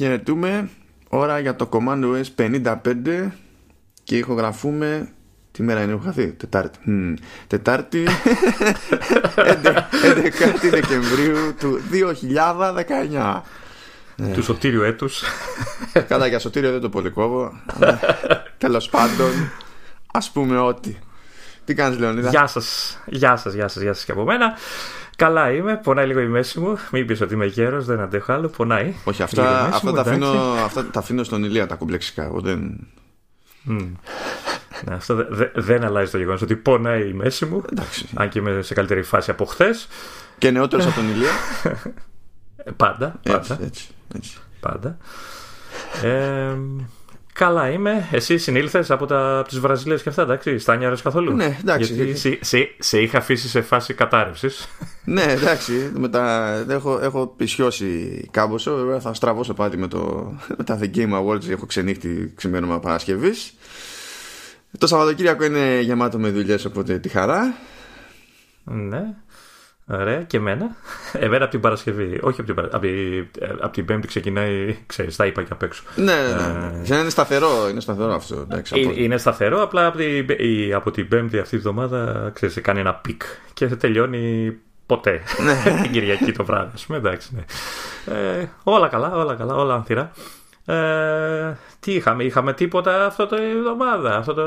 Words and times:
χαιρετούμε. 0.00 0.68
Ώρα 1.08 1.38
για 1.38 1.56
το 1.56 1.68
Command 1.72 2.04
OS 2.04 2.52
55 2.54 3.30
και 4.02 4.16
ηχογραφούμε. 4.16 5.08
Τι 5.52 5.62
μέρα 5.62 5.82
είναι, 5.82 5.92
έχω 5.92 6.02
χαθεί; 6.04 6.32
Τετάρτη. 6.32 6.78
Μ, 6.90 7.14
Τετάρτη 7.46 8.04
11 9.36 9.70
Δεκεμβρίου 10.70 11.54
του 11.58 11.80
2019. 13.06 13.40
Του 14.32 14.42
σωτήριου 14.42 14.82
έτους. 14.82 15.22
Καλά, 16.08 16.26
για 16.26 16.38
σωτήριο 16.38 16.70
δεν 16.70 16.80
το 16.80 16.88
πολύ 16.88 17.10
κόβω. 17.10 17.52
Τέλος 18.58 18.88
πάντων, 18.88 19.30
ας 20.12 20.30
πούμε 20.30 20.58
ότι. 20.58 20.98
Τι 21.64 21.74
κάνεις, 21.74 21.98
Λεωνίδα; 21.98 22.30
Γεια 22.30 22.46
σας, 22.46 22.98
γεια 23.06 23.36
σας, 23.36 23.54
γεια 23.54 23.68
σας, 23.68 23.82
γεια 23.82 23.92
σας 23.92 24.04
και 24.04 24.12
από 24.12 24.24
μένα. 24.24 24.54
Καλά 25.20 25.52
είμαι, 25.52 25.76
πονάει 25.76 26.06
λίγο 26.06 26.20
η 26.20 26.26
μέση 26.26 26.60
μου. 26.60 26.78
Μην 26.92 27.06
πεις 27.06 27.20
ότι 27.20 27.34
είμαι 27.34 27.46
γέρος, 27.46 27.84
δεν 27.84 28.00
αντέχω 28.00 28.32
άλλο, 28.32 28.48
πονάει. 28.48 28.94
Όχι, 29.04 29.04
Λίγο 29.04 29.20
η 29.20 29.22
αυτά, 29.22 29.42
μέση 29.42 29.74
αυτά, 29.74 29.88
μου, 29.88 29.94
τα 29.94 30.00
εντάξει. 30.00 30.10
αφήνω, 30.10 30.52
αυτά 30.64 30.86
τα 30.90 30.98
αφήνω 30.98 31.22
στον 31.22 31.44
Ηλία 31.44 31.66
τα 31.66 31.74
κουμπλεξικά. 31.74 32.24
Εγώ 32.24 32.40
δεν... 32.40 32.86
Μμ. 33.62 33.76
Ναι, 34.84 34.94
αυτό 34.94 35.14
δε- 35.14 35.24
δε- 35.30 35.50
δεν 35.54 35.84
αλλάζει 35.84 36.10
το 36.10 36.18
γεγονός 36.18 36.42
ότι 36.42 36.56
πονάει 36.56 37.08
η 37.08 37.12
μέση 37.12 37.44
μου. 37.46 37.62
Εντάξει. 37.72 38.06
Αν 38.14 38.28
και 38.28 38.38
είμαι 38.38 38.62
σε 38.62 38.74
καλύτερη 38.74 39.02
φάση 39.02 39.30
από 39.30 39.44
χθες. 39.44 39.88
Και 40.38 40.50
νεότερος 40.50 40.86
από 40.86 40.94
τον 40.94 41.08
Ηλία. 41.08 41.30
Πάντα, 42.76 43.20
Έτσι, 43.22 43.48
πάντα, 43.48 43.64
έτσι, 43.64 43.88
έτσι. 44.14 44.36
πάντα. 44.60 44.96
Ε, 46.02 46.56
καλά 47.32 47.70
είμαι. 47.70 48.08
Εσύ 48.10 48.38
συνήλθες 48.38 48.90
από, 48.90 49.06
τα, 49.06 49.38
από 49.38 49.48
τις 49.48 49.58
Βραζιλίες 49.58 50.02
και 50.02 50.08
αυτά, 50.08 50.22
εντάξει; 50.22 50.58
Στάνιαρες 50.58 51.02
καθόλου; 51.02 51.36
Ναι, 51.36 51.56
εντάξει. 51.60 51.92
Γιατί 51.94 52.16
σε, 52.16 52.38
σε, 52.40 52.74
σε 52.78 53.00
είχα 53.00 53.18
αφήσει 53.18 53.48
σε 53.48 53.60
φάση 53.60 53.94
κατάρρευσης. 53.94 54.68
Ναι, 55.04 55.22
εντάξει. 55.22 55.92
Μετά 55.98 56.54
έχω, 56.68 56.98
έχω 57.02 57.26
πισιώσει 57.36 58.28
κάμποσο. 58.30 58.76
Βέβαια 58.76 59.00
θα 59.00 59.14
στραβώσω 59.14 59.54
πάλι 59.54 59.76
με, 59.76 59.88
το, 59.88 60.32
με 60.56 60.64
τα 60.64 60.78
The 60.82 60.96
Game 60.96 61.12
Awards. 61.22 61.48
Έχω 61.48 61.66
ξενύχτη 61.66 62.32
ξημέρωμα 62.36 62.80
Παρασκευής. 62.80 63.54
Το 64.78 64.86
Σαββατοκύριακο 64.86 65.44
είναι 65.44 65.80
γεμάτο 65.80 66.18
με 66.18 66.30
δουλειές, 66.30 66.64
οπότε 66.64 66.98
τη 66.98 67.08
χαρά. 67.08 67.54
ναι. 68.64 69.02
Ωραία, 69.92 70.22
και 70.22 70.36
εμένα. 70.36 70.76
Εμένα 71.12 71.42
από 71.42 71.50
την 71.52 71.60
Παρασκευή. 71.60 72.18
Όχι 72.22 72.40
από 72.40 72.42
την, 72.42 72.54
Παρα- 72.54 72.68
από 72.72 72.78
την, 72.86 73.26
ε, 73.38 73.46
από 73.60 73.70
την 73.72 73.84
Πέμπτη 73.84 74.06
ξεκινάει, 74.06 74.76
ξέρεις, 74.86 75.16
τα 75.16 75.26
είπα 75.26 75.42
και 75.42 75.48
απ' 75.52 75.62
έξω. 75.62 75.82
Ναι, 75.96 76.04
ναι. 76.04 76.78
ναι. 76.88 76.96
Είναι 77.00 77.08
σταθερό, 77.10 77.68
είναι 77.70 77.80
σταθερό 77.80 78.12
αυτό. 78.14 78.34
Εντάξει, 78.40 78.74
από- 78.80 78.90
Ε, 78.96 79.02
Είναι 79.02 79.16
σταθερό, 79.16 79.62
απλά 79.62 79.86
από 79.86 79.96
την, 79.96 80.26
η- 80.38 80.72
από 80.72 80.90
την 80.90 81.08
Πέμπτη 81.08 81.38
αυτή 81.38 81.56
τη 81.56 81.62
βδομάδα 81.62 82.30
ξέρεις, 82.34 82.60
κάνει 82.60 82.80
ένα 82.80 82.94
peak 82.94 83.22
και 83.52 83.66
δεν 83.66 83.78
τελειώνει 83.78 84.56
ποτέ. 84.86 85.20
την 85.82 85.90
Κυριακή 85.92 86.32
το 86.32 86.44
βράδυ, 86.44 86.70
ας 86.74 86.86
πούμε. 86.86 86.98
Εντάξει, 86.98 87.30
ναι. 87.34 87.44
ε, 88.40 88.48
όλα 88.62 88.88
καλά, 88.88 89.12
όλα 89.16 89.34
καλά, 89.34 89.54
όλα 89.54 89.74
ανθυρά. 89.74 90.12
Ε, 90.66 91.56
τι 91.80 91.92
είχαμε, 91.92 92.24
είχαμε 92.24 92.52
τίποτα 92.52 93.06
αυτό 93.06 93.26
το 93.26 93.36
εβδομάδα, 93.36 94.16
αυτό 94.16 94.34
το 94.34 94.42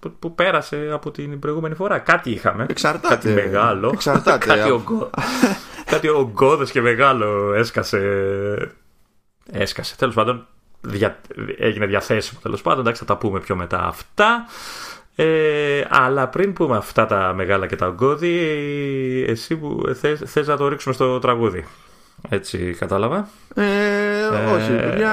που- 0.00 0.12
που 0.18 0.34
πέρασε 0.34 0.88
από 0.92 1.10
την 1.10 1.38
προηγούμενη 1.38 1.74
φορά. 1.74 1.98
Κάτι 1.98 2.30
είχαμε. 2.30 2.66
Εξαρτάται. 2.68 3.08
Κάτι 3.14 3.28
μεγάλο. 3.28 3.90
Εξαρτάται. 3.92 4.46
κάτι, 4.54 4.70
ογκώ, 4.70 5.10
κάτι 5.92 6.08
ογκώδες 6.08 6.70
και 6.70 6.80
μεγάλο 6.80 7.52
έσκασε. 7.54 8.00
Έσκασε. 9.52 9.96
Τέλος 9.96 10.14
πάντων, 10.14 10.46
δια, 10.80 11.20
έγινε 11.58 11.86
διαθέσιμο. 11.86 12.40
Τέλος 12.42 12.62
πάντων, 12.62 12.80
εντάξει, 12.80 13.00
θα 13.04 13.06
τα 13.06 13.16
πούμε 13.16 13.40
πιο 13.40 13.56
μετά 13.56 13.78
αυτά. 13.86 14.46
Ε, 15.16 15.84
αλλά 15.88 16.28
πριν 16.28 16.52
πούμε 16.52 16.76
αυτά 16.76 17.06
τα 17.06 17.32
μεγάλα 17.34 17.66
και 17.66 17.76
τα 17.76 17.86
ογκώδη, 17.86 18.34
εσύ 19.28 19.56
που 19.56 19.82
θες, 20.00 20.20
θες 20.24 20.46
να 20.46 20.56
το 20.56 20.68
ρίξουμε 20.68 20.94
στο 20.94 21.18
τραγούδι. 21.18 21.66
Έτσι 22.28 22.74
κατάλαβα. 22.78 23.28
Ε, 23.54 24.24
όχι, 24.54 24.70
παιδιά. 24.70 25.12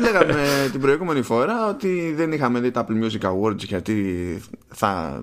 Λέγαμε 0.00 0.68
την 0.70 0.80
προηγούμενη 0.80 1.22
φορά 1.22 1.68
ότι 1.68 2.12
δεν 2.16 2.32
είχαμε 2.32 2.60
δει 2.60 2.70
τα 2.70 2.86
Apple 2.88 3.04
Music 3.04 3.20
Awards 3.30 3.56
γιατί 3.58 4.40
θα 4.68 5.22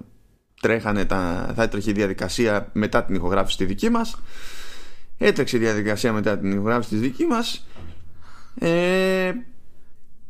τρέχανε 0.61 1.05
τα, 1.05 1.51
θα 1.55 1.63
έτρεχε 1.63 1.89
η 1.89 1.93
διαδικασία 1.93 2.69
μετά 2.73 3.03
την 3.03 3.15
ηχογράφηση 3.15 3.57
τη 3.57 3.65
δική 3.65 3.89
μας 3.89 4.21
έτρεξε 5.17 5.55
η 5.57 5.59
διαδικασία 5.59 6.13
μετά 6.13 6.37
την 6.37 6.51
ηχογράφηση 6.51 6.89
της 6.89 6.99
δική 6.99 7.25
μας 7.25 7.67
ε, 8.59 9.31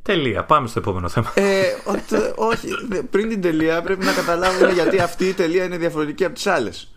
Τελεία. 0.01 0.43
Πάμε 0.43 0.67
στο 0.67 0.79
επόμενο 0.79 1.09
θέμα. 1.09 1.31
ε, 1.35 1.61
ο- 1.85 1.93
το- 2.09 2.33
όχι, 2.35 2.67
δε- 2.89 3.01
πριν 3.01 3.29
την 3.29 3.41
τελεία 3.41 3.81
πρέπει 3.81 4.05
να 4.05 4.11
καταλάβουμε 4.13 4.71
γιατί 4.71 4.99
αυτή 4.99 5.25
η 5.25 5.33
τελεία 5.33 5.63
είναι 5.63 5.77
διαφορετική 5.77 6.25
από 6.25 6.33
τις 6.33 6.47
άλλες 6.47 6.81
Α. 6.83 6.95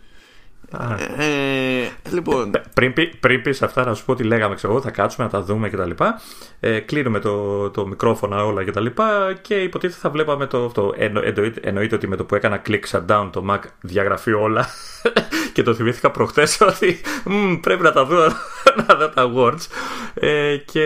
ε, 1.17 1.87
λοιπόν. 2.11 2.51
Πριν, 2.73 2.93
πει- 2.93 3.15
πριν 3.19 3.41
πεις 3.41 3.61
αυτά 3.61 3.85
να 3.85 3.93
σου 3.93 4.05
πω 4.05 4.11
ότι 4.11 4.23
λέγαμε 4.23 4.55
ξέρω 4.55 4.73
εγώ 4.73 4.81
θα 4.81 4.91
κάτσουμε 4.91 5.25
να 5.25 5.31
τα 5.31 5.41
δούμε 5.41 5.69
και 5.69 5.77
τα 5.77 5.85
λοιπά. 5.85 6.21
Ε, 6.59 6.79
κλείνουμε 6.79 7.19
το, 7.19 7.69
το 7.69 7.87
μικρόφωνα 7.87 8.45
όλα 8.45 8.63
και 8.63 8.71
τα 8.71 8.81
λοιπά 8.81 9.37
και 9.41 9.55
υποτίθεται 9.55 9.99
θα 10.01 10.09
βλέπαμε 10.09 10.45
το 10.45 10.65
αυτό. 10.65 10.93
Εννο, 10.97 11.21
εννοείται, 11.23 11.59
εννοείται 11.63 11.95
ότι 11.95 12.07
με 12.07 12.15
το 12.15 12.25
που 12.25 12.35
έκανα 12.35 12.61
click 12.67 12.81
shutdown 12.91 13.29
το 13.31 13.45
Mac 13.49 13.59
διαγραφεί 13.81 14.33
όλα. 14.33 14.65
Και 15.53 15.63
το 15.63 15.73
θυμήθηκα 15.73 16.11
προχτές 16.11 16.61
ότι 16.61 17.01
«Μμ, 17.25 17.53
πρέπει 17.55 17.83
να 17.83 17.91
τα 17.91 18.05
δω 18.05 18.27
να 18.87 18.95
δω 18.95 19.09
τα 19.09 19.31
awards 19.33 19.65
ε, 20.13 20.55
και 20.57 20.83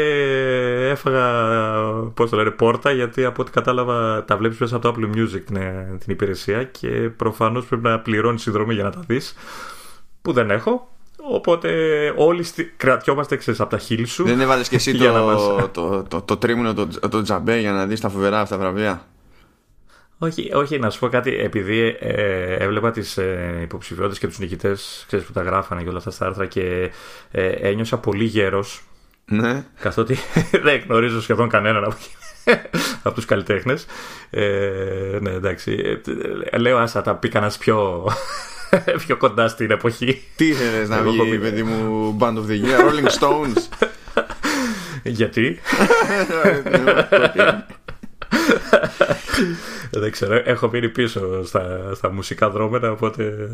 έφαγα 0.90 1.26
πώς 2.14 2.30
το 2.30 2.36
λένε 2.38 2.52
πόρτα 2.52 2.92
γιατί 2.92 3.26
από 3.26 3.42
ό,τι 3.42 3.52
κατάλαβα 3.52 4.24
τα 4.26 4.38
βλέπεις 4.38 4.58
μέσα 4.58 4.76
από 4.76 4.92
το 4.92 4.96
Apple 4.98 5.18
Music 5.18 5.42
την, 5.46 5.58
την 6.00 6.08
υπηρεσία 6.14 6.64
και 6.64 6.88
προφανώς 6.90 7.66
πρέπει 7.66 7.84
να 7.84 8.00
πληρώνεις 8.00 8.42
συνδρομή 8.42 8.74
για 8.74 8.84
να 8.84 8.90
τα 8.90 9.04
δεις 9.08 9.36
που 10.26 10.34
δεν 10.34 10.52
έχω. 10.52 10.90
Οπότε 11.32 11.70
όλοι 12.16 12.44
στη... 12.44 12.64
κρατιόμαστε 12.78 13.36
ξέρεις, 13.36 13.60
από 13.60 13.70
τα 13.70 13.78
χείλη 13.78 14.06
σου. 14.06 14.24
δεν 14.24 14.42
έβαλες 14.42 14.70
και 14.70 14.76
εσύ 14.76 14.92
Για 14.98 15.12
να 15.12 15.20
το, 15.20 15.26
μας- 15.26 15.72
το, 15.72 16.04
το, 16.04 16.22
το, 16.22 16.38
τρίμηνο 16.38 16.74
το, 16.74 16.88
το 17.10 17.22
τζαμπέ 17.22 17.60
για 17.60 17.72
να 17.72 17.86
δεις 17.86 18.00
τα 18.00 18.10
φοβερά 18.10 18.40
αυτά 18.40 18.58
βραβεία; 18.58 19.06
Όχι, 20.18 20.52
όχι, 20.54 20.80
να 20.80 20.90
σου 20.90 21.00
πω 21.00 21.08
κάτι. 21.08 21.36
Επειδή 21.38 21.96
ε, 22.00 22.56
έβλεπα 22.56 22.92
τις 22.92 23.18
ε, 23.18 23.60
υποψηφιότητες 23.62 24.20
και 24.20 24.28
τους 24.28 24.40
νικητές 24.40 25.06
που 25.10 25.32
τα 25.34 25.42
γράφανε 25.42 25.82
και 25.84 25.90
όλα 25.90 25.98
αυτά 25.98 26.12
στα 26.12 26.26
άρθρα 26.26 26.46
και 26.46 26.92
ε, 27.32 27.48
ένιωσα 27.48 27.98
πολύ 27.98 28.24
γέρος. 28.24 28.84
ναι 29.26 29.66
Καθότι 29.80 30.18
δεν 30.64 30.82
γνωρίζω 30.88 31.22
σχεδόν 31.22 31.50
κανέναν 31.50 31.84
από, 31.84 31.96
από 33.04 33.16
τους 33.16 33.26
καλλιτέχνες. 33.26 33.86
Ε, 34.30 35.18
ναι, 35.22 35.32
εντάξει. 35.32 36.00
Ε, 36.50 36.58
λέω, 36.58 36.78
άσα 36.78 37.02
τα 37.02 37.16
πει 37.16 37.30
κανένα 37.30 37.54
πιο, 37.60 38.08
πιο 39.06 39.18
κοντά 39.18 39.48
στην 39.48 39.72
εποχή. 39.72 40.22
Τι 40.36 40.48
ήθελες 40.48 40.90
να 40.90 40.98
Εγώ 40.98 41.10
έχω 41.14 41.24
βγει, 41.24 41.32
πει- 41.32 41.40
παιδί 41.42 41.64
μου, 41.64 42.18
Band 42.20 42.34
of 42.34 42.46
the 42.50 42.62
Year, 42.64 42.80
Rolling 42.90 43.10
Stones; 43.20 43.88
Γιατί; 45.20 45.60
Δεν 49.92 50.12
ξέρω, 50.12 50.42
έχω 50.46 50.70
μείνει 50.70 50.90
πίσω 50.90 51.46
στα, 51.46 51.92
στα 51.96 52.12
μουσικά 52.12 52.50
δρόμενα, 52.50 52.92
οπότε 52.92 53.48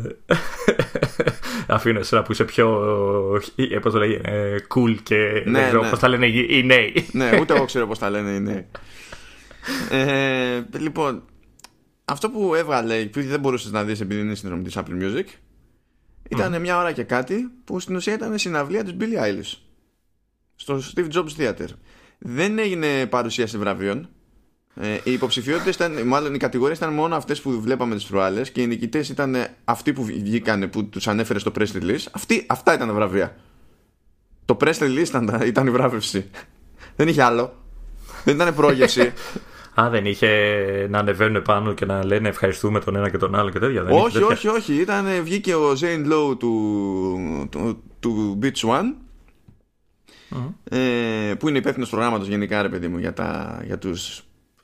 αφήνω 1.66 1.98
εσένα 1.98 2.22
που 2.22 2.32
είσαι 2.32 2.44
πιο, 2.44 2.82
ε, 3.56 3.78
πώς 3.78 3.92
το 3.92 3.98
λέγει, 3.98 4.20
ε, 4.24 4.56
cool 4.74 4.96
και 5.02 5.42
Ναι, 5.44 5.58
δεν 5.58 5.66
ξέρω 5.66 5.82
ναι. 5.82 5.88
πώς 5.90 5.98
τα 5.98 6.08
λένε 6.08 6.26
οι 6.26 6.46
οι 6.50 6.62
νέοι. 6.62 7.06
ναι, 7.12 7.38
ούτε 7.40 7.54
εγώ 7.54 7.64
ξέρω 7.64 7.86
πώς 7.86 7.98
τα 7.98 8.10
λένε 8.10 8.30
οι 8.30 8.40
νέοι. 8.40 8.66
Ε, 9.90 10.62
λοιπόν, 10.78 11.22
αυτό 12.12 12.30
που 12.30 12.54
έβγαλε, 12.54 12.96
επειδή 12.96 13.26
δεν 13.26 13.40
μπορούσες 13.40 13.70
να 13.70 13.84
δεις 13.84 14.00
επειδή 14.00 14.20
είναι 14.20 14.34
συνδρομή 14.34 14.62
της 14.62 14.76
Apple 14.76 15.02
Music, 15.02 15.24
ήταν 16.28 16.60
μια 16.60 16.78
ώρα 16.78 16.92
και 16.92 17.02
κάτι 17.02 17.50
που 17.64 17.80
στην 17.80 17.96
ουσία 17.96 18.12
ήταν 18.12 18.38
συναυλία 18.38 18.84
της 18.84 18.96
Billie 19.00 19.24
Eilish 19.24 19.58
στο 20.56 20.80
Steve 20.94 21.08
Jobs 21.12 21.28
Theater. 21.38 21.66
Δεν 22.18 22.58
έγινε 22.58 23.06
παρουσίαση 23.06 23.58
βραβείων. 23.58 24.08
Ε, 24.74 24.98
οι 25.04 25.12
υποψηφιότητες 25.12 25.74
ήταν, 25.74 26.06
μάλλον 26.06 26.34
οι 26.34 26.38
κατηγορίες 26.38 26.78
ήταν 26.78 26.92
μόνο 26.92 27.14
αυτές 27.14 27.40
που 27.40 27.60
βλέπαμε 27.60 27.94
τις 27.94 28.04
προάλλες 28.04 28.50
και 28.50 28.62
οι 28.62 28.66
νικητές 28.66 29.08
ήταν 29.08 29.36
αυτοί 29.64 29.92
που 29.92 30.04
βγήκαν 30.04 30.70
που 30.70 30.84
τους 30.84 31.08
ανέφερε 31.08 31.38
στο 31.38 31.52
press 31.58 31.72
release. 31.72 32.04
Αυτοί, 32.10 32.44
αυτά 32.48 32.74
ήταν 32.74 32.88
τα 32.88 32.94
βραβεία. 32.94 33.36
Το 34.44 34.56
press 34.60 34.78
release 34.78 35.06
ήταν, 35.06 35.40
ήταν 35.44 35.66
η 35.66 35.70
βράβευση. 35.70 36.30
Δεν 36.96 37.08
είχε 37.08 37.22
άλλο. 37.22 37.54
Δεν 38.24 38.34
ήταν 38.34 38.54
πρόγευση. 38.54 39.12
Α, 39.80 39.88
δεν 39.90 40.06
είχε 40.06 40.28
να 40.90 40.98
ανεβαίνουν 40.98 41.42
πάνω 41.42 41.72
και 41.72 41.84
να 41.84 42.04
λένε 42.04 42.28
ευχαριστούμε 42.28 42.80
τον 42.80 42.96
ένα 42.96 43.10
και 43.10 43.18
τον 43.18 43.34
άλλο 43.34 43.50
και 43.50 43.58
τέτοια. 43.58 43.82
Δεν 43.82 43.94
είχε 43.94 44.04
όχι, 44.04 44.18
τέτοια; 44.18 44.28
όχι, 44.28 44.48
όχι. 44.48 44.74
Ήταν, 44.74 45.06
βγήκε 45.22 45.54
ο 45.54 45.72
Zane 45.80 46.12
Lowe 46.12 46.38
του, 46.38 47.48
του, 47.50 47.82
του 48.00 48.38
Beach 48.42 48.68
One. 48.68 48.94
Ε, 50.64 51.34
που 51.38 51.48
είναι 51.48 51.58
υπεύθυνος 51.58 51.90
προγράμματος 51.90 52.28
γενικά, 52.28 52.62
ρε 52.62 52.68
παιδί 52.68 52.88
μου, 52.88 52.98
για, 52.98 53.12
τα, 53.12 53.60
για 53.64 53.78
τους 53.78 54.18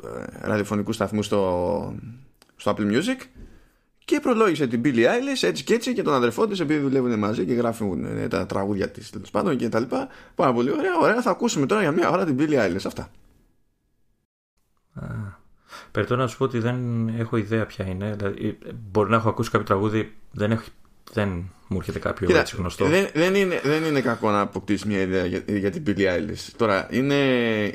ε, 0.05 0.09
ραδιοφωνικούς 0.41 0.95
σταθμούς 0.95 1.27
στο, 1.27 1.95
στο 2.57 2.75
Apple 2.77 2.93
Music. 2.93 3.21
Και 4.05 4.21
προλόγησε 4.21 4.67
την 4.67 4.81
Billie 4.85 5.05
Eilish 5.05 5.43
έτσι 5.43 5.65
και 5.65 5.75
έτσι 5.75 5.93
και 5.93 6.03
τον 6.03 6.15
αδερφό 6.15 6.47
της, 6.47 6.61
επειδή 6.61 6.81
δουλεύουν 6.81 7.19
μαζί 7.19 7.45
και 7.45 7.53
γράφουν 7.53 8.05
ε, 8.05 8.29
τα 8.29 8.47
τραγούδια 8.47 8.91
της 8.91 9.11
τέλος 9.11 9.31
πάντων 9.31 9.57
και 9.57 9.69
τα 9.69 9.81
λοιπά. 9.81 10.09
Πάρα 10.35 10.53
πολύ 10.53 10.71
ωραία. 10.71 10.99
Ωραία, 11.01 11.23
θα 11.23 11.31
ακούσουμε 11.31 11.67
τώρα 11.67 11.81
για 11.81 11.93
μια 11.93 12.11
ώρα 12.11 12.25
την 12.25 12.37
Billie 12.39 12.67
Eilish. 12.67 12.87
Αυτά. 12.87 13.11
Περιτώ 15.91 16.17
να 16.17 16.27
σου 16.27 16.37
πω 16.37 16.45
ότι 16.45 16.59
δεν 16.59 17.09
έχω 17.09 17.37
ιδέα 17.37 17.67
ποια 17.67 17.87
είναι. 17.87 18.15
Δηλαδή, 18.17 18.59
μπορεί 18.91 19.11
να 19.11 19.17
έχω 19.17 19.29
ακούσει 19.29 19.51
κάποιο 19.51 19.67
τραγούδι, 19.67 20.13
δεν 20.31 20.51
έχω 20.51 20.65
δεν 21.13 21.51
μου 21.69 21.77
έρχεται 21.79 21.99
κάποιο 21.99 22.27
Κοίτα, 22.27 22.39
έτσι 22.41 22.57
γνωστό. 22.57 22.85
Δεν, 22.85 23.09
δεν, 23.15 23.35
είναι, 23.35 23.61
δεν 23.65 23.85
είναι 23.85 24.01
κακό 24.01 24.31
να 24.31 24.41
αποκτήσεις 24.41 24.85
μια 24.85 25.01
ιδέα 25.01 25.27
για, 25.27 25.43
για 25.47 25.71
την 25.71 25.83
Billie 25.87 25.99
Eilish. 25.99 26.49
Τώρα, 26.57 26.89
είναι, 26.91 27.15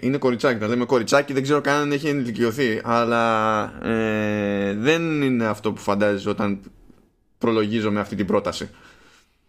είναι 0.02 0.18
κοριτσάκι. 0.18 0.60
Να 0.60 0.68
λέμε 0.68 0.86
κοριτσάκι, 0.86 1.34
δεν 1.34 1.44
ξέρω 1.44 1.62
καν 1.62 1.82
αν 1.82 1.92
έχει 1.92 2.08
ενηλικιωθεί. 2.08 2.82
Αλλά 2.84 3.64
ε, 3.88 4.74
δεν 4.74 5.22
είναι 5.22 5.46
αυτό 5.46 5.72
που 5.72 5.82
φαντάζεσαι 5.82 6.30
όταν 6.30 6.60
προλογίζω 7.38 7.92
με 7.92 8.00
αυτή 8.00 8.16
την 8.16 8.26
πρόταση. 8.26 8.70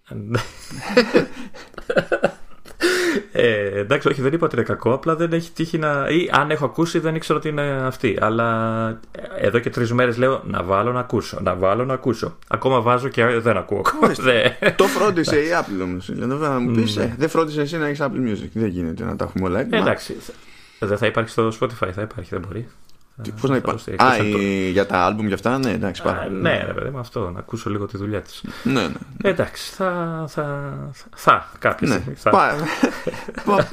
Ε, 3.37 3.79
εντάξει, 3.79 4.09
όχι, 4.09 4.23
δεν 4.23 4.33
είπα 4.33 4.47
ότι 4.47 4.57
είναι 4.57 4.65
κακό. 4.65 4.93
Απλά 4.93 5.17
δεν 5.17 5.33
έχει 5.33 5.51
τύχει 5.51 5.79
να. 5.79 6.09
ή 6.09 6.29
αν 6.33 6.51
έχω 6.51 6.65
ακούσει, 6.65 6.99
δεν 6.99 7.15
ήξερα 7.15 7.39
ότι 7.39 7.49
είναι 7.49 7.63
αυτή. 7.63 8.19
Αλλά 8.21 9.01
εδώ 9.39 9.59
και 9.59 9.71
τρεις 9.71 9.93
μέρες 9.93 10.17
λέω 10.17 10.43
να 10.45 10.63
βάλω 10.63 10.93
να 10.93 11.01
ακούσω. 11.01 11.39
Να 11.43 11.55
βάλω 11.55 11.85
να 11.85 11.95
ακούσω. 11.95 12.37
Ακόμα 12.49 12.81
βάζω 12.81 13.09
και 13.09 13.25
δεν 13.25 13.57
ακούω. 13.57 13.83
Το 14.77 14.85
φρόντισε 14.85 15.37
η 15.37 15.49
Apple 15.61 15.83
όμως. 15.83 16.11
Δηλαδή, 16.13 16.65
μου 16.65 16.75
πεις, 16.75 16.97
ναι. 16.97 17.15
δεν 17.19 17.29
φρόντισε 17.29 17.61
εσύ 17.61 17.77
να 17.77 17.87
έχεις 17.87 18.01
Apple 18.03 18.29
Music. 18.29 18.49
Δεν 18.53 18.69
γίνεται 18.69 19.05
να 19.05 19.17
τα 19.17 19.25
έχουμε 19.25 19.49
όλα. 19.49 19.61
εντάξει. 19.61 20.17
Δεν 20.79 20.99
θα 20.99 21.07
υπάρχει 21.07 21.31
στο 21.31 21.53
Spotify, 21.61 21.91
θα 21.93 22.03
υπάρχει, 22.03 22.29
δεν 22.31 22.45
μπορεί. 22.47 22.69
Πώς 23.41 23.51
να 23.51 23.57
υπάρχει. 23.57 23.91
Α, 23.91 24.17
για 24.71 24.87
τα 24.87 24.99
άλμπουμ 24.99 25.27
και 25.27 25.35
αυτά, 25.35 25.59
ναι, 25.59 25.71
εντάξει. 25.71 26.03
Α, 26.03 26.29
ναι, 26.31 26.63
ρε 26.67 26.73
παιδί 26.73 26.91
μου, 26.91 26.99
αυτό, 26.99 27.31
να 27.31 27.39
ακούσω 27.39 27.71
λίγο 27.71 27.87
τη 27.87 27.97
δουλειά 27.97 28.21
της. 28.21 28.45
Ναι, 28.63 28.83
ναι. 28.83 28.89
Εντάξει, 29.23 29.73
θα. 29.75 30.25
θα, 30.29 30.73
θα 31.15 31.49
κάποια 31.59 31.89
ναι. 31.89 31.95
στιγμή. 31.95 32.15
Θα. 32.15 32.31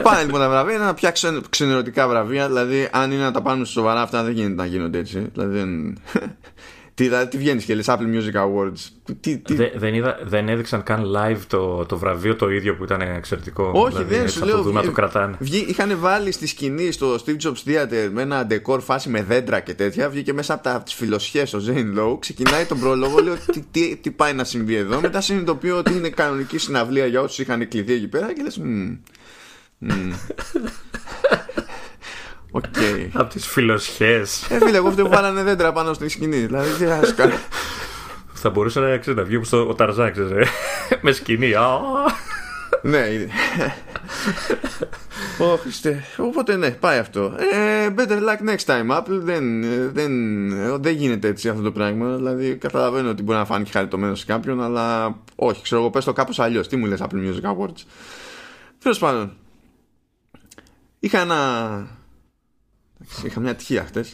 Πάνε 0.04 0.24
λοιπόν 0.24 0.40
τα 0.40 0.50
βραβεία, 0.50 0.74
είναι 0.74 0.84
ένα 0.84 0.94
πια 0.94 1.14
ξενερωτικά 1.50 2.08
βραβεία. 2.08 2.48
Δηλαδή, 2.48 2.90
αν 2.92 3.12
είναι 3.12 3.24
να 3.24 3.32
τα 3.32 3.42
πάρουν 3.42 3.66
σοβαρά 3.66 4.02
αυτά, 4.02 4.24
δεν 4.24 4.34
γίνεται 4.34 4.56
να 4.56 4.66
γίνονται 4.66 4.98
έτσι. 4.98 5.30
Δηλαδή, 5.34 5.58
δεν... 5.58 5.98
Τι, 7.10 7.28
τι 7.30 7.38
βγαίνεις 7.38 7.66
και 7.66 7.76
λες 7.76 7.86
Apple 7.90 8.16
Music 8.16 8.42
Awards. 8.44 8.80
Τι, 9.20 9.38
τι... 9.38 9.56
δεν, 9.76 9.94
είδα, 9.94 10.20
δεν 10.24 10.50
έδειξαν 10.50 10.84
καν 10.84 11.04
live 11.16 11.40
το, 11.48 11.86
το 11.86 11.98
βραβείο 11.98 12.36
το 12.36 12.50
ίδιο 12.50 12.76
που 12.76 12.84
ήταν 12.84 13.02
εξαιρετικό. 13.02 13.72
Όχι, 13.74 13.90
δηλαδή, 13.90 14.16
δεν 14.16 14.30
σου 14.30 14.46
λέω. 14.46 14.62
Το, 14.62 14.82
το 14.82 14.92
κρατάνε. 14.92 15.36
Βγή, 15.40 15.66
είχαν 15.70 15.98
βάλει 16.00 16.32
στη 16.32 16.48
σκηνή 16.48 16.92
στο 16.92 17.16
Steve 17.26 17.36
Jobs 17.44 17.70
Theater 17.70 18.10
με 18.12 18.22
ένα 18.22 18.48
decor 18.50 18.80
φάση 18.80 19.10
με 19.10 19.24
δέντρα 19.24 19.60
και 19.60 19.74
τέτοια. 19.74 20.10
Βγήκε 20.10 20.34
μέσα 20.34 20.54
από 20.64 20.84
τις 20.84 20.94
φιλοσιές 20.94 21.54
ο 21.54 21.62
Zane 21.68 22.00
Lowe. 22.00 22.20
Ξεκινάει 22.20 22.66
τον 22.66 22.80
πρόλογο, 22.80 23.20
λέω 23.22 23.36
τι, 23.52 23.64
τι, 23.72 23.96
τι, 23.96 24.12
πάει 24.12 24.34
να 24.34 24.44
συμβεί 24.44 24.76
εδώ. 24.76 25.00
Μετά 25.02 25.22
συνειδητοποιώ 25.22 25.78
ότι 25.78 25.94
είναι 25.94 26.10
κανονική 26.10 26.58
συναυλία 26.58 27.06
για 27.06 27.22
όσους 27.22 27.40
είχαν 27.40 27.68
κλειδί 27.68 27.94
εκεί 27.94 28.08
πέρα 28.08 28.34
και 28.34 28.42
λες. 28.42 28.62
Okay. 32.52 33.10
Από 33.14 33.30
τις 33.30 33.48
φιλοσιέ. 33.48 34.20
Ε, 34.50 34.58
φίλε, 34.60 34.78
εγώ 34.78 34.88
αυτό 34.88 35.04
που 35.04 35.10
βάλανε 35.10 35.44
δέντρα 35.44 35.72
πάνω 35.72 35.94
στη 35.94 36.10
σκηνή. 36.10 36.38
Δηλαδή, 36.38 36.86
τι 36.86 36.86
Θα 38.34 38.50
μπορούσε 38.50 38.80
να, 38.80 38.98
ξέρεις, 38.98 39.20
να 39.20 39.26
βγει 39.26 39.36
όπως 39.36 39.52
ο 39.52 39.76
Ταρζάκ, 39.76 40.16
ε, 40.18 40.22
με 41.02 41.12
σκηνή. 41.12 41.54
ναι, 42.82 42.98
είναι. 42.98 43.30
Ωχιστε. 45.38 46.04
Οπότε 46.18 46.56
ναι, 46.56 46.72
πάει 46.72 46.98
αυτό. 46.98 47.36
Ε, 47.54 47.88
better 47.98 48.20
luck 48.20 48.50
next 48.50 48.66
time, 48.66 48.98
Apple. 48.98 49.20
Δεν, 49.20 49.62
δεν, 49.94 50.12
δεν 50.82 50.96
γίνεται 50.96 51.28
έτσι 51.28 51.50
αυτό 51.50 51.62
το 51.62 51.72
πράγμα. 51.72 52.16
Δηλαδή, 52.16 52.56
καταλαβαίνω 52.56 53.10
ότι 53.10 53.24
μπορεί 53.24 53.38
να 53.38 53.46
φάνηκε 53.46 53.72
χαριτωμένος 53.72 54.20
σε 54.20 54.26
κάποιον, 54.26 54.64
αλλά 54.64 55.16
όχι, 55.36 55.62
ξέρω 55.62 55.82
εγώ, 55.82 55.90
πες 55.90 56.06
το 56.06 56.14
κάπως 56.14 56.40
αλλιώς. 56.40 56.68
Τι 56.68 56.76
μου 56.76 56.86
λες, 56.86 57.00
Apple 57.02 57.28
Music 57.28 57.52
Awards; 57.52 57.86
Τέλος 58.80 59.00
πάντων. 59.00 59.34
Είχα 61.00 61.20
ένα 61.20 61.40
Είχα 63.26 63.40
μια 63.40 63.56
τυχαία 63.56 63.86
χτε. 63.86 64.06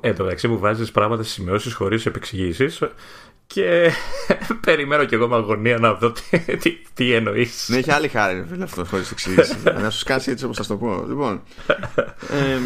Ε, 0.00 0.12
το 0.12 0.24
μεταξύ 0.24 0.48
μου 0.48 0.58
βάζεις 0.58 0.90
πράγματα 0.90 1.22
στις 1.22 1.34
σημειώσεις 1.34 1.74
χωρίς 1.74 2.06
επεξηγήσεις 2.06 2.82
και 3.46 3.90
περιμένω 4.66 5.04
κι 5.04 5.14
εγώ 5.14 5.28
με 5.28 5.36
αγωνία 5.36 5.78
να 5.78 5.94
δω 5.94 6.12
τι, 6.12 6.56
τι, 6.56 6.76
τι 6.94 7.12
εννοείς. 7.12 7.68
Ναι, 7.68 7.76
έχει 7.76 7.90
άλλη 7.90 8.08
χάρη, 8.08 8.44
φίλε, 8.48 8.64
αυτό 8.64 8.84
χωρίς 8.84 9.10
εξηγήσει. 9.10 9.56
να 9.82 9.90
σου 9.90 9.98
σκάσει 9.98 10.30
έτσι 10.30 10.44
όπως 10.44 10.56
θα 10.56 10.66
το 10.66 10.76
πω. 10.76 11.04
Λοιπόν. 11.06 11.42
Ε, 12.30 12.58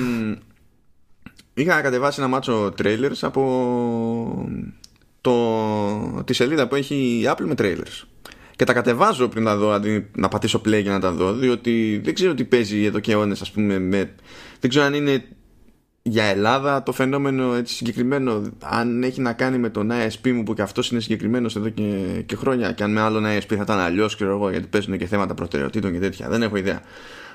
είχα 1.55 1.81
κατεβάσει 1.81 2.21
ένα 2.21 2.29
μάτσο 2.29 2.75
trailers 2.83 3.19
από 3.21 4.49
το, 5.21 6.25
τη 6.25 6.33
σελίδα 6.33 6.69
που 6.69 6.75
έχει 6.75 6.95
η 6.95 7.25
Apple 7.27 7.45
με 7.45 7.55
trailers 7.59 8.12
και 8.63 8.69
τα 8.69 8.75
κατεβάζω 8.75 9.29
πριν 9.29 9.45
τα 9.45 9.57
δω 9.57 9.71
αντί 9.71 10.11
να 10.17 10.29
πατήσω 10.29 10.61
play 10.65 10.83
για 10.83 10.93
να 10.93 11.01
τα 11.01 11.13
δω 11.13 11.33
διότι 11.33 12.01
δεν 12.05 12.15
ξέρω 12.15 12.35
τι 12.35 12.45
παίζει 12.45 12.85
εδώ 12.85 13.01
και 13.01 13.13
αιώνες 13.13 13.41
ας 13.41 13.51
πούμε 13.51 13.79
με... 13.79 14.15
δεν 14.61 14.71
ξέρω 14.71 14.85
αν 14.85 14.95
είναι 14.95 15.25
για 16.03 16.25
Ελλάδα 16.25 16.83
το 16.83 16.93
φαινόμενο 16.93 17.55
έτσι 17.55 17.75
συγκεκριμένο 17.75 18.43
αν 18.63 19.03
έχει 19.03 19.21
να 19.21 19.33
κάνει 19.33 19.59
με 19.59 19.69
τον 19.69 19.91
ISP 19.91 20.33
μου 20.33 20.43
που 20.43 20.55
και 20.55 20.63
αυτός 20.63 20.91
είναι 20.91 21.01
συγκεκριμένος 21.01 21.57
εδώ 21.57 21.69
και, 21.69 22.23
και 22.27 22.37
χρόνια 22.37 22.73
και 22.73 22.83
αν 22.83 22.93
με 22.93 23.01
άλλον 23.01 23.25
ISP 23.25 23.55
θα 23.57 23.63
ήταν 23.63 23.79
αλλιώς 23.79 24.21
εγώ 24.21 24.51
γιατί 24.51 24.67
παίζουν 24.67 24.99
και 24.99 25.07
θέματα 25.07 25.35
προτεραιοτήτων 25.35 25.93
και 25.93 25.99
τέτοια 25.99 26.29
δεν 26.29 26.43
έχω 26.43 26.57
ιδέα. 26.57 26.81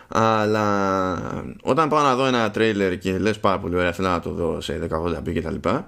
Αλλά 0.08 1.44
όταν 1.62 1.90
πάω 1.90 2.04
να 2.04 2.16
δω 2.16 2.26
ένα 2.26 2.52
τρέιλερ 2.52 2.98
και 2.98 3.18
λες 3.18 3.40
πάρα 3.40 3.60
πολύ 3.60 3.76
ωραία 3.76 3.92
θέλω 3.92 4.10
να 4.10 4.20
το 4.20 4.32
δω 4.32 4.62
σε 4.62 4.80
1080p 4.90 5.34
και 5.34 5.42
τα 5.42 5.52
λοιπά 5.52 5.88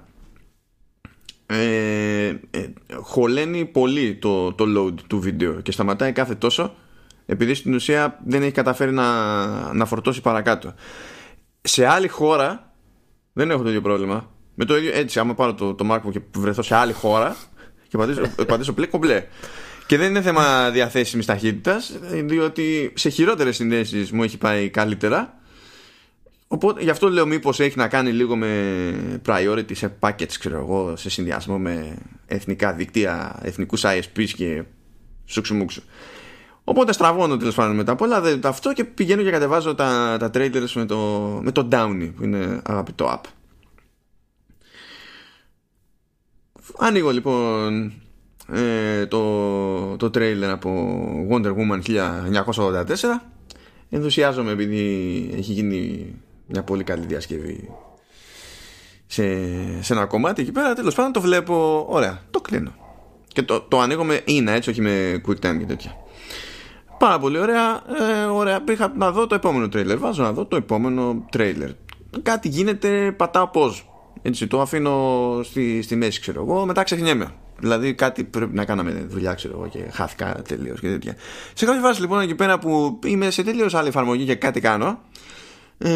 ε, 1.52 2.26
ε, 2.50 2.68
χωλαίνει 3.00 3.64
πολύ 3.64 4.14
το, 4.14 4.52
το 4.52 4.64
load 4.76 4.94
του 5.06 5.20
βίντεο 5.20 5.60
και 5.60 5.72
σταματάει 5.72 6.12
κάθε 6.12 6.34
τόσο 6.34 6.74
επειδή 7.26 7.54
στην 7.54 7.74
ουσία 7.74 8.18
δεν 8.26 8.42
έχει 8.42 8.52
καταφέρει 8.52 8.92
να, 8.92 9.74
να 9.74 9.84
φορτώσει 9.84 10.20
παρακάτω. 10.20 10.74
Σε 11.60 11.86
άλλη 11.86 12.08
χώρα 12.08 12.72
δεν 13.32 13.50
έχω 13.50 13.62
το 13.62 13.68
ίδιο 13.68 13.80
πρόβλημα. 13.80 14.30
Με 14.54 14.64
το 14.64 14.76
ίδιο, 14.76 14.90
έτσι, 14.94 15.18
άμα 15.18 15.34
πάρω 15.34 15.54
το, 15.54 15.74
το 15.74 15.88
MacBook 15.92 16.10
και 16.12 16.20
βρεθώ 16.36 16.62
σε 16.62 16.74
άλλη 16.74 16.92
χώρα 16.92 17.36
και 17.88 17.96
πατήσω, 17.96 18.22
πατήσω 18.48 18.72
πλέ, 18.72 18.86
κομπλέ. 18.86 19.24
Και 19.86 19.96
δεν 19.96 20.10
είναι 20.10 20.22
θέμα 20.22 20.70
διαθέσιμης 20.70 21.26
ταχύτητας, 21.26 21.98
διότι 22.24 22.92
σε 22.94 23.08
χειρότερες 23.08 23.56
συνδέσεις 23.56 24.10
μου 24.10 24.22
έχει 24.22 24.38
πάει 24.38 24.68
καλύτερα 24.68 25.39
Οπότε 26.52 26.82
γι' 26.82 26.90
αυτό 26.90 27.08
λέω 27.08 27.26
μήπως 27.26 27.60
έχει 27.60 27.78
να 27.78 27.88
κάνει 27.88 28.12
λίγο 28.12 28.36
με 28.36 29.20
priority 29.26 29.76
σε 29.76 29.96
packets 30.00 30.32
ξέρω 30.38 30.58
εγώ 30.58 30.96
σε 30.96 31.10
συνδυασμό 31.10 31.58
με 31.58 31.96
εθνικά 32.26 32.72
δίκτυα, 32.72 33.38
εθνικούς 33.42 33.82
ISPs 33.84 34.28
και 34.36 34.62
σουξουμούξου. 35.24 35.82
Οπότε 36.64 36.92
στραβώνω 36.92 37.36
τέλος 37.36 37.54
πάντων 37.54 37.76
μετά 37.76 37.92
από 37.92 38.04
όλα 38.04 38.38
αυτό 38.42 38.72
και 38.72 38.84
πηγαίνω 38.84 39.22
και 39.22 39.30
κατεβάζω 39.30 39.74
τα, 39.74 40.16
τα 40.18 40.30
trailers 40.34 40.72
με 40.74 40.86
το, 40.86 40.98
με 41.42 41.52
το 41.52 41.68
Downy 41.72 42.10
που 42.16 42.24
είναι 42.24 42.60
αγαπητό 42.64 43.06
app. 43.14 43.28
Ανοίγω 46.78 47.10
λοιπόν 47.10 47.92
ε, 48.52 49.06
το, 49.06 49.96
το 49.96 50.06
trailer 50.06 50.48
από 50.50 50.98
Wonder 51.30 51.54
Woman 51.54 51.82
1984 52.44 52.84
ενθουσιάζομαι 53.90 54.50
επειδή 54.50 54.84
έχει 55.36 55.52
γίνει 55.52 56.14
μια 56.50 56.62
πολύ 56.62 56.84
καλή 56.84 57.06
διασκευή 57.06 57.68
σε, 59.06 59.22
σε 59.80 59.92
ένα 59.92 60.06
κομμάτι 60.06 60.42
εκεί 60.42 60.52
πέρα. 60.52 60.74
Τέλος 60.74 60.94
πάντων 60.94 61.12
το 61.12 61.20
βλέπω 61.20 61.86
ωραία 61.88 62.22
το 62.30 62.40
κλείνω. 62.40 62.72
Και 63.32 63.42
το, 63.42 63.60
το 63.60 63.80
ανοίγω 63.80 64.04
με 64.04 64.20
είναι 64.24 64.52
έτσι 64.52 64.70
όχι 64.70 64.80
με 64.80 65.20
quick 65.26 65.46
time 65.46 65.58
και 65.58 65.64
τέτοια. 65.66 65.96
Πάρα 66.98 67.18
πολύ 67.18 67.38
ωραία. 67.38 67.82
Ε, 68.00 68.24
ωραία 68.24 68.60
πήγα 68.60 68.92
να 68.96 69.10
δω 69.10 69.26
το 69.26 69.34
επόμενο 69.34 69.68
τρέιλερ. 69.68 69.98
Βάζω 69.98 70.22
να 70.22 70.32
δω 70.32 70.46
το 70.46 70.56
επόμενο 70.56 71.24
τρέιλερ. 71.30 71.70
Κάτι 72.22 72.48
γίνεται 72.48 73.12
πατάω 73.12 73.46
πώ. 73.48 73.74
έτσι 74.22 74.46
το 74.46 74.60
αφήνω 74.60 75.40
στη, 75.42 75.82
στη 75.82 75.96
μέση 75.96 76.20
ξέρω 76.20 76.42
εγώ. 76.42 76.66
Μετά 76.66 76.82
ξεχνιέμαι. 76.82 77.34
Δηλαδή 77.58 77.94
κάτι 77.94 78.24
πρέπει 78.24 78.54
να 78.54 78.64
κάναμε 78.64 78.90
δουλειά, 78.90 79.34
ξέρω 79.34 79.54
εγώ, 79.56 79.68
και 79.68 79.78
χάθηκα 79.90 80.42
τελείως 80.48 80.80
και 80.80 80.88
τέτοια. 80.88 81.14
Σε 81.54 81.64
κάποια 81.64 81.80
φάση 81.80 82.00
λοιπόν 82.00 82.20
εκεί 82.20 82.34
πέρα 82.34 82.58
που 82.58 82.98
είμαι 83.04 83.30
σε 83.30 83.42
τελείως 83.42 83.74
άλλη 83.74 83.88
εφαρμογή 83.88 84.24
και 84.24 84.34
κάτι 84.34 84.60
κάνω, 84.60 84.98
ε... 85.82 85.90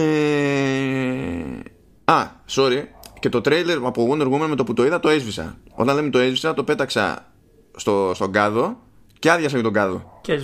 Α, 2.04 2.30
sorry. 2.50 2.82
Και 3.20 3.28
το 3.28 3.40
trailer 3.44 3.80
από 3.84 4.08
Wonder 4.10 4.32
Woman 4.32 4.46
με 4.48 4.54
το 4.56 4.64
που 4.64 4.74
το 4.74 4.84
είδα 4.84 5.00
το 5.00 5.08
έσβησα. 5.08 5.58
Όταν 5.74 5.94
λέμε 5.94 6.10
το 6.10 6.18
έσβησα, 6.18 6.54
το 6.54 6.64
πέταξα 6.64 7.32
στο, 7.76 8.12
στον 8.14 8.32
κάδο 8.32 8.76
και 9.18 9.30
άδειασα 9.30 9.56
με 9.56 9.62
τον 9.62 9.72
κάδο. 9.72 10.18
Και 10.20 10.40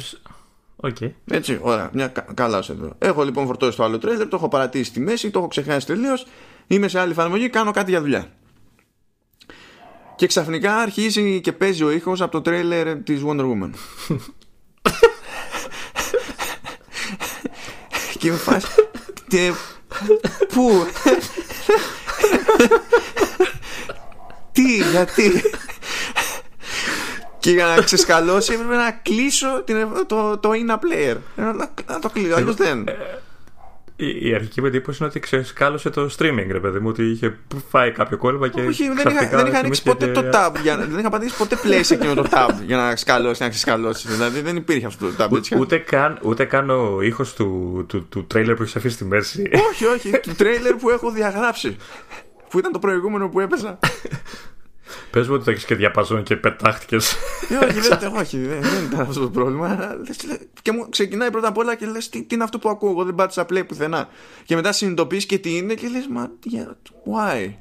Okay. 0.83 1.11
Έτσι, 1.31 1.59
ωραία, 1.63 1.91
μια 1.93 2.09
καλά 2.35 2.65
εδώ. 2.69 2.93
Έχω 2.99 3.25
λοιπόν 3.25 3.47
φορτώσει 3.47 3.77
το 3.77 3.85
άλλο 3.85 3.99
τρέιλερ, 3.99 4.29
το 4.29 4.37
έχω 4.37 4.49
παρατήσει 4.49 4.85
στη 4.85 5.01
μέση, 5.01 5.31
το 5.31 5.39
έχω 5.39 5.49
ξεχάσει 5.49 5.87
τελείως. 5.87 6.27
Είμαι 6.67 6.89
σε 6.89 6.99
άλλη 6.99 7.11
εφαρμογή, 7.11 7.49
κάνω 7.49 7.71
κάτι 7.71 7.91
για 7.91 8.01
δουλειά. 8.01 8.33
Και 10.17 10.27
ξαφνικά 10.27 10.77
αρχίζει 10.77 11.41
και 11.41 11.53
παίζει 11.53 11.85
ο 11.85 11.91
ήχος 11.91 12.21
από 12.21 12.33
το 12.33 12.41
τρέιλερ 12.41 12.97
της 12.97 13.23
Wonder 13.27 13.45
Woman. 13.45 13.71
και 18.19 18.31
με 18.31 18.37
φάση 18.37 18.90
και 19.31 19.53
πού; 20.49 20.87
Τι 24.53 24.77
γιατί; 24.77 25.43
Και 27.39 27.51
για 27.51 27.67
να 27.67 27.83
ξεσκαλώσει 27.83 28.53
έπρεπε 28.53 28.77
να 28.77 28.91
κλείσω 28.91 29.65
το, 30.07 30.39
το 30.39 30.51
in 30.51 30.71
player. 30.71 31.17
Να, 31.35 31.99
το 32.01 32.09
κλείσω 32.09 32.35
αλλιώς 32.35 32.55
δεν 32.55 32.85
η, 34.01 34.29
η 34.29 34.35
αρχική 34.35 34.61
μου 34.61 34.67
εντύπωση 34.67 34.99
είναι 35.01 35.09
ότι 35.09 35.21
ξεσκάλωσε 35.21 35.91
το 35.91 36.11
streaming, 36.19 36.47
ρε 36.51 36.61
παιδί 36.61 36.79
μου, 36.79 36.89
ότι 36.89 37.05
είχε 37.05 37.37
φάει 37.71 37.93
κάποιο 37.93 38.17
κόλλημα 38.17 38.49
και. 38.49 38.61
Όχι, 38.61 38.89
δεν 38.89 39.09
είχα, 39.09 39.29
δεν 39.37 39.47
είχα 39.47 39.59
ανοίξει 39.59 39.83
ποτέ 39.83 40.07
και... 40.07 40.13
το 40.13 40.31
tab. 40.33 40.53
Για, 40.63 40.77
δεν 40.77 40.99
είχα 40.99 41.11
πατήσει 41.11 41.37
ποτέ 41.37 41.57
play 41.65 41.81
σε 41.83 41.95
εκείνο 41.95 42.15
το 42.15 42.25
tab 42.31 42.51
για 42.67 42.77
να 42.77 42.97
σκαλώσει, 42.97 43.43
να 43.43 43.49
ξεσκαλώσει. 43.49 44.09
Δηλαδή 44.09 44.41
δεν 44.41 44.57
υπήρχε 44.57 44.87
αυτό 44.87 45.11
το 45.11 45.25
tab. 45.25 45.37
Έτσι. 45.37 45.59
Ούτε, 45.59 45.79
καν, 45.79 46.19
ούτε 46.23 46.45
καν 46.45 46.71
ο 46.71 47.03
ήχος 47.03 47.35
του, 47.35 47.85
του, 47.89 48.09
του, 48.09 48.27
τρέιλερ 48.27 48.55
που 48.55 48.63
έχει 48.63 48.79
αφήσει 48.79 48.95
στη 48.95 49.05
μέση. 49.05 49.51
όχι, 49.71 49.85
όχι. 49.85 50.21
του 50.21 50.35
τρέιλερ 50.35 50.75
που 50.75 50.91
έχω 50.91 51.11
διαγράψει. 51.11 51.77
Που 52.51 52.59
ήταν 52.59 52.73
το 52.73 52.79
προηγούμενο 52.79 53.29
που 53.29 53.41
έπαιζα. 53.41 53.79
Πες 55.11 55.29
μου 55.29 55.35
ότι 55.35 55.45
το 55.45 55.51
έχεις 55.51 55.65
και 55.65 55.75
διαπαζόν 55.75 56.23
και 56.23 56.37
πετάχτηκες. 56.37 57.17
Ε, 57.49 57.65
όχι, 57.65 57.81
δεν, 58.01 58.17
όχι, 58.17 58.39
δεν, 58.39 58.61
δεν 58.61 58.85
ήταν 58.85 59.01
αυτός 59.01 59.17
το 59.17 59.31
πρόβλημα. 59.31 59.97
Και 60.63 60.73
μου 60.73 60.89
ξεκινάει 60.89 61.31
πρώτα 61.31 61.49
απ' 61.49 61.59
όλα 61.59 61.75
και 61.75 61.87
λες: 61.87 62.09
τι, 62.09 62.23
τι 62.23 62.35
είναι 62.35 62.45
αυτό 62.45 62.59
που 62.59 62.69
ακούω. 62.69 62.91
Εγώ 62.91 63.05
δεν 63.05 63.15
πάτησα 63.15 63.47
play 63.51 63.67
πουθενά. 63.67 64.09
Και 64.45 64.55
μετά 64.55 64.73
συνειδητοποιείς 64.73 65.27
και 65.27 65.39
τι 65.39 65.57
είναι 65.57 65.75
και 65.75 65.89
λες: 65.89 66.07
Μα 66.11 66.31
why; 67.07 67.51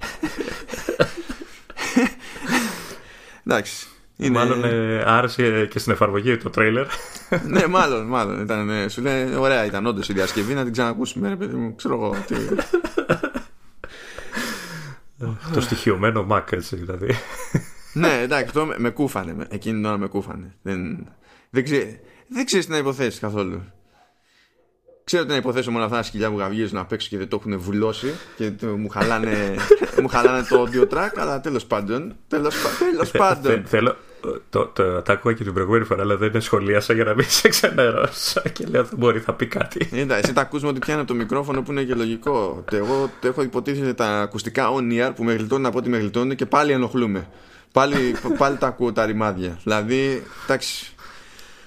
Εντάξει. 3.45 3.87
Είναι... 4.17 4.37
Μάλλον 4.37 4.63
ε, 4.63 5.03
άρεσε 5.05 5.65
και 5.65 5.79
στην 5.79 5.91
εφαρμογή 5.91 6.37
το 6.37 6.49
τρέιλερ. 6.49 6.85
ναι, 7.47 7.67
μάλλον, 7.67 8.05
μάλλον. 8.05 8.41
Ήταν, 8.41 8.65
ναι. 8.65 8.87
Σου 8.87 9.01
λέει, 9.01 9.35
ωραία 9.35 9.65
ήταν 9.65 9.85
όντως 9.85 10.09
η 10.09 10.13
διασκευή 10.13 10.53
να 10.53 10.63
την 10.63 10.71
ξανακούσουμε, 10.71 11.29
ρε 11.29 11.35
παιδί 11.35 11.55
μου. 11.55 11.75
Ξέρω 11.75 11.93
εγώ. 11.93 12.15
Τι... 12.27 12.35
το 15.53 15.61
στοιχειωμένο 15.61 16.27
Mac, 16.31 16.51
έτσι 16.51 16.75
δηλαδή. 16.75 17.13
ναι, 17.93 18.21
εντάξει, 18.21 18.45
αυτό 18.45 18.65
με, 18.65 18.75
με 18.77 18.89
κούφανε. 18.89 19.47
Εκείνη 19.49 19.75
την 19.75 19.85
ώρα 19.85 19.97
με 19.97 20.07
κούφανε. 20.07 20.55
Δεν, 20.61 21.07
δεν, 21.49 21.63
ξέ, 21.63 21.99
δεν 22.27 22.45
ξέρεις 22.45 22.65
τι 22.65 22.71
να 22.71 22.77
υποθέσεις 22.77 23.19
καθόλου. 23.19 23.63
Ξέρω 25.03 25.23
ότι 25.23 25.31
να 25.31 25.37
υποθέσω 25.37 25.71
μόνο 25.71 25.83
αυτά 25.83 25.95
τα 25.95 26.03
σκυλιά 26.03 26.29
που 26.29 26.37
γαυγίζουν 26.37 26.75
να 26.75 26.85
παίξω 26.85 27.07
και 27.09 27.17
δεν 27.17 27.27
το 27.27 27.41
έχουν 27.41 27.59
βουλώσει 27.59 28.13
και 28.35 28.51
το, 28.51 28.67
μου, 28.67 28.89
χαλάνε, 28.89 29.55
μου 30.01 30.07
χαλάνε 30.07 30.43
το 30.43 30.67
audio 30.67 30.93
track, 30.93 31.11
αλλά 31.15 31.41
τέλος 31.41 31.65
πάντων. 31.65 32.15
Τέλος 32.27 33.11
πάντων. 33.11 33.65
Θέλω, 33.65 33.95
το, 34.21 34.41
το, 34.49 34.65
το, 35.01 35.11
άκουγα 35.11 35.33
και 35.35 35.43
την 35.43 35.53
προηγούμενη 35.53 35.85
φορά, 35.85 36.01
αλλά 36.01 36.17
δεν 36.17 36.41
σχολίασα 36.41 36.93
για 36.93 37.03
να 37.03 37.13
μην 37.13 37.25
σε 37.29 37.47
ξενερώσω. 37.47 38.41
Και 38.53 38.65
λέω 38.69 38.85
θα 38.85 38.95
μπορεί, 38.97 39.19
θα 39.19 39.33
πει 39.33 39.45
κάτι. 39.45 39.89
Εντάξει, 39.91 40.21
εσύ 40.23 40.33
τα 40.33 40.41
ακούς 40.41 40.63
ότι 40.63 40.79
πιάνει 40.79 41.05
το 41.05 41.13
μικρόφωνο 41.13 41.61
που 41.61 41.71
είναι 41.71 41.83
και 41.83 41.93
λογικό. 41.93 42.63
Εγώ 42.71 43.09
το 43.21 43.27
έχω 43.27 43.41
υποτίθεται 43.41 43.93
τα 43.93 44.21
ακουστικά 44.21 44.69
on 44.73 44.91
ear 44.91 45.11
που 45.15 45.23
με 45.23 45.33
γλιτώνουν 45.33 45.65
από 45.65 45.77
ό,τι 45.77 45.89
με 45.89 45.97
γλιτώνουν 45.97 46.35
και 46.35 46.45
πάλι 46.45 46.71
ενοχλούμε. 46.71 47.27
Πάλι, 47.71 48.15
πάλι 48.37 48.57
τα 48.57 48.67
ακούω 48.67 48.93
τα 48.93 49.05
ρημάδια. 49.05 49.59
Δηλαδή, 49.63 50.23
εντάξει. 50.43 50.93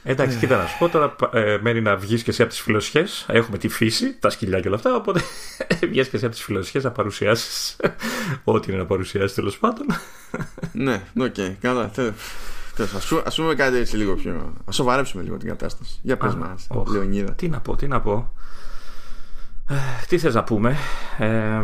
Εντάξει, 0.05 0.39
κοίτα 0.39 0.57
να 0.57 0.67
σου 0.67 0.79
πω 0.79 0.89
τώρα, 0.89 1.15
ε, 1.33 1.59
μένει 1.63 1.81
να 1.81 1.97
βγεις 1.97 2.23
και 2.23 2.31
εσύ 2.31 2.43
από 2.43 2.51
τις 2.51 2.61
φιλοσιέ. 2.61 3.05
Έχουμε 3.27 3.59
τη 3.59 3.69
φύση, 3.69 4.17
τα 4.19 4.31
σκυλιά 4.31 4.61
και 4.61 4.67
όλα 4.67 4.77
αυτά. 4.77 4.95
Οπότε 4.95 5.21
βγει 5.91 6.03
και 6.03 6.11
εσύ 6.13 6.25
από 6.25 6.35
τις 6.35 6.43
φιλοσιέ 6.43 6.81
να 6.85 6.91
παρουσιάσεις 6.91 7.77
ό,τι 8.45 8.71
είναι 8.73 8.81
να 8.81 8.87
παρουσιάσεις 8.87 9.35
τέλος 9.35 9.59
πάντων. 9.59 9.87
ναι, 10.73 11.03
ok, 11.19 11.35
okay, 11.37 11.53
καλά. 11.61 11.91
Α 13.25 13.31
πούμε 13.37 13.55
κάτι 13.55 13.77
έτσι 13.77 13.97
λίγο 13.97 14.15
πιο. 14.15 14.55
Α 14.65 14.73
σοβαρέψουμε 14.73 15.23
λίγο 15.23 15.37
την 15.37 15.49
κατάσταση. 15.49 15.99
Για 16.03 16.17
πες 16.17 16.35
μας, 16.35 16.67
Λεωνίδα. 16.91 17.33
Τι 17.33 17.49
να 17.49 17.61
πω, 17.61 17.77
τι 17.77 17.87
να 17.89 18.01
πω. 18.01 18.33
Ε, 19.69 19.75
τι 20.09 20.19
θες 20.19 20.35
να 20.35 20.45
πούμε; 20.45 20.77
Ε, 21.19 21.27
ε, 21.27 21.63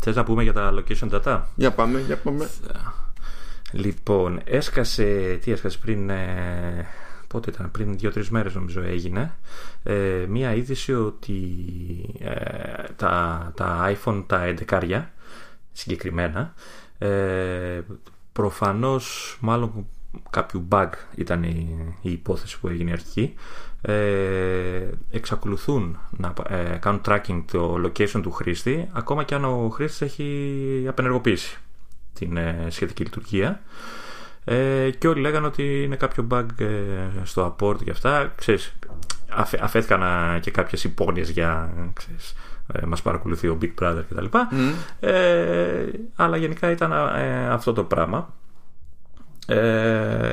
Θες 0.00 0.16
να 0.16 0.24
πούμε 0.24 0.42
για 0.42 0.52
τα 0.52 0.74
location 0.74 1.10
data; 1.10 1.40
Για 1.54 1.70
πάμε, 1.70 2.00
για 2.06 2.16
πάμε 2.16 2.48
Λοιπόν, 3.72 4.40
έσκασε, 4.44 5.38
τι 5.42 5.50
έσκασε 5.52 5.78
πριν, 5.78 6.10
ε, 6.10 6.86
πότε 7.28 7.50
ήταν, 7.50 7.70
πριν 7.70 7.98
δύο-τρεις 7.98 8.30
μέρες 8.30 8.54
νομίζω 8.54 8.82
έγινε, 8.82 9.34
ε, 9.82 10.24
μία 10.28 10.54
είδηση 10.54 10.94
ότι 10.94 11.42
ε, 12.18 12.32
τα, 12.96 13.52
τα 13.56 13.94
iPhone, 13.94 14.24
τα 14.26 14.54
11 14.68 15.02
συγκεκριμένα, 15.72 16.54
ε, 16.98 17.80
προφανώς 18.32 19.38
μάλλον 19.40 19.86
κάποιο 20.30 20.64
bug 20.68 20.90
ήταν 21.14 21.42
η, 21.42 21.94
η 22.02 22.12
υπόθεση 22.12 22.60
που 22.60 22.68
έγινε 22.68 22.92
αρχική, 22.92 23.34
ε, 23.82 24.88
εξακολουθούν 25.10 25.98
να 26.10 26.32
ε, 26.48 26.76
κάνουν 26.80 27.00
tracking 27.06 27.44
το 27.52 27.74
location 27.84 28.20
του 28.22 28.30
χρήστη 28.30 28.88
ακόμα 28.92 29.24
και 29.24 29.34
αν 29.34 29.44
ο 29.44 29.68
χρήστης 29.68 30.00
έχει 30.00 30.84
απενεργοποιήσει 30.88 31.58
την 32.12 32.36
ε, 32.36 32.66
σχετική 32.68 33.02
λειτουργία. 33.02 33.60
Ε, 34.44 34.90
και 34.90 35.08
όλοι 35.08 35.20
λέγανε 35.20 35.46
ότι 35.46 35.82
είναι 35.82 35.96
κάποιο 35.96 36.26
bug 36.30 36.46
ε, 36.56 36.66
στο 37.22 37.56
apport 37.58 37.84
και 37.84 37.90
αυτά. 37.90 38.32
Ξέρεις, 38.36 38.74
αφ, 39.28 39.52
αφέθηκαν 39.60 40.02
και 40.40 40.50
κάποιες 40.50 40.84
υπόνοιες 40.84 41.30
για 41.30 41.72
ξέρεις, 41.92 42.34
ε, 42.72 42.86
μας 42.86 43.02
παρακολουθεί 43.02 43.48
ο 43.48 43.58
Big 43.62 43.70
Brother 43.82 44.02
κτλ 44.08 44.24
mm. 44.32 44.46
ε, 45.00 45.86
αλλά 46.16 46.36
γενικά 46.36 46.70
ήταν 46.70 46.92
ε, 46.92 47.48
αυτό 47.48 47.72
το 47.72 47.84
πράγμα. 47.84 48.34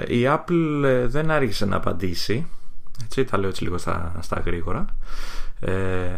Η 0.08 0.24
Apple 0.26 1.06
δεν 1.06 1.32
άρχισε 1.32 1.66
να 1.66 1.76
απαντήσει. 1.76 2.48
Έτσι, 3.04 3.24
τα 3.24 3.38
λέω 3.38 3.50
έτσι 3.50 3.64
λίγο 3.64 3.78
στα, 3.78 4.14
στα 4.20 4.42
γρήγορα 4.46 4.86
ε, 5.62 5.72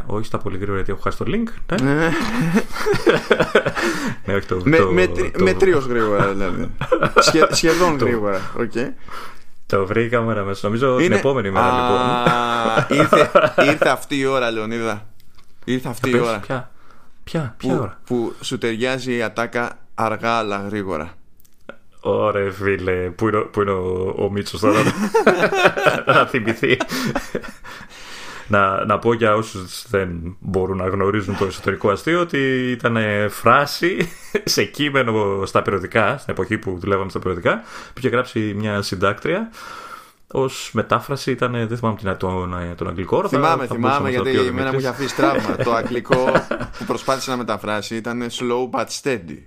όχι 0.05 0.25
στα 0.25 0.37
πολύ 0.37 0.55
γρήγορα 0.55 0.75
γιατί 0.75 0.91
έχω 0.91 1.01
χάσει 1.01 1.17
το 1.17 1.25
link. 1.27 1.77
Ναι, 1.81 1.93
ναι, 1.93 2.09
ναι 4.25 4.33
όχι 4.33 4.45
το, 4.47 4.61
με, 4.63 4.77
το, 4.77 4.91
με, 4.91 5.07
το, 5.07 5.43
με 5.43 5.53
τρίος 5.53 5.85
γρήγορα 5.85 6.27
δηλαδή. 6.27 6.71
Σχε, 7.25 7.47
σχεδόν 7.51 7.97
γρήγορα. 7.97 8.39
Okay. 8.57 8.87
Το 9.65 9.85
βρήκαμε 9.85 10.33
να 10.33 10.43
μέσα. 10.43 10.59
Νομίζω 10.67 10.93
Είναι... 10.93 11.03
την 11.03 11.11
επόμενη 11.11 11.51
μέρα 11.51 11.71
λοιπόν. 11.71 12.99
ήρθε, 12.99 13.31
ήρθε 13.71 13.89
αυτή 13.89 14.17
η 14.17 14.25
ώρα, 14.25 14.51
Λεωνίδα. 14.51 15.07
Ήρθε 15.65 15.89
αυτή 15.89 16.09
η 16.09 16.19
ώρα. 16.19 16.39
Ποια, 16.39 16.71
ποια, 17.23 17.55
ποια 17.57 17.73
που, 17.73 17.79
ώρα; 17.81 17.99
Που 18.05 18.33
σου 18.41 18.57
ταιριάζει 18.57 19.15
η 19.15 19.21
ατάκα 19.21 19.77
αργά 19.95 20.31
αλλά 20.31 20.65
γρήγορα. 20.69 21.13
Ωραία 21.99 22.51
φίλε, 22.51 23.09
πού 23.09 23.27
είναι, 23.27 23.39
που 23.39 23.61
είναι 23.61 23.71
ο, 23.71 24.15
ο 24.17 24.29
Μίτσος 24.31 24.59
τώρα 24.59 24.79
να 26.05 26.25
θυμηθεί 26.25 26.77
να, 28.47 28.85
να 28.85 28.99
πω 28.99 29.13
για 29.13 29.35
όσους 29.35 29.85
δεν 29.89 30.37
μπορούν 30.39 30.77
να 30.77 30.87
γνωρίζουν 30.87 31.37
το 31.37 31.45
εσωτερικό 31.45 31.89
αστείο 31.89 32.19
ότι 32.19 32.71
ήταν 32.71 32.97
φράση 33.29 34.11
σε 34.43 34.63
κείμενο 34.63 35.45
στα 35.45 35.61
περιοδικά, 35.61 36.17
στην 36.17 36.33
εποχή 36.33 36.57
που 36.57 36.77
δουλεύαμε 36.79 37.09
στα 37.09 37.19
περιοδικά, 37.19 37.57
που 37.93 37.93
είχε 37.97 38.09
γράψει 38.09 38.39
μια 38.39 38.81
συντάκτρια. 38.81 39.49
Ω 40.33 40.45
μετάφραση 40.71 41.31
ήταν, 41.31 41.51
δεν 41.51 41.77
θυμάμαι 41.77 41.95
την, 41.95 42.17
τον, 42.17 42.55
τον 42.75 42.87
αγγλικό 42.87 43.17
όρο. 43.17 43.27
Θυμάμαι, 43.27 43.65
θα 43.65 43.75
θυμάμαι, 43.75 44.09
γιατί 44.09 44.37
εμένα 44.37 44.71
μου 44.71 44.79
είχε 44.79 44.87
αφήσει 44.87 45.15
τραύμα. 45.15 45.55
το 45.55 45.73
αγγλικό 45.73 46.31
που 46.77 46.85
προσπάθησε 46.85 47.29
να 47.29 47.37
μεταφράσει 47.37 47.95
ήταν 47.95 48.27
slow 48.29 48.69
but 48.79 48.85
steady. 49.01 49.37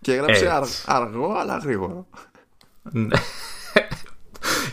Και 0.00 0.12
έγραψε 0.12 0.60
αργό 0.86 1.34
αλλά 1.38 1.56
γρήγορο. 1.56 2.06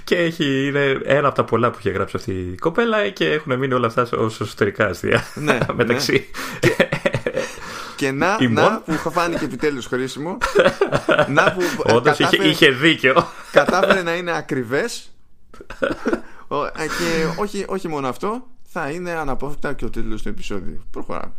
Ναι 0.09 0.15
και 0.15 0.15
έχει, 0.15 0.67
είναι 0.67 0.99
ένα 1.03 1.27
από 1.27 1.35
τα 1.35 1.43
πολλά 1.43 1.71
που 1.71 1.77
έχει 1.79 1.89
γράψει 1.89 2.15
αυτή 2.17 2.31
η 2.31 2.57
κοπέλα 2.57 3.09
και 3.09 3.31
έχουν 3.31 3.57
μείνει 3.57 3.73
όλα 3.73 3.87
αυτά 3.87 4.07
ως 4.17 4.41
εσωτερικά 4.41 4.85
αστεία 4.87 5.23
ναι, 5.33 5.57
μεταξύ. 5.73 6.29
Ναι. 6.65 6.87
Και, 7.95 8.11
να, 8.11 8.49
να 8.49 8.81
που 8.81 9.11
φάνηκε 9.11 9.45
επιτέλους 9.45 9.85
χρήσιμο. 9.85 10.37
να 11.27 11.53
που. 11.53 11.61
Όντως 11.95 12.19
είχε, 12.19 12.47
είχε 12.47 12.69
δίκιο. 12.69 13.27
Κατάφερε 13.51 14.03
να 14.03 14.15
είναι 14.15 14.37
ακριβές. 14.37 15.11
και 16.75 17.41
όχι, 17.41 17.65
όχι 17.67 17.87
μόνο 17.87 18.07
αυτό, 18.07 18.47
θα 18.63 18.89
είναι 18.89 19.11
αναπόφευκτα 19.11 19.73
και 19.73 19.85
ο 19.85 19.89
τίτλος 19.89 20.21
του 20.21 20.29
επεισόδιου. 20.29 20.83
Προχωράμε. 20.91 21.33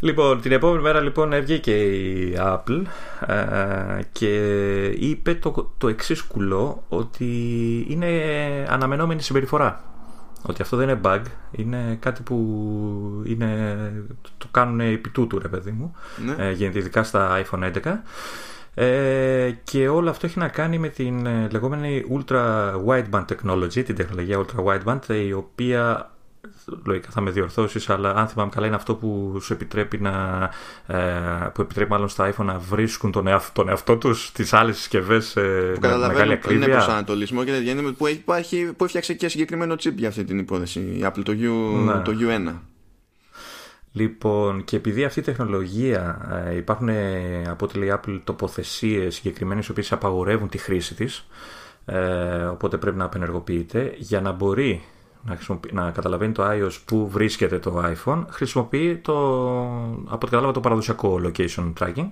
Λοιπόν, 0.00 0.40
την 0.40 0.52
επόμενη 0.52 0.82
μέρα 0.82 1.00
λοιπόν 1.00 1.40
βγήκε 1.42 1.84
η 1.84 2.36
Apple 2.38 2.82
ε, 3.26 4.00
και 4.12 4.86
είπε 4.86 5.34
το, 5.34 5.72
το 5.78 5.88
εξής 5.88 6.22
κουλό 6.22 6.84
ότι 6.88 7.26
είναι 7.88 8.06
αναμενόμενη 8.68 9.22
συμπεριφορά. 9.22 9.84
Ότι 10.42 10.62
αυτό 10.62 10.76
δεν 10.76 10.88
είναι 10.88 11.00
bug, 11.04 11.20
είναι 11.50 11.96
κάτι 12.00 12.22
που 12.22 12.36
είναι, 13.26 13.76
το 14.38 14.46
κάνουν 14.50 14.80
επί 14.80 15.08
τούτου 15.08 15.38
ρε 15.38 15.48
παιδί 15.48 15.70
μου, 15.70 15.94
ναι. 16.24 16.44
ε, 16.44 16.52
γίνεται 16.52 16.78
ειδικά 16.78 17.02
στα 17.02 17.42
iPhone 17.44 17.72
11. 17.72 17.92
Ε, 18.78 19.50
και 19.64 19.88
όλο 19.88 20.10
αυτό 20.10 20.26
έχει 20.26 20.38
να 20.38 20.48
κάνει 20.48 20.78
με 20.78 20.88
την 20.88 21.26
ε, 21.26 21.48
λεγόμενη 21.50 22.04
Ultra 22.10 22.72
Wideband 22.86 23.24
Technology, 23.24 23.84
την 23.84 23.94
τεχνολογία 23.94 24.44
Ultra 24.44 24.64
Wideband, 24.64 25.08
η 25.26 25.32
οποία 25.32 26.10
λογικά 26.84 27.08
θα 27.10 27.20
με 27.20 27.30
διορθώσεις, 27.30 27.90
αλλά 27.90 28.14
αν 28.14 28.28
θυμάμαι 28.28 28.50
καλά 28.54 28.66
είναι 28.66 28.76
αυτό 28.76 28.94
που 28.94 29.38
σου 29.42 29.52
επιτρέπει 29.52 29.98
να. 29.98 30.48
Ε, 30.86 31.50
που 31.54 31.60
επιτρέπει 31.60 31.90
μάλλον 31.90 32.08
στα 32.08 32.32
iPhone 32.32 32.44
να 32.44 32.58
βρίσκουν 32.58 33.12
τον, 33.12 33.26
εαυτό, 33.26 33.52
τον 33.52 33.68
εαυτό 33.68 33.96
τους 33.96 34.32
τι 34.32 34.48
άλλες 34.50 34.76
συσκευές 34.76 35.36
ε, 35.36 35.74
με 35.80 35.96
μεγάλη 35.96 36.32
ακρίβεια. 36.32 36.66
Είναι 36.66 36.74
προσανατολισμό 36.74 37.44
και 37.44 37.50
τέτοια. 37.50 37.94
Που, 38.24 38.32
έχει, 38.32 38.72
που 38.76 38.84
έφτιαξε 38.84 39.14
και 39.14 39.28
συγκεκριμένο 39.28 39.74
chip 39.74 39.94
για 39.94 40.08
αυτή 40.08 40.24
την 40.24 40.38
υπόθεση. 40.38 40.80
Η 40.80 41.00
Apple, 41.04 41.22
το, 41.24 41.32
U, 41.32 41.84
ναι. 41.84 42.02
το 42.02 42.12
U1. 42.20 42.54
Λοιπόν, 43.92 44.64
και 44.64 44.76
επειδή 44.76 45.04
αυτή 45.04 45.20
η 45.20 45.22
τεχνολογία 45.22 46.28
ε, 46.48 46.56
υπάρχουν 46.56 46.88
από 47.48 47.64
ό,τι 47.64 47.78
λέει 47.78 47.92
Apple 47.94 48.20
τοποθεσίες 48.24 49.14
συγκεκριμένες 49.14 49.66
οι 49.66 49.70
οποίες 49.70 49.92
απαγορεύουν 49.92 50.48
τη 50.48 50.58
χρήση 50.58 50.94
της, 50.94 51.26
ε, 51.84 52.44
οπότε 52.44 52.76
πρέπει 52.76 52.96
να 52.96 53.04
απενεργοποιείται 53.04 53.94
για 53.96 54.20
να 54.20 54.32
μπορεί 54.32 54.84
να, 55.26 55.38
να 55.72 55.90
καταλαβαίνει 55.90 56.32
το 56.32 56.44
iOS 56.50 56.78
που 56.84 57.08
βρίσκεται 57.08 57.58
το 57.58 57.82
iPhone, 57.84 58.24
χρησιμοποιεί 58.28 58.96
το, 58.96 59.14
από 60.04 60.14
ό,τι 60.14 60.24
κατάλαβα, 60.24 60.52
το 60.52 60.60
παραδοσιακό 60.60 61.20
location 61.24 61.72
tracking, 61.80 62.08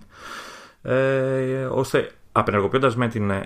ε, 0.82 1.64
ώστε 1.64 2.10
απενεργοποιώντας 2.32 2.96
με 2.96 3.08
την, 3.08 3.30
ε, 3.30 3.44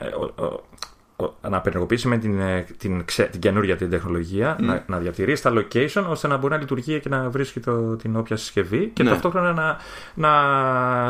να 1.48 1.56
απενεργοποιήσει 1.56 2.08
με 2.08 2.18
την, 2.18 2.40
ε, 2.40 2.66
την, 2.76 3.04
την 3.30 3.40
καινούργια 3.40 3.76
την 3.76 3.90
τεχνολογία, 3.90 4.56
mm. 4.56 4.62
να, 4.62 4.84
να 4.86 4.98
διατηρήσει 4.98 5.42
τα 5.42 5.52
location 5.54 6.04
ώστε 6.08 6.28
να 6.28 6.36
μπορεί 6.36 6.52
να 6.52 6.58
λειτουργεί 6.58 7.00
και 7.00 7.08
να 7.08 7.30
βρίσκει 7.30 7.60
το, 7.60 7.96
την 7.96 8.16
όποια 8.16 8.36
συσκευή 8.36 8.90
και 8.92 9.02
ναι. 9.02 9.10
ταυτόχρονα 9.10 9.52
να, 9.52 9.78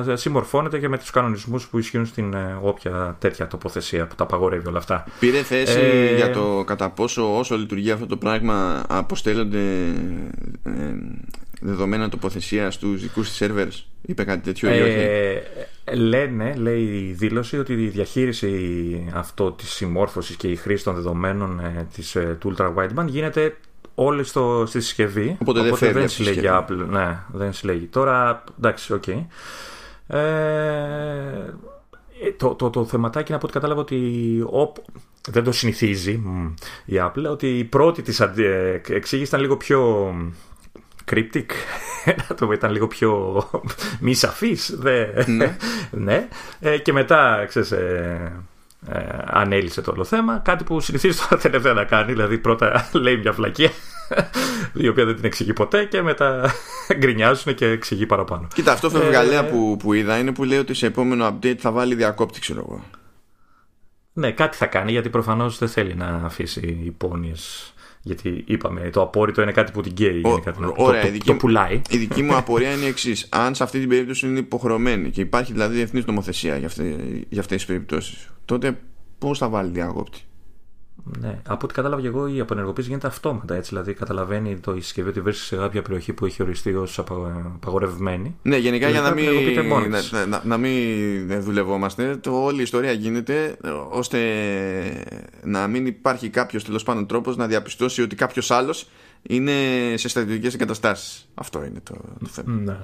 να 0.05 0.17
συμμορφώνεται 0.17 0.79
και 0.79 0.89
με 0.89 0.99
τους 0.99 1.11
κανονισμούς 1.11 1.69
που 1.69 1.79
ισχύουν 1.79 2.07
στην 2.07 2.35
ε, 2.35 2.59
όποια 2.63 3.17
τέτοια 3.19 3.47
τοποθεσία 3.47 4.07
που 4.07 4.15
τα 4.15 4.25
απαγορεύει 4.25 4.69
όλα 4.69 4.79
αυτά. 4.79 5.05
Πήρε 5.19 5.43
θέση 5.43 5.79
ε... 5.79 6.17
για 6.17 6.31
το 6.31 6.65
κατά 6.67 6.91
πόσο 6.91 7.39
όσο 7.39 7.57
λειτουργεί 7.57 7.91
αυτό 7.91 8.07
το 8.07 8.17
πράγμα 8.17 8.85
αποστέλλονται 8.89 9.59
ε, 10.63 10.73
δεδομένα 11.61 12.09
τοποθεσία 12.09 12.71
στους 12.71 13.03
δικούς 13.03 13.29
της 13.29 13.49
servers. 13.49 13.85
Είπε 14.03 14.25
κάτι 14.25 14.41
τέτοιο 14.41 14.69
ή 14.75 14.81
όχι; 14.81 14.99
Ε, 14.99 15.43
λένε, 15.95 16.55
λέει 16.57 16.83
η 16.83 17.13
δήλωση, 17.13 17.59
ότι 17.59 17.73
η 17.73 17.89
διαχείριση 17.89 19.13
αυτό 19.15 19.53
της 19.53 19.71
συμμόρφωσης 19.71 20.37
και 20.37 20.49
η 20.49 20.57
χρήση 20.57 20.85
των 20.85 20.95
δεδομένων 20.95 21.61
ε, 21.61 21.87
της, 21.95 22.15
ε, 22.15 22.37
του 22.41 22.55
Ultra 22.57 22.75
Wideband 22.75 23.07
γίνεται 23.07 23.57
όλη 23.95 24.25
στο, 24.25 24.65
στη 24.67 24.81
συσκευή. 24.81 25.37
Οπότε, 25.41 25.61
οπότε 25.61 25.87
δεν, 25.87 25.95
δεν 25.95 26.09
συλλέγει 26.09 26.41
Apple. 26.45 26.87
Ναι, 26.89 27.19
δεν 27.33 27.53
συλλέγει. 27.53 27.85
Τώρα, 27.87 28.45
εντάξει, 28.59 28.93
ok. 28.93 29.03
Okay. 29.07 29.27
Ε, 30.07 31.53
το, 32.37 32.55
το, 32.55 32.71
το 32.71 32.85
θεματάκι 32.85 33.27
είναι 33.27 33.37
από 33.37 33.47
ό,τι 33.47 33.55
κατάλαβα 33.55 33.81
ότι 33.81 34.45
δεν 35.31 35.45
το 35.45 35.53
συνηθίζει 35.53 36.23
η 36.85 36.95
Apple 36.97 37.25
ότι 37.31 37.59
η 37.59 37.65
πρώτη 37.65 38.03
της 38.03 38.21
εξήγηση 38.21 39.29
ήταν 39.29 39.41
λίγο 39.41 39.57
πιο 39.57 40.13
cryptic. 41.11 41.47
Το 42.39 42.53
ήταν 42.53 42.73
λίγο 42.73 42.87
πιο 42.87 43.43
μη 44.01 44.15
σαφής 44.15 44.79
ναι. 45.27 45.57
ναι. 46.07 46.29
Ε, 46.61 46.79
και 46.79 46.93
μετά 46.93 47.45
ξέρεις 47.49 47.71
ε, 47.71 48.33
ε, 48.89 49.01
ανέλησε 49.25 49.81
το 49.81 49.91
όλο 49.91 50.05
θέμα. 50.05 50.39
Κάτι 50.39 50.65
που 50.65 50.81
συνηθίζει 50.81 51.19
τώρα 51.29 51.43
τελευταία 51.43 51.73
να 51.73 51.85
κάνει 51.85 52.13
δηλαδή 52.13 52.39
πρώτα 52.39 52.89
λέει 52.93 53.17
μια 53.17 53.33
φλακία 53.33 53.71
η 54.73 54.89
οποία 54.89 55.05
δεν 55.05 55.15
την 55.15 55.25
εξηγεί 55.25 55.53
ποτέ 55.53 55.85
και 55.85 56.03
μετά 56.03 56.51
γκρινιάζουν 56.95 57.55
και 57.55 57.67
εξηγεί 57.67 58.07
παραπάνω. 58.07 58.49
Κοίτα 58.55 58.73
αυτό 58.73 58.91
φευγαλέα 58.91 59.45
που, 59.45 59.77
που 59.79 59.93
είδα 59.93 60.19
είναι 60.19 60.33
που 60.33 60.45
λέει 60.45 60.59
ότι 60.59 60.75
σε 60.75 60.87
επόμενο 60.87 61.27
update 61.29 61.57
θα 61.59 61.71
βάλει 61.71 61.95
διακόπτη 61.95 62.41
ξέρω 62.41 62.65
εγώ. 62.69 62.85
Ναι, 64.13 64.33
κάτι 64.33 64.57
θα 64.57 64.67
κάνει 64.67 64.91
γιατί 64.91 65.09
προφανώς 65.09 65.59
δεν 65.59 65.69
θέλει 65.69 65.95
να 65.95 66.07
αφήσει 66.07 66.81
υπόνοιες 66.85 67.75
γιατί 68.09 68.45
είπαμε, 68.47 68.91
το 68.93 69.03
απόρριτο 69.03 69.43
είναι 69.43 69.53
κάτι 69.53 69.73
που 69.73 69.81
την 69.81 69.95
καίει. 69.95 70.21
Είναι 70.25 70.41
κάτι 70.45 70.59
ωραία, 70.77 71.13
το, 71.13 71.19
το, 71.25 71.35
πουλάει. 71.35 71.81
Η 71.91 71.97
δική 71.97 72.23
μου 72.23 72.37
απορία 72.37 72.73
είναι 72.73 72.85
η 72.85 72.89
εξής. 72.89 73.29
Αν 73.31 73.55
σε 73.55 73.63
αυτή 73.63 73.79
την 73.79 73.89
περίπτωση 73.89 74.27
είναι 74.27 74.39
υποχρεωμένη 74.39 75.11
και 75.11 75.21
υπάρχει 75.21 75.53
δηλαδή 75.53 75.75
διεθνής 75.75 76.05
νομοθεσία 76.05 76.57
για, 76.57 76.71
για 77.29 77.41
αυτές 77.41 77.57
τις 77.57 77.65
περιπτώσεις, 77.65 78.31
τότε 78.45 78.79
πώς 79.19 79.39
θα 79.39 79.49
βάλει 79.49 79.71
διάκοπτη. 79.71 80.21
Ναι. 81.21 81.41
Από 81.47 81.65
ό,τι 81.65 81.75
κατάλαβα 81.75 82.01
και 82.01 82.07
εγώ, 82.07 82.27
η 82.27 82.41
απενεργοποίηση 82.41 82.89
γίνεται 82.89 83.07
αυτόματα. 83.07 83.55
Έτσι, 83.55 83.69
δηλαδή, 83.69 83.95
καταλαβαίνει 83.95 84.59
το 84.59 84.75
η 84.75 84.81
συσκευή 84.81 85.09
ότι 85.09 85.21
βρίσκεται 85.21 85.55
σε 85.55 85.63
κάποια 85.63 85.83
περιοχή 85.83 86.13
που 86.13 86.27
έχει 86.27 86.43
οριστεί 86.43 86.75
ως 86.75 86.99
απαγορευμένη. 86.99 88.37
Ναι, 88.43 88.57
γενικά 88.57 88.89
για 88.89 89.01
να 89.01 89.15
μην, 89.15 89.27
να, 90.11 90.27
να, 90.27 90.43
να 90.45 90.57
μην 90.57 91.43
δουλευόμαστε, 91.43 92.17
το, 92.17 92.45
όλη 92.45 92.59
η 92.59 92.63
ιστορία 92.63 92.93
γίνεται 92.93 93.57
ώστε 93.91 94.19
να 95.45 95.67
μην 95.67 95.87
υπάρχει 95.87 96.29
κάποιος 96.29 96.65
τέλος 96.65 96.83
πάντων 96.83 97.07
τρόπος 97.07 97.37
να 97.37 97.47
διαπιστώσει 97.47 98.03
ότι 98.03 98.17
κάποιος 98.17 98.51
άλλος 98.51 98.89
είναι 99.23 99.53
σε 99.97 100.09
στρατιωτικές 100.09 100.55
εγκαταστάσεις. 100.55 101.29
Αυτό 101.35 101.65
είναι 101.65 101.81
το, 101.83 101.95
το 102.21 102.27
θέμα. 102.27 102.53
Ναι. 102.53 102.77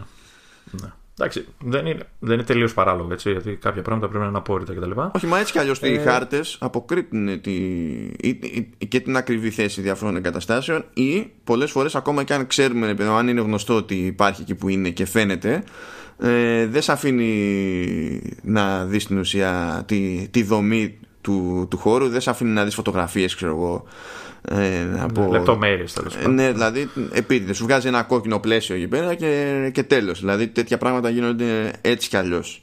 ναι. 0.70 0.92
Εντάξει, 1.18 1.46
δεν 1.58 1.86
είναι, 1.86 2.02
δεν 2.18 2.34
είναι 2.34 2.42
τελείως 2.42 2.74
παράλογο 2.74 3.12
έτσι, 3.12 3.30
γιατί 3.30 3.50
κάποια 3.50 3.82
πράγματα 3.82 4.08
πρέπει 4.08 4.22
να 4.22 4.28
είναι 4.28 4.38
απόρριτα 4.38 4.74
κτλ. 4.74 4.90
Όχι, 5.14 5.26
μα 5.26 5.38
έτσι 5.38 5.52
κι 5.52 5.58
αλλιώς 5.58 5.82
ε... 5.82 5.92
οι 5.92 5.98
χάρτε 5.98 6.40
αποκρύπτουν 6.58 7.40
τη, 7.40 7.52
και 8.88 9.00
την 9.00 9.16
ακριβή 9.16 9.50
θέση 9.50 9.80
διαφόρων 9.80 10.16
εγκαταστάσεων 10.16 10.84
ή 10.94 11.30
πολλές 11.44 11.70
φορές 11.70 11.94
ακόμα 11.94 12.22
και 12.22 12.34
αν 12.34 12.46
ξέρουμε, 12.46 12.96
αν 12.98 13.28
είναι 13.28 13.40
γνωστό 13.40 13.74
ότι 13.74 13.94
υπάρχει 13.94 14.42
εκεί 14.42 14.54
που 14.54 14.68
είναι 14.68 14.90
και 14.90 15.06
φαίνεται, 15.06 15.64
ε, 16.18 16.66
δεν 16.66 16.82
σε 16.82 16.92
αφήνει 16.92 18.36
να 18.42 18.84
δεις 18.84 19.02
στην 19.02 19.18
ουσία 19.18 19.82
τη, 19.86 20.28
τη 20.30 20.42
δομή 20.42 20.98
του, 21.20 21.66
του 21.70 21.76
χώρου, 21.76 22.08
δεν 22.08 22.20
σε 22.20 22.30
αφήνει 22.30 22.50
να 22.50 22.64
δεις 22.64 22.74
φωτογραφίες, 22.74 23.34
ξέρω 23.34 23.52
εγώ 23.52 23.84
ε, 24.48 25.00
από... 25.00 25.28
Λεπτομέρειες 25.30 25.92
τέλος 25.92 26.16
πάντων. 26.16 26.34
Ναι, 26.34 26.52
δηλαδή 26.52 26.90
επίτηδες. 27.12 27.56
Σου 27.56 27.64
βγάζει 27.64 27.88
ένα 27.88 28.02
κόκκινο 28.02 28.40
πλαίσιο 28.40 28.74
εκεί 28.74 28.88
πέρα 28.88 29.14
και, 29.14 29.70
και 29.74 29.82
τέλος. 29.82 30.20
Δηλαδή 30.20 30.48
τέτοια 30.48 30.78
πράγματα 30.78 31.08
γίνονται 31.08 31.72
έτσι 31.80 32.08
κι 32.08 32.16
αλλιώς. 32.16 32.62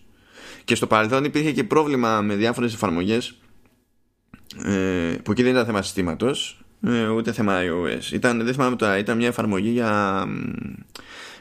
Και 0.63 0.75
στο 0.75 0.87
παρελθόν 0.87 1.23
υπήρχε 1.23 1.51
και 1.51 1.63
πρόβλημα 1.63 2.21
με 2.21 2.35
διάφορες 2.35 2.73
εφαρμογές 2.73 3.35
ε, 4.65 5.15
που 5.23 5.31
εκεί 5.31 5.43
δεν 5.43 5.51
ήταν 5.51 5.65
θέμα 5.65 5.81
συστήματος, 5.81 6.63
ε, 6.87 7.07
ούτε 7.07 7.31
θέμα 7.31 7.59
iOS. 7.61 8.11
Ήταν, 8.11 8.43
δεν 8.43 8.53
θυμάμαι 8.53 8.75
τώρα, 8.75 8.97
ήταν 8.97 9.17
μια 9.17 9.27
εφαρμογή 9.27 9.69
για, 9.69 10.23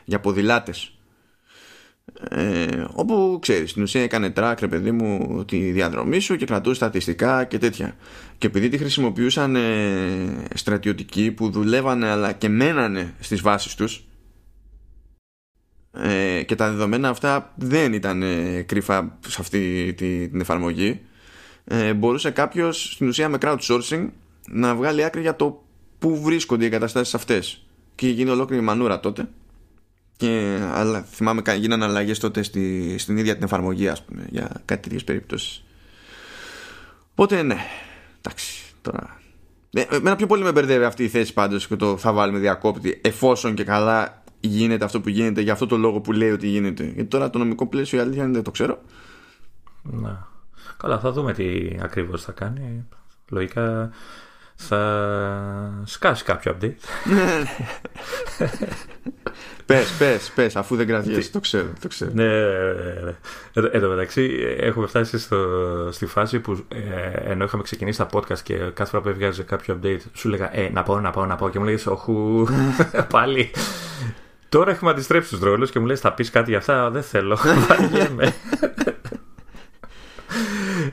για 0.05 0.21
ποδηλάτες. 0.21 0.95
Ε, 2.29 2.85
όπου 2.93 3.39
ξέρεις 3.41 3.71
στην 3.71 3.83
ουσία 3.83 4.03
έκανε 4.03 4.33
track 4.37 4.55
ρε 4.61 4.69
παιδί 4.69 4.91
μου 4.91 5.45
τη 5.45 5.71
διαδρομή 5.71 6.19
σου 6.19 6.37
και 6.37 6.45
κρατούσε 6.45 6.75
στατιστικά 6.75 7.45
και 7.45 7.59
τέτοια. 7.59 7.97
Και 8.39 8.47
επειδή 8.47 8.69
τη 8.69 8.79
χρησιμοποιούσαν 8.79 9.57
ε, 9.57 9.63
στρατιωτικοί 10.55 11.31
που 11.31 11.51
δουλεύανε 11.51 12.09
αλλά 12.09 12.33
και 12.33 12.49
μένανε 12.49 13.15
στις 13.21 13.41
βάσεις 13.41 13.75
τους 13.75 14.05
ε, 15.93 16.43
και 16.43 16.55
τα 16.55 16.71
δεδομένα 16.71 17.09
αυτά 17.09 17.53
δεν 17.57 17.93
ήταν 17.93 18.23
ε, 18.23 18.63
κρύφα 18.63 19.19
σε 19.27 19.37
αυτή 19.41 19.95
την 19.97 20.41
εφαρμογή 20.41 21.01
ε, 21.65 21.95
μπορούσε 21.95 22.31
κάποιος 22.31 22.93
στην 22.93 23.09
ουσία 23.09 23.29
με 23.29 23.39
crowdsourcing 23.41 24.09
να 24.51 24.75
βγάλει 24.75 25.05
άκρη 25.05 25.21
για 25.21 25.37
το 25.37 25.65
πού 25.99 26.23
βρίσκονται 26.23 26.63
οι 26.63 26.67
εγκαταστάσεις 26.67 27.15
αυτές. 27.15 27.65
Και 27.95 28.09
γίνει 28.09 28.31
ολόκληρη 28.31 28.63
μανούρα 28.63 29.01
τότε 29.01 29.29
και 30.21 30.59
αλλά, 30.73 31.03
θυμάμαι 31.03 31.43
γίνανε 31.57 31.85
αλλαγές 31.85 32.19
τότε 32.19 32.43
στη, 32.43 32.95
στην 32.99 33.17
ίδια 33.17 33.35
την 33.35 33.43
εφαρμογή 33.43 33.89
ας 33.89 34.05
πούμε, 34.05 34.27
για 34.31 34.63
κάτι 34.65 34.83
τέτοιες 34.83 35.05
περιπτώσεις. 35.05 35.65
Οπότε 37.11 37.43
ναι. 37.43 37.57
Εντάξει 38.19 38.63
τώρα. 38.83 39.21
Ε, 39.73 39.85
εμένα 39.91 40.17
πιο 40.17 40.27
πολύ 40.27 40.43
με 40.43 40.53
μπερδεύει 40.53 40.85
αυτή 40.85 41.05
η 41.05 41.09
θέση 41.09 41.33
πάντως 41.33 41.67
και 41.67 41.77
το 41.77 41.97
θα 41.97 42.13
βάλουμε 42.13 42.39
διακόπτη 42.39 43.01
εφόσον 43.03 43.55
και 43.55 43.65
καλά 43.65 44.23
γίνεται 44.41 44.85
αυτό 44.85 45.01
που 45.01 45.09
γίνεται 45.09 45.41
για 45.41 45.53
αυτό 45.53 45.67
το 45.67 45.77
λόγο 45.77 46.01
που 46.01 46.13
λέει 46.13 46.31
ότι 46.31 46.49
γίνεται. 46.49 46.85
Γιατί 46.85 47.05
τώρα 47.05 47.31
το 47.31 47.39
νομικό 47.39 47.67
πλαίσιο 47.67 47.99
η 47.99 48.03
αλήθεια 48.03 48.23
είναι 48.23 48.33
δεν 48.33 48.43
το 48.43 48.51
ξέρω. 48.51 48.83
Να. 49.83 50.29
Καλά 50.77 50.99
θα 50.99 51.13
δούμε 51.13 51.33
τι 51.33 51.79
ακριβώς 51.83 52.23
θα 52.23 52.33
κάνει. 52.33 52.87
Λογικά 53.31 53.91
θα 54.55 55.83
σκάσει 55.85 56.25
κάποιο 56.25 56.57
update 56.61 56.75
Πες, 59.67 59.91
πες, 59.99 60.33
πες, 60.35 60.57
αφού 60.57 60.77
δεν 60.77 60.87
κρατιέσαι, 60.87 61.31
το 61.31 61.41
ξέρω, 61.41 61.67
το 61.81 61.89
ξέρω. 61.89 62.11
Ναι, 62.15 62.25
Εν 63.73 63.81
τω 63.81 63.89
μεταξύ, 63.89 64.57
έχουμε 64.61 64.87
φτάσει 64.87 65.19
στο, 65.19 65.39
στη 65.91 66.07
φάση 66.07 66.39
που 66.41 66.65
ε, 66.69 67.31
ενώ 67.31 67.45
είχαμε 67.45 67.63
ξεκινήσει 67.63 67.99
τα 67.99 68.09
podcast 68.13 68.39
και 68.43 68.55
κάθε 68.55 68.91
φορά 68.91 69.03
που 69.03 69.09
έβγαζε 69.09 69.43
κάποιο 69.43 69.79
update, 69.83 70.01
σου 70.13 70.29
έλεγα 70.29 70.57
Ε, 70.57 70.71
να 70.73 70.83
πω, 70.83 71.01
να 71.01 71.11
πω, 71.11 71.27
να 71.27 71.37
πω. 71.37 71.49
Και 71.49 71.59
μου 71.59 71.65
λέγες 71.65 71.87
Οχού, 71.87 72.47
πάλι. 73.13 73.51
Τώρα 74.49 74.71
έχουμε 74.71 74.91
αντιστρέψει 74.91 75.31
τους 75.31 75.41
ρόλους 75.41 75.71
και 75.71 75.79
μου 75.79 75.87
λες: 75.87 76.01
Θα 76.01 76.13
πεις 76.13 76.31
κάτι 76.31 76.51
για 76.51 76.59
αυτά. 76.59 76.91
Δεν 76.91 77.03
θέλω. 77.03 77.39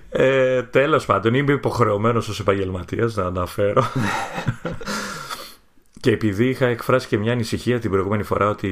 ε, 0.09 0.63
Τέλος 0.63 1.05
πάντων, 1.05 1.33
είμαι 1.33 1.53
υποχρεωμένος 1.53 2.27
ως 2.29 2.39
επαγγελματίας 2.39 3.15
να 3.15 3.25
αναφέρω 3.25 3.83
και 6.07 6.13
επειδή 6.13 6.49
είχα 6.49 6.65
εκφράσει 6.65 7.07
και 7.07 7.17
μια 7.17 7.31
ανησυχία 7.31 7.79
την 7.79 7.89
προηγούμενη 7.89 8.23
φορά 8.23 8.49
ότι 8.49 8.67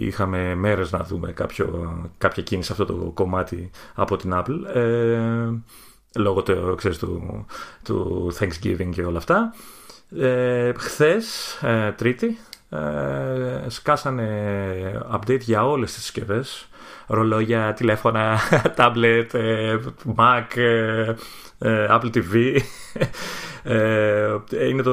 είχαμε 0.00 0.54
μέρες 0.54 0.92
να 0.92 0.98
δούμε 0.98 1.32
κάποιο, 1.32 1.94
κάποια 2.18 2.42
κίνηση 2.42 2.66
σε 2.66 2.82
αυτό 2.82 2.94
το 2.94 3.10
κομμάτι 3.14 3.70
από 3.94 4.16
την 4.16 4.32
Apple 4.34 4.74
ε, 4.74 5.50
λόγω 6.16 6.42
το, 6.42 6.74
ξέρεις, 6.74 6.98
του, 6.98 7.46
του 7.84 8.28
Thanksgiving 8.38 8.88
και 8.90 9.02
όλα 9.02 9.18
αυτά 9.18 9.54
ε, 10.18 10.72
χθες, 10.76 11.58
ε, 11.62 11.92
τρίτη 11.92 12.38
ε, 12.68 13.68
σκάσανε 13.68 14.28
update 15.12 15.40
για 15.40 15.66
όλες 15.66 15.92
τις 15.92 16.02
συσκευές 16.02 16.68
ρολόγια, 17.06 17.72
τηλέφωνα, 17.72 18.38
tablet, 18.78 19.26
ε, 19.32 19.76
Mac, 20.16 20.56
ε, 20.56 21.14
ε, 21.58 21.86
Apple 21.90 22.10
TV. 22.14 22.58
είναι 24.70 24.82
το, 24.82 24.92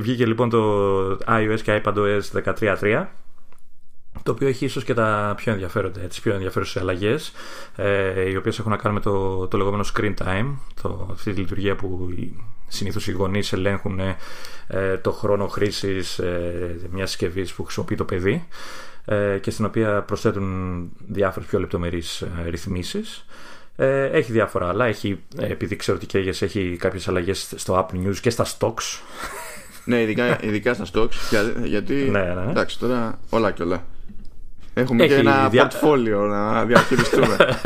βγήκε 0.00 0.26
λοιπόν 0.26 0.50
το 0.50 1.10
iOS 1.10 1.60
και 1.62 1.82
iPadOS 1.84 2.20
13.3 2.44 3.06
το 4.22 4.32
οποίο 4.32 4.48
έχει 4.48 4.64
ίσως 4.64 4.84
και 4.84 4.94
τα 4.94 5.34
πιο 5.36 5.52
ενδιαφέροντα, 5.52 6.00
τις 6.00 6.20
πιο 6.20 6.32
ενδιαφέρουσες 6.32 6.82
αλλαγές 6.82 7.32
οι 8.30 8.36
οποίες 8.36 8.58
έχουν 8.58 8.70
να 8.70 8.76
κάνουν 8.76 8.96
με 8.96 9.02
το, 9.02 9.46
το 9.46 9.56
λεγόμενο 9.56 9.84
screen 9.94 10.14
time 10.24 10.54
το, 10.82 11.08
αυτή 11.12 11.32
τη 11.32 11.40
λειτουργία 11.40 11.76
που 11.76 12.10
συνήθως 12.72 13.06
οι 13.06 13.12
γονείς 13.12 13.52
ελέγχουν 13.52 14.00
ε, 14.66 14.96
το 14.96 15.12
χρόνο 15.12 15.46
χρήσης 15.46 16.18
ε, 16.18 16.76
μιας 16.90 17.10
συσκευής 17.10 17.52
που 17.52 17.64
χρησιμοποιεί 17.64 17.94
το 17.94 18.04
παιδί 18.04 18.32
ε, 18.32 18.91
και 19.40 19.50
στην 19.50 19.64
οποία 19.64 20.02
προσθέτουν 20.02 20.88
διάφορες 21.08 21.48
πιο 21.48 21.60
λεπτομερείς 21.60 22.20
ε, 22.20 22.48
ρυθμίσεις. 22.48 23.24
Ε, 23.76 24.04
έχει 24.04 24.32
διάφορα 24.32 24.68
άλλα. 24.68 24.84
Έχει, 24.84 25.22
επειδή 25.38 25.76
ξέρω 25.76 25.96
ότι 25.96 26.06
καίγεσαι, 26.06 26.44
έχει 26.44 26.76
κάποιες 26.78 27.08
αλλαγές 27.08 27.52
στο 27.56 27.88
Apple 27.88 28.06
News 28.06 28.16
και 28.20 28.30
στα 28.30 28.46
stocks. 28.58 29.00
ναι, 29.84 30.02
ειδικά, 30.02 30.44
ειδικά 30.44 30.74
στα 30.74 30.86
stocks. 30.92 31.42
γιατί. 31.64 31.94
Ναι, 31.94 32.22
ναι, 32.22 32.34
ναι. 32.34 32.50
Εντάξει, 32.50 32.78
τώρα 32.78 33.18
όλα 33.30 33.50
και 33.50 33.62
όλα. 33.62 33.84
Έχουμε 34.74 35.04
Έχει 35.04 35.14
και 35.14 35.20
ένα 35.20 35.48
δια... 35.48 35.62
πορτφόλιο 35.62 36.26
να 36.26 36.64
διαχειριστούμε. 36.64 37.36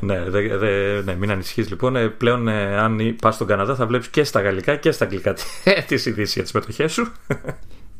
ναι, 0.00 0.24
δε, 0.28 0.56
δε, 0.56 1.02
ναι, 1.02 1.14
μην 1.14 1.30
ανησυχείς 1.30 1.68
λοιπόν. 1.68 1.96
Ε, 1.96 2.08
πλέον, 2.08 2.48
ε, 2.48 2.78
αν 2.78 3.16
πας 3.22 3.34
στον 3.34 3.46
Καναδά, 3.46 3.74
θα 3.74 3.86
βλέπεις 3.86 4.08
και 4.08 4.24
στα 4.24 4.40
γαλλικά 4.40 4.76
και 4.76 4.90
στα 4.90 5.04
αγγλικά 5.04 5.34
τις 5.88 6.06
ειδήσεις 6.06 6.34
για 6.34 6.42
τις 6.42 6.52
μετοχές 6.52 6.92
σου. 6.92 7.12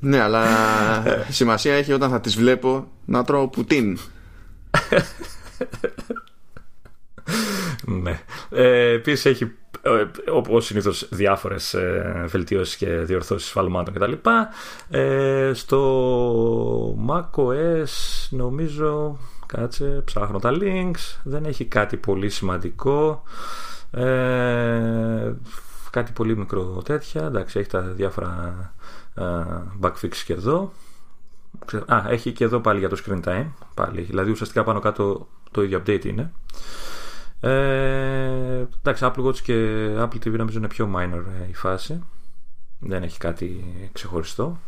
Ναι, 0.05 0.21
αλλά 0.21 0.45
σημασία 1.31 1.75
έχει 1.75 1.93
όταν 1.93 2.11
θα 2.11 2.21
τις 2.21 2.37
βλέπω 2.37 2.87
να 3.05 3.25
τρώω 3.25 3.49
πουτίν. 3.49 3.99
ναι. 8.03 8.21
Ε, 8.51 8.93
Επίσης 8.93 9.25
έχει 9.25 9.53
ε, 9.83 10.31
όπως 10.31 10.65
συνήθως 10.65 11.09
διάφορες 11.11 11.77
βελτιώσει 12.27 12.77
και 12.77 12.87
διορθώσεις 12.87 13.51
φαλμάτων 13.51 13.95
κτλ. 13.95 14.13
Ε, 14.91 15.51
στο 15.55 16.97
macOS 17.09 18.29
νομίζω. 18.31 19.19
Κάτσε, 19.47 20.03
ψάχνω 20.05 20.39
τα 20.39 20.51
links. 20.61 21.19
Δεν 21.23 21.45
έχει 21.45 21.65
κάτι 21.65 21.97
πολύ 21.97 22.31
σημαντικό. 22.31 23.23
Ε, 23.91 25.33
κάτι 25.91 26.13
πολύ 26.13 26.37
μικρό 26.37 26.83
τέτοια. 26.85 27.25
Εντάξει, 27.25 27.59
έχει 27.59 27.69
τα 27.69 27.81
διάφορα 27.81 28.55
ε, 28.61 28.71
backfix 29.81 30.17
και 30.25 30.33
εδώ. 30.33 30.73
Α, 31.87 32.03
έχει 32.09 32.33
και 32.33 32.45
εδώ 32.45 32.61
πάλι 32.61 32.79
για 32.79 32.89
το 32.89 33.03
screen 33.07 33.23
time. 33.25 33.47
Πάλι. 33.75 34.01
Δηλαδή 34.01 34.31
ουσιαστικά 34.31 34.65
πάνω 34.65 34.81
κάτω 34.81 35.29
το 35.51 35.63
ίδιο 35.63 35.83
update 35.87 36.05
είναι. 36.05 36.33
Ε, 37.41 38.67
εντάξει, 38.79 39.07
Apple 39.07 39.25
Watch 39.25 39.39
και 39.39 39.89
Apple 39.99 40.27
TV 40.27 40.33
νομίζω 40.33 40.59
είναι 40.59 40.69
πιο 40.69 40.91
minor 40.97 41.23
ε, 41.43 41.49
η 41.49 41.55
φάση. 41.55 42.03
Δεν 42.79 43.03
έχει 43.03 43.19
κάτι 43.19 43.65
ξεχωριστό. 43.93 44.59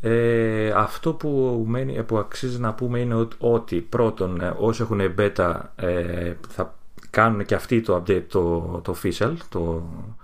Ε, 0.00 0.70
αυτό 0.70 1.12
που, 1.12 1.64
μένει, 1.68 1.96
ε, 1.96 2.02
που 2.02 2.18
αξίζει 2.18 2.60
να 2.60 2.74
πούμε 2.74 2.98
είναι 2.98 3.26
ότι, 3.38 3.80
πρώτον 3.80 4.40
ε, 4.40 4.54
όσοι 4.58 4.82
έχουν 4.82 5.00
beta 5.18 5.60
ε, 5.76 6.32
θα 6.48 6.74
κάνουν 7.10 7.44
και 7.44 7.54
αυτοί 7.54 7.80
το 7.80 7.96
update 7.96 8.24
το, 8.28 8.60
το 8.84 8.96
official, 9.02 9.34
το, 9.48 9.82
ε, 10.18 10.21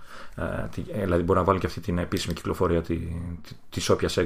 δηλαδή 1.03 1.23
μπορούν 1.23 1.41
να 1.41 1.43
βάλουν 1.43 1.59
και 1.59 1.67
αυτή 1.67 1.79
την 1.79 1.97
επίσημη 1.97 2.33
κυκλοφορία 2.33 2.81
τη, 2.81 2.99
της 3.69 3.89
όποιας 3.89 4.17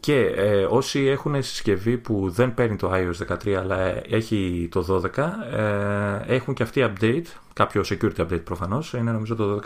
και 0.00 0.16
ε, 0.18 0.66
όσοι 0.68 1.06
έχουν 1.06 1.42
συσκευή 1.42 1.98
που 1.98 2.30
δεν 2.30 2.54
παίρνει 2.54 2.76
το 2.76 2.92
iOS 2.94 3.36
13 3.44 3.50
αλλά 3.50 3.78
έχει 4.08 4.68
το 4.70 5.02
12 5.16 5.24
ε, 5.52 6.34
έχουν 6.34 6.54
και 6.54 6.62
αυτοί 6.62 6.90
update 6.90 7.24
κάποιο 7.52 7.82
security 7.84 8.16
update 8.16 8.44
προφανώς. 8.44 8.92
Είναι 8.92 9.12
νομίζω 9.12 9.34
το 9.34 9.60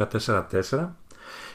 14.4 0.71 0.89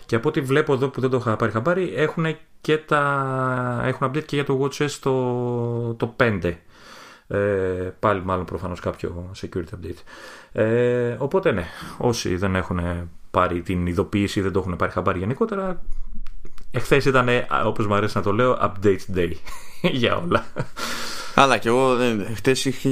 και 0.06 0.16
από 0.16 0.30
ό,τι 0.30 0.42
βλέπω 0.42 0.74
εδώ 0.74 0.90
που 0.90 1.02
δεν 1.02 1.10
το 1.10 1.18
είχα 1.18 1.36
πάρει 1.36 1.52
χαμπάρι 1.52 1.94
έχουν 1.96 2.26
και 2.62 2.78
τα 2.78 3.82
έχουν 3.84 4.08
update 4.08 4.26
και 4.26 4.36
για 4.36 4.46
το 4.46 4.62
WatchOS 4.64 4.92
το, 5.02 5.94
το 5.94 6.16
5 6.20 6.54
ε, 7.28 7.38
πάλι 8.00 8.22
μάλλον 8.24 8.46
προφανώς 8.46 8.80
κάποιο 8.80 9.32
security 9.42 9.74
update. 9.74 10.02
Ε, 10.52 11.16
οπότε 11.20 11.52
ναι 11.52 11.66
όσοι 11.98 12.36
δεν 12.36 12.56
έχουν 12.56 12.80
πάρει 13.32 13.62
την 13.62 13.88
ειδοποίηση, 13.88 14.42
δεν 14.42 14.52
το 14.52 14.60
έχουν 14.60 14.76
πάρει 14.76 14.92
χαμπάρι 14.92 15.20
γενικότερα. 15.20 15.82
Εχθές 16.72 17.06
ήταν, 17.06 17.28
όπως 17.66 17.88
μου 17.88 17.94
αρέσει 17.94 18.18
να 18.18 18.24
το 18.24 18.32
λέω, 18.32 18.58
update 18.62 19.16
day 19.16 19.32
για 20.02 20.18
όλα. 20.18 20.46
Αλλά 21.36 21.58
και 21.58 21.68
εγώ 21.68 21.98
χθες 22.36 22.66
είχε, 22.66 22.90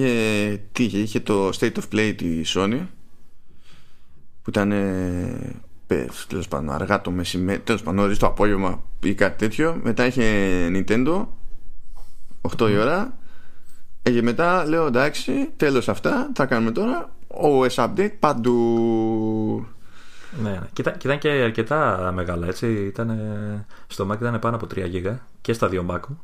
τι 0.71 0.83
είχε, 0.83 0.97
είχε 0.97 1.19
το 1.19 1.49
State 1.59 1.73
of 1.73 1.83
Play 1.93 2.13
τη 2.17 2.41
Sony 2.45 2.79
που 4.41 4.49
ήταν 4.49 4.69
τέλος 6.27 6.47
πάντων 6.47 6.69
αργά 6.69 7.01
το 7.01 7.11
μεσημέρι, 7.11 7.59
τέλος 7.59 7.81
πάντων 7.81 7.99
νωρίς 8.01 8.17
το 8.17 8.25
απόγευμα 8.25 8.83
ή 9.03 9.13
κάτι 9.13 9.37
τέτοιο. 9.37 9.79
Μετά 9.83 10.05
είχε 10.05 10.23
Nintendo 10.71 11.25
8 12.57 12.69
η 12.69 12.77
ώρα. 12.77 13.17
Ε, 14.03 14.11
και 14.11 14.21
μετά 14.21 14.65
λέω 14.65 14.85
εντάξει, 14.85 15.49
τέλος 15.55 15.89
αυτά, 15.89 16.31
θα 16.35 16.45
κάνουμε 16.45 16.71
τώρα 16.71 17.15
OS 17.27 17.85
update 17.85 18.13
παντού. 18.19 19.67
Ναι, 20.43 20.49
ναι. 20.49 20.59
Και, 20.73 20.83
ήταν, 20.99 21.17
και 21.17 21.29
αρκετά 21.29 22.11
μεγάλα 22.15 22.47
έτσι. 22.47 22.67
Ήταν, 22.67 23.19
στο 23.87 24.09
Mac 24.11 24.15
ήταν 24.15 24.39
πάνω 24.39 24.55
από 24.55 24.67
3 24.75 24.79
GB 24.93 25.15
και 25.41 25.53
στα 25.53 25.67
δύο 25.67 25.85
Mac 25.89 25.99
μου. 26.07 26.21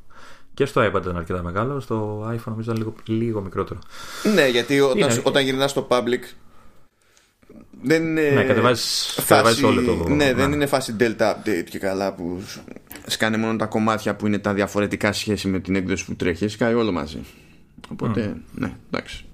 Και 0.54 0.65
στο 0.65 0.82
iPad 0.82 1.02
ήταν 1.02 1.18
αρκετά 1.18 1.44
μεγάλο, 1.44 1.80
στο 1.80 2.22
iPhone 2.22 2.44
νομίζω 2.46 2.72
ήταν 2.72 2.78
λίγο, 2.78 2.96
λίγο 3.06 3.41
μικρότερο. 3.41 3.80
Ναι, 4.34 4.48
γιατί 4.48 4.80
όταν, 4.80 4.98
είναι... 4.98 5.22
όταν 5.24 5.44
γυρνάς 5.44 5.72
στο 5.72 5.88
public 5.89 6.36
δεν 7.82 8.04
είναι. 8.04 8.30
Ναι, 8.30 8.44
κατεβάζεις, 8.44 9.18
φάση... 9.22 9.65
όλο 9.65 9.82
το. 9.82 10.10
Ναι, 10.10 10.34
δεν 10.34 10.52
είναι 10.52 10.65
φάση 10.65 10.96
Delta 11.00 11.32
Update 11.32 11.65
και 11.70 11.80
καλά 11.80 12.13
που 12.13 12.41
σκάνε 13.06 13.38
μόνο 13.38 13.56
τα 13.56 13.65
κομμάτια 13.65 14.15
που 14.15 14.28
είναι 14.28 14.39
τα 14.39 14.54
διαφορετικά 14.54 15.13
σχέση 15.13 15.48
με 15.48 15.60
την 15.60 15.76
έκδοση 15.76 16.06
που 16.06 16.15
τρέχει. 16.15 16.48
Σκάει 16.48 16.74
όλο 16.74 16.91
μαζί. 16.91 17.20
Οπότε, 17.89 18.36
ναι, 18.54 18.74
εντάξει. 18.91 19.26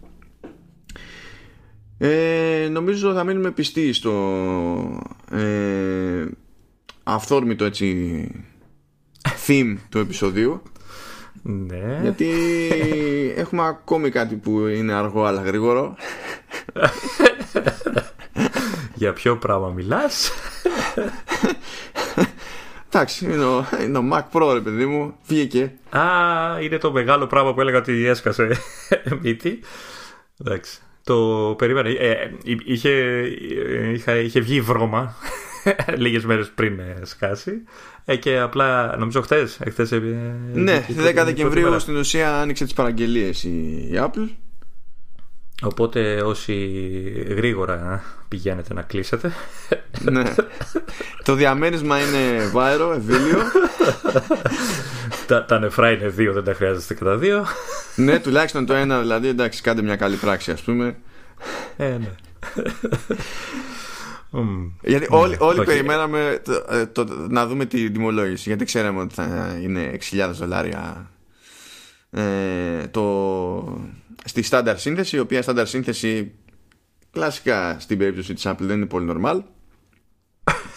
Ε, 2.04 2.68
νομίζω 2.72 3.14
θα 3.14 3.24
μείνουμε 3.24 3.52
πιστοί 3.52 3.94
στο 3.94 4.14
ε, 5.32 6.26
αυθόρμητο 7.04 7.66
έτσι 7.66 8.28
theme 9.48 9.76
του 9.90 10.00
επεισοδίου 10.00 10.62
ναι. 11.42 12.00
γιατί 12.02 12.30
έχουμε 13.36 13.68
ακόμη 13.68 14.10
κάτι 14.10 14.36
που 14.36 14.68
είναι 14.68 14.94
αργό 14.94 15.24
αλλά 15.24 15.42
γρήγορο 15.42 15.96
Για 18.94 19.14
ποιο 19.14 19.38
πράγμα 19.38 19.70
μιλάς; 19.70 20.32
Εντάξει, 22.88 23.26
είναι 23.26 23.44
ο, 23.44 23.66
είναι 23.82 23.98
ο 23.98 24.04
Mac 24.12 24.24
Pro, 24.32 24.54
ρε 24.54 24.60
παιδί 24.60 24.86
μου. 24.86 25.16
Βγήκε. 25.26 25.74
Α, 25.90 26.02
είναι 26.62 26.78
το 26.78 26.92
μεγάλο 26.92 27.28
πράγμα 27.28 27.54
που 27.54 27.62
έλεγα 27.62 27.78
ότι 27.78 28.06
έσκασε 28.06 28.52
μύτη. 29.22 29.60
Εντάξει. 30.40 30.82
Το 31.04 31.56
περίμενα. 31.58 31.90
Ε, 31.90 32.32
είχε, 32.66 32.90
είχε, 33.94 34.20
είχε 34.20 34.40
βγει 34.40 34.62
βρώμα 34.62 35.16
λίγες 35.98 36.26
μέρες 36.26 36.52
πριν 36.56 36.80
ε, 36.80 37.00
σκάσει. 37.04 37.52
Ε, 38.06 38.16
και 38.16 38.40
απλά 38.40 38.98
νομίζω 38.98 39.22
χθες. 39.22 39.60
Ε, 39.60 40.02
ναι, 40.54 40.86
10 40.88 41.22
Δεκεμβρίου 41.26 41.80
στην 41.80 41.96
ουσία 41.96 42.40
άνοιξε 42.40 42.64
τις 42.64 42.74
παραγγελίες 42.74 43.44
η 43.44 43.92
Apple. 43.94 44.30
Οπότε 45.64 46.22
όσοι 46.22 46.54
γρήγορα 47.28 48.04
πηγαίνετε 48.28 48.74
να 48.74 48.82
κλείσετε 48.82 49.32
Ναι 50.02 50.24
Το 51.26 51.36
διαμέρισμα 51.36 52.00
είναι 52.00 52.50
βάερο, 52.52 52.94
ευήλιο 52.94 53.40
τα, 55.32 55.46
τα 55.46 55.60
νεφρά 55.60 55.92
είναι 55.92 56.08
δύο, 56.08 56.34
δεν 56.34 56.44
τα 56.44 56.54
χρειάζεστε 56.54 56.94
και 56.94 57.04
τα 57.04 57.18
δύο. 57.18 57.46
Ναι, 57.96 58.20
τουλάχιστον 58.20 58.66
το 58.66 58.74
ένα 58.74 59.00
δηλαδή 59.00 59.28
εντάξει 59.28 59.62
κάντε 59.62 59.82
μια 59.82 59.96
καλή 59.96 60.16
πράξη 60.16 60.52
ας 60.52 60.62
πούμε. 60.62 60.98
Ε, 61.78 61.98
ναι. 61.98 62.12
Γιατί 64.82 65.08
όλοι, 65.10 65.36
όλοι 65.40 65.64
περιμέναμε 65.64 66.42
το, 66.92 67.28
να 67.30 67.48
δούμε 67.48 67.66
τη 67.66 67.92
τιμολόγηση 67.92 68.50
Γιατί 68.50 68.66
ξέραμε 68.66 69.00
ότι 69.00 69.14
θα 69.14 69.58
είναι 69.62 69.98
6.000 70.12 70.30
δολάρια 70.32 71.12
ε, 72.12 72.88
το, 72.88 73.82
στη 74.24 74.42
στάνταρ 74.42 74.80
σύνθεση, 74.80 75.16
η 75.16 75.20
οποία 75.20 75.42
στάνταρ 75.42 75.68
σύνθεση 75.68 76.32
κλασικά 77.12 77.78
στην 77.80 77.98
περίπτωση 77.98 78.34
της 78.34 78.48
Apple 78.48 78.56
δεν 78.60 78.78
είναι 78.78 78.86
πολύ 78.86 79.14
normal. 79.16 79.42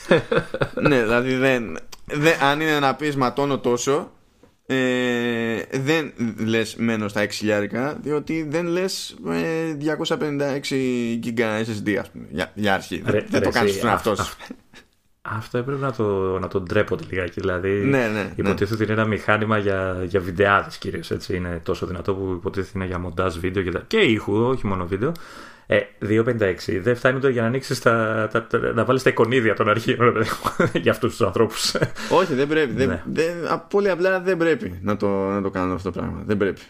ναι, 0.89 1.03
δηλαδή 1.03 1.35
δεν, 1.35 1.79
δεν, 2.05 2.43
αν 2.43 2.61
είναι 2.61 2.79
να 2.79 2.95
πεις 2.95 3.17
ματώνω 3.17 3.59
τόσο, 3.59 4.13
ε, 4.67 5.63
δεν 5.71 6.13
λες 6.39 6.77
μένω 6.77 7.09
στα 7.09 7.27
6 7.41 7.99
διότι 8.01 8.47
δεν 8.49 8.67
λες 8.67 9.17
ε, 9.29 9.77
256 10.09 10.17
GB 11.25 11.39
SSD 11.39 11.97
ας 12.01 12.11
πούμε, 12.11 12.27
για, 12.31 12.53
για 12.55 12.75
αρχή. 12.75 13.03
δεν, 13.05 13.25
δεν 13.29 13.43
το 13.43 13.51
κάνεις 13.51 13.75
στον 13.75 13.89
εαυτός 13.89 14.37
αυτό 15.27 15.59
έπρεπε 15.59 15.81
να 15.81 15.93
το, 15.93 16.39
να 16.39 16.49
το 16.49 16.61
ντρέπονται 16.61 17.05
λιγάκι. 17.11 17.41
Δηλαδή, 17.41 17.69
ναι, 17.69 17.99
ναι, 17.99 18.09
ναι. 18.09 18.33
υποτίθεται 18.37 18.75
ότι 18.75 18.83
είναι 18.83 19.01
ένα 19.01 19.05
μηχάνημα 19.05 19.59
για, 19.59 20.05
για 20.05 20.21
βιντεάδες 20.21 20.79
κυρίως. 20.79 21.11
Είναι 21.29 21.61
τόσο 21.63 21.87
δυνατό 21.87 22.15
που 22.15 22.33
υποτίθεται 22.33 22.73
είναι 22.75 22.87
για 22.87 22.99
μοντάζ 22.99 23.37
βίντεο 23.37 23.63
και, 23.63 23.79
και 23.87 23.97
ήχου, 23.99 24.33
όχι 24.33 24.67
μόνο 24.67 24.87
βίντεο. 24.87 25.13
Ε, 25.67 25.79
2,56. 26.03 26.81
Δεν 26.81 26.97
φτάνει 26.97 27.21
το 27.21 27.29
για 27.29 27.43
να 27.43 27.47
ανοίξεις 27.47 27.81
τα, 27.81 28.29
τα, 28.33 28.47
τα, 28.47 28.59
να 28.59 28.85
βάλεις 28.85 29.03
τα 29.03 29.11
εικονίδια 29.11 29.55
των 29.55 29.69
αρχείων 29.69 30.25
για 30.83 30.93
αυτούς 30.93 31.17
τους 31.17 31.27
ανθρώπους. 31.27 31.75
Όχι, 32.11 32.35
δεν 32.35 32.47
πρέπει. 32.47 32.73
Δεν, 32.73 32.89
ναι. 32.89 33.03
δεν, 33.05 33.63
πολύ 33.69 33.91
απλά 33.91 34.21
δεν 34.21 34.37
πρέπει 34.37 34.79
να 34.83 34.97
το, 34.97 35.09
να 35.09 35.43
το 35.43 35.51
κάνω 35.51 35.75
αυτό 35.75 35.91
το 35.91 36.01
πράγμα. 36.01 36.23
Δεν 36.27 36.37
πρέπει. 36.37 36.61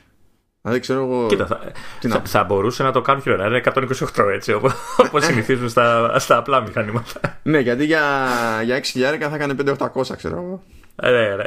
Δηλαδή 0.61 0.83
ξέρω 0.83 1.03
εγώ. 1.03 1.27
Κοίτα, 1.27 1.47
θα, 1.47 1.61
θα, 2.09 2.23
θα, 2.25 2.45
μπορούσε 2.45 2.83
να 2.83 2.93
το 2.93 3.01
κάνουν 3.01 3.23
χειρότερα. 3.23 3.49
Είναι 3.49 3.63
128 4.15 4.29
έτσι, 4.33 4.53
όπω 4.53 5.21
συνηθίζουν 5.21 5.69
στα, 5.69 6.19
στα 6.19 6.37
απλά 6.37 6.61
μηχανήματα. 6.61 7.41
ναι, 7.43 7.59
γιατί 7.59 7.85
για, 7.85 8.03
για 8.65 8.81
6.000 8.81 8.83
θα 9.21 9.35
έκανε 9.35 9.55
5.800, 9.65 10.17
ξέρω 10.17 10.37
εγώ. 10.37 10.63
Ε, 10.97 11.11
ναι, 11.11 11.35
ναι. 11.35 11.45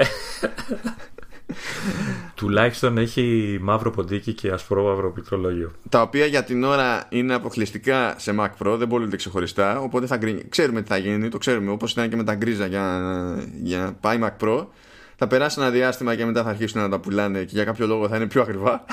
Τουλάχιστον 2.36 2.98
έχει 2.98 3.58
μαύρο 3.62 3.92
ποντίκι 3.92 4.34
και 4.34 4.50
ασπρό 4.50 4.84
μαύρο 4.84 5.12
πληκτρολόγιο. 5.12 5.72
Τα 5.90 6.02
οποία 6.02 6.26
για 6.26 6.44
την 6.44 6.64
ώρα 6.64 7.06
είναι 7.10 7.34
αποκλειστικά 7.34 8.16
σε 8.18 8.36
Mac 8.40 8.50
Pro, 8.66 8.76
δεν 8.78 8.88
μπορούν 8.88 9.10
να 9.10 9.16
ξεχωριστά. 9.16 9.80
Οπότε 9.80 10.06
θα 10.06 10.20
ξέρουμε 10.50 10.82
τι 10.82 10.88
θα 10.88 10.98
γίνει, 10.98 11.30
το 11.30 11.38
ξέρουμε. 11.38 11.72
Όπως 11.72 11.92
ήταν 11.92 12.10
και 12.10 12.16
με 12.16 12.24
τα 12.24 12.36
γκρίζα 12.36 12.66
για, 12.66 13.04
για 13.64 13.98
πάει 14.02 14.20
Mac 14.22 14.46
Pro 14.46 14.66
θα 15.20 15.28
περάσει 15.28 15.62
ένα 15.62 15.70
διάστημα 15.70 16.16
και 16.16 16.26
μετά 16.26 16.44
θα 16.44 16.50
αρχίσουν 16.50 16.82
να 16.82 16.90
τα 16.90 17.00
πουλάνε 17.00 17.44
και 17.44 17.52
για 17.54 17.64
κάποιο 17.64 17.88
λόγο 17.88 18.08
θα 18.08 18.16
είναι 18.16 18.28
πιο 18.28 18.42
ακριβά. 18.42 18.86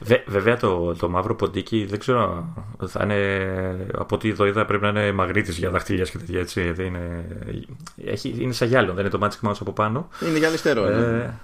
Βε, 0.00 0.22
βέβαια 0.26 0.56
το, 0.56 0.94
το 0.94 1.08
μαύρο 1.08 1.34
ποντίκι 1.34 1.84
δεν 1.84 1.98
ξέρω. 1.98 2.54
Θα 2.86 3.00
είναι, 3.02 3.86
από 3.98 4.14
ό,τι 4.14 4.28
εδώ 4.28 4.46
είδα 4.46 4.64
πρέπει 4.64 4.82
να 4.82 4.88
είναι 4.88 5.12
μαγνήτης 5.12 5.58
για 5.58 5.70
δαχτυλιές 5.70 6.10
και 6.10 6.18
τέτοια 6.18 6.40
έτσι. 6.40 6.72
Δεν 6.72 6.86
είναι, 6.86 7.26
έχει, 8.04 8.34
είναι 8.38 8.52
σαν 8.52 8.68
γυάλιο, 8.68 8.92
δεν 8.94 9.06
είναι 9.06 9.18
το 9.18 9.26
Magic 9.26 9.48
Mouse 9.48 9.56
από 9.60 9.72
πάνω. 9.72 10.08
Είναι 10.28 10.38
γυαλιστερό. 10.38 10.84
Ε, 10.84 10.96
ναι. 10.96 11.34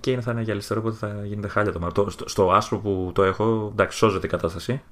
και 0.00 0.10
είναι, 0.10 0.20
θα 0.20 0.32
είναι 0.32 0.42
γυαλιστερό, 0.42 0.80
οπότε 0.80 0.96
θα 0.96 1.20
γίνεται 1.24 1.48
χάλια 1.48 1.72
το 1.72 1.80
μαύρο. 1.80 2.10
Στο, 2.10 2.28
στο 2.28 2.52
άσπρο 2.52 2.78
που 2.78 3.10
το 3.14 3.22
έχω, 3.22 3.68
εντάξει, 3.72 3.98
σώζεται 3.98 4.26
η 4.26 4.30
κατάσταση. 4.30 4.82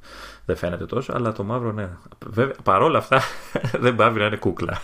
Δεν 0.44 0.56
φαίνεται 0.56 0.86
τόσο, 0.86 1.12
αλλά 1.14 1.32
το 1.32 1.44
μαύρο 1.44 1.72
ναι. 1.72 1.88
Βέβαια, 2.26 2.54
παρόλα 2.62 2.98
αυτά 2.98 3.20
δεν 3.84 3.94
παύει 3.94 4.18
να 4.18 4.26
είναι 4.26 4.36
κούκλα. 4.36 4.80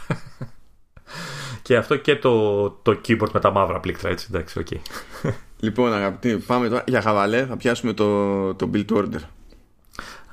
Και 1.71 1.77
αυτό 1.77 1.97
και 1.97 2.17
το, 2.17 2.71
το 2.71 3.01
keyboard 3.09 3.31
με 3.33 3.41
τα 3.41 3.51
μαύρα 3.51 3.81
πλήκτρα, 3.81 4.11
έτσι. 4.11 4.27
Εντάξει, 4.31 4.59
ok. 4.59 4.67
Okay. 4.71 4.81
Λοιπόν, 5.65 5.93
αγαπητοί, 5.93 6.37
πάμε 6.37 6.69
τώρα 6.69 6.85
για 6.87 7.01
χαβαλέ. 7.01 7.47
Θα 7.47 7.57
πιάσουμε 7.57 7.93
το, 7.93 8.55
το 8.55 8.71
build 8.75 8.87
order. 8.97 9.21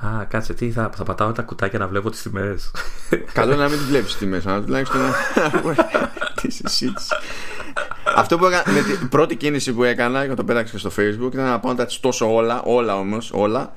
Α, 0.06 0.26
κάτσε, 0.26 0.54
τι 0.54 0.71
θα, 0.71 0.89
θα 0.95 1.04
πατάω 1.04 1.32
τα 1.32 1.41
κουτάκια 1.41 1.80
να 1.80 1.88
βλέπω 1.88 2.10
τις 2.10 2.21
τιμές. 2.21 2.71
Καλό 3.34 3.56
να 3.56 3.69
μην 3.69 3.78
τις 3.78 3.88
βλέπεις 3.88 4.08
τις 4.08 4.17
τιμές, 4.17 4.47
αλλά 4.47 4.62
τουλάχιστον 4.62 5.02
να. 5.02 5.13
Τι 6.41 6.91
Αυτό 8.15 8.38
που 8.38 8.45
έκανα, 8.45 8.71
με 8.71 8.82
την 8.82 9.10
πρώτη 9.10 9.36
κίνηση 9.36 9.73
που 9.73 9.84
έκανα 9.84 10.28
και 10.28 10.34
το 10.34 10.43
πέταξα 10.43 10.80
στο 10.80 10.91
facebook 10.97 11.34
ήταν 11.34 11.45
να 11.45 11.60
πάω 11.60 11.71
να 11.71 11.78
τα 11.78 11.86
τσιτώσω 11.86 12.34
όλα, 12.34 12.62
όλα 12.62 12.97
όμως, 12.97 13.32
όλα 13.34 13.73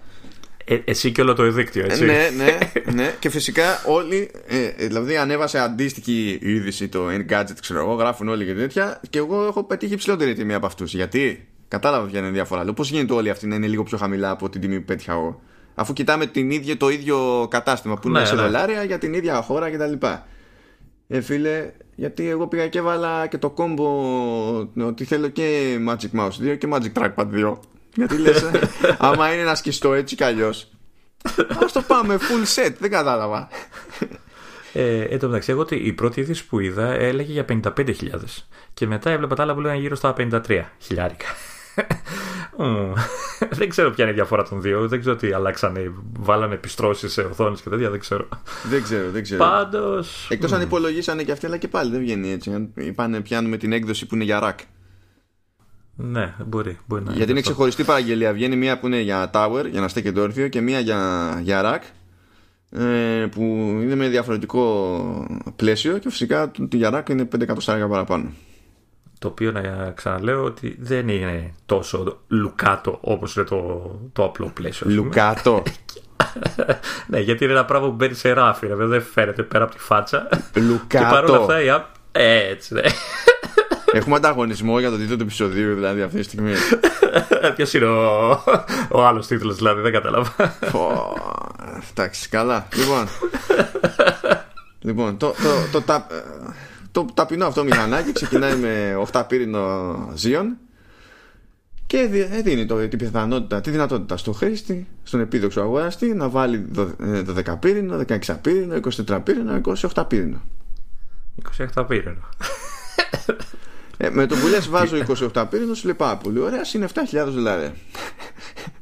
ε, 0.65 0.79
εσύ 0.85 1.13
και 1.13 1.21
όλο 1.21 1.35
το 1.35 1.51
δίκτυο, 1.51 1.85
έτσι. 1.85 2.05
ναι, 2.05 2.31
ναι, 2.37 2.59
ναι. 2.95 3.15
και 3.19 3.31
φυσικά 3.31 3.83
όλοι, 3.87 4.31
ε, 4.47 4.65
ε, 4.65 4.87
δηλαδή 4.87 5.17
ανέβασε 5.17 5.59
αντίστοιχη 5.59 6.39
είδηση 6.43 6.89
το 6.89 7.07
Engadget, 7.11 7.57
ξέρω 7.61 7.81
εγώ, 7.81 7.95
γράφουν 7.95 8.29
όλοι 8.29 8.45
και 8.45 8.55
τέτοια. 8.55 9.01
Και 9.11 9.19
εγώ 9.19 9.47
έχω 9.47 9.65
πετύχει 9.65 9.93
υψηλότερη 9.93 10.35
τιμή 10.35 10.55
από 10.55 10.67
αυτούς. 10.67 10.95
Γιατί; 10.95 11.49
Κατάλαβα 11.71 12.07
ποια 12.07 12.19
είναι 12.19 12.29
η 12.29 12.31
διαφορά. 12.31 12.73
Πώς 12.73 12.91
γίνεται 12.91 13.13
όλοι 13.13 13.31
αυτοί 13.31 13.47
να 13.47 13.55
είναι 13.55 13.67
λίγο 13.67 13.83
πιο 13.83 13.99
χαμηλά 13.99 14.31
από 14.31 14.49
την 14.49 14.61
τιμή 14.61 14.79
που 14.79 14.85
πέτυχα 14.85 15.13
εγώ; 15.13 15.41
Αφού 15.75 15.93
κοιτάμε 15.93 16.27
την 16.27 16.51
ίδια, 16.51 16.77
το 16.77 16.89
ίδιο 16.89 17.47
κατάστημα 17.51 17.99
που 17.99 18.09
είναι 18.09 18.21
ναι, 18.21 18.25
σε 18.25 18.35
ναι. 18.35 18.43
δολάρια 18.43 18.85
για 18.85 18.99
την 18.99 19.15
ίδια 19.15 19.43
χώρα 19.43 19.71
κτλ. 19.71 20.07
Ε, 21.07 21.21
φίλε, 21.21 21.71
γιατί 21.95 22.29
εγώ 22.29 22.47
πήγα 22.47 22.69
και 22.69 22.79
έβαλα 22.79 23.27
και 23.27 23.39
το 23.39 23.51
κόμπο 23.51 23.89
ότι 24.87 25.05
θέλω 25.05 25.29
και 25.29 25.79
Magic 25.89 26.21
Mouse 26.21 26.53
2 26.53 26.59
και 26.59 26.69
Magic 26.73 26.93
Trackpad 27.01 27.27
2. 27.35 27.57
Γιατί 27.95 28.19
λες, 28.19 28.51
άμα 28.99 29.33
είναι 29.33 29.43
να 29.43 29.55
σκιστώ 29.55 29.93
έτσι 29.93 30.17
κι 30.17 30.25
αλλιώς. 30.25 30.71
Α 31.39 31.67
το 31.73 31.83
πάμε 31.87 32.19
full 32.19 32.65
set, 32.65 32.75
δεν 32.79 32.91
κατάλαβα. 32.91 33.49
Ε, 34.73 35.01
εν 35.01 35.19
τω 35.19 35.27
μεταξύ, 35.27 35.51
εγώ 35.51 35.67
η 35.69 35.93
πρώτη 35.93 36.21
είδηση 36.21 36.47
που 36.47 36.61
είδα 36.61 36.87
έλεγε 36.87 37.33
για 37.33 37.45
55.000 37.49 37.93
και 38.75 38.87
μετά 38.87 39.11
έβλεπα 39.11 39.35
τα 39.35 39.43
άλλα 39.43 39.55
που 39.55 39.61
λέγανε 39.61 39.81
γύρω 39.81 39.95
στα 39.95 40.15
53 40.19 40.63
χιλιάρικα. 40.79 41.27
δεν 43.51 43.69
ξέρω 43.69 43.91
ποια 43.91 44.05
είναι 44.05 44.13
η 44.13 44.17
διαφορά 44.17 44.43
των 44.49 44.61
δύο. 44.61 44.89
Δεν 44.89 45.01
ξέρω 45.01 45.17
τι 45.17 45.33
αλλάξανε. 45.33 45.93
Βάλανε 46.19 46.55
επιστρώσεις 46.55 47.13
σε 47.13 47.21
οθόνες 47.21 47.61
και 47.61 47.69
τέτοια. 47.69 47.91
Δεν 47.91 48.01
ξέρω. 48.01 48.29
Δεν 48.65 48.83
ξέρω, 48.83 49.11
δεν 49.11 49.23
ξέρω. 49.23 49.45
Πάντως. 49.45 50.27
Εκτός 50.31 50.53
αν 50.53 50.61
υπολογίσανε 50.61 51.23
και 51.23 51.33
αυτοί, 51.33 51.47
αλλά 51.47 51.57
και 51.57 51.69
πάλι 51.69 51.91
δεν 51.91 52.01
βγαίνει 52.01 52.31
έτσι. 52.31 52.73
Είπανε 52.75 53.21
πιάνουμε 53.21 53.57
την 53.57 53.73
έκδοση 53.73 54.07
που 54.07 54.15
είναι 54.15 54.25
για 54.25 54.41
ρακ. 54.41 54.59
Ναι, 56.03 56.35
μπορεί, 56.47 56.79
μπορεί 56.87 57.03
να 57.03 57.13
Γιατί 57.13 57.31
είναι 57.31 57.41
ξεχωριστή 57.41 57.85
παραγγελία. 57.85 58.33
Βγαίνει 58.33 58.57
μία 58.57 58.79
που 58.79 58.87
είναι 58.87 59.01
για 59.01 59.31
tower, 59.33 59.65
για 59.71 59.81
να 59.81 59.89
στέκεται 59.89 60.21
όρθιο, 60.21 60.49
και 60.49 60.61
μία 60.61 60.81
για, 60.81 61.41
για 61.43 61.63
rack, 61.65 61.83
ε, 62.81 63.27
που 63.31 63.43
είναι 63.83 63.95
με 63.95 64.09
διαφορετικό 64.09 65.27
πλαίσιο 65.57 65.99
και 65.99 66.11
φυσικά 66.11 66.51
το 66.51 66.77
για 66.77 66.91
rack 66.95 67.11
είναι 67.11 67.29
5 67.35 67.41
εκατοστάρια 67.41 67.89
παραπάνω. 67.89 68.33
Το 69.19 69.29
οποίο 69.29 69.53
να 69.53 69.91
ξαναλέω 69.91 70.45
ότι 70.45 70.77
δεν 70.81 71.09
είναι 71.09 71.55
τόσο 71.67 72.21
λουκάτο 72.29 72.99
όπως 73.01 73.37
είναι 73.37 73.45
το, 73.45 73.91
το 74.13 74.25
απλό 74.25 74.51
πλαίσιο. 74.55 74.91
Λουκάτο. 74.91 75.63
ναι, 77.11 77.21
γιατί 77.21 77.45
είναι 77.45 77.53
ένα 77.53 77.65
πράγμα 77.65 77.89
που 77.89 77.95
μπαίνει 77.95 78.15
σε 78.15 78.33
ράφι, 78.33 78.67
δεν 78.67 79.03
φαίνεται 79.03 79.43
πέρα 79.43 79.65
από 79.65 79.75
τη 79.75 79.81
φάτσα. 79.81 80.29
Λουκάτο. 80.55 81.05
Και 81.05 81.11
παρόλα 81.11 81.37
αυτά, 81.37 81.63
η 81.63 81.69
έτσι, 82.13 82.75
ναι. 82.75 82.83
Έχουμε 83.93 84.17
ανταγωνισμό 84.17 84.79
για 84.79 84.91
το 84.91 84.97
τίτλο 84.97 85.17
του 85.17 85.23
επεισοδίου, 85.23 85.75
δηλαδή 85.75 86.03
αυτή 86.03 86.17
τη 86.17 86.23
στιγμή. 86.23 86.53
Ποιος 87.57 87.75
είναι 87.75 87.85
ο, 87.85 88.31
ο 88.91 89.05
άλλος 89.07 89.27
τίτλος, 89.27 89.57
δηλαδή, 89.57 89.81
δεν 89.81 89.93
κατάλαβα. 89.93 90.35
Εντάξει, 91.91 92.29
καλά. 92.29 92.69
Λοιπόν, 92.77 93.09
λοιπόν 94.81 95.17
το, 95.17 95.35
το, 95.73 95.81
το, 95.81 96.05
το, 96.93 97.07
ταπεινό 97.15 97.47
αυτό 97.47 97.65
μηχανάκι 97.65 98.13
ξεκινάει 98.13 98.57
με 98.57 99.05
8 99.13 99.23
πύρινο 99.29 99.97
ζύον 100.15 100.57
και 101.87 102.09
δίνει 102.43 102.67
το, 102.67 102.89
την 102.89 102.99
πιθανότητα, 102.99 103.61
τη 103.61 103.71
δυνατότητα 103.71 104.17
στο 104.17 104.33
χρήστη, 104.33 104.89
στον 105.03 105.21
επίδοξο 105.21 105.61
αγοραστή 105.61 106.15
να 106.15 106.29
βάλει 106.29 106.69
12 107.07 107.59
πύρινο, 107.61 108.05
16 108.09 108.37
πύρινο, 108.41 108.81
24 109.07 109.21
πύρινο, 109.25 109.61
28 109.95 110.05
πύρινο. 110.09 110.43
28 111.75 111.85
πύρινο. 111.89 112.29
Ε, 114.03 114.11
με 114.11 114.27
το 114.27 114.37
που 114.37 114.47
λες 114.47 114.69
βάζω 114.69 114.97
28 115.35 115.47
πύρινο 115.51 115.75
σου 115.75 115.85
λέει 115.85 115.95
πάρα 115.95 116.17
πολύ 116.17 116.39
ωραία 116.39 116.63
είναι 116.75 116.89
7.000 116.95 117.25
δολάρια. 117.29 117.75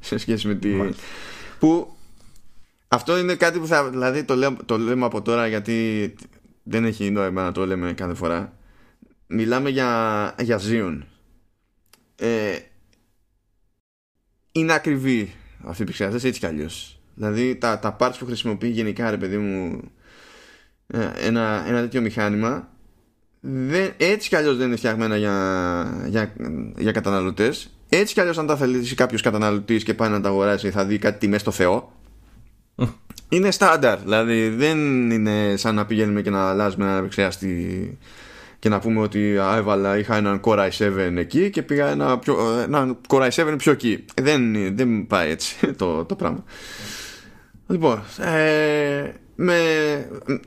Σε 0.00 0.18
σχέση 0.18 0.46
με 0.46 0.54
τη 0.54 0.70
που 1.58 1.96
αυτό 2.88 3.18
είναι 3.18 3.34
κάτι 3.34 3.58
που 3.58 3.66
θα 3.66 3.90
δηλαδή 3.90 4.24
το, 4.24 4.34
λέω, 4.34 4.56
το 4.64 4.78
λέμε 4.78 5.04
από 5.04 5.22
τώρα 5.22 5.46
γιατί 5.46 6.14
δεν 6.62 6.84
έχει 6.84 7.10
νόημα 7.10 7.42
να 7.42 7.52
το 7.52 7.66
λέμε 7.66 7.92
κάθε 7.92 8.14
φορά. 8.14 8.52
Μιλάμε 9.26 9.70
για, 9.70 10.34
για 10.40 10.60
Xeon 10.60 10.98
ε, 12.16 12.58
είναι 14.52 14.72
ακριβή 14.72 15.34
αυτή 15.64 15.80
η 15.80 15.84
επεξεργασία 15.84 16.28
έτσι 16.28 16.40
κι 16.40 16.46
αλλιώς. 16.46 17.00
Δηλαδή 17.14 17.56
τα, 17.56 17.78
τα 17.78 17.96
parts 18.00 18.14
που 18.18 18.26
χρησιμοποιεί 18.26 18.68
γενικά 18.68 19.10
ρε 19.10 19.16
παιδί 19.16 19.36
μου 19.36 19.80
ε, 20.86 21.10
ένα, 21.16 21.64
ένα 21.68 21.80
τέτοιο 21.80 22.00
μηχάνημα 22.00 22.68
δεν, 23.40 23.92
έτσι 23.96 24.28
κι 24.28 24.36
αλλιώς 24.36 24.56
δεν 24.56 24.66
είναι 24.66 24.76
φτιαγμένα 24.76 25.16
για, 25.16 26.04
για, 26.08 26.32
για 26.78 26.92
καταναλωτές. 26.92 27.70
Έτσι 27.88 28.14
κι 28.14 28.20
αλλιώς 28.20 28.38
αν 28.38 28.46
τα 28.46 28.56
θελήσει 28.56 28.94
κάποιος 28.94 29.22
καταναλωτής 29.22 29.82
και 29.82 29.94
πάει 29.94 30.10
να 30.10 30.20
τα 30.20 30.28
αγοράσει 30.28 30.70
θα 30.70 30.84
δει 30.84 30.98
κάτι 30.98 31.18
τιμές 31.18 31.40
στο 31.40 31.50
Θεό. 31.50 31.92
Είναι 33.28 33.50
στάνταρ 33.50 33.98
δηλαδή 33.98 34.48
δεν 34.48 35.10
είναι 35.10 35.56
σαν 35.56 35.74
να 35.74 35.86
πηγαίνουμε 35.86 36.22
και 36.22 36.30
να 36.30 36.48
αλλάζουμε 36.48 36.84
ένα 36.84 36.96
επεξεργαστή 36.96 37.98
και 38.58 38.68
να 38.68 38.78
πούμε 38.78 39.00
ότι 39.00 39.38
α, 39.38 39.56
έβαλα, 39.56 39.98
είχα 39.98 40.16
έναν 40.16 40.40
Core 40.44 40.68
i7 40.70 41.16
εκεί 41.16 41.50
και 41.50 41.62
πήγα 41.62 41.88
ένα, 41.88 42.18
πιο, 42.18 42.36
ένα 42.62 42.96
Core 43.08 43.28
i7 43.30 43.54
πιο 43.58 43.72
εκεί. 43.72 44.04
Δεν, 44.22 44.52
δεν 44.76 45.06
πάει 45.06 45.30
έτσι 45.30 45.72
το, 45.72 46.04
το 46.04 46.14
πράγμα. 46.14 46.44
Λοιπόν 47.66 48.02
ε, 48.18 49.12
με, 49.40 49.56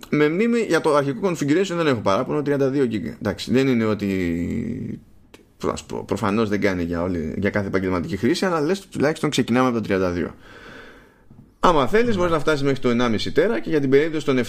με 0.09 0.29
μνήμη 0.29 0.59
για 0.59 0.81
το 0.81 0.95
αρχικό 0.95 1.29
configuration 1.29 1.75
δεν 1.75 1.87
έχω 1.87 1.99
παράπονο 1.99 2.41
32 2.45 2.59
GB 2.59 3.13
εντάξει 3.19 3.51
δεν 3.51 3.67
είναι 3.67 3.85
ότι 3.85 5.01
προφανώς 6.05 6.49
δεν 6.49 6.61
κάνει 6.61 6.83
για, 6.83 7.01
όλη, 7.01 7.35
για 7.37 7.49
κάθε 7.49 7.67
επαγγελματική 7.67 8.17
χρήση 8.17 8.45
αλλά 8.45 8.61
λες 8.61 8.87
τουλάχιστον 8.87 9.29
ξεκινάμε 9.29 9.67
από 9.67 9.87
το 9.87 9.95
32 10.25 10.27
Άμα 11.59 11.87
θέλεις 11.87 12.17
μπορείς 12.17 12.31
να 12.31 12.39
φτάσεις 12.39 12.63
μέχρι 12.63 12.79
το 12.79 12.89
1,5 12.89 13.31
τέρα 13.33 13.59
και 13.59 13.69
για 13.69 13.79
την 13.79 13.89
περίπτωση 13.89 14.25
των 14.25 14.39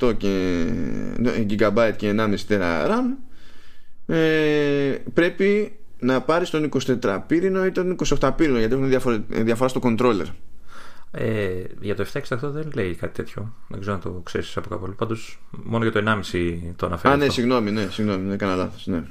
768 0.00 0.16
και 0.16 0.64
GB 1.48 1.92
και 1.96 2.14
1,5 2.18 2.34
τέρα 2.46 2.86
RAM 2.86 3.16
ε, 4.14 4.96
πρέπει 5.14 5.78
να 5.98 6.20
πάρεις 6.20 6.50
τον 6.50 6.68
24 7.02 7.18
πύρινο 7.26 7.64
ή 7.64 7.70
τον 7.70 7.96
28 8.20 8.30
πύρινο 8.36 8.58
γιατί 8.58 8.74
έχουν 8.74 8.88
διαφορά, 8.88 9.24
διαφορά 9.28 9.68
στο 9.68 9.80
controller 9.82 10.26
ε, 11.10 11.62
για 11.80 11.94
το 11.94 12.06
768 12.12 12.36
δεν 12.40 12.70
λέει 12.74 12.94
κάτι 12.94 13.14
τέτοιο. 13.14 13.54
Δεν 13.68 13.80
ξέρω 13.80 13.94
αν 13.94 14.00
το 14.00 14.20
ξέρεις 14.24 14.56
από 14.56 14.68
κάπου. 14.68 14.94
Πάντως 14.96 15.38
μόνο 15.50 15.84
για 15.84 15.92
το 15.92 16.20
1,5 16.32 16.58
το 16.76 16.86
αναφέρει. 16.86 17.14
Α, 17.14 17.16
ναι, 17.16 17.28
συγγνώμη, 17.28 17.70
ναι, 17.70 17.88
συγγνώμη, 17.90 18.22
δεν 18.22 18.32
έκανα 18.32 18.54
λάθος. 18.54 18.86
Ναι. 18.86 19.02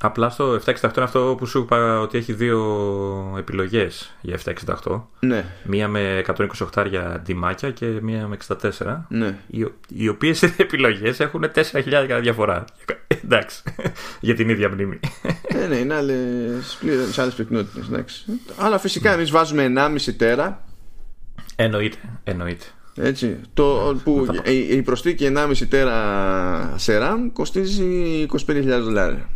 Απλά 0.00 0.30
στο 0.30 0.60
768 0.64 0.74
είναι 0.82 0.90
αυτό 0.96 1.34
που 1.38 1.46
σου 1.46 1.58
είπα 1.58 2.00
ότι 2.00 2.18
έχει 2.18 2.32
δύο 2.32 3.34
επιλογές 3.38 4.14
για 4.20 4.38
768. 4.82 5.02
Ναι. 5.20 5.44
Μία 5.64 5.88
με 5.88 6.24
128 6.72 6.86
για 6.88 7.20
ντυμάκια 7.22 7.70
και 7.70 7.86
μία 7.86 8.28
με 8.28 8.36
64. 8.46 8.56
Ναι. 9.08 9.38
Οι, 9.46 9.66
οι 9.88 10.08
οποίες 10.08 10.42
επιλογές 10.66 11.20
έχουν 11.20 11.44
4.000 11.54 12.18
διαφορά. 12.20 12.64
Εντάξει. 13.24 13.62
για 14.20 14.34
την 14.34 14.48
ίδια 14.48 14.68
μνήμη. 14.68 15.00
ναι, 15.54 15.66
ναι, 15.66 15.76
είναι 15.76 15.94
άλλες 15.94 17.18
άλλες 17.18 17.34
πυκνότητε. 17.34 18.04
Αλλά 18.58 18.78
φυσικά 18.78 19.12
εμείς 19.12 19.30
βάζουμε 19.30 19.72
1,5 19.76 20.14
τέρα. 20.16 20.64
Εννοείται, 21.56 21.96
εννοείται. 22.24 22.64
Έτσι, 22.96 23.40
το, 23.54 23.96
που 24.04 24.26
η, 24.44 24.58
η 24.58 24.82
προσθήκη 24.82 25.32
1,5 25.36 25.52
τέρα 25.68 26.74
σε 26.76 26.98
RAM 27.00 27.30
κοστίζει 27.32 28.26
25.000 28.46 28.80
δολάρια. 28.82 29.28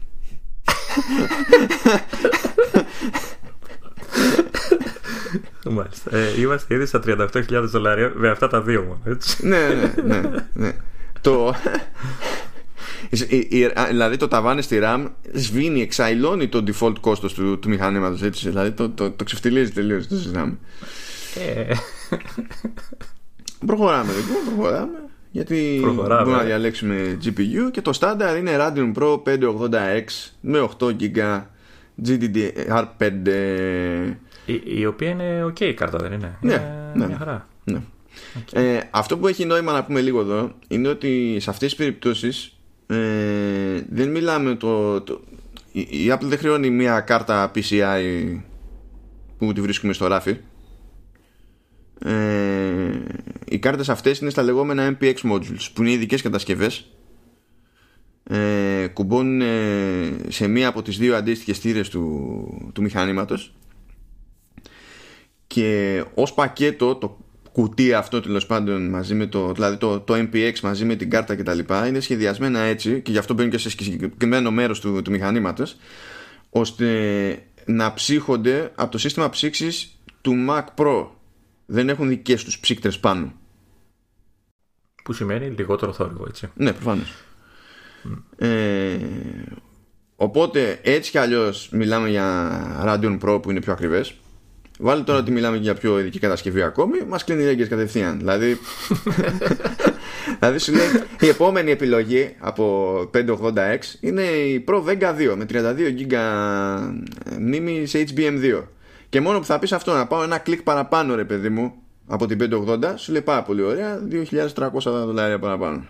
Μάλιστα. 5.71 6.17
Ε, 6.17 6.41
είμαστε 6.41 6.75
ήδη 6.75 6.87
στα 6.87 7.01
38.000 7.07 7.63
δολάρια 7.65 8.13
με 8.15 8.29
αυτά 8.29 8.49
τα 8.49 8.63
δύο 8.63 8.83
μόνο, 8.83 9.01
έτσι. 9.05 9.47
ναι, 9.47 9.59
ναι, 9.59 9.93
ναι, 10.05 10.31
ναι. 10.53 10.73
το... 11.21 11.55
δηλαδή 13.89 14.17
το 14.17 14.29
ταβάνι 14.29 14.63
στη 14.63 14.79
RAM 14.83 15.07
σβήνει, 15.33 15.81
εξαϊλώνει 15.83 16.49
το 16.49 16.65
default 16.67 16.95
κόστος 17.01 17.35
του, 17.35 17.59
του 17.59 17.69
μηχανήματος 17.69 18.23
έτσι, 18.23 18.49
δηλαδή 18.49 18.71
το, 18.71 18.89
το, 18.91 19.11
το 19.11 19.25
ξεφτιλίζει 19.25 19.71
τελείως 19.73 20.07
το 20.07 20.15
συζητάμε 20.15 20.59
ε. 21.35 21.75
προχωράμε 23.67 24.13
λοιπόν 24.13 24.55
προχωράμε 24.55 24.99
γιατί 25.31 25.79
προχωράμε. 25.83 26.23
μπορούμε 26.23 26.37
να 26.37 26.49
διαλέξουμε 26.49 27.19
GPU 27.25 27.71
και 27.71 27.81
το 27.83 27.93
στάνταρ 27.93 28.37
είναι 28.37 28.57
Radeon 28.59 28.93
Pro 28.95 29.23
580X 29.23 30.05
με 30.41 30.69
8 30.79 30.87
GB 31.01 31.43
GDDR5 32.07 33.29
η, 34.47 34.63
η 34.65 34.87
οποία 34.87 35.09
είναι 35.11 35.45
ok 35.45 35.61
η 35.61 35.75
κάρτα 35.75 35.99
δεν 35.99 36.13
είναι; 36.13 36.39
Ναι, 36.41 36.53
είναι 36.53 36.93
ναι, 36.95 37.07
μια 37.07 37.17
χαρά. 37.17 37.49
ναι. 37.65 37.81
Ε, 38.53 38.81
αυτό 38.91 39.19
που 39.19 39.27
έχει 39.27 39.45
νόημα 39.45 39.73
να 39.73 39.85
πούμε 39.85 40.01
λίγο 40.01 40.21
εδώ 40.21 40.53
είναι 40.69 40.89
ότι 40.89 41.37
σε 41.41 41.51
αυτές 41.51 41.69
τις 41.69 41.79
περιπτώσεις 41.79 42.58
ε, 42.91 43.85
δεν 43.91 44.11
μιλάμε 44.11 44.55
το, 44.55 45.01
το 45.01 45.21
η, 45.73 45.81
η 45.81 46.13
Apple 46.13 46.25
δεν 46.25 46.39
χρεώνει 46.39 46.71
μια 46.71 47.01
κάρτα 47.01 47.51
PCI 47.55 48.39
που 49.39 49.53
τη 49.53 49.61
βρίσκουμε 49.61 49.93
στο 49.93 50.07
ράφι. 50.07 50.37
Ε, 52.05 53.03
οι 53.45 53.59
κάρτες 53.59 53.89
αυτές 53.89 54.19
είναι 54.19 54.31
στα 54.31 54.43
λεγόμενα 54.43 54.97
MPX 55.01 55.15
modules 55.33 55.69
που 55.73 55.83
είναι 55.83 55.91
ειδικές 55.91 56.23
κατασκευές. 56.23 56.91
Ε, 58.25 58.87
κουμπώνουν 58.93 59.43
σε 60.29 60.47
μία 60.47 60.69
από 60.69 60.83
τις 60.83 60.99
δύο 60.99 61.17
αντίστοιχες 61.17 61.57
στήρες 61.57 61.89
του, 61.89 62.71
του 62.75 62.83
μηχανήματος. 62.83 63.55
Και 65.47 66.05
ως 66.15 66.35
πακέτο 66.35 66.95
το 66.95 67.19
κουτί 67.59 67.93
αυτό 67.93 68.21
τέλος 68.21 68.47
πάντων 68.47 68.89
μαζί 68.89 69.15
με 69.15 69.27
το, 69.27 69.53
δηλαδή 69.53 69.77
το, 69.77 70.01
το 70.01 70.15
MPX 70.15 70.61
μαζί 70.61 70.85
με 70.85 70.95
την 70.95 71.11
κάρτα 71.11 71.37
κτλ. 71.37 71.59
είναι 71.87 72.01
σχεδιασμένα 72.01 72.59
έτσι 72.59 73.01
και 73.01 73.11
γι' 73.11 73.19
αυτό 73.19 73.35
μπαίνουν 73.35 73.51
και 73.51 73.59
σε 73.59 73.71
συγκεκριμένο 73.71 74.51
μέρος 74.51 74.81
του, 74.81 75.03
του 75.03 75.11
μηχανήματος 75.11 75.77
ώστε 76.51 76.87
να 77.65 77.95
ψύχονται 77.95 78.73
από 78.75 78.91
το 78.91 78.99
σύστημα 78.99 79.31
ψήξης 79.31 80.01
του 80.21 80.47
Mac 80.49 80.65
Pro. 80.77 81.07
Δεν 81.67 81.89
έχουν 81.89 82.09
δικές 82.09 82.45
τους 82.45 82.59
ψύκτρες 82.59 82.99
πάνω. 82.99 83.33
Που 85.05 85.13
σημαίνει 85.13 85.47
λιγότερο 85.47 85.93
θόρυβο, 85.93 86.25
έτσι. 86.29 86.49
Ναι, 86.55 86.73
προφανώς. 86.73 87.15
Ε, 88.37 88.99
οπότε 90.17 90.81
έτσι 90.83 91.11
κι 91.11 91.19
αλλιώς 91.19 91.69
μιλάμε 91.73 92.09
για 92.09 92.61
Radeon 92.85 93.19
Pro 93.21 93.43
που 93.43 93.51
είναι 93.51 93.61
πιο 93.61 93.73
ακριβές 93.73 94.15
Βάλει 94.79 95.03
τώρα 95.03 95.19
ότι 95.19 95.31
μιλάμε 95.31 95.57
για 95.57 95.75
πιο 95.75 95.99
ειδική 95.99 96.19
κατασκευή 96.19 96.63
ακόμη, 96.63 96.99
μας 97.09 97.25
κλείνει 97.25 97.51
οι 97.51 97.67
κατευθείαν. 97.67 98.19
Δηλαδή, 98.19 98.59
δηλαδή 100.39 100.59
σου 100.59 100.73
λέει 100.73 100.87
η 101.21 101.29
επόμενη 101.29 101.71
επιλογή 101.71 102.35
από 102.39 102.97
580X 103.15 103.79
είναι 104.01 104.23
η 104.23 104.65
Pro 104.69 104.85
Vega 104.85 105.33
2 105.33 105.35
με 105.37 105.47
32 105.49 105.55
GB 105.99 106.15
μνήμη 107.39 107.87
σε 107.87 108.05
HBM2. 108.15 108.63
Και 109.09 109.21
μόνο 109.21 109.39
που 109.39 109.45
θα 109.45 109.59
πεις 109.59 109.73
αυτό 109.73 109.93
να 109.93 110.07
πάω 110.07 110.23
ένα 110.23 110.39
κλικ 110.39 110.63
παραπάνω, 110.63 111.15
ρε 111.15 111.25
παιδί 111.25 111.49
μου, 111.49 111.75
από 112.07 112.27
την 112.27 112.39
580, 112.67 112.79
σου 112.97 113.13
λέει 113.13 113.23
πάρα 113.23 113.43
πολύ 113.43 113.63
ωραία, 113.63 114.01
2.300 114.11 114.69
δολάρια 114.83 115.39
παραπάνω. 115.39 115.85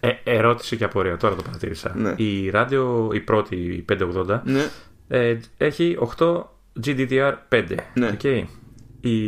Ε, 0.00 0.10
ερώτηση 0.24 0.76
και 0.76 0.84
απορία, 0.84 1.16
τώρα 1.16 1.34
το 1.34 1.42
παρατήρησα. 1.42 1.92
Ναι. 1.96 2.14
Η 2.16 2.50
ράδιο, 2.50 3.10
η 3.12 3.20
πρώτη, 3.20 3.56
η 3.56 3.84
580, 3.92 4.40
ναι. 4.44 4.70
ε, 5.08 5.36
έχει 5.56 5.98
8 6.18 6.42
GDDR5. 6.84 7.74
Ναι. 7.94 8.16
Okay. 8.22 8.44
Η 9.00 9.18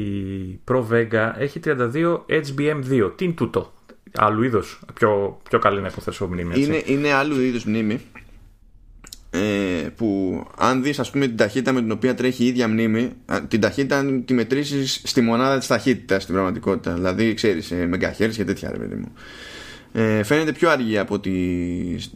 Pro 0.69 0.85
Vega 0.91 1.33
έχει 1.39 1.61
32 1.65 2.21
HBM2. 2.29 3.13
Τι 3.17 3.25
είναι 3.25 3.35
τούτο; 3.35 3.73
Άλλου 4.15 4.43
είδους. 4.43 4.81
Πιο, 4.95 5.41
πιο 5.49 5.59
καλή 5.59 5.81
να 5.81 5.87
υποθέσω 5.87 6.27
μνήμη. 6.27 6.51
Έτσι. 6.51 6.63
Είναι, 6.63 6.83
είναι 6.87 7.13
άλλου 7.13 7.41
είδους 7.41 7.65
μνήμη. 7.65 8.01
Ε, 9.31 9.89
που 9.97 10.43
αν 10.59 10.83
δεις 10.83 10.99
ας 10.99 11.11
πούμε 11.11 11.27
την 11.27 11.37
ταχύτητα 11.37 11.73
με 11.73 11.81
την 11.81 11.91
οποία 11.91 12.15
τρέχει 12.15 12.45
η 12.45 12.47
ίδια 12.47 12.69
μνήμη 12.69 13.13
την 13.49 13.61
ταχύτητα 13.61 13.99
αν 13.99 14.25
τη 14.25 14.35
μετρήσεις 14.35 15.01
στη 15.05 15.21
μονάδα 15.21 15.59
της 15.59 15.67
ταχύτητας 15.67 16.23
στην 16.23 16.35
πραγματικότητα 16.35 16.95
δηλαδή 16.95 17.35
ξέρεις 17.35 17.71
ε, 17.71 17.91
MHz 17.93 18.31
και 18.33 18.45
τέτοια 18.45 18.71
ρε 18.71 18.79
παιδί 18.79 18.95
μου 18.95 19.13
ε, 19.93 20.23
φαίνεται 20.23 20.53
πιο 20.53 20.71
αργή 20.71 20.99
από 20.99 21.21
τη 21.21 21.33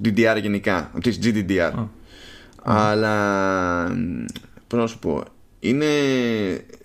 DDR 0.05 0.39
γενικά 0.41 0.91
από 0.93 1.01
τη 1.01 1.19
GDDR 1.23 1.87
αλλά 2.63 3.17
πώς 4.73 4.81
να 4.81 4.87
σου 4.87 4.99
πω 4.99 5.25
είναι 5.61 5.87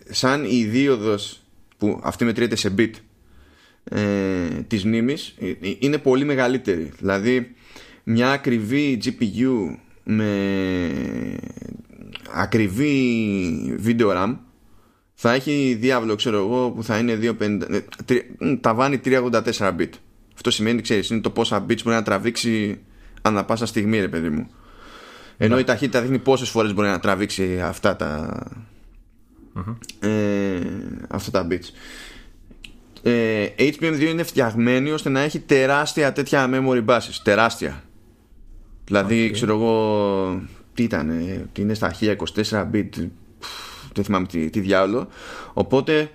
σαν 0.10 0.44
η 0.44 0.56
ιδίωδος 0.58 1.42
που 1.78 2.00
αυτή 2.04 2.26
μετριέται 2.26 2.56
σε 2.56 2.74
bit 2.78 2.92
ε, 3.84 4.02
της 4.68 4.86
μνήμης 4.86 5.36
ε, 5.40 5.50
ε, 5.50 5.76
είναι 5.80 5.98
πολύ 5.98 6.26
μεγαλύτερη. 6.26 6.92
Δηλαδή 6.98 7.56
μια 8.04 8.32
ακριβή 8.32 9.00
GPU 9.04 9.76
με 10.04 10.50
ακριβή 12.34 13.76
βίντεο 13.78 14.12
RAM 14.14 14.38
θα 15.14 15.34
έχει 15.34 15.78
διάβλο 15.80 16.16
ξέρω 16.16 16.38
εγώ 16.38 16.72
που 16.72 16.84
θα 16.84 16.98
είναι 16.98 17.36
250, 17.40 17.82
τα 18.62 18.74
βάνει 18.74 19.00
384 19.06 19.42
bit 19.58 19.90
αυτό 20.34 20.52
σημαίνει 20.52 20.82
ξέρεις 20.82 21.10
είναι 21.10 21.22
το 21.22 21.30
πόσα 21.30 21.66
bits 21.66 21.84
μπορεί 21.84 21.96
να 21.96 22.04
τραβήξει 22.04 22.80
ανά 23.22 23.46
πάσα 23.46 23.66
στιγμή 23.66 24.00
ρε 24.00 24.08
παιδί 24.08 24.30
μου 24.30 24.50
ενώ 25.38 25.56
ναι. 25.56 25.62
η 25.62 25.64
ταχύτητα 25.64 26.02
δείχνει 26.02 26.20
πόσες 26.20 26.50
φορές 26.50 26.74
μπορεί 26.74 26.88
να 26.88 27.00
τραβήξει 27.00 27.62
αυτά 27.62 27.96
τα. 27.96 28.44
Ε, 30.00 30.60
αυτά 31.08 31.32
τα 31.32 31.48
bits. 31.52 31.70
Ε, 33.04 33.48
HBM2 33.58 34.02
είναι 34.02 34.24
φτιαγμένη 34.24 34.92
ώστε 34.92 35.10
να 35.10 35.20
έχει 35.20 35.40
τεράστια 35.40 36.14
τέτοια 36.14 36.50
memory 36.54 36.86
buses. 36.86 37.20
Τεράστια. 37.24 37.84
Δηλαδή, 38.86 39.32
ξέρω 39.32 39.54
εγώ, 39.54 40.42
τι 40.74 40.84
ήταν, 40.84 41.10
τι 41.52 41.62
είναι 41.62 41.74
στα 41.74 41.96
1024 42.02 42.16
bit, 42.74 42.90
δεν 43.94 44.04
θυμάμαι 44.04 44.28
τι, 44.28 44.50
τι 44.50 44.60
διάολο. 44.60 45.08
Οπότε 45.54 46.10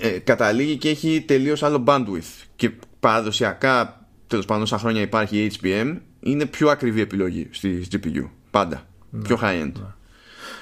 ε, 0.00 0.08
καταλήγει 0.08 0.76
και 0.76 0.88
έχει 0.88 1.24
τελείως 1.26 1.62
άλλο 1.62 1.84
bandwidth. 1.86 2.44
Και 2.56 2.70
παραδοσιακά, 3.00 4.06
τέλος 4.26 4.44
πάντων, 4.44 4.62
όσα 4.62 4.78
χρόνια 4.78 5.00
υπάρχει 5.00 5.50
HBM, 5.60 5.96
είναι 6.22 6.46
πιο 6.46 6.68
ακριβή 6.68 7.00
επιλογή 7.00 7.48
στη 7.50 7.86
GPU. 7.92 8.28
Πάντα. 8.50 8.82
Ναι, 9.10 9.22
πιο 9.22 9.38
high-end. 9.42 9.72
Ναι. 9.72 9.86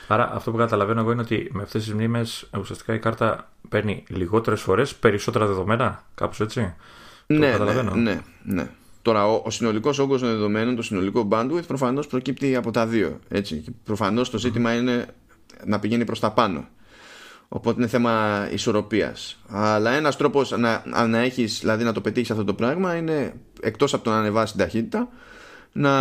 Άρα 0.08 0.32
αυτό 0.34 0.50
που 0.50 0.56
καταλαβαίνω 0.56 1.00
εγώ 1.00 1.12
είναι 1.12 1.20
ότι 1.20 1.50
με 1.52 1.62
αυτές 1.62 1.84
τις 1.84 1.94
μνήμες 1.94 2.50
ουσιαστικά 2.58 2.94
η 2.94 2.98
κάρτα 2.98 3.52
παίρνει 3.68 4.04
λιγότερες 4.08 4.60
φορές 4.60 4.94
περισσότερα 4.94 5.46
δεδομένα, 5.46 6.04
κάπως 6.14 6.40
έτσι. 6.40 6.74
Ναι, 7.26 7.56
ναι, 7.56 7.82
ναι, 7.82 8.20
ναι. 8.42 8.70
Τώρα 9.02 9.26
ο, 9.26 9.42
ο 9.44 9.50
συνολικός 9.50 9.98
όγκος 9.98 10.20
των 10.20 10.30
δεδομένων, 10.30 10.76
το 10.76 10.82
συνολικό 10.82 11.28
bandwidth 11.30 11.66
προφανώς 11.66 12.06
προκύπτει 12.06 12.56
από 12.56 12.70
τα 12.70 12.86
δύο. 12.86 13.18
Έτσι. 13.28 13.64
προφανώς 13.84 14.30
το 14.30 14.38
ζήτημα 14.38 14.74
είναι 14.74 15.06
να 15.64 15.78
πηγαίνει 15.78 16.04
προς 16.04 16.20
τα 16.20 16.30
πάνω. 16.30 16.68
Οπότε 17.48 17.80
είναι 17.80 17.88
θέμα 17.88 18.46
ισορροπίας. 18.52 19.38
Αλλά 19.48 19.90
ένας 19.90 20.16
τρόπος 20.16 20.50
να, 20.50 20.82
να 21.06 21.18
έχεις, 21.18 21.58
δηλαδή 21.60 21.84
να 21.84 21.92
το 21.92 22.00
πετύχεις 22.00 22.30
αυτό 22.30 22.44
το 22.44 22.54
πράγμα 22.54 22.96
είναι 22.96 23.34
εκτός 23.60 23.94
από 23.94 24.04
το 24.04 24.10
να 24.10 24.16
ανεβάσεις 24.16 24.50
την 24.56 24.64
ταχύτητα 24.64 25.08
να 25.72 25.94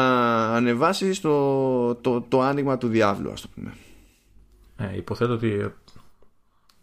ανεβάσει 0.56 1.22
το, 1.22 1.96
το, 1.96 2.22
το 2.22 2.42
άνοιγμα 2.42 2.78
του 2.78 2.88
διάβλου, 2.88 3.32
ας 3.32 3.42
το 3.42 3.48
πούμε. 3.56 3.74
Ε, 4.78 4.98
υποθέτω 4.98 5.34
ότι 5.34 5.48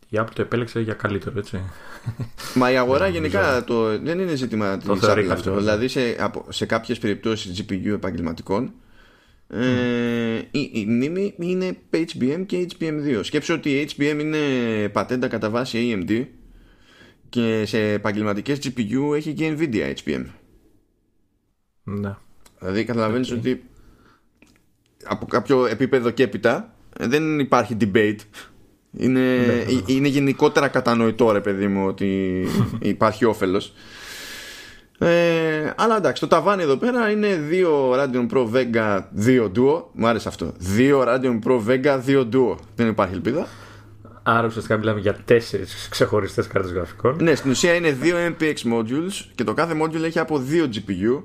η 0.09 0.19
Apple 0.19 0.31
το 0.35 0.43
επέλεξε 0.43 0.81
για 0.81 0.95
καλύτερο, 0.95 1.39
έτσι. 1.39 1.61
Μα 2.55 2.71
η 2.71 2.77
αγορά 2.77 3.09
γενικά 3.09 3.65
το, 3.65 3.99
δεν 3.99 4.19
είναι 4.19 4.35
ζήτημα 4.35 4.79
της 4.79 4.89
Apple 4.89 5.29
αυτό. 5.31 5.51
Ναι. 5.51 5.57
Δηλαδή 5.57 5.89
σε, 5.89 6.01
σε 6.49 6.67
κάποιες 6.67 6.99
περιπτώσεις 6.99 7.65
GPU 7.69 7.87
επαγγελματικών 7.87 8.73
ε, 9.49 10.39
η, 10.51 10.71
η 10.73 10.85
μνήμη 10.87 11.35
είναι 11.39 11.77
HBM 11.91 12.43
και 12.47 12.67
HBM2. 12.79 13.21
Σκέψω 13.23 13.55
ότι 13.55 13.71
η 13.71 13.89
HBM 13.97 14.17
είναι 14.21 14.39
πατέντα 14.89 15.29
κατά 15.29 15.51
βάση 15.51 16.05
AMD 16.09 16.27
και 17.29 17.65
σε 17.67 17.93
επαγγελματικές 17.93 18.59
GPU 18.63 19.15
έχει 19.15 19.33
και 19.33 19.57
Nvidia 19.59 19.95
HBM. 20.05 20.25
Ναι. 21.83 22.17
Δηλαδή 22.59 22.85
καταλαβαίνεις 22.85 23.33
ότι 23.33 23.65
από 25.05 25.27
κάποιο 25.27 25.67
επίπεδο 25.67 26.11
και 26.11 26.23
έπειτα 26.23 26.75
δεν 26.99 27.39
υπάρχει 27.39 27.77
debate. 27.81 28.19
Είναι, 28.99 29.21
ναι, 29.21 29.47
ναι. 29.47 29.83
είναι 29.87 30.09
γενικότερα 30.09 30.69
κατανοητό 30.69 31.31
ρε 31.31 31.41
παιδί 31.41 31.67
μου 31.67 31.87
ότι 31.87 32.45
υπάρχει 32.81 33.25
όφελος. 33.25 33.73
Ε, 34.99 35.73
αλλά 35.77 35.97
εντάξει, 35.97 36.21
το 36.21 36.27
ταβάνι 36.27 36.63
εδώ 36.63 36.77
πέρα 36.77 37.11
είναι 37.11 37.35
δύο 37.35 37.93
Radeon 37.93 38.27
Pro 38.31 38.49
Vega 38.53 39.01
2 39.27 39.51
Duo. 39.57 39.83
Μου 39.93 40.07
άρεσε 40.07 40.29
αυτό. 40.29 40.53
Δύο 40.59 41.05
Radeon 41.07 41.39
Pro 41.45 41.61
Vega 41.67 42.01
2 42.07 42.29
Duo. 42.33 42.57
Δεν 42.75 42.89
υπάρχει 42.89 43.15
ελπίδα. 43.15 43.47
Άρα 44.23 44.47
ουσιαστικά 44.47 44.77
μιλάμε 44.77 45.01
για 45.01 45.17
τέσσερις 45.25 45.89
ξεχωριστές 45.91 46.47
κάρτες 46.47 46.73
γραφικών. 46.73 47.17
Ναι, 47.21 47.35
στην 47.35 47.51
ουσία 47.51 47.75
είναι 47.75 47.91
δύο 47.91 48.17
MPX 48.17 48.55
modules 48.73 49.13
και 49.35 49.45
το 49.45 49.55
κάθε 49.55 49.75
module 49.83 50.03
έχει 50.03 50.19
από 50.19 50.39
δύο 50.39 50.69
GPU. 50.75 51.23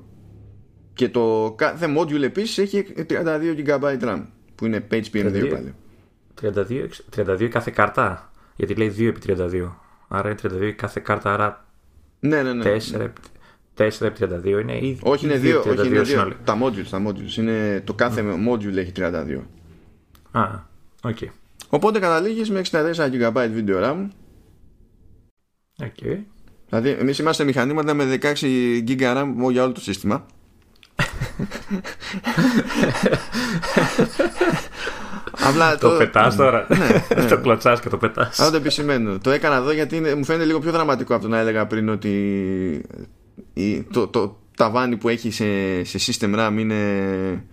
Και 0.94 1.10
το 1.10 1.54
κάθε 1.58 1.96
module 1.98 2.22
επίσης 2.22 2.58
έχει 2.58 2.86
32 3.10 3.66
GB 3.66 4.00
RAM. 4.02 4.26
Που 4.56 4.66
είναι 4.66 4.88
HBM2 4.92 5.50
πάλι. 5.52 5.74
32, 6.42 6.88
32 7.16 7.48
κάθε 7.48 7.72
κάρτα. 7.72 8.32
Γιατί 8.56 8.76
λέει 8.76 8.96
2 8.98 9.08
επί 9.08 9.20
32. 9.28 9.72
Άρα 10.08 10.30
είναι 10.30 10.70
32 10.70 10.72
κάθε 10.76 11.02
κάρτα. 11.04 11.34
Άρα 11.34 11.66
ναι, 12.20 12.44
ναι, 12.44 12.54
ναι. 12.54 12.78
4, 12.92 13.10
4 13.78 14.02
επί 14.02 14.20
32 14.20 14.46
είναι 14.62 14.78
ήδη. 14.78 15.00
Όχι, 15.02 15.26
είναι 15.26 15.36
2. 15.36 15.38
Όχι, 15.38 15.88
είναι 15.88 16.02
δύο. 16.02 16.36
Τα 16.44 16.58
modules, 16.62 16.88
τα 16.90 17.04
modules. 17.08 17.38
Είναι, 17.38 17.82
το 17.86 17.94
κάθε 17.94 18.24
mm. 18.26 18.50
module 18.50 18.76
έχει 18.76 18.92
32. 18.96 19.40
Α, 20.32 20.44
ok. 21.04 21.18
Okay. 21.22 21.28
Οπότε 21.70 22.00
καταλήγεις 22.00 22.50
με 22.50 22.62
64 22.72 22.94
GB 22.96 23.34
video 23.34 23.84
RAM. 23.84 24.08
Okay. 25.80 26.18
Δηλαδή, 26.70 26.90
εμείς 26.90 27.20
είμαστε 27.20 27.44
μηχανήματα 27.44 27.94
με 27.94 28.20
16 28.22 28.34
GB 28.88 29.02
RAM 29.02 29.34
για 29.52 29.64
όλο 29.64 29.72
το 29.72 29.82
σύστημα. 29.82 30.26
Απλά 35.40 35.78
το, 35.78 35.90
το 35.90 35.98
πετάς 35.98 36.36
τώρα. 36.36 36.68
Ναι, 36.70 36.78
ναι. 37.22 37.28
το 37.30 37.38
κλωτσάς 37.38 37.80
και 37.80 37.90
το 37.90 37.98
πετάς. 37.98 38.40
Αυτό 38.40 38.52
το 38.52 38.58
επισημαίνω. 38.58 39.18
Το 39.18 39.30
έκανα 39.30 39.56
εδώ 39.56 39.72
γιατί 39.72 40.00
μου 40.00 40.26
φαίνεται 40.26 40.46
λίγο 40.46 40.60
πιο 40.60 40.72
δραματικό 40.72 41.14
από 41.14 41.24
το 41.24 41.30
να 41.30 41.40
έλεγα 41.40 41.68
πριν 41.68 41.90
ότι 41.90 42.86
το, 43.92 44.08
το 44.08 44.38
ταβάνι 44.58 44.98
που 44.98 45.10
έχει 45.10 45.32
σε, 45.32 45.46
σε 45.84 46.14
system 46.20 46.36
RAM 46.36 46.56
είναι 46.58 47.44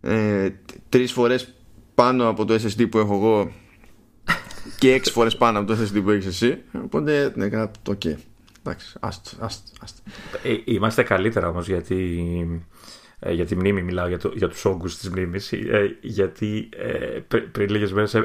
ε, 0.00 0.48
τρεις 0.88 1.12
φορές 1.12 1.54
πάνω 1.94 2.28
από 2.28 2.44
το 2.44 2.54
SSD 2.54 2.88
που 2.90 2.98
έχω 2.98 3.14
εγώ 3.14 3.52
και 4.78 4.92
έξι 4.92 5.12
φορές 5.12 5.36
πάνω 5.36 5.58
από 5.58 5.74
το 5.74 5.78
SSD 5.82 6.02
που 6.02 6.10
έχεις 6.10 6.26
εσύ. 6.26 6.62
Οπότε 6.84 7.32
ναι, 7.34 7.48
το 7.82 7.98
OK. 8.04 8.14
Εντάξει, 8.62 8.96
άστο, 9.00 9.30
άστο, 9.40 9.72
άστο. 9.82 10.02
Ε, 10.42 10.56
είμαστε 10.64 11.02
καλύτερα 11.02 11.48
όμως 11.48 11.68
γιατί 11.68 12.24
ε, 13.20 13.32
για 13.32 13.44
τη 13.44 13.56
μνήμη 13.56 13.82
μιλάω, 13.82 14.08
για, 14.08 14.18
το, 14.18 14.32
για 14.34 14.48
τους 14.48 14.64
όγκους 14.64 14.96
της 14.96 15.10
μνήμης 15.10 15.52
ε, 15.52 15.96
γιατί 16.00 16.68
ε, 16.76 17.36
πριν 17.52 17.68
λίγες 17.70 17.92
μέρες 17.92 18.14
ε, 18.14 18.24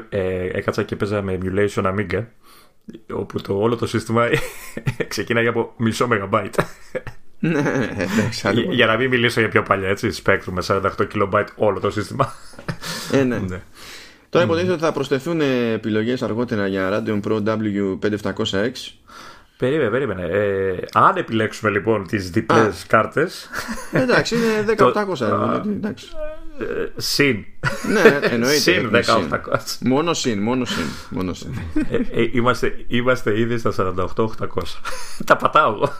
έκατσα 0.53 0.83
και 0.83 0.95
παίζα 0.95 1.21
με 1.21 1.37
emulation 1.41 1.83
Amiga 1.83 2.25
όπου 3.13 3.41
το, 3.41 3.59
όλο 3.59 3.75
το 3.75 3.87
σύστημα 3.87 4.27
ξεκίναγε 5.07 5.47
από 5.47 5.73
μισό 5.77 6.07
μεγαμπάιτ 6.07 6.55
ναι, 7.39 7.61
για, 8.31 8.51
για 8.51 8.85
να 8.85 8.97
μην 8.97 9.09
μιλήσω 9.09 9.39
για 9.39 9.49
πιο 9.49 9.63
παλιά 9.63 9.89
έτσι 9.89 10.11
Spectrum 10.23 10.51
με 10.51 10.63
48 10.67 10.81
kilobyte 11.13 11.47
όλο 11.55 11.79
το 11.79 11.91
σύστημα 11.91 12.33
ε, 13.11 13.23
ναι. 13.23 13.37
ναι. 13.37 13.61
Τώρα 14.29 14.45
υποτίθεται 14.45 14.73
ότι 14.73 14.81
θα 14.81 14.91
προσθεθούν 14.91 15.41
επιλογές 15.73 16.21
αργότερα 16.21 16.67
για 16.67 16.89
Radeon 17.05 17.21
Pro 17.21 17.43
W5700X 17.43 18.71
Περίμενε, 19.63 19.89
περίμενε. 19.89 20.23
Ε, 20.23 20.75
αν 20.93 21.17
επιλέξουμε 21.17 21.71
λοιπόν 21.71 22.07
τις 22.07 22.29
διπλές 22.29 22.85
κάρτες. 22.87 23.49
Εντάξει, 23.91 24.35
είναι 24.35 24.75
1800. 24.77 25.61
εντάξει. 25.65 26.05
Ε, 26.59 26.65
συν. 26.95 27.45
Ναι, 27.91 28.19
εννοείται. 28.33 28.57
Συν 28.57 28.91
1800. 28.93 29.57
Μόνο 29.79 30.13
συν, 30.13 30.39
μόνο 30.41 30.65
συν. 30.65 30.83
Μόνο 31.09 31.33
συν. 31.33 31.53
Ε, 31.91 31.95
ε, 31.95 32.29
είμαστε, 32.31 32.85
είμαστε 32.87 33.39
ήδη 33.39 33.57
στα 33.57 33.73
48-800. 33.95 34.05
Τα 35.25 35.37
πατάω 35.37 35.73
εγώ. 35.73 35.91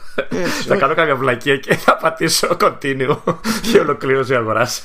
Θα 0.66 0.76
κάνω 0.76 0.94
κάποια 0.94 1.16
βλακία 1.16 1.56
και 1.56 1.74
θα 1.74 1.96
πατήσω 1.96 2.56
continue 2.60 3.16
και 3.72 3.78
ολοκλήρωση 3.78 4.34
αγοράς. 4.34 4.82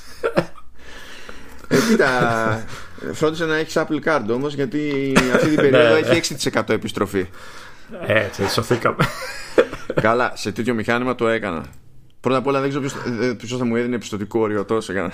Ε, 1.68 1.78
κοίτα, 1.90 2.66
φρόντισε 3.14 3.46
να 3.46 3.56
έχεις 3.56 3.78
Apple 3.78 4.10
Card 4.10 4.26
όμως, 4.30 4.54
γιατί 4.54 5.14
αυτή 5.34 5.48
την 5.48 5.56
περίοδο 5.56 5.94
ναι, 5.94 6.00
έχει 6.00 6.36
6% 6.52 6.64
ναι. 6.68 6.76
επιστροφή. 6.76 7.28
Έτσι, 8.06 8.50
σωθήκαμε. 8.50 9.06
Καλά, 10.02 10.32
σε 10.36 10.52
τέτοιο 10.52 10.74
μηχάνημα 10.74 11.16
το 11.16 11.28
έκανα. 11.28 11.66
Πρώτα 12.22 12.38
απ' 12.38 12.48
όλα 12.48 12.60
δεν 12.60 12.70
ξέρω 12.70 12.86
ποιος 13.38 13.58
θα 13.58 13.66
μου 13.66 13.76
έδινε 13.76 13.96
επιστοτικό 13.96 14.40
όριο 14.40 14.66
τόσο 14.66 14.92
για 14.92 15.02
να. 15.02 15.12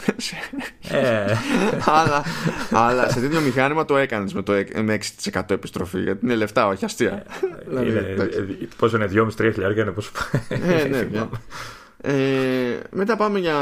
Ε. 0.98 1.38
αλλά, 1.86 2.24
αλλά 2.72 3.10
σε 3.10 3.20
τέτοιο 3.20 3.42
μηχάνημα 3.42 3.86
το 3.86 3.98
έκανες 3.98 4.34
με, 4.34 4.44
το, 4.44 4.54
με 4.84 5.00
6% 5.32 5.42
επιστροφή. 5.50 6.02
Γιατί 6.02 6.26
είναι 6.26 6.36
λεφτά, 6.36 6.68
όχι 6.68 6.86
αστεία. 6.86 7.24
Δηλαδή, 7.68 8.68
πόσο 8.78 8.96
είναι, 8.96 9.10
2,5-3 9.14 9.28
χιλιάρια 9.54 9.84
είναι 9.84 9.92
πόσο. 9.92 10.12
Ε, 10.50 10.84
ναι, 10.88 11.28
ε, 12.02 12.80
μετά 12.92 13.16
πάμε 13.16 13.40
για 13.40 13.56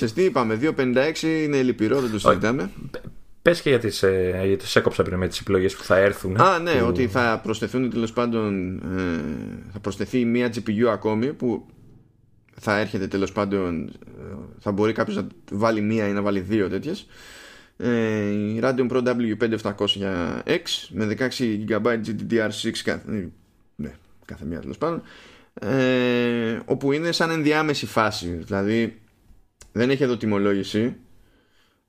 SSD, 0.00 0.16
είπαμε 0.16 0.58
256 0.62 1.22
είναι 1.22 1.62
λυπηρό, 1.62 2.00
δεν 2.00 2.10
το 2.10 2.18
συζητάμε. 2.18 2.70
Πες 3.44 3.60
και 3.60 3.68
για 3.68 3.78
τις 3.78 4.02
ε, 4.02 4.42
για 4.46 4.56
τις 4.56 4.76
έκοψα 4.76 5.02
πριν 5.02 5.18
με 5.18 5.28
τις 5.28 5.40
επιλογές 5.40 5.76
που 5.76 5.82
θα 5.82 5.96
έρθουν. 5.96 6.40
Α, 6.40 6.58
ναι, 6.58 6.82
ότι 6.82 7.08
θα 7.08 7.40
προσθεθούν 7.42 7.90
τέλος 7.90 8.12
πάντων. 8.12 8.76
Ε, 8.76 9.70
θα 9.72 9.78
προσθεθεί 9.78 10.24
μία 10.24 10.52
GPU 10.54 10.84
ακόμη 10.92 11.32
που 11.32 11.66
θα 12.60 12.78
έρχεται 12.78 13.06
τέλος 13.06 13.32
πάντων. 13.32 13.88
Ε, 13.88 14.34
θα 14.58 14.72
μπορεί 14.72 14.92
κάποιος 14.92 15.16
να 15.16 15.26
βάλει 15.50 15.80
μία 15.80 16.08
ή 16.08 16.12
να 16.12 16.22
βάλει 16.22 16.40
δύο 16.40 16.68
τέτοιες. 16.68 17.06
Ε, 17.76 18.28
η 18.28 18.60
Radeon 18.62 18.88
Pro 18.90 19.02
W5700X 19.02 20.62
με 20.90 21.16
16 21.18 21.28
GB 21.68 21.86
GDDR6 21.86 22.70
κάθε, 22.84 23.30
ναι, 23.76 23.94
κάθε 24.24 24.44
μία 24.44 24.60
τέλος 24.60 24.78
πάντων. 24.78 25.02
Ε, 25.54 26.58
όπου 26.64 26.92
είναι 26.92 27.12
σαν 27.12 27.30
ενδιάμεση 27.30 27.86
φάση. 27.86 28.28
Δηλαδή 28.28 29.00
δεν 29.72 29.90
έχει 29.90 30.02
εδώ 30.02 30.16
τιμολόγηση 30.16 30.96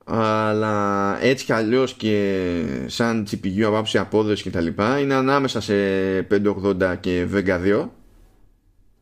αλλά 0.07 1.17
έτσι 1.21 1.45
κι 1.45 1.53
αλλιώς 1.53 1.93
και 1.93 2.43
σαν 2.85 3.27
CPU 3.31 3.61
από 3.61 3.77
άψη 3.77 3.97
απόδοση 3.97 4.43
και 4.43 4.49
τα 4.49 4.61
λοιπά 4.61 4.99
είναι 4.99 5.13
ανάμεσα 5.13 5.61
σε 5.61 5.73
580 6.21 6.95
και 6.99 7.27
Vega 7.33 7.83
2 7.83 7.87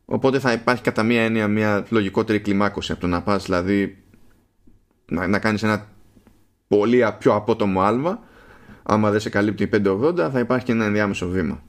οπότε 0.04 0.38
θα 0.38 0.52
υπάρχει 0.52 0.82
κατά 0.82 1.02
μία 1.02 1.22
έννοια 1.22 1.48
μια 1.48 1.86
λογικότερη 1.88 2.40
κλιμάκωση 2.40 2.92
από 2.92 3.00
το 3.00 3.06
να 3.06 3.22
πας 3.22 3.44
δηλαδή 3.44 4.04
να, 5.06 5.26
να 5.26 5.38
κάνεις 5.38 5.62
ένα 5.62 5.86
πολύ 6.68 7.04
πιο 7.18 7.34
απότομο 7.34 7.80
άλμα. 7.80 8.22
Άμα 8.82 9.10
δεν 9.10 9.20
σε 9.20 9.28
καλύπτει 9.28 9.70
580 9.72 10.28
θα 10.32 10.38
υπάρχει 10.38 10.64
και 10.64 10.72
ένα 10.72 10.84
ενδιάμεσο 10.84 11.28
βήμα. 11.28 11.62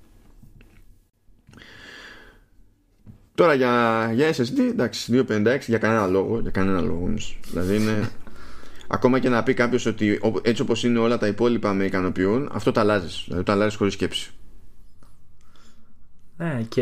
Τώρα 3.36 3.54
για, 3.54 4.10
για 4.14 4.30
SSD, 4.30 4.60
εντάξει, 4.70 5.26
256 5.30 5.60
για 5.68 5.78
κανένα 5.78 6.08
λόγο, 6.08 6.40
για 6.40 6.52
κανένα 6.52 6.82
λόγο 6.82 7.14
Δηλαδή 7.52 7.76
είναι 7.76 8.10
Ακόμα 8.88 9.20
και 9.20 9.30
να 9.30 9.44
πει 9.44 9.54
κάποιος 9.54 9.86
ότι 9.86 10.20
έτσι 10.42 10.62
όπως 10.62 10.84
είναι 10.84 11.00
όλα 11.00 11.18
τα 11.18 11.28
υπόλοιπα 11.28 11.74
με 11.74 11.84
ικανοποιούν, 11.86 12.50
αυτό 12.54 12.72
το 12.72 12.80
αλλάζεις. 12.80 13.24
Δηλαδή 13.28 13.44
το 13.44 13.52
αλλάζεις 13.52 13.76
χωρίς 13.76 13.94
σκέψη. 13.94 14.32
Ναι, 16.38 16.66
και 16.68 16.82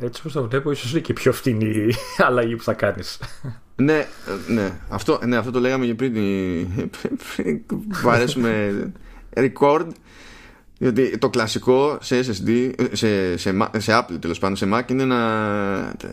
έτσι 0.00 0.20
όπως 0.20 0.32
το 0.32 0.48
βλέπω, 0.48 0.70
ίσως 0.70 0.90
είναι 0.90 1.00
και 1.00 1.12
πιο 1.12 1.32
φτηνή 1.32 1.66
η 1.66 1.94
αλλαγή 2.26 2.56
που 2.56 2.62
θα 2.62 2.72
κάνεις. 2.72 3.20
ναι, 3.76 4.06
ναι. 4.48 4.80
Αυτό, 4.88 5.20
ναι, 5.26 5.36
αυτό 5.36 5.50
το 5.50 5.60
λέγαμε 5.60 5.86
και 5.86 5.94
πριν. 5.94 6.14
πριν 7.36 7.60
βαρέσουμε 8.02 8.92
record. 9.34 9.86
Διότι 10.78 11.18
το 11.18 11.30
κλασικό 11.30 11.98
σε 12.00 12.20
SSD, 12.20 12.72
σε, 12.92 13.36
σε, 13.36 13.54
σε 13.76 13.92
Apple 13.98 14.16
τέλος 14.20 14.38
πάντων, 14.38 14.56
σε 14.56 14.68
Mac 14.72 14.90
είναι 14.90 15.04
να 15.04 15.18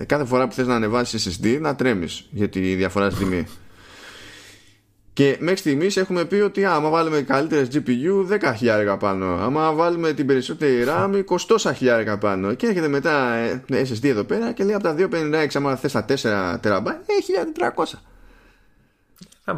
κάθε 0.05 0.25
φορά 0.25 0.47
που 0.47 0.53
θες 0.53 0.67
να 0.67 0.75
ανεβάσεις 0.75 1.39
SSD 1.41 1.57
να 1.61 1.75
τρέμεις 1.75 2.27
για 2.31 2.49
τη 2.49 2.75
διαφορά 2.75 3.09
στη 3.09 3.23
τιμή. 3.23 3.47
Και 5.18 5.38
μέχρι 5.39 5.57
στιγμής 5.57 5.97
έχουμε 5.97 6.26
πει 6.26 6.36
ότι 6.36 6.65
άμα 6.65 6.89
βάλουμε 6.89 7.22
καλύτερες 7.22 7.68
GPU 7.74 8.39
10.000 8.91 8.99
πάνω. 8.99 9.26
Άμα 9.26 9.74
βάλουμε 9.74 10.13
την 10.13 10.26
περισσότερη 10.28 10.86
RAM 10.88 11.24
20.000 11.80 12.18
πάνω. 12.20 12.53
Και 12.53 12.68
έρχεται 12.68 12.88
μετά 12.88 13.34
ε, 13.34 13.63
SSD 13.70 14.03
εδώ 14.03 14.24
πέρα 14.24 14.51
και 14.51 14.63
λέει 14.63 14.74
από 14.74 14.84
τα 14.84 14.95
256 14.97 15.47
άμα 15.53 15.76
θες 15.76 15.91
τα 15.91 16.05
4 16.07 16.13
TB 16.63 16.86
έχει 17.20 17.34
1400. 19.45 19.55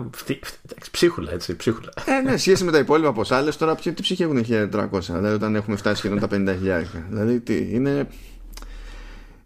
Ψίχουλα, 0.92 1.32
έτσι, 1.32 1.56
ψίχουλα. 1.56 1.90
Ε, 2.06 2.22
ναι, 2.22 2.38
σχέση 2.38 2.64
με 2.64 2.72
τα 2.72 2.78
υπόλοιπα 2.78 3.14
ποσά, 3.14 3.42
λες 3.42 3.58
τώρα 3.58 3.76
τι 3.76 3.94
ψυχή 3.94 4.24
έχουν 4.24 4.38
1300, 4.38 5.00
δηλαδή 5.02 5.34
όταν 5.34 5.56
έχουμε 5.56 5.76
φτάσει 5.76 5.96
σχεδόν 5.96 6.20
τα 6.20 6.28
50.000. 6.32 6.84
Δηλαδή 7.10 7.40
τι, 7.40 7.68
είναι 7.72 8.08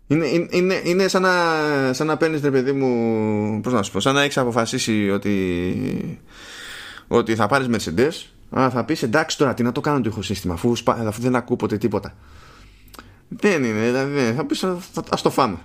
είναι, 0.07 0.47
είναι, 0.49 0.81
είναι 0.83 1.07
σαν 1.07 1.21
να, 1.21 1.93
σαν 1.93 2.07
να 2.07 2.17
παίρνεις 2.17 2.41
ρε 2.41 2.51
παιδί 2.51 2.71
μου, 2.71 3.61
πώς 3.61 3.73
να 3.73 3.83
σου 3.83 3.91
πω, 3.91 3.99
σαν 3.99 4.13
να 4.13 4.21
έχεις 4.21 4.37
αποφασίσει 4.37 5.09
ότι, 5.09 6.19
ότι 7.07 7.35
θα 7.35 7.47
πάρεις 7.47 7.67
Mercedes. 7.71 8.27
Α, 8.59 8.69
θα 8.69 8.85
πεις 8.85 9.03
εντάξει 9.03 9.37
τώρα 9.37 9.53
τι 9.53 9.63
να 9.63 9.71
το 9.71 9.81
κάνω 9.81 10.01
το 10.01 10.09
ηχοσύστημα, 10.09 10.53
αφού, 10.53 10.73
αφού 10.85 11.21
δεν 11.21 11.35
ακούω 11.35 11.55
ποτέ 11.55 11.77
τίποτα. 11.77 12.15
Δεν 13.27 13.63
είναι, 13.63 13.85
δηλαδή 13.85 14.33
θα 14.35 14.45
πεις 14.45 14.63
ας 15.09 15.21
το 15.21 15.29
φάμε. 15.29 15.57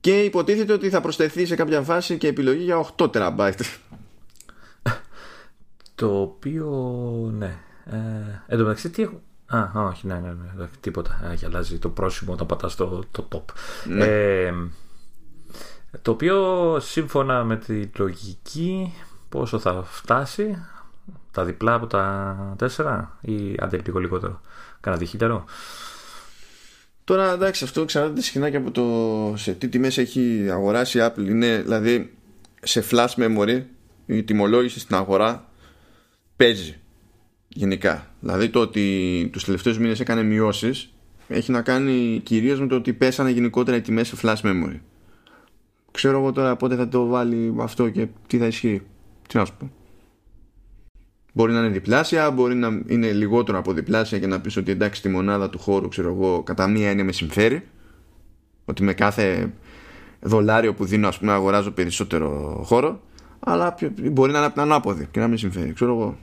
Και 0.00 0.22
υποτίθεται 0.22 0.72
ότι 0.72 0.90
θα 0.90 1.00
προσθεθεί 1.00 1.46
σε 1.46 1.54
κάποια 1.54 1.82
φάση 1.82 2.18
και 2.18 2.28
επιλογή 2.28 2.62
για 2.62 2.86
8 2.96 3.10
TB. 3.12 3.50
Το 5.94 6.20
οποίο, 6.20 6.68
ναι. 7.32 7.58
Ε, 7.84 7.96
εν 8.46 8.58
τω 8.58 8.64
μεταξύ, 8.64 8.90
τι, 8.90 9.06
Α, 9.48 9.70
όχι, 9.74 10.06
ναι, 10.06 10.14
ναι, 10.14 10.28
ναι 10.56 10.68
τίποτα. 10.80 11.30
Έχει 11.32 11.44
αλλάζει 11.44 11.78
το 11.78 11.88
πρόσημο 11.88 12.32
όταν 12.32 12.46
πατάς 12.46 12.74
το, 12.74 13.04
το 13.10 13.28
top. 13.32 13.54
Ναι. 13.84 14.04
Ε, 14.04 14.52
το 16.02 16.10
οποίο 16.10 16.76
σύμφωνα 16.80 17.44
με 17.44 17.56
τη 17.56 17.90
λογική 17.96 18.94
πόσο 19.28 19.58
θα 19.58 19.82
φτάσει 19.82 20.64
τα 21.30 21.44
διπλά 21.44 21.74
από 21.74 21.86
τα 21.86 22.54
τέσσερα 22.58 23.18
ή 23.20 23.54
άντε 23.58 23.80
λίγο 23.84 23.98
λιγότερο. 23.98 24.40
Κάνα 24.80 24.96
διχύτερο. 24.96 25.44
Τώρα 27.04 27.32
εντάξει 27.32 27.64
αυτό 27.64 27.80
εξαρτάται 27.80 28.20
συχνά 28.20 28.50
και 28.50 28.56
από 28.56 28.70
το 28.70 29.36
σε 29.36 29.52
τι 29.52 29.68
τιμές 29.68 29.98
έχει 29.98 30.48
αγοράσει 30.50 30.98
η 30.98 31.00
Apple. 31.04 31.26
Είναι 31.26 31.56
δηλαδή 31.56 32.16
σε 32.62 32.84
flash 32.90 33.14
memory 33.16 33.62
η 34.06 34.22
τιμολόγηση 34.22 34.80
στην 34.80 34.96
αγορά 34.96 35.48
παίζει 36.36 36.80
γενικά. 37.48 38.14
Δηλαδή 38.20 38.48
το 38.48 38.60
ότι 38.60 39.28
τους 39.32 39.44
τελευταίους 39.44 39.78
μήνες 39.78 40.00
έκανε 40.00 40.22
μειώσεις 40.22 40.92
έχει 41.28 41.52
να 41.52 41.62
κάνει 41.62 42.20
κυρίως 42.24 42.60
με 42.60 42.66
το 42.66 42.74
ότι 42.74 42.92
πέσανε 42.92 43.30
γενικότερα 43.30 43.76
οι 43.76 43.80
τιμές 43.80 44.08
σε 44.08 44.16
flash 44.22 44.40
memory. 44.42 44.80
Ξέρω 45.90 46.18
εγώ 46.18 46.32
τώρα 46.32 46.56
πότε 46.56 46.76
θα 46.76 46.88
το 46.88 47.06
βάλει 47.06 47.54
αυτό 47.58 47.88
και 47.88 48.06
τι 48.26 48.38
θα 48.38 48.46
ισχύει. 48.46 48.82
Τι 49.28 49.36
να 49.36 49.44
σου 49.44 49.54
πω. 49.58 49.70
Μπορεί 51.32 51.52
να 51.52 51.58
είναι 51.58 51.68
διπλάσια, 51.68 52.30
μπορεί 52.30 52.54
να 52.54 52.82
είναι 52.86 53.12
λιγότερο 53.12 53.58
από 53.58 53.72
διπλάσια 53.72 54.18
και 54.18 54.26
να 54.26 54.40
πεις 54.40 54.56
ότι 54.56 54.70
εντάξει 54.70 55.02
τη 55.02 55.08
μονάδα 55.08 55.50
του 55.50 55.58
χώρου 55.58 55.88
ξέρω 55.88 56.08
εγώ 56.08 56.42
κατά 56.42 56.68
μία 56.68 56.88
έννοια 56.88 57.04
με 57.04 57.12
συμφέρει 57.12 57.62
ότι 58.64 58.82
με 58.82 58.94
κάθε 58.94 59.52
δολάριο 60.20 60.74
που 60.74 60.84
δίνω 60.84 61.08
ας 61.08 61.18
πούμε 61.18 61.32
αγοράζω 61.32 61.70
περισσότερο 61.70 62.60
χώρο 62.64 63.00
αλλά 63.38 63.74
μπορεί 64.12 64.32
να 64.32 64.38
είναι 64.38 64.52
ανάποδη 64.56 65.08
και 65.10 65.20
να 65.20 65.28
μην 65.28 65.38
συμφέρει 65.38 65.72
ξέρω 65.72 65.90
εγώ 65.90 66.18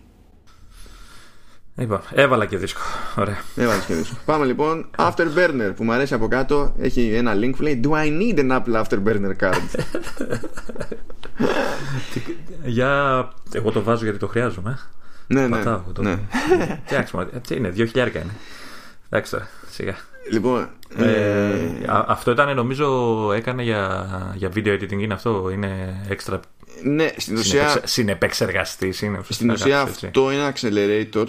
Είπα, 1.77 2.03
έβαλα 2.13 2.45
και 2.45 2.57
δίσκο. 2.57 2.81
Ωραία. 3.15 3.37
Έβαλα 3.55 3.83
και 3.87 3.93
δίσκο. 3.93 4.15
Πάμε 4.25 4.45
λοιπόν. 4.45 4.89
Afterburner 4.97 5.71
που 5.75 5.83
μου 5.83 5.91
αρέσει 5.91 6.13
από 6.13 6.27
κάτω. 6.27 6.75
Έχει 6.79 7.13
ένα 7.13 7.33
link 7.35 7.51
που 7.55 7.61
λέει 7.61 7.81
Do 7.83 7.89
I 7.89 8.21
need 8.21 8.39
an 8.39 8.51
Apple 8.51 8.83
Afterburner 8.83 9.31
card? 9.39 9.61
Για. 12.63 13.29
Εγώ 13.51 13.71
το 13.71 13.83
βάζω 13.83 14.03
γιατί 14.03 14.19
το 14.19 14.27
χρειάζομαι. 14.27 14.79
Ναι, 15.27 15.47
ναι. 15.47 15.57
Πατάω, 15.57 15.81
το... 15.93 16.01
ναι. 16.01 16.17
Τι 17.47 17.55
είναι, 17.55 17.69
δύο 17.69 17.85
χιλιάρικα 17.85 18.19
είναι. 18.19 18.33
Εντάξει 19.09 19.31
τώρα, 19.31 19.47
σιγά. 19.69 19.95
Λοιπόν, 20.31 20.69
ε, 20.97 21.57
αυτό 21.87 22.31
ήταν 22.31 22.55
νομίζω 22.55 23.31
έκανε 23.35 23.63
για, 23.63 24.07
για 24.35 24.49
video 24.55 24.67
editing 24.67 24.99
είναι 24.99 25.13
αυτό, 25.13 25.49
είναι 25.53 26.01
έξτρα 26.09 26.39
ναι, 26.83 27.07
στην 27.17 27.37
ουσία 27.37 27.79
συνεπεξεργαστής 27.83 29.01
είναι 29.01 29.19
Στην 29.29 29.49
ουσία 29.49 29.81
αυτό 29.81 30.31
είναι 30.31 30.53
accelerator 30.55 31.25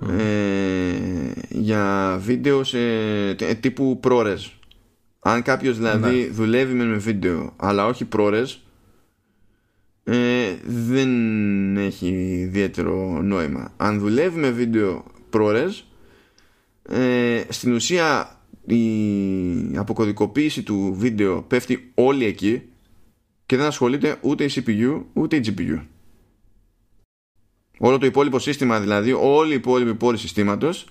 ε, 0.00 1.32
για 1.48 2.16
βίντεο 2.22 2.64
σε, 2.64 2.78
τύπου 3.34 4.00
ProRes. 4.04 4.50
Αν 5.20 5.42
κάποιος 5.42 5.76
δηλαδή 5.76 6.20
ναι. 6.20 6.26
δουλεύει 6.26 6.74
με 6.74 6.96
βίντεο 6.96 7.52
αλλά 7.56 7.86
όχι 7.86 8.08
ProRes 8.16 8.56
ε, 10.04 10.54
δεν 10.64 11.76
έχει 11.76 12.08
ιδιαίτερο 12.40 13.22
νόημα. 13.22 13.72
Αν 13.76 13.98
δουλεύει 13.98 14.38
με 14.38 14.50
βίντεο 14.50 15.04
ProRes 15.32 15.70
ε, 16.82 17.42
στην 17.48 17.72
ουσία 17.72 18.38
η 18.66 19.76
αποκωδικοποίηση 19.76 20.62
του 20.62 20.94
βίντεο 20.98 21.42
πέφτει 21.42 21.90
όλη 21.94 22.24
εκεί 22.24 22.62
και 23.46 23.56
δεν 23.56 23.66
ασχολείται 23.66 24.16
ούτε 24.20 24.44
η 24.44 24.50
CPU 24.54 25.02
ούτε 25.12 25.36
η 25.36 25.40
GPU. 25.44 25.80
Όλο 27.78 27.98
το 27.98 28.06
υπόλοιπο 28.06 28.38
σύστημα 28.38 28.80
δηλαδή, 28.80 29.12
όλοι 29.12 29.52
οι 29.52 29.54
υπόλοιποι 29.54 29.94
πόροι 29.94 30.18
συστήματος 30.18 30.86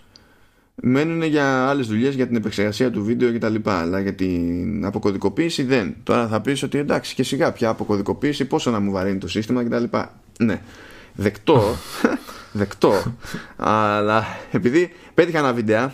μένουν 0.76 1.24
για 1.24 1.68
άλλες 1.68 1.88
δουλειές, 1.88 2.16
για 2.16 2.28
την 2.28 2.36
επεξεργασία 2.36 2.92
του 2.92 3.04
βίντεο 3.04 3.34
κτλ. 3.34 3.56
Αλλά 3.64 4.00
για 4.00 4.14
την 4.14 4.86
αποκωδικοποίηση 4.86 5.64
δεν. 5.64 5.96
Τώρα 6.04 6.28
θα 6.28 6.42
πεις 6.42 6.64
ότι 6.64 6.78
εντάξει 6.78 7.16
και 7.16 7.24
σιγά 7.24 7.52
πια 7.52 7.70
αποκωδικοποίηση, 7.70 8.46
πόσο 8.46 8.72
να 8.72 8.80
μου 8.80 8.92
βαρύνει 8.92 9.18
το 9.18 9.28
σύστημα 9.28 9.64
κτλ. 9.64 9.98
Ναι, 10.40 10.62
δεκτό, 11.14 11.76
δεκτό. 12.52 13.16
αλλά 13.56 14.26
επειδή 14.52 14.92
πέτυχα 15.14 15.40
ένα 15.40 15.54
βίντεο 15.54 15.94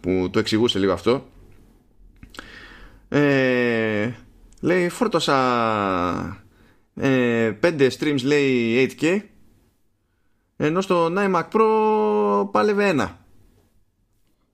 που 0.00 0.28
το 0.30 0.38
εξηγούσε 0.38 0.78
λίγο 0.78 0.92
αυτό. 0.92 1.28
Ε, 3.08 4.10
λέει 4.60 4.88
φόρτωσα 4.88 6.44
ε, 6.94 7.52
5 7.62 7.88
streams 7.98 8.22
λέει 8.22 8.90
8K 9.00 9.20
ενώ 10.62 10.80
στο 10.80 11.12
iMac 11.16 11.42
Pro 11.52 12.50
πάλευε 12.50 12.88
ένα. 12.88 13.18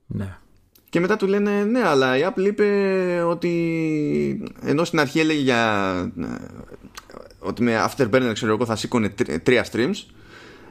Ναι. 0.07 0.37
Και 0.89 1.01
μετά 1.01 1.17
του 1.17 1.27
λένε 1.27 1.65
ναι 1.65 1.87
αλλά 1.87 2.17
η 2.19 2.21
Apple 2.25 2.45
είπε 2.45 3.23
ότι 3.27 4.53
ενώ 4.61 4.85
στην 4.85 5.01
αρχή 5.01 5.21
έλεγε 5.21 5.41
για 5.41 6.13
ότι 7.39 7.63
με 7.63 7.85
Afterburner 7.85 8.31
ξέρω 8.33 8.53
εγώ 8.53 8.65
θα 8.65 8.77
σήκωνε 8.77 9.09
τρία 9.43 9.67
streams 9.73 9.95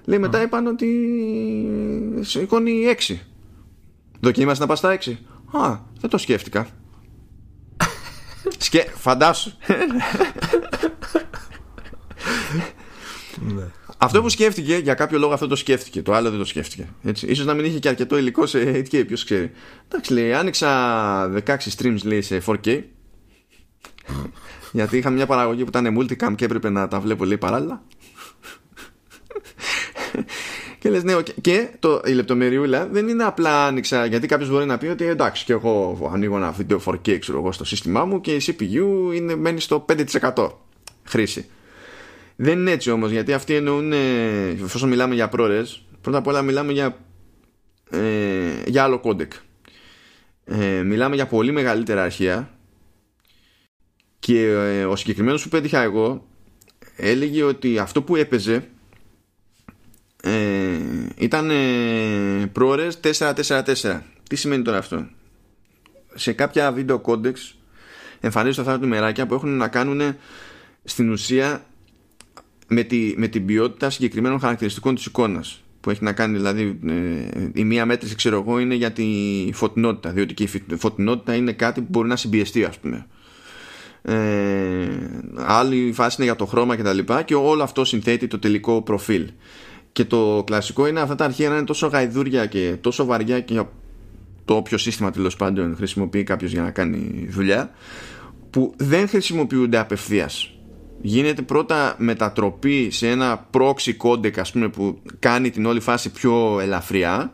λέει 0.05 0.19
μετά 0.19 0.41
είπαν 0.41 0.67
ότι 0.67 0.89
σήκωνει 2.21 2.86
έξι 2.86 3.21
δοκίμασε 4.19 4.61
να 4.61 4.67
πας 4.67 4.77
στα 4.77 4.91
έξι 4.91 5.25
α 5.51 5.79
δεν 5.99 6.09
το 6.09 6.17
σκέφτηκα 6.17 6.67
Σκε... 8.57 8.91
φαντάσου 8.95 9.51
ναι. 13.55 13.71
Αυτό 14.06 14.22
που 14.22 14.30
σκέφτηκε, 14.30 14.76
για 14.76 14.93
κάποιο 14.93 15.20
λόγο 15.20 15.34
αυτό 15.34 15.47
το 15.47 15.56
σκέφτηκε. 15.56 16.01
Το 16.01 16.14
άλλο 16.14 16.30
δεν 16.30 16.39
το 16.39 16.45
σκέφτηκε. 16.45 16.88
Έτσι. 17.03 17.28
Ίσως 17.28 17.45
να 17.45 17.53
μην 17.53 17.66
είχε 17.66 17.80
και 17.80 17.88
αρκετό 17.88 18.18
υλικό 18.18 18.45
σε 18.45 18.60
8K, 18.60 19.06
ποιος 19.08 19.24
ξέρει. 19.24 19.51
Εντάξει, 19.88 20.14
λέει, 20.14 20.34
άνοιξα 20.34 21.43
16 21.45 21.58
streams 21.78 22.03
λέει, 22.03 22.22
σε 22.22 22.41
4K. 22.45 22.82
γιατί 24.72 24.97
είχα 24.97 25.10
μια 25.10 25.26
παραγωγή 25.26 25.64
που 25.64 25.70
ήταν 25.70 25.99
multicam 25.99 26.36
και 26.36 26.45
έπρεπε 26.45 26.70
να 26.70 26.88
τα 26.88 26.99
βλέπω 26.99 27.26
λέει 27.26 27.38
παράλληλα. 27.38 27.84
και 30.80 30.89
λες 30.89 31.03
ναι, 31.03 31.16
και 31.41 31.70
το, 31.80 32.01
η 32.06 32.12
λεπτομεριούλα 32.12 32.88
δεν 32.88 33.08
είναι 33.08 33.24
απλά 33.24 33.66
άνοιξα, 33.66 34.06
γιατί 34.06 34.28
κάποιος 34.28 34.49
μπορεί 34.49 34.66
να 34.66 34.78
πει 34.78 34.88
ότι 34.88 35.06
εντάξει, 35.06 35.45
και 35.45 35.53
εγώ 35.53 36.10
ανοίγω 36.14 36.38
ένα 36.38 36.51
βίντεο 36.51 36.82
4K 36.86 37.20
ξέρω 37.20 37.38
εγώ, 37.38 37.51
στο 37.51 37.66
σύστημά 37.66 38.06
μου 38.06 38.22
και 38.22 38.36
η 38.36 38.41
CPU 38.45 39.16
είναι, 39.16 39.36
μένει 39.36 39.60
στο 39.60 39.86
5% 40.34 40.49
χρήση. 41.03 41.49
Δεν 42.36 42.59
είναι 42.59 42.71
έτσι 42.71 42.91
όμως 42.91 43.11
γιατί 43.11 43.33
αυτοί 43.33 43.55
εννοούν 43.55 43.91
εφόσον 44.63 44.89
μιλάμε 44.89 45.15
για 45.15 45.29
ProRes 45.33 45.65
πρώτα 46.01 46.17
απ' 46.17 46.27
όλα 46.27 46.41
μιλάμε 46.41 46.71
για, 46.71 46.97
ε, 47.89 48.63
για 48.65 48.83
άλλο 48.83 48.99
codec. 48.99 49.32
Ε, 50.45 50.83
μιλάμε 50.83 51.15
για 51.15 51.27
πολύ 51.27 51.51
μεγαλύτερα 51.51 52.03
αρχεία 52.03 52.49
και 54.19 54.47
ε, 54.47 54.86
ο 54.86 54.95
συγκεκριμένος 54.95 55.43
που 55.43 55.49
πέτυχα 55.49 55.81
εγώ 55.81 56.27
έλεγε 56.95 57.43
ότι 57.43 57.79
αυτό 57.79 58.01
που 58.01 58.15
έπαιζε 58.15 58.69
ε, 60.21 60.79
ήταν 61.17 61.49
ε, 61.49 62.51
ProRes 62.55 62.91
444 63.01 64.01
τι 64.29 64.36
σημαίνει 64.36 64.63
τώρα 64.63 64.77
αυτό; 64.77 65.07
Σε 66.13 66.33
κάποια 66.33 66.71
βίντεο 66.71 66.99
codecs 66.99 67.55
εμφανίζονται 68.19 68.61
αυτά 68.61 68.73
τα 68.73 68.86
νουμεράκια 68.86 69.28
που 69.27 69.33
έχουν 69.33 69.57
να 69.57 69.67
κάνουν 69.67 70.15
στην 70.83 71.11
ουσία 71.11 71.65
με, 72.68 72.84
τη, 72.84 73.13
με 73.18 73.28
την 73.28 73.45
ποιότητα 73.45 73.89
συγκεκριμένων 73.89 74.39
χαρακτηριστικών 74.39 74.95
της 74.95 75.05
εικόνας 75.05 75.63
που 75.86 75.91
έχει 75.91 76.03
να 76.03 76.13
κάνει 76.13 76.38
δηλαδή 76.38 76.80
ε, 76.88 77.49
η 77.53 77.63
μία 77.63 77.86
μέτρηση 77.86 78.16
ξέρω 78.16 78.39
εγώ 78.39 78.59
είναι 78.59 78.76
για 78.76 78.91
τη 78.91 79.05
φωτεινότητα 79.53 80.11
διότι 80.11 80.34
και 80.34 80.43
η 80.43 80.76
φωτεινότητα 80.76 81.36
είναι 81.36 81.51
κάτι 81.51 81.82
που 81.82 81.88
μπορεί 81.89 82.07
να 82.07 82.16
συμπιεστεί 82.16 82.63
ας 82.63 82.80
πούμε. 82.80 83.07
Ε, 84.01 84.88
άλλη 85.36 85.91
φάση 85.93 86.16
είναι 86.20 86.26
για 86.26 86.36
το 86.36 86.45
χρώμα 86.45 86.76
και 86.76 86.84
τα 86.84 86.93
λοιπά 86.93 87.22
και 87.22 87.36
όλο 87.36 87.63
αυτό 87.63 87.86
συνθέτει 87.86 88.28
το 88.28 88.39
τελικό 88.39 88.82
προφίλ. 88.82 89.30
Και 89.91 90.05
το 90.05 90.43
κλασικό 90.45 90.88
είναι 90.88 90.99
αυτά 90.99 91.16
τα 91.16 91.26
αρχεία 91.26 91.49
να 91.49 91.55
είναι 91.55 91.66
τόσο 91.66 91.88
γαϊδούρια 91.88 92.45
και 92.45 92.76
τόσο 92.82 93.05
βαριά 93.05 93.39
και 93.39 93.61
το 94.45 94.55
όποιο 94.55 94.78
σύστημα 94.78 95.11
τέλος 95.11 95.36
πάντων 95.36 95.76
χρησιμοποιεί 95.76 96.24
κάποιος 96.24 96.51
για 96.51 96.61
να 96.61 96.72
κάνει 96.72 97.28
δουλειά 97.30 97.72
που 98.49 98.74
δεν 98.78 99.07
χρησιμοποιούνται 99.07 99.78
απευθείας 99.78 100.55
γίνεται 101.06 101.41
πρώτα 101.41 101.95
μετατροπή 101.97 102.89
σε 102.91 103.10
ένα 103.10 103.49
proxy 103.53 103.97
codec 103.97 104.39
ας 104.39 104.51
πούμε 104.51 104.70
που 104.70 105.01
κάνει 105.20 105.49
την 105.49 105.66
όλη 105.66 105.80
φάση 105.80 106.12
πιο 106.12 106.60
ελαφριά 106.60 107.34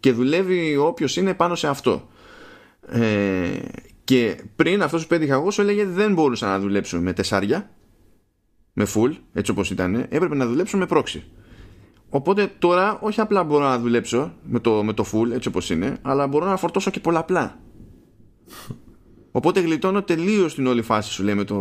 και 0.00 0.12
δουλεύει 0.12 0.76
όποιος 0.76 1.16
είναι 1.16 1.34
πάνω 1.34 1.54
σε 1.54 1.68
αυτό. 1.68 2.08
Ε, 2.88 3.48
και 4.04 4.44
πριν 4.56 4.82
αυτός 4.82 5.02
που 5.02 5.08
πέτυχα 5.08 5.34
εγώ 5.34 5.50
σου 5.50 5.60
έλεγε 5.60 5.84
δεν 5.84 6.12
μπορούσα 6.12 6.46
να 6.46 6.58
δουλέψω 6.58 7.00
με 7.00 7.12
τεσσάρια 7.12 7.70
με 8.72 8.86
full 8.94 9.12
έτσι 9.32 9.50
όπως 9.50 9.70
ήταν 9.70 9.94
έπρεπε 9.94 10.34
να 10.34 10.46
δουλέψω 10.46 10.76
με 10.76 10.86
proxy. 10.90 11.20
Οπότε 12.08 12.52
τώρα 12.58 12.98
όχι 13.00 13.20
απλά 13.20 13.44
μπορώ 13.44 13.64
να 13.64 13.78
δουλέψω 13.78 14.32
με 14.42 14.60
το, 14.60 14.84
με 14.84 14.92
το 14.92 15.04
full 15.12 15.30
έτσι 15.32 15.48
όπως 15.48 15.70
είναι 15.70 15.98
αλλά 16.02 16.26
μπορώ 16.26 16.46
να 16.46 16.56
φορτώσω 16.56 16.90
και 16.90 17.00
πολλαπλά 17.00 17.58
Οπότε 19.32 19.60
γλιτώνω 19.60 20.02
τελείως 20.02 20.54
την 20.54 20.66
όλη 20.66 20.82
φάση 20.82 21.12
σου 21.12 21.22
λέει 21.22 21.34
με 21.34 21.44
το, 21.44 21.56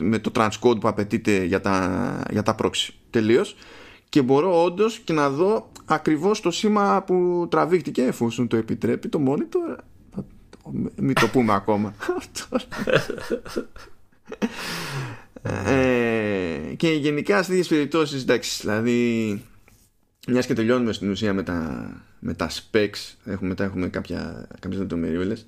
με 0.00 0.18
το 0.18 0.30
transcode 0.34 0.80
που 0.80 0.88
απαιτείται 0.88 1.44
για 1.44 1.60
τα, 1.60 2.22
για 2.30 2.42
τα 2.42 2.54
proxy. 2.62 2.88
Τελείως. 3.10 3.56
Και 4.08 4.22
μπορώ 4.22 4.64
όντως 4.64 4.98
και 4.98 5.12
να 5.12 5.30
δω 5.30 5.70
ακριβώς 5.84 6.40
το 6.40 6.50
σήμα 6.50 7.02
που 7.02 7.46
τραβήχτηκε 7.50 8.02
εφόσον 8.02 8.48
το 8.48 8.56
επιτρέπει 8.56 9.08
το 9.08 9.22
monitor 9.26 9.78
μην 10.96 11.14
το 11.14 11.28
πούμε 11.28 11.52
ακόμα 11.60 11.94
ε, 15.42 16.74
και 16.76 16.88
γενικά 16.88 17.42
σε 17.42 17.48
τέτοιες 17.48 17.66
περιπτώσεις 17.66 18.22
εντάξει 18.22 18.60
δηλαδή 18.60 19.42
μιας 20.28 20.46
και 20.46 20.54
τελειώνουμε 20.54 20.92
στην 20.92 21.10
ουσία 21.10 21.34
με 21.34 21.42
τα, 21.42 21.90
με 22.18 22.34
τα 22.34 22.50
specs 22.50 23.14
έχουμε, 23.24 23.48
μετά 23.48 23.64
έχουμε 23.64 23.88
κάποια, 23.88 24.48
κάποιες 24.60 24.80
λεπτομεριούλες 24.80 25.46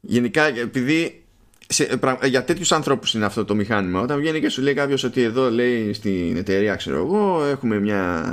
γενικά 0.00 0.44
επειδή 0.44 1.22
σε, 1.70 1.98
για 2.24 2.44
τέτοιους 2.44 2.72
ανθρώπους 2.72 3.14
είναι 3.14 3.24
αυτό 3.24 3.44
το 3.44 3.54
μηχάνημα. 3.54 4.00
Όταν 4.00 4.18
βγαίνει 4.18 4.40
και 4.40 4.48
σου 4.48 4.62
λέει 4.62 4.74
κάποιος 4.74 5.04
ότι 5.04 5.22
εδώ 5.22 5.50
λέει 5.50 5.92
στην 5.92 6.36
εταιρεία, 6.36 6.74
ξέρω 6.74 6.96
εγώ, 6.96 7.44
έχουμε, 7.44 7.80
μια, 7.80 8.24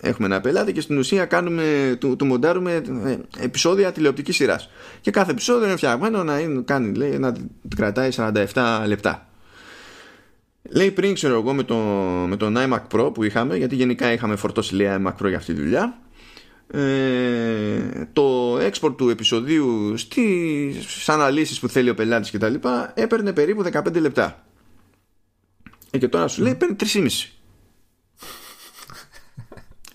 έχουμε 0.00 0.26
ένα 0.26 0.40
πελάτη 0.40 0.72
και 0.72 0.80
στην 0.80 0.98
ουσία 0.98 1.24
κάνουμε, 1.24 1.96
του, 2.00 2.16
του 2.16 2.26
μοντάρουμε 2.26 2.82
ε, 3.04 3.16
επεισόδια 3.44 3.92
τηλεοπτικής 3.92 4.36
σειράς. 4.36 4.68
Και 5.00 5.10
κάθε 5.10 5.30
επεισόδιο 5.30 5.66
είναι 5.66 5.76
φτιαγμένο 5.76 6.24
να, 6.24 6.38
είναι, 6.38 6.62
κάνει, 6.64 6.94
λέει, 6.94 7.18
να 7.18 7.32
κρατάει 7.76 8.08
47 8.16 8.84
λεπτά. 8.86 9.28
Λέει 10.70 10.90
πριν, 10.90 11.14
ξέρω 11.14 11.34
εγώ, 11.34 11.52
με, 11.52 11.62
το, 11.62 11.76
με 12.28 12.36
τον 12.36 12.56
iMac 12.58 12.96
Pro 12.96 13.14
που 13.14 13.24
είχαμε, 13.24 13.56
γιατί 13.56 13.74
γενικά 13.74 14.12
είχαμε 14.12 14.36
φορτώσει 14.36 14.74
λέει 14.74 14.88
iMac 14.90 15.12
Pro 15.22 15.28
για 15.28 15.36
αυτή 15.36 15.54
τη 15.54 15.60
δουλειά 15.60 15.98
ε, 16.70 18.08
το 18.12 18.56
export 18.58 18.96
του 18.96 19.08
επεισοδίου 19.08 19.96
στις 19.96 21.08
αναλύσεις 21.08 21.60
που 21.60 21.68
θέλει 21.68 21.90
ο 21.90 21.94
πελάτης 21.94 22.30
και 22.30 22.38
τα 22.38 22.48
λοιπά 22.48 22.92
έπαιρνε 22.94 23.32
περίπου 23.32 23.64
15 23.72 24.00
λεπτά. 24.00 24.46
Ε, 25.90 25.98
και 25.98 26.08
τώρα 26.08 26.28
σου 26.28 26.42
λέει 26.42 26.54
παίρνει 26.54 26.76
3,5 26.80 27.08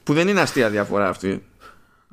που 0.03 0.13
δεν 0.13 0.27
είναι 0.27 0.41
αστεία 0.41 0.69
διαφορά 0.69 1.09
αυτή. 1.09 1.45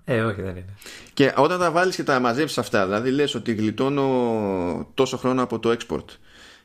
Ε, 0.04 0.20
όχι, 0.22 0.42
δεν 0.42 0.50
είναι. 0.50 0.74
Και 1.14 1.32
όταν 1.36 1.58
τα 1.58 1.70
βάλεις 1.70 1.96
και 1.96 2.02
τα 2.02 2.20
μαζέψεις 2.20 2.58
αυτά, 2.58 2.84
δηλαδή 2.84 3.10
λες 3.10 3.34
ότι 3.34 3.54
γλιτώνω 3.54 4.90
τόσο 4.94 5.16
χρόνο 5.16 5.42
από 5.42 5.58
το 5.58 5.76
export, 5.78 6.04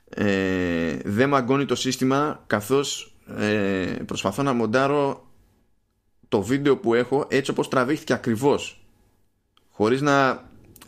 ε, 0.10 0.98
δεν 1.04 1.30
μαγκώνει 1.30 1.66
το 1.66 1.76
σύστημα 1.76 2.44
καθώς 2.48 3.16
ε, 3.38 3.96
προσπαθώ 4.06 4.44
να 4.44 4.54
μοντάρω 4.54 5.28
το 6.34 6.42
βίντεο 6.42 6.78
που 6.78 6.94
έχω 6.94 7.26
έτσι 7.30 7.52
όπως 7.52 7.68
τραβήχθηκε 7.68 8.14
ακριβώς. 8.14 8.86
Χωρίς 9.72 10.02
να 10.02 10.44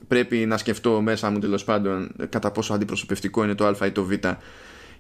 πρέπει 0.08 0.38
να 0.46 0.58
σκεφτώ 0.58 1.02
μέσα 1.02 1.30
μου 1.30 1.40
τέλος 1.40 1.64
πάντων 1.64 2.12
κατά 2.30 2.52
πόσο 2.52 2.74
αντιπροσωπευτικό 2.74 3.44
είναι 3.44 3.56
το 3.56 3.66
α 3.66 3.86
ή 3.86 3.92
το 3.92 4.04
β 4.04 4.12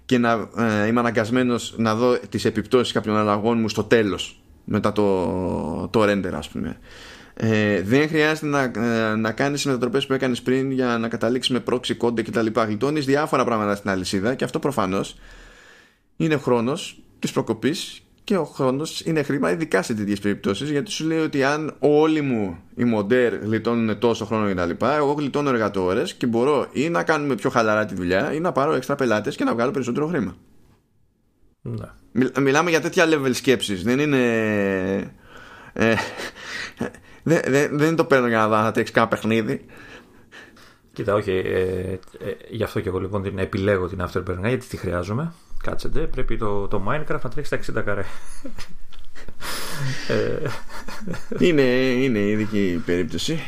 και 0.06 0.18
να 0.18 0.50
ε, 0.58 0.88
είμαι 0.88 1.00
αναγκασμένος 1.00 1.74
να 1.78 1.96
δω 1.96 2.18
τις 2.30 2.46
επιπτώσεις 2.46 2.94
κάποιων 2.94 3.16
αλλαγών 3.16 3.60
μου 3.60 3.70
στο 3.70 3.84
τέλος 3.84 4.42
μετά 4.64 4.92
το, 4.92 5.88
το 5.88 6.04
render 6.04 6.34
ας 6.34 6.50
πούμε. 6.50 6.80
Ε, 7.34 7.82
δεν 7.82 8.08
χρειάζεται 8.08 8.46
να, 8.46 8.62
ε, 8.62 9.16
να 9.16 9.32
κάνεις 9.32 9.66
μετατροπές 9.66 10.06
που 10.06 10.14
έκανες 10.14 10.42
πριν 10.42 10.72
για 10.72 10.98
να 10.98 11.08
καταλήξεις 11.08 11.54
με 11.54 11.64
proxy 11.70 11.98
code 11.98 12.24
και 12.24 12.32
τα 12.32 12.42
λοιπά. 12.42 12.66
Γλιτώνεις 12.66 13.06
διάφορα 13.06 13.46
πράγματα 13.46 13.76
στην 13.76 13.90
αλυσίδα 13.90 14.36
και 14.36 14.44
αυτό 14.44 14.60
προφανώς 14.60 15.18
είναι 16.18 16.38
χρόνος 16.38 17.00
της 17.20 17.32
προκοπής 17.32 18.05
και 18.26 18.38
ο 18.38 18.44
χρόνος 18.44 19.02
είναι 19.02 19.24
χρήμα, 19.24 19.52
ειδικά 19.52 19.82
σε 19.82 19.94
τέτοιες 19.94 20.20
περιπτώσεις, 20.20 20.70
γιατί 20.70 20.92
σου 20.92 21.06
λέει 21.06 21.20
ότι 21.20 21.44
αν 21.44 21.76
όλοι 21.80 22.22
μου 22.22 22.58
οι 22.76 22.84
μοντέρ 22.84 23.36
γλιτώνουν 23.36 24.00
τόσο 24.00 24.26
χρόνο 24.26 24.54
κτλ., 24.54 24.86
εγώ 24.86 25.12
γλιτώνω 25.12 25.50
εργατόρες 25.50 26.14
και 26.14 26.26
μπορώ 26.26 26.68
ή 26.72 26.90
να 26.90 27.04
κάνουμε 27.04 27.36
πιο 27.36 27.50
χαλαρά 27.50 27.86
τη 27.86 27.96
δουλειά 27.96 28.34
ή 28.34 28.40
να 28.40 28.52
πάρω 28.52 28.74
έξτρα 28.74 28.96
πελάτες 28.96 29.36
και 29.36 29.44
να 29.44 29.54
βγάλω 29.54 29.72
περισσότερο 29.72 30.08
χρήμα. 30.08 30.36
Ναι. 31.62 32.30
μιλάμε 32.42 32.70
για 32.70 32.82
τέτοια 32.82 33.06
level 33.08 33.34
σκέψης. 33.34 33.84
Δεν 33.84 34.00
είναι. 34.00 34.20
Ε, 35.74 35.96
δεν, 37.24 37.42
δεν, 37.48 37.78
δεν 37.78 37.96
το 37.96 38.06
παίρνω 38.06 38.28
για 38.28 38.38
να 38.38 38.48
δω 38.48 38.56
να 38.56 38.72
τρέξει 38.72 38.94
κανένα 38.94 39.12
παιχνίδι. 39.12 39.66
Κοίτα, 40.94 41.14
όχι. 41.14 41.32
Ε, 41.32 41.92
ε, 41.92 42.00
γι' 42.50 42.64
αυτό 42.64 42.80
και 42.80 42.88
εγώ 42.88 43.00
λοιπόν 43.00 43.24
την 43.24 43.38
επιλέγω 43.38 43.88
την 43.88 44.02
Afterburner 44.02 44.48
γιατί 44.48 44.68
τη 44.68 44.78
χρειάζομαι. 44.78 45.34
Κάτσετε, 45.66 46.00
πρέπει 46.00 46.38
το, 46.38 46.68
το 46.68 46.84
Minecraft 46.88 47.22
να 47.24 47.30
τρέχει 47.30 47.48
στα 47.66 47.80
60 47.80 47.84
καρέ. 47.86 48.04
Ε, 50.08 50.50
είναι, 51.40 51.62
είναι 51.62 52.20
ειδική 52.20 52.84
περίπτωση. 52.86 53.40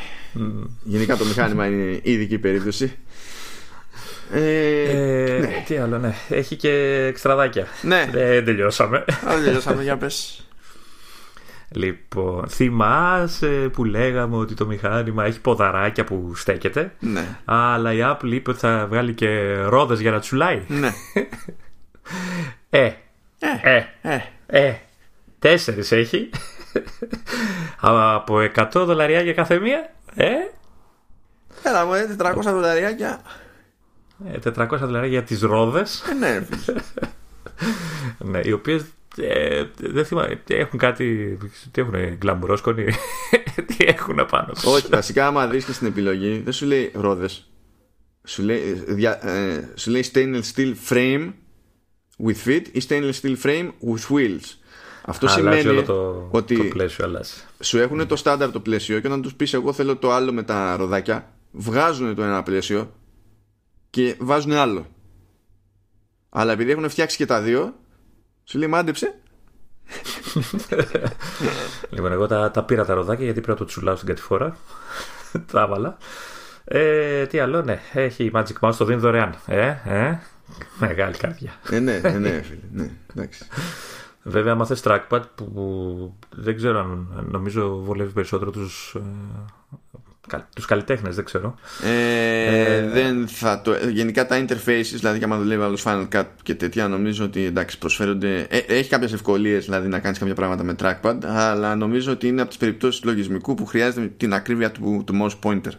Γενικά 0.82 1.16
το 1.16 1.24
μηχάνημα 1.24 1.66
είναι 1.66 2.00
ειδική 2.02 2.38
περίπτωση. 2.38 2.96
Ε, 4.32 4.82
ε, 4.82 5.38
ναι. 5.38 5.64
Τι 5.66 5.76
άλλο, 5.76 5.98
ναι. 5.98 6.14
Έχει 6.28 6.56
και 6.56 7.04
εξτραδάκια. 7.08 7.66
Ναι. 7.82 8.08
Δεν 8.12 8.44
τελειώσαμε. 8.44 9.04
Δεν 9.28 9.44
τελειώσαμε, 9.44 9.82
για 9.82 9.96
πες. 9.96 10.46
Λοιπόν, 11.70 12.48
θυμάσαι 12.48 13.70
που 13.72 13.84
λέγαμε 13.84 14.36
ότι 14.36 14.54
το 14.54 14.66
μηχάνημα 14.66 15.24
έχει 15.24 15.40
ποδαράκια 15.40 16.04
που 16.04 16.32
στέκεται. 16.34 16.92
Ναι. 17.00 17.38
Αλλά 17.44 17.92
η 17.92 17.98
Apple 18.02 18.30
είπε 18.32 18.50
ότι 18.50 18.58
θα 18.58 18.86
βγάλει 18.88 19.14
και 19.14 19.54
ρόδες 19.62 20.00
για 20.00 20.10
να 20.10 20.18
τσουλάει; 20.18 20.62
Ναι. 20.68 20.92
Ε, 22.70 22.90
ε, 23.62 23.84
ε, 24.02 24.18
ε, 24.46 24.74
τέσσερις 25.38 25.92
έχει. 25.92 26.30
Από 27.80 28.38
100 28.54 28.68
δολαριά 28.72 29.20
για 29.20 29.32
κάθε 29.32 29.58
μία. 29.58 29.94
Ε. 30.14 30.32
Έλα 31.62 31.84
μου, 31.86 31.92
400 32.18 32.40
δολαριάκια. 32.42 33.20
Ε, 34.32 34.38
400 34.56 34.66
δολαριά 34.78 35.08
για 35.08 35.22
τις 35.22 35.40
ρόδες. 35.40 36.04
Ε, 36.10 36.14
ναι, 36.14 36.46
ναι, 38.30 38.40
οι 38.44 38.52
οποίες 38.52 38.84
ε, 39.16 39.64
δεν 39.76 40.04
θυμάμαι, 40.04 40.42
έχουν 40.46 40.78
κάτι. 40.78 41.38
Τι 41.70 41.80
έχουν, 41.80 41.94
γκλαμπουρόσκονοι. 42.16 42.84
τι 43.68 43.76
έχουν 43.78 44.20
απάνω 44.20 44.52
τους. 44.52 44.64
Όχι, 44.64 44.86
βασικά, 44.88 45.26
άμα 45.26 45.46
δεις 45.46 45.64
και 45.64 45.72
στην 45.72 45.86
επιλογή, 45.86 46.40
δεν 46.44 46.52
σου 46.52 46.66
λέει 46.66 46.90
ρόδες. 46.94 47.50
Σου 48.24 48.42
λέει, 48.42 48.84
ε, 49.20 49.60
σου 49.74 49.90
λέει 49.90 50.10
stainless 50.12 50.42
steel 50.54 50.74
frame 50.88 51.32
with 52.26 52.46
fit 52.46 52.62
ή 52.72 52.82
stainless 52.88 53.12
steel 53.22 53.36
frame 53.42 53.70
with 53.88 54.16
wheels. 54.16 54.54
Αυτό 55.04 55.28
σημαίνει 55.28 55.68
όλο 55.68 55.82
το, 55.82 56.28
ότι 56.30 56.56
το 56.56 56.64
πλαίσιο 56.64 57.04
αλλάζει. 57.04 57.32
σου 57.60 57.78
έχουν 57.78 58.06
το 58.06 58.16
στάνταρ 58.16 58.50
το 58.50 58.60
πλαίσιο 58.60 59.00
και 59.00 59.06
όταν 59.06 59.22
τους 59.22 59.34
πεις 59.34 59.54
εγώ 59.54 59.72
θέλω 59.72 59.96
το 59.96 60.12
άλλο 60.12 60.32
με 60.32 60.42
τα 60.42 60.76
ροδάκια 60.76 61.32
βγάζουν 61.50 62.14
το 62.14 62.22
ένα 62.22 62.42
πλαίσιο 62.42 62.92
και 63.90 64.16
βάζουν 64.18 64.52
άλλο. 64.52 64.86
Αλλά 66.28 66.52
επειδή 66.52 66.70
έχουν 66.70 66.88
φτιάξει 66.88 67.16
και 67.16 67.26
τα 67.26 67.40
δύο 67.40 67.74
σου 68.44 68.58
λέει 68.58 68.68
μάντεψε 68.68 69.14
λοιπόν, 71.90 72.12
εγώ 72.12 72.26
τα, 72.26 72.50
τα 72.50 72.64
πήρα 72.64 72.84
τα 72.84 72.94
ροδάκια 72.94 73.24
γιατί 73.24 73.40
πήρα 73.40 73.54
το 73.54 73.64
τσουλάω 73.64 73.96
στην 73.96 74.08
κατηφόρα. 74.08 74.56
τα 75.52 75.62
έβαλα. 75.62 75.96
Ε, 76.64 77.26
τι 77.26 77.38
άλλο, 77.38 77.62
ναι. 77.62 77.80
Έχει 77.92 78.30
Magic 78.34 78.58
Mouse, 78.60 78.74
το 78.74 78.84
δίνει 78.84 79.00
δωρεάν. 79.00 79.34
Ε, 79.46 79.74
ε, 79.84 80.18
Μεγάλη 80.78 81.16
καρδιά. 81.16 81.52
Ε, 81.70 81.78
ναι, 81.78 82.00
ε, 82.02 82.18
ναι, 82.18 82.42
φίλε. 82.42 82.60
Ναι, 82.72 82.90
εντάξει. 83.14 83.46
Βέβαια, 84.22 84.52
άμα 84.52 84.66
θες 84.66 84.82
trackpad 84.84 85.22
που 85.34 86.14
δεν 86.36 86.56
ξέρω 86.56 86.78
αν 86.78 87.26
νομίζω 87.30 87.76
βολεύει 87.82 88.12
περισσότερο 88.12 88.50
τους, 88.50 88.96
ε, 90.32 90.36
τους 90.54 90.64
καλλιτέχνες, 90.64 91.14
δεν 91.14 91.24
ξέρω. 91.24 91.54
Ε, 91.82 92.76
ε, 92.76 92.88
δεν 92.88 93.28
θα 93.28 93.60
το, 93.60 93.74
γενικά 93.88 94.26
τα 94.26 94.44
interfaces, 94.44 94.94
δηλαδή 94.94 95.18
και 95.18 95.24
άμα 95.24 95.36
δουλεύει 95.36 95.62
άλλος 95.62 95.82
Final 95.86 96.08
Cut 96.12 96.24
και 96.42 96.54
τέτοια, 96.54 96.88
νομίζω 96.88 97.24
ότι 97.24 97.44
εντάξει 97.44 97.78
προσφέρονται, 97.78 98.40
ε, 98.40 98.58
έχει 98.58 98.88
κάποιες 98.88 99.12
ευκολίες 99.12 99.64
δηλαδή 99.64 99.88
να 99.88 99.98
κάνεις 99.98 100.18
κάποια 100.18 100.34
πράγματα 100.34 100.62
με 100.62 100.74
trackpad, 100.82 101.18
αλλά 101.24 101.74
νομίζω 101.76 102.12
ότι 102.12 102.28
είναι 102.28 102.40
από 102.40 102.50
τις 102.50 102.58
περιπτώσεις 102.58 103.00
του 103.00 103.08
λογισμικού 103.08 103.54
που 103.54 103.66
χρειάζεται 103.66 104.06
την 104.16 104.34
ακρίβεια 104.34 104.70
του, 104.70 105.02
του 105.06 105.14
mouse 105.22 105.48
pointer. 105.48 105.72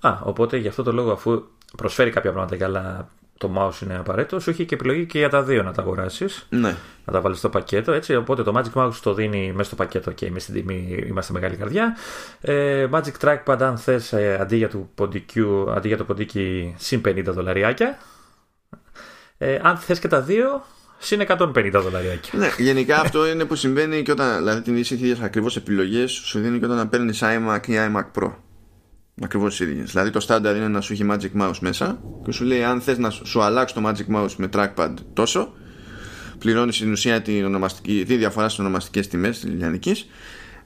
Α, 0.00 0.18
οπότε 0.22 0.56
γι' 0.56 0.68
αυτό 0.68 0.82
το 0.82 0.92
λόγο 0.92 1.12
αφού 1.12 1.44
προσφέρει 1.76 2.10
κάποια 2.10 2.32
πράγματα 2.32 2.56
και 2.56 2.64
άλλα 2.64 3.08
το 3.40 3.52
mouse 3.56 3.82
είναι 3.82 3.96
απαραίτητος, 3.96 4.42
σου 4.42 4.50
έχει 4.50 4.64
και 4.64 4.74
επιλογή 4.74 5.06
και 5.06 5.18
για 5.18 5.28
τα 5.28 5.42
δύο 5.42 5.62
να 5.62 5.72
τα 5.72 5.82
αγοράσεις. 5.82 6.46
Ναι. 6.48 6.76
Να 7.04 7.12
τα 7.12 7.20
βάλεις 7.20 7.38
στο 7.38 7.48
πακέτο. 7.48 7.92
Έτσι, 7.92 8.14
οπότε 8.14 8.42
το 8.42 8.52
Magic 8.56 8.82
Mouse 8.82 8.94
το 9.02 9.14
δίνει 9.14 9.52
μέσα 9.52 9.64
στο 9.64 9.76
πακέτο 9.76 10.10
και 10.10 10.26
είμαι 10.26 10.38
στην 10.38 10.54
τιμή, 10.54 11.04
είμαστε 11.08 11.32
μεγάλη 11.32 11.56
καρδιά. 11.56 11.96
Ε, 12.40 12.86
Magic 12.92 13.12
Trackpad, 13.20 13.56
αν 13.60 13.78
θες, 13.78 14.12
ε, 14.12 14.38
αντί, 14.40 14.56
για 14.56 14.68
το 14.68 14.88
αντί 15.74 15.88
για 15.88 15.96
το 15.96 16.04
ποντίκι, 16.04 16.74
συν 16.78 17.00
50 17.04 17.24
δολαριάκια. 17.24 17.98
Ε, 19.38 19.58
αν 19.62 19.76
θες 19.76 19.98
και 19.98 20.08
τα 20.08 20.20
δύο, 20.20 20.64
συν 20.98 21.20
150 21.20 21.70
δολαριάκια. 21.72 22.38
Ναι, 22.38 22.48
γενικά 22.58 23.00
αυτό 23.00 23.28
είναι 23.28 23.44
που 23.44 23.54
συμβαίνει 23.54 24.02
και 24.02 24.12
όταν, 24.12 24.36
δηλαδή 24.36 24.62
την 24.62 24.76
ίδια 24.76 25.16
ακριβώς 25.22 25.56
επιλογές 25.56 26.12
σου 26.12 26.40
δίνει 26.40 26.58
και 26.58 26.64
όταν 26.64 26.88
παίρνεις 26.88 27.22
iMac 27.22 27.66
ή 27.66 27.74
iMac 27.76 28.20
Pro. 28.20 28.32
Ακριβώς 29.22 29.56
τις 29.56 29.68
ίδιες. 29.68 29.90
Δηλαδή 29.90 30.10
το 30.10 30.20
στάνταρ 30.20 30.56
είναι 30.56 30.68
να 30.68 30.80
σου 30.80 30.92
έχει 30.92 31.06
Magic 31.10 31.40
Mouse 31.40 31.58
μέσα 31.60 32.00
και 32.24 32.32
σου 32.32 32.44
λέει 32.44 32.62
αν 32.62 32.80
θες 32.80 32.98
να 32.98 33.10
σου 33.10 33.42
αλλάξει 33.42 33.74
το 33.74 33.82
Magic 33.84 34.16
Mouse 34.16 34.34
με 34.36 34.48
trackpad 34.52 34.94
τόσο, 35.12 35.52
πληρώνεις 36.38 36.76
στην 36.76 36.92
ουσία 36.92 37.22
την 37.22 37.44
ονομαστική, 37.44 38.04
τη 38.06 38.16
διαφορά 38.16 38.48
στις 38.48 38.60
ονομαστικές 38.60 39.08
τιμές 39.08 39.40
της 39.40 39.50
λιανικής. 39.50 40.06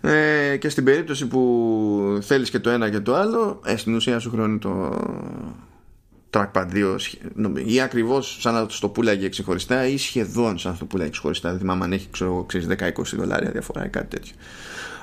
Ε, 0.00 0.56
και 0.56 0.68
στην 0.68 0.84
περίπτωση 0.84 1.26
που 1.26 2.18
θέλεις 2.22 2.50
και 2.50 2.58
το 2.58 2.70
ένα 2.70 2.90
και 2.90 3.00
το 3.00 3.14
άλλο 3.14 3.60
ε, 3.64 3.76
στην 3.76 3.94
ουσία 3.94 4.18
σου 4.18 4.30
χρώνει 4.30 4.58
το, 4.58 4.98
trackpad 6.34 6.66
2 6.72 6.96
ή 7.64 7.80
ακριβώς 7.80 8.36
σαν 8.40 8.54
να 8.54 8.66
το 8.80 8.88
πουλάγε 8.88 9.28
ξεχωριστά 9.28 9.86
ή 9.86 9.96
σχεδόν 9.96 10.58
σαν 10.58 10.72
να 10.72 10.78
το 10.78 10.84
πουλάγε 10.84 11.10
ξεχωριστά 11.10 11.50
δεν 11.50 11.58
θυμάμαι 11.58 11.84
αν 11.84 11.92
έχει 11.92 12.08
ξέρω, 12.10 12.46
10-20 12.52 12.90
δολάρια 13.16 13.50
διαφορά 13.50 13.84
ή 13.84 13.88
κάτι 13.88 14.06
τέτοιο 14.06 14.34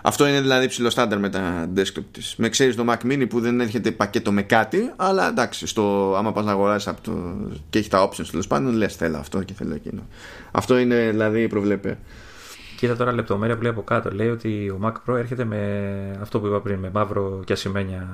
αυτό 0.01 0.27
είναι 0.27 0.41
δηλαδή 0.41 0.67
ψηλό 0.67 0.89
στάνταρ 0.89 1.19
με 1.19 1.29
τα 1.29 1.69
desktop 1.75 2.03
της. 2.11 2.35
Με 2.37 2.49
ξέρεις 2.49 2.75
το 2.75 2.85
Mac 2.87 3.11
Mini 3.11 3.25
που 3.29 3.39
δεν 3.39 3.59
έρχεται 3.59 3.91
πακέτο 3.91 4.31
με 4.31 4.41
κάτι 4.41 4.91
αλλά 4.95 5.27
εντάξει 5.27 5.67
στο, 5.67 6.15
άμα 6.17 6.31
πας 6.31 6.45
να 6.45 6.51
αγοράσεις 6.51 6.87
από 6.87 7.01
το, 7.01 7.35
και 7.69 7.79
έχει 7.79 7.89
τα 7.89 8.09
options 8.09 8.27
τέλος 8.31 8.47
πάντων 8.47 8.73
λες 8.73 8.95
θέλω 8.95 9.17
αυτό 9.17 9.43
και 9.43 9.53
θέλω 9.53 9.73
εκείνο. 9.73 10.01
Αυτό 10.51 10.77
είναι 10.77 11.09
δηλαδή 11.09 11.47
προβλέπε 11.47 11.97
Κοίτα 12.81 12.95
τώρα 12.95 13.11
λεπτομέρεια 13.11 13.55
που 13.55 13.61
λέει 13.61 13.71
από 13.71 13.81
κάτω. 13.81 14.11
Λέει 14.11 14.29
ότι 14.29 14.69
ο 14.69 14.79
Mac 14.83 14.91
Pro 14.91 15.17
έρχεται 15.17 15.45
με 15.45 16.17
αυτό 16.21 16.39
που 16.39 16.47
είπα 16.47 16.61
πριν, 16.61 16.79
με 16.79 16.89
μαύρο 16.93 17.41
και 17.45 17.53
ασημένια 17.53 18.07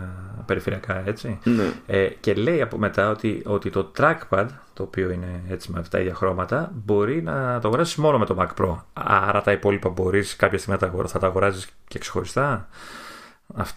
περιφερειακά 0.45 1.07
έτσι. 1.07 1.39
Ναι. 1.43 1.73
Ε, 1.85 2.07
και 2.07 2.33
λέει 2.33 2.61
από 2.61 2.77
μετά 2.77 3.09
ότι, 3.09 3.41
ότι 3.45 3.69
το 3.69 3.91
trackpad, 3.97 4.45
το 4.73 4.83
οποίο 4.83 5.11
είναι 5.11 5.41
έτσι 5.49 5.71
με 5.71 5.79
αυτά 5.79 5.97
τα 5.97 6.03
ίδια 6.03 6.15
χρώματα, 6.15 6.71
μπορεί 6.73 7.21
να 7.21 7.59
το 7.59 7.67
αγοράσει 7.67 8.01
μόνο 8.01 8.17
με 8.17 8.25
το 8.25 8.35
Mac 8.39 8.63
Pro. 8.63 8.75
Άρα 8.93 9.41
τα 9.41 9.51
υπόλοιπα 9.51 9.89
μπορείς 9.89 10.35
κάποια 10.35 10.57
στιγμή 10.57 10.79
να 10.81 10.91
τα, 10.91 11.07
θα 11.07 11.19
τα 11.19 11.27
αγοράζεις 11.27 11.67
και 11.87 11.99
ξεχωριστά. 11.99 12.67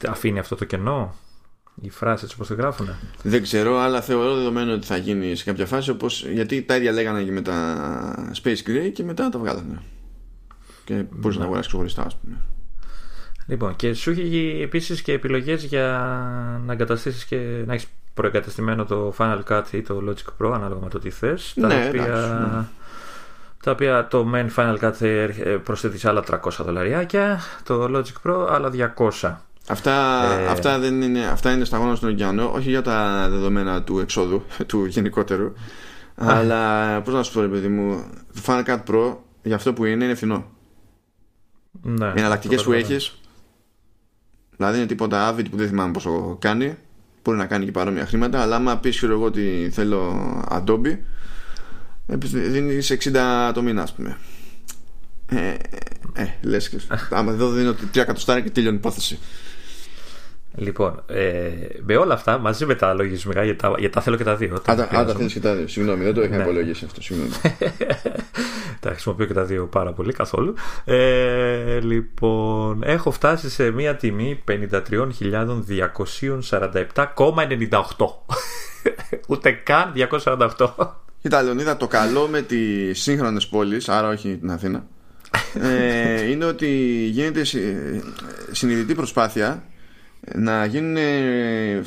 Αφήνει 0.08 0.38
αυτό 0.38 0.56
το 0.56 0.64
κενό 0.64 1.14
οι 1.80 1.90
φράσεις 1.90 2.22
έτσι 2.22 2.34
όπως 2.34 2.48
το 2.48 2.54
γράφουν. 2.54 2.88
Δεν 3.22 3.42
ξέρω, 3.42 3.78
αλλά 3.78 4.00
θεωρώ 4.00 4.34
δεδομένο 4.34 4.72
ότι 4.72 4.86
θα 4.86 4.96
γίνει 4.96 5.34
σε 5.34 5.44
κάποια 5.44 5.66
φάση 5.66 5.90
όπως, 5.90 6.26
γιατί 6.26 6.62
τα 6.62 6.76
ίδια 6.76 6.92
λέγανε 6.92 7.22
και 7.22 7.32
με 7.32 7.42
τα 7.42 8.32
Space 8.42 8.68
Gray 8.68 8.90
και 8.92 9.04
μετά 9.04 9.28
τα 9.28 9.38
βγάλανε 9.38 9.80
και 10.90 11.04
μπορείς 11.10 11.36
να 11.36 11.44
αγοράσεις 11.44 11.66
ξεχωριστά, 11.66 12.02
ας 12.06 12.16
πούμε. 12.16 12.36
Λοιπόν, 13.46 13.76
και 13.76 13.94
σου 13.94 14.10
έχει 14.10 14.60
επίσης 14.62 15.02
και 15.02 15.12
επιλογές 15.12 15.64
για 15.64 15.86
να 16.66 16.72
εγκαταστήσεις 16.72 17.24
και 17.24 17.62
να 17.66 17.74
έχεις 17.74 17.86
προεγκαταστημένο 18.14 18.84
το 18.84 19.14
Final 19.18 19.40
Cut 19.48 19.62
ή 19.70 19.82
το 19.82 20.02
Logic 20.08 20.44
Pro, 20.44 20.52
ανάλογα 20.54 20.80
με 20.82 20.88
το 20.88 20.98
τι 20.98 21.10
θες. 21.10 21.52
Ναι, 21.56 21.68
τα, 21.68 21.88
οποία, 21.88 22.04
ναι. 22.54 22.64
τα 23.62 23.70
οποία 23.70 24.06
το 24.06 24.32
main 24.34 24.48
Final 24.56 24.78
Cut 24.78 25.28
προσθέτεις 25.64 26.04
άλλα 26.04 26.24
300 26.30 26.38
δολαριάκια, 26.58 27.40
το 27.62 27.84
Logic 27.84 28.30
Pro 28.30 28.46
άλλα 28.50 28.94
200. 29.20 29.34
Αυτά, 29.68 30.24
ε... 30.40 30.46
αυτά, 30.46 30.78
δεν 30.78 31.02
είναι, 31.02 31.26
αυτά 31.26 31.52
είναι 31.52 31.64
σταγόνα 31.64 31.94
στον 31.94 32.08
ωκεανό, 32.08 32.50
όχι 32.54 32.70
για 32.70 32.82
τα 32.82 33.28
δεδομένα 33.30 33.82
του 33.82 33.98
εξόδου, 33.98 34.42
του 34.68 34.84
γενικότερου. 34.84 35.52
αλλά 36.16 37.00
πώς 37.00 37.14
να 37.14 37.22
σου 37.22 37.32
πω, 37.32 37.40
ρε 37.40 37.48
παιδί 37.48 37.68
μου, 37.68 38.04
το 38.34 38.40
Final 38.46 38.64
Cut 38.64 38.82
Pro 38.90 39.16
για 39.42 39.56
αυτό 39.56 39.72
που 39.72 39.84
είναι 39.84 40.04
είναι 40.04 40.14
φθηνό. 40.14 40.44
Ναι, 41.82 42.06
Οι 42.06 42.18
εναλλακτικές 42.18 42.62
που 42.62 42.72
έχεις, 42.72 43.14
δηλαδή 44.56 44.76
είναι 44.76 44.86
τίποτα 44.86 45.34
Avid 45.34 45.50
που 45.50 45.56
δεν 45.56 45.68
θυμάμαι 45.68 45.92
πόσο 45.92 46.36
κάνει, 46.40 46.76
μπορεί 47.22 47.38
να 47.38 47.46
κάνει 47.46 47.64
και 47.64 47.70
παρόμοια 47.70 48.06
χρήματα, 48.06 48.40
αλλά 48.40 48.56
άμα 48.56 48.76
πεις 48.76 49.02
εγώ 49.02 49.24
ότι 49.24 49.68
θέλω 49.72 50.20
Adobe, 50.50 50.98
δίνεις 52.32 52.90
60 52.90 53.50
το 53.54 53.62
μήνα, 53.62 53.82
ας 53.82 53.92
πούμε. 53.92 54.16
Ε, 55.26 55.54
ε, 56.12 56.26
λες 56.42 56.68
και 56.68 56.80
άμα 57.10 57.32
εδώ 57.32 57.50
δίνω 57.50 57.70
3 57.70 57.96
εκατοστάρια 57.96 58.42
και 58.42 58.50
τελειώνει 58.50 58.76
η 58.76 58.78
υπόθεση. 58.78 59.18
Λοιπόν, 60.60 61.02
ε, 61.06 61.50
με 61.86 61.96
όλα 61.96 62.14
αυτά, 62.14 62.38
μαζί 62.38 62.66
με 62.66 62.74
τα 62.74 62.94
λογισμικά, 62.94 63.44
γιατί 63.44 63.58
τα, 63.58 63.74
γιατί 63.78 63.94
τα 63.94 64.00
θέλω 64.00 64.16
και 64.16 64.24
τα 64.24 64.36
δύο. 64.36 64.62
Αν 64.64 64.76
τα 65.06 65.14
θέλει 65.16 65.32
και 65.32 65.40
τα 65.40 65.54
δύο. 65.54 65.66
Συγγνώμη, 65.66 66.04
δεν 66.04 66.14
το 66.14 66.22
είχα 66.22 66.36
ναι. 66.36 66.42
υπολογίσει 66.42 66.84
αυτό. 66.84 67.02
Συγγνώμη. 67.02 67.30
τα 68.80 68.90
χρησιμοποιώ 68.90 69.26
και 69.26 69.34
τα 69.34 69.44
δύο 69.44 69.66
πάρα 69.66 69.92
πολύ 69.92 70.12
καθόλου. 70.12 70.54
Ε, 70.84 71.80
λοιπόν, 71.80 72.82
έχω 72.84 73.10
φτάσει 73.10 73.50
σε 73.50 73.70
μία 73.70 73.96
τιμή 73.96 74.42
53.247,98. 74.48 74.60
Ούτε 79.28 79.50
καν 79.50 79.92
248. 80.24 80.48
Κοίτα, 81.22 81.42
Λεωνίδα, 81.42 81.76
το 81.76 81.86
καλό 81.86 82.28
με 82.28 82.42
τις 82.42 83.02
σύγχρονες 83.02 83.46
πόλεις, 83.46 83.88
άρα 83.88 84.08
όχι 84.08 84.36
την 84.36 84.50
Αθήνα, 84.50 84.86
ε, 85.62 86.30
είναι 86.30 86.44
ότι 86.44 86.68
γίνεται 87.10 87.42
συνειδητή 88.50 88.94
προσπάθεια 88.94 89.64
να 90.34 90.64
γίνουν 90.64 90.96
ε, 90.96 91.82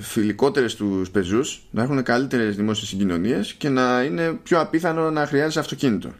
φιλικότερες 0.00 0.74
τους 0.74 1.10
πεζούς 1.10 1.62
να 1.70 1.82
έχουν 1.82 2.02
καλύτερες 2.02 2.56
δημόσιες 2.56 2.88
συγκοινωνίες 2.88 3.52
και 3.52 3.68
να 3.68 4.02
είναι 4.02 4.38
πιο 4.42 4.60
απίθανο 4.60 5.10
να 5.10 5.26
χρειάζεσαι 5.26 5.58
αυτοκίνητο. 5.58 6.10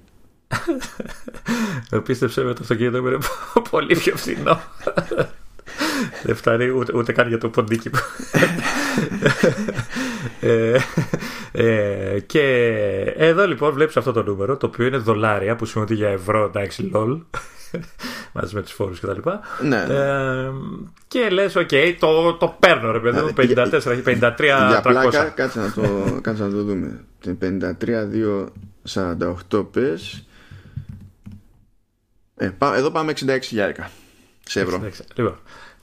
Πίστεψε 2.04 2.42
με 2.42 2.52
το 2.52 2.58
αυτοκίνητο 2.60 2.96
είναι 2.96 3.18
πολύ 3.70 3.96
πιο 3.96 4.16
φθηνό. 4.16 4.60
Δεν 6.22 6.36
φτάνει 6.36 6.68
ούτε, 6.68 6.96
ούτε 6.96 7.12
καν 7.12 7.28
για 7.28 7.38
το 7.38 7.48
ποντίκι 7.48 7.90
ε, 10.40 10.78
ε, 11.52 12.20
και 12.20 12.44
εδώ 13.16 13.46
λοιπόν 13.46 13.72
βλέπεις 13.72 13.96
αυτό 13.96 14.12
το 14.12 14.22
νούμερο 14.22 14.56
το 14.56 14.66
οποίο 14.66 14.86
είναι 14.86 14.96
δολάρια 14.96 15.56
που 15.56 15.64
σημαίνει 15.64 15.90
ότι 15.90 16.00
για 16.00 16.08
ευρώ 16.08 16.44
εντάξει 16.44 16.90
lol 16.94 17.20
μαζί 18.32 18.54
με 18.54 18.62
τους 18.62 18.72
φόρους 18.72 19.00
κτλ. 19.00 19.28
Ναι. 19.62 19.86
Ε, 19.88 20.50
και 21.08 21.28
λες, 21.28 21.56
ok, 21.56 21.68
okay, 21.70 21.96
το, 21.98 22.34
το 22.34 22.56
παίρνω 22.58 22.90
ρε 22.90 23.00
παιδί 23.00 23.20
μου. 23.20 23.32
54 23.36 23.72
έχει 23.72 24.02
53 24.04 24.34
Για 24.38 24.80
πλάκα, 24.82 25.24
κάτσε 25.24 25.60
να 25.60 25.72
το, 25.72 26.18
κάτσε 26.20 26.42
να 26.42 26.50
το 26.50 26.62
δούμε. 26.62 27.04
53, 27.24 27.34
2, 28.22 28.46
48 29.50 29.66
πες. 29.70 30.24
Ε, 32.36 32.50
εδώ 32.74 32.90
πάμε 32.90 33.12
66 33.26 33.38
χιλιάρικα 33.42 33.90
σε 34.44 34.60
ευρώ. 34.60 34.80
66. 34.84 34.90
Λοιπόν, 35.14 35.38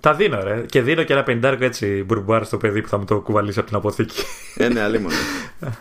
τα 0.08 0.14
δίνω, 0.14 0.44
ρε. 0.44 0.64
Και 0.70 0.82
δίνω 0.82 1.04
και 1.04 1.14
ένα 1.14 1.24
πεντάρικο 1.24 1.66
έτσι 1.66 2.04
πουρμπουάρ 2.04 2.46
στο 2.46 2.58
παιδί 2.58 2.82
που 2.82 2.88
θα 2.88 2.98
μου 2.98 3.06
το 3.06 3.20
κουβαλήσει 3.20 3.60
από 3.60 3.68
την 3.68 3.78
αποθήκη. 3.78 4.24
Ε, 4.56 4.68
ναι, 4.68 4.82
αλίμονο. 4.82 5.12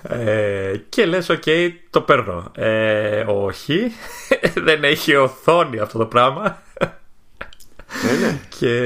ε, 0.03 0.77
και 0.89 1.07
λες, 1.07 1.29
ok, 1.29 1.43
okay, 1.47 1.71
το 1.91 2.01
παίρνω. 2.01 2.51
Ε, 2.55 3.25
όχι, 3.27 3.93
δεν 4.67 4.85
έχει 4.85 5.15
οθόνη 5.15 5.79
αυτό 5.79 5.99
το 5.99 6.07
πράγμα. 6.07 6.63
Ναι, 8.05 8.27
ναι. 8.27 8.39
Και, 8.59 8.81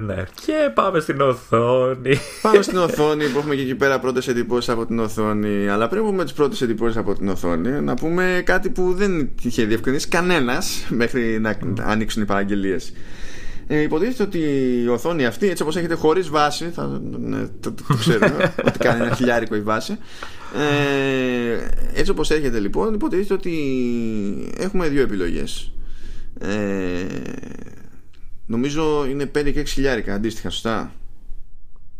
ναι. 0.00 0.24
και 0.46 0.70
πάμε 0.74 1.00
στην 1.00 1.20
οθόνη. 1.20 2.18
Πάμε 2.42 2.62
στην 2.62 2.78
οθόνη 2.86 3.24
που 3.28 3.38
έχουμε 3.38 3.54
και 3.54 3.62
εκεί 3.62 3.74
πέρα 3.74 3.98
πρώτες 3.98 4.28
εντυπώσεις 4.28 4.68
από 4.68 4.86
την 4.86 4.98
οθόνη. 4.98 5.68
Αλλά 5.68 5.88
πριν 5.88 6.02
πούμε 6.02 6.24
τις 6.24 6.32
πρώτες 6.32 6.62
εντυπώσεις 6.62 6.96
από 6.96 7.14
την 7.14 7.28
οθόνη, 7.28 7.70
να 7.70 7.94
πούμε 7.94 8.42
κάτι 8.44 8.70
που 8.70 8.94
δεν 8.94 9.30
είχε 9.42 9.64
διευκρινίσει 9.64 10.08
κανένας 10.08 10.86
μέχρι 10.88 11.40
να 11.40 11.58
ανοίξουν 11.82 12.22
οι 12.22 12.26
παραγγελίες. 12.26 12.92
Ε, 13.70 13.80
υποτίθεται 13.80 14.22
ότι 14.22 14.38
η 14.82 14.88
οθόνη 14.88 15.26
αυτή, 15.26 15.48
έτσι 15.48 15.62
όπως 15.62 15.76
έχετε 15.76 15.94
χωρίς 15.94 16.28
βάση, 16.28 16.64
θα, 16.64 17.00
ναι, 17.18 17.46
το, 17.60 17.72
το, 17.72 17.82
το 17.88 17.94
ξέρουμε, 17.94 18.54
ότι 18.66 18.78
κάνει 18.78 19.04
ένα 19.04 19.14
χιλιάρικο 19.14 19.54
η 19.54 19.60
βάση. 19.60 19.98
Ε, 20.54 21.68
έτσι 21.94 22.10
όπως 22.10 22.30
έρχεται 22.30 22.58
λοιπόν, 22.58 22.94
υποτίθεται 22.94 23.34
ότι 23.34 23.52
έχουμε 24.56 24.88
δύο 24.88 25.02
επιλογές. 25.02 25.72
Ε, 26.40 27.06
νομίζω 28.46 29.06
είναι 29.06 29.30
5 29.38 29.52
και 29.52 29.60
6 29.60 29.66
χιλιάρικα 29.66 30.14
αντίστοιχα, 30.14 30.50
σωστά; 30.50 30.92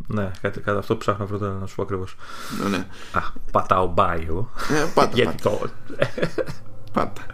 Ναι, 0.06 0.30
κάτι, 0.40 0.60
κάτι 0.60 0.78
αυτό 0.78 0.92
που 0.94 1.00
ψάχνω 1.00 1.26
πρώτα 1.26 1.58
να 1.60 1.66
σου 1.66 1.74
πω 1.74 1.82
ακριβώς. 1.82 2.16
Ναι, 2.62 2.68
ναι. 2.68 2.84
Α, 3.12 3.20
πατάω 3.52 3.94
bio. 3.96 4.44
Ε, 4.70 4.84
πάτα, 4.94 5.10
Γιατί 5.20 5.42
το. 5.42 5.60
Πάτα. 6.92 7.26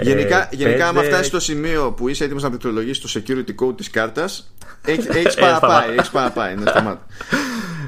Γενικά, 0.00 0.42
ε, 0.42 0.48
γενικά 0.50 0.88
άμα 0.88 1.02
φτάσεις 1.02 1.26
στο 1.26 1.40
σημείο 1.40 1.92
που 1.92 2.08
είσαι 2.08 2.24
έτοιμος 2.24 2.42
να 2.42 2.48
πληκτρολογήσει 2.48 3.00
το 3.00 3.08
security 3.14 3.64
code 3.64 3.76
της 3.76 3.90
κάρτας, 3.90 4.54
έχεις 4.84 5.34
παραπάει. 5.40 5.94
Έχεις 5.96 6.10
παραπάει. 6.10 6.54
Ναι, 6.54 6.70
σταμάτα. 6.70 7.06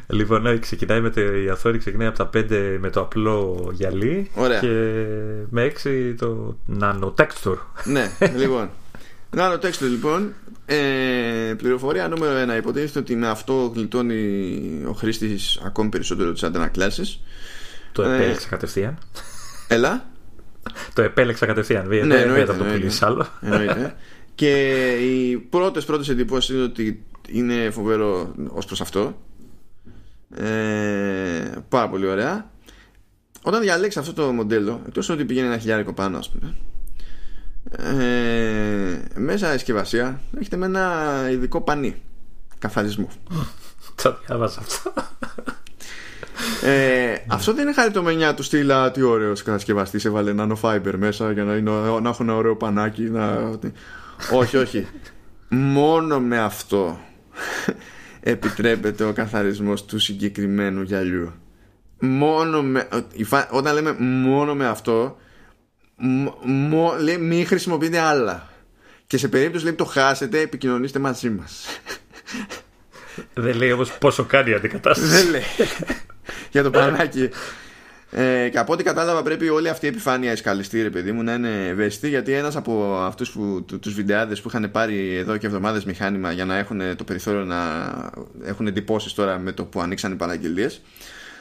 Λοιπόν, 0.06 0.42
ναι, 0.42 0.58
ξεκινάει 0.58 1.00
με 1.00 1.10
το, 1.10 1.20
η 1.20 1.48
Αθόρη 1.48 1.78
ξεκινάει 1.78 2.06
από 2.06 2.16
τα 2.16 2.30
5 2.34 2.76
με 2.80 2.90
το 2.90 3.00
απλό 3.00 3.70
γυαλί 3.72 4.30
Ωραία. 4.34 4.60
και 4.60 4.66
με 5.50 5.72
6 5.84 6.14
το 6.18 6.56
nano 6.80 7.12
texture. 7.14 7.58
ναι, 7.84 8.10
λοιπόν. 8.40 8.70
Nano 9.36 9.54
texture 9.54 9.88
λοιπόν. 9.90 10.32
Ε, 10.66 11.54
πληροφορία 11.56 12.08
νούμερο 12.08 12.54
1. 12.54 12.56
Υποτίθεται 12.56 12.98
ότι 12.98 13.16
με 13.16 13.28
αυτό 13.28 13.72
γλιτώνει 13.74 14.82
ο 14.88 14.92
χρήστης 14.92 15.60
ακόμη 15.64 15.88
περισσότερο 15.88 16.32
τι 16.32 16.46
αντανακλάσει. 16.46 17.20
Το 17.92 18.02
επέλεξε 18.02 18.46
ε, 18.46 18.50
κατευθείαν. 18.50 18.98
Έλα. 19.68 20.04
Το 20.92 21.02
επέλεξα 21.02 21.46
κατευθείαν. 21.46 21.88
Ναι, 21.88 21.98
δεν 21.98 22.12
εννοείται, 22.12 22.54
το 22.54 22.64
πουλήσει 22.64 23.04
άλλο. 23.04 23.26
Εννοείται. 23.40 23.94
και 24.34 24.90
οι 24.92 25.36
πρώτες 25.36 25.84
πρώτες 25.84 26.08
εντυπώσεις 26.08 26.54
είναι 26.54 26.62
ότι 26.62 27.04
είναι 27.28 27.70
φοβερό 27.70 28.34
ως 28.48 28.66
προς 28.66 28.80
αυτό. 28.80 29.16
Ε, 30.36 31.50
πάρα 31.68 31.88
πολύ 31.88 32.06
ωραία. 32.06 32.50
Όταν 33.42 33.60
διαλέξει 33.60 33.98
αυτό 33.98 34.12
το 34.12 34.32
μοντέλο, 34.32 34.82
εκτός 34.86 35.08
ότι 35.08 35.24
πηγαίνει 35.24 35.46
ένα 35.46 35.58
χιλιάρικο 35.58 35.92
πάνω, 35.92 36.18
ας 36.18 36.30
πούμε, 36.30 36.54
ε, 37.70 38.98
μέσα 39.14 39.48
η 39.48 39.52
συσκευασία 39.52 40.20
έχετε 40.40 40.56
με 40.56 40.66
ένα 40.66 41.26
ειδικό 41.30 41.60
πανί 41.60 42.02
καθαρισμού. 42.58 43.08
Το 44.02 44.16
διάβασα 44.26 44.60
αυτό. 44.60 44.92
Ε, 46.62 47.14
αυτό 47.26 47.52
δεν 47.52 47.62
είναι 47.62 47.72
χαριτομενιά 47.72 48.34
του 48.34 48.42
στυλ 48.42 48.70
τι 48.92 49.02
ωραίος 49.02 49.42
κατασκευαστής 49.42 50.04
έβαλε 50.04 50.34
nanofiber 50.38 50.94
μέσα 50.96 51.32
για 51.32 51.44
να, 51.44 51.54
είναι, 51.54 51.70
να 52.00 52.08
έχω 52.08 52.22
ένα 52.22 52.34
ωραίο 52.34 52.56
πανάκι. 52.56 53.02
Να... 53.02 53.50
όχι, 54.32 54.56
όχι. 54.56 54.86
Μόνο 55.48 56.20
με 56.20 56.38
αυτό 56.38 57.00
επιτρέπεται 58.20 59.04
ο 59.04 59.12
καθαρισμός 59.12 59.84
του 59.84 59.98
συγκεκριμένου 59.98 60.82
γυαλιού. 60.82 61.32
μόνο 62.00 62.62
με, 62.62 62.88
όταν 63.50 63.74
λέμε 63.74 63.96
μόνο 63.98 64.54
με 64.54 64.66
αυτό 64.66 65.16
μο, 66.42 66.94
λέει 67.00 67.18
μην 67.18 67.46
χρησιμοποιείτε 67.46 67.98
άλλα 67.98 68.48
και 69.06 69.18
σε 69.18 69.28
περίπτωση 69.28 69.64
λέει 69.64 69.74
το 69.74 69.84
χάσετε 69.84 70.40
επικοινωνήστε 70.40 70.98
μαζί 70.98 71.30
μας 71.30 71.66
δεν 73.34 73.56
λέει 73.56 73.72
όμως 73.72 73.98
πόσο 73.98 74.24
κάνει 74.24 74.50
η 74.50 74.54
αντικατάσταση 74.54 75.10
δεν 75.10 75.30
λέει 75.30 75.42
για 76.50 76.62
το 76.62 76.70
πανάκι. 76.70 77.28
Ε, 78.12 78.48
και 78.48 78.58
από 78.58 78.72
ό,τι 78.72 78.82
κατάλαβα 78.82 79.22
πρέπει 79.22 79.48
όλη 79.48 79.68
αυτή 79.68 79.86
η 79.86 79.88
επιφάνεια 79.88 80.30
εσκαλιστή 80.30 80.82
ρε 80.82 80.90
παιδί 80.90 81.12
μου 81.12 81.22
να 81.22 81.32
είναι 81.32 81.66
ευαίσθητη 81.68 82.08
γιατί 82.08 82.32
ένας 82.32 82.56
από 82.56 82.96
αυτούς 82.96 83.30
που, 83.30 83.64
τους 83.80 83.94
βιντεάδες 83.94 84.40
που 84.40 84.48
είχαν 84.48 84.70
πάρει 84.70 85.14
εδώ 85.14 85.36
και 85.36 85.46
εβδομάδες 85.46 85.84
μηχάνημα 85.84 86.32
για 86.32 86.44
να 86.44 86.56
έχουν 86.56 86.80
το 86.96 87.04
περιθώριο 87.04 87.44
να 87.44 87.56
έχουν 88.44 88.66
εντυπώσεις 88.66 89.12
τώρα 89.12 89.38
με 89.38 89.52
το 89.52 89.64
που 89.64 89.80
ανοίξαν 89.80 90.12
οι 90.12 90.14
παραγγελίες 90.14 90.80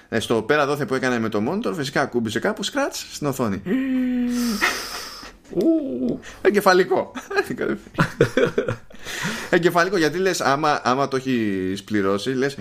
ε, 0.09 0.19
στο 0.19 0.41
πέρα 0.41 0.65
δόθε 0.65 0.85
που 0.85 0.95
έκανε 0.95 1.19
με 1.19 1.29
το 1.29 1.43
monitor 1.49 1.73
φυσικά 1.75 2.01
ακούμπησε 2.01 2.39
κάπου 2.39 2.65
scratch 2.65 3.03
στην 3.11 3.27
οθόνη 3.27 3.61
Εγκεφαλικό. 6.41 7.11
Εγκεφαλικό 9.49 9.97
γιατί 9.97 10.17
λες 10.17 10.41
άμα, 10.41 10.81
άμα 10.83 11.07
το 11.07 11.15
έχει 11.15 11.73
πληρώσει 11.85 12.29
λες 12.29 12.57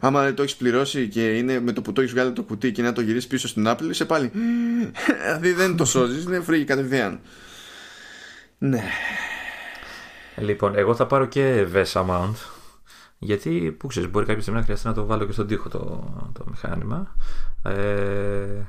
άμα 0.00 0.34
το 0.34 0.42
έχει 0.42 0.56
πληρώσει 0.56 1.08
και 1.08 1.36
είναι 1.36 1.60
με 1.60 1.72
το 1.72 1.82
που 1.82 1.92
το 1.92 2.00
έχεις 2.00 2.12
βγάλει 2.12 2.32
το 2.32 2.42
κουτί 2.42 2.72
και 2.72 2.82
να 2.82 2.92
το 2.92 3.00
γυρίσεις 3.00 3.26
πίσω 3.26 3.48
στην 3.48 3.64
Apple 3.68 3.88
είσαι 3.90 4.04
πάλι. 4.04 4.30
Δηλαδή 5.22 5.52
δεν 5.52 5.76
το 5.76 5.84
σώζεις 5.84 6.24
είναι 6.24 6.40
φρίγει 6.40 6.64
κατευθείαν. 6.64 7.20
Ναι. 8.58 8.82
Λοιπόν 10.36 10.76
εγώ 10.76 10.94
θα 10.94 11.06
πάρω 11.06 11.26
και 11.26 11.66
VESA 11.74 12.06
mount 12.06 12.34
γιατί, 13.24 13.76
που 13.78 13.86
ξέρεις, 13.86 14.10
μπορεί 14.10 14.26
κάποια 14.26 14.40
στιγμή 14.40 14.58
να 14.58 14.64
χρειαστεί 14.64 14.86
να 14.86 14.94
το 14.94 15.06
βάλω 15.06 15.24
και 15.24 15.32
στον 15.32 15.46
τοίχο 15.46 15.68
το, 15.68 15.80
το 16.32 16.44
μηχάνημα. 16.50 17.16
Ε, 17.66 17.72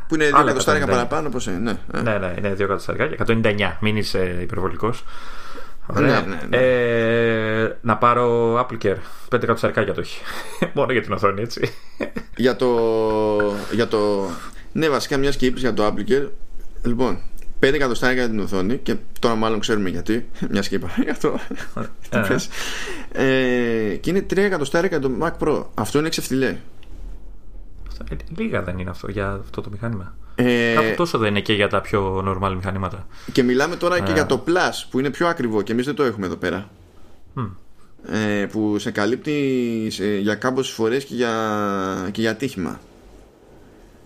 που 0.07 0.15
είναι 0.15 0.29
2 0.33 0.41
εκατοστάρικα 0.41 0.85
παραπάνω, 0.85 1.29
πώ 1.29 1.39
είναι. 1.47 1.57
Ναι, 1.59 1.71
ε. 1.93 2.01
ναι, 2.01 2.17
ναι, 2.17 2.33
είναι 2.37 2.53
2 2.53 2.59
εκατοστάρικα. 2.59 3.25
199, 3.27 3.77
μην 3.79 3.97
είσαι 3.97 4.37
υπερβολικός. 4.41 5.03
Ναι, 5.93 6.01
ναι, 6.01 6.39
ναι. 6.49 6.57
Ε, 6.57 7.77
να 7.81 7.97
πάρω 7.97 8.55
Apple 8.59 8.85
Care. 8.85 8.97
5 9.29 9.43
εκατοστάρια 9.43 9.93
το 9.93 10.01
έχει. 10.01 10.21
Μόνο 10.73 10.91
για 10.91 11.01
την 11.01 11.11
οθόνη, 11.11 11.41
έτσι. 11.41 11.73
για 12.35 12.55
το. 12.55 12.69
Για 13.71 13.87
το... 13.87 14.29
Ναι, 14.71 14.89
βασικά 14.89 15.17
μιας 15.17 15.35
και 15.35 15.45
είπες 15.45 15.61
για 15.61 15.73
το 15.73 15.85
Apple 15.85 16.11
Care. 16.11 16.29
Λοιπόν, 16.83 17.19
5 17.59 17.73
εκατοστάρια 17.73 18.15
για 18.15 18.29
την 18.29 18.39
οθόνη 18.39 18.77
και 18.77 18.95
τώρα 19.19 19.35
μάλλον 19.35 19.59
ξέρουμε 19.59 19.89
γιατί. 19.89 20.29
Μιας 20.51 20.67
και 20.67 20.75
είπα 20.75 20.91
για 21.03 21.11
αυτό. 21.11 21.39
ε, 23.11 23.95
και 23.95 24.09
είναι 24.09 24.25
3 24.29 24.37
εκατοστάρια 24.37 24.89
για 24.89 24.99
το 24.99 25.11
Mac 25.21 25.47
Pro. 25.47 25.63
Αυτό 25.73 25.97
είναι 25.97 26.07
εξεφτιλέ. 26.07 26.55
Ε, 28.09 28.15
λίγα 28.37 28.61
δεν 28.61 28.79
είναι 28.79 28.89
αυτό 28.89 29.11
για 29.11 29.31
αυτό 29.31 29.61
το 29.61 29.69
μηχάνημα. 29.69 30.15
Ε, 30.35 30.73
Κάπου 30.75 30.93
τόσο 30.95 31.17
δεν 31.17 31.29
είναι 31.29 31.41
και 31.41 31.53
για 31.53 31.67
τα 31.67 31.81
πιο 31.81 32.17
normal 32.27 32.53
μηχανήματα. 32.55 33.07
Και 33.31 33.43
μιλάμε 33.43 33.75
τώρα 33.75 33.99
και 33.99 34.11
ε. 34.11 34.13
για 34.13 34.25
το 34.25 34.43
Plus 34.47 34.85
που 34.89 34.99
είναι 34.99 35.09
πιο 35.09 35.27
ακριβό 35.27 35.61
και 35.61 35.71
εμείς 35.71 35.85
δεν 35.85 35.95
το 35.95 36.03
έχουμε 36.03 36.25
εδώ 36.25 36.35
πέρα. 36.35 36.69
Ε, 38.11 38.45
που 38.51 38.77
σε 38.77 38.91
καλύπτει 38.91 39.91
για 40.21 40.35
κάμποσες 40.35 40.73
φορές 40.73 41.05
και 41.05 41.15
για, 41.15 42.09
και 42.11 42.21
για 42.21 42.35
τύχημα. 42.35 42.79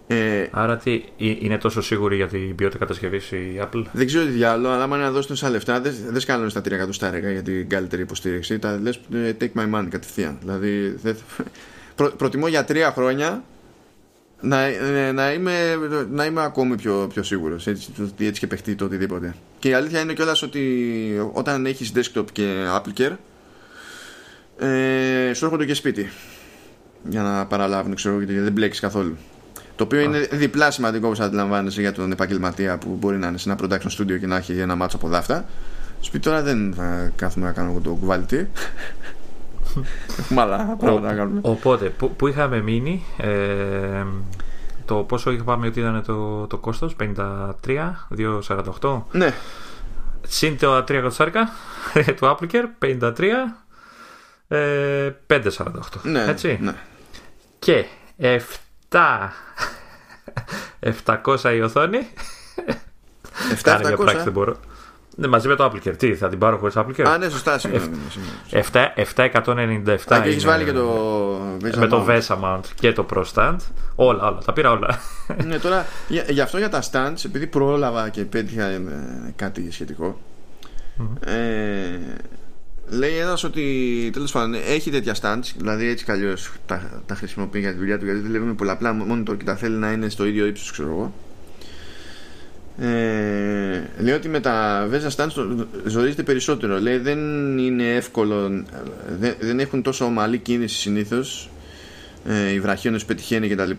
Ε, 0.08 0.48
Άρα 0.52 0.78
τι, 0.78 1.04
είναι 1.18 1.58
τόσο 1.58 1.82
σίγουρη 1.82 2.16
για 2.16 2.28
την 2.28 2.56
ποιότητα 2.56 2.80
κατασκευής 2.80 3.32
η 3.32 3.62
Apple; 3.62 3.84
Δεν 3.92 4.06
ξέρω 4.06 4.26
τι 4.26 4.32
διάλογο, 4.32 4.74
αλλά 4.74 4.84
άμα 4.84 4.98
να 4.98 5.12
δώσουν 5.12 5.30
τόσα 5.30 5.50
λεφτά, 5.50 5.82
δεν 5.82 5.94
δε 6.10 6.20
σκάλουν 6.20 6.50
στα 6.50 6.60
3 6.60 6.72
εκατοστάρια 6.72 7.32
για 7.32 7.42
την 7.42 7.70
καλύτερη 7.70 8.02
υποστήριξη. 8.02 8.60
Τα 8.60 8.80
λες 8.82 9.00
ε, 9.14 9.34
take 9.40 9.60
my 9.60 9.76
money 9.76 9.88
κατευθείαν. 9.90 10.38
Δηλαδή, 10.42 10.90
δε, 11.02 11.14
προ, 11.96 12.12
προτιμώ 12.18 12.48
για 12.48 12.66
τρία 12.66 12.92
χρόνια 12.92 13.44
να, 14.42 14.62
ε, 14.62 15.12
να, 15.12 15.32
είμαι, 15.32 15.76
να 16.10 16.26
είμαι 16.26 16.44
ακόμη 16.44 16.76
πιο, 16.76 17.08
πιο 17.14 17.24
σίγουρος 17.24 17.68
έτσι, 17.68 17.90
έτσι 18.20 18.40
και 18.40 18.48
παιχτεί 18.48 18.76
το 18.76 18.86
οτιδήποτε. 18.86 19.36
Και 19.60 19.70
η 19.70 19.74
αλήθεια 19.74 20.00
είναι 20.00 20.14
κιόλας 20.14 20.42
ότι 20.42 20.62
όταν 21.34 21.66
έχεις 21.66 21.92
desktop 21.96 22.26
και 22.32 22.66
Apple 22.76 23.02
Care, 23.02 23.16
ε, 24.66 25.34
σου 25.34 25.46
έρχονται 25.46 25.66
και 25.66 25.74
σπίτι 25.74 26.10
για 27.04 27.22
να 27.22 27.46
παραλάβουν, 27.46 27.96
ξέρω, 27.96 28.18
γιατί 28.18 28.40
δεν 28.40 28.52
μπλέξει 28.52 28.82
καθόλου. 28.82 29.18
Το 29.76 29.84
οποίο 29.84 30.00
είναι 30.00 30.20
διπλά 30.32 30.72
σημαντικό 30.72 31.08
όπως 31.08 31.20
αντιλαμβάνεσαι 31.20 31.82
για 31.82 31.92
τον 31.92 32.12
επαγγελματία 32.12 32.78
που 32.78 32.98
μπορεί 33.00 33.18
να 33.18 33.28
είναι 33.28 33.38
σε 33.38 33.50
ένα 33.50 33.60
production 33.62 34.00
studio 34.00 34.20
και 34.20 34.28
να 34.28 34.38
έχει 34.38 34.60
ένα 34.60 34.76
μάτσο 34.76 34.98
από 34.98 35.08
δάφτα. 35.08 35.46
Σπίτι 36.02 36.24
τώρα 36.24 36.42
δεν 36.42 36.74
θα 36.76 37.12
κάθομαι 37.16 37.46
να 37.46 37.52
κάνω 37.52 37.80
το 37.84 37.90
κουβαλιτή. 37.90 38.50
Έχουμε 40.20 40.42
άλλα 40.42 40.76
πράγματα 40.80 41.08
να 41.08 41.14
κάνουμε. 41.14 41.40
Οπότε, 41.44 41.90
που, 41.90 42.12
που 42.12 42.28
είχαμε 42.28 42.62
μείνει, 42.62 43.06
ε, 43.18 44.04
το 44.86 44.96
πόσο 44.96 45.32
είχαμε 45.32 45.68
ότι 45.68 45.80
ήταν 45.80 46.04
το, 46.06 46.48
το 46.48 46.58
κόστος, 46.58 46.96
53, 47.00 47.16
2,48. 48.82 49.02
Ναι. 49.12 49.34
Συν 50.28 50.58
το 50.58 50.78
3 50.78 50.90
εκατοστάρικα 50.90 51.50
του 52.18 52.38
Applicare, 52.38 52.66
53, 52.80 53.24
ε, 54.48 55.12
5,48. 55.28 56.02
Ναι, 56.04 56.24
έτσι. 56.24 56.58
Ναι. 56.62 56.76
Και 57.60 57.86
7 58.90 59.30
700 60.80 61.56
η 61.56 61.62
οθόνη. 61.62 62.08
700. 63.64 63.80
μια 63.84 63.98
πράξη 63.98 64.24
δεν 64.24 64.34
μπορώ. 64.34 64.58
Ναι, 65.20 65.28
μαζί 65.28 65.48
με 65.48 65.56
το 65.56 65.66
Applecare. 65.66 65.98
Τι, 65.98 66.16
θα 66.16 66.30
την 66.30 66.40
πάρω 66.40 66.58
χωρίς 66.58 66.76
Applecare. 66.78 67.08
Α, 67.08 67.18
ναι, 67.18 67.30
σωστά. 67.30 67.60
Συγγνώμη. 67.60 67.98
797. 68.52 70.14
Α, 70.14 70.22
και 70.22 70.30
έχεις 70.30 70.46
βάλει 70.46 70.64
και 70.64 70.72
το 70.72 70.86
Με 71.78 71.88
το 71.88 72.06
VESA 72.10 72.38
mount 72.44 72.64
και 72.80 72.94
το 72.94 73.06
Pro 73.14 73.24
Stand. 73.34 73.56
Όλα, 73.96 74.28
όλα. 74.28 74.38
Τα 74.46 74.54
πήρα 74.54 74.72
όλα. 74.72 75.00
ναι, 75.46 75.58
τώρα 75.60 75.86
γι' 76.30 76.42
αυτό 76.42 76.58
για 76.58 76.70
τα 76.70 76.84
stands, 76.92 77.26
επειδή 77.26 77.48
πρόλαβα 77.48 78.10
και 78.10 78.26
πέτυχα 78.26 78.66
ε, 78.66 78.82
κάτι 79.36 79.72
σχετικό. 79.72 80.20
Ε, 81.26 81.36
λέει 82.90 83.18
ένας 83.18 83.44
ότι 83.44 84.10
τέλος 84.14 84.32
πάντων 84.32 84.54
έχει 84.54 84.92
τέτοια 84.92 85.16
stands, 85.22 85.54
δηλαδή 85.58 85.88
έτσι 85.88 86.06
κι 86.06 86.12
αλλιώς 86.12 86.52
τα, 86.66 87.02
τα 87.06 87.16
χρησιμοποιεί 87.16 87.60
για 87.60 87.72
τη 87.72 87.78
δουλειά 87.78 88.00
του 88.00 88.06
γιατί 88.06 88.20
δουλεύει 88.20 88.46
με 88.46 88.54
πολλαπλά 88.54 88.96
monitor 89.12 89.38
και 89.38 89.44
τα 89.44 89.56
θέλει 89.56 89.76
να 89.76 89.92
είναι 89.92 90.10
στο 90.10 90.26
ίδιο 90.26 90.46
ύψος, 90.46 90.72
ξέρω 90.72 90.90
εγώ. 90.90 91.14
Ε, 92.82 93.84
λέει 94.00 94.14
ότι 94.14 94.30
με 94.30 94.40
τα 94.40 94.88
Vesa 94.92 95.16
stands 95.16 95.66
ζορίζεται 95.86 96.24
περισσότερο. 96.24 96.80
Λέει 96.80 96.98
δεν 96.98 97.18
είναι 97.58 97.96
εύκολο, 97.96 98.64
δεν, 99.20 99.36
δεν 99.40 99.60
έχουν 99.60 99.82
τόσο 99.82 100.06
ομαλή 100.06 100.38
κίνηση 100.38 100.76
συνήθως. 100.76 101.50
Ε, 102.26 102.52
οι 102.52 102.60
βραχίονες 102.60 103.06
πετυχαίνει 103.06 103.48
κτλ. 103.48 103.72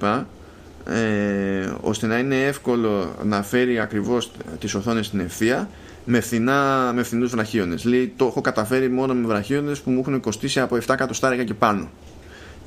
Ε, 0.86 1.72
ώστε 1.80 2.06
να 2.06 2.18
είναι 2.18 2.44
εύκολο 2.44 3.16
να 3.24 3.42
φέρει 3.42 3.78
ακριβώς 3.78 4.30
τις 4.58 4.74
οθόνες 4.74 5.06
στην 5.06 5.20
ευθεία 5.20 5.68
με, 6.04 6.20
φθηνά, 6.20 6.92
με 6.94 7.02
φθηνούς 7.02 7.30
βραχίονες 7.30 7.84
λέει 7.84 8.12
το 8.16 8.24
έχω 8.24 8.40
καταφέρει 8.40 8.90
μόνο 8.90 9.14
με 9.14 9.26
βραχίονες 9.26 9.80
που 9.80 9.90
μου 9.90 10.00
έχουν 10.00 10.20
κοστίσει 10.20 10.60
από 10.60 10.76
7 10.76 10.80
εκατοστάρια 10.88 11.44
και 11.44 11.54
πάνω 11.54 11.88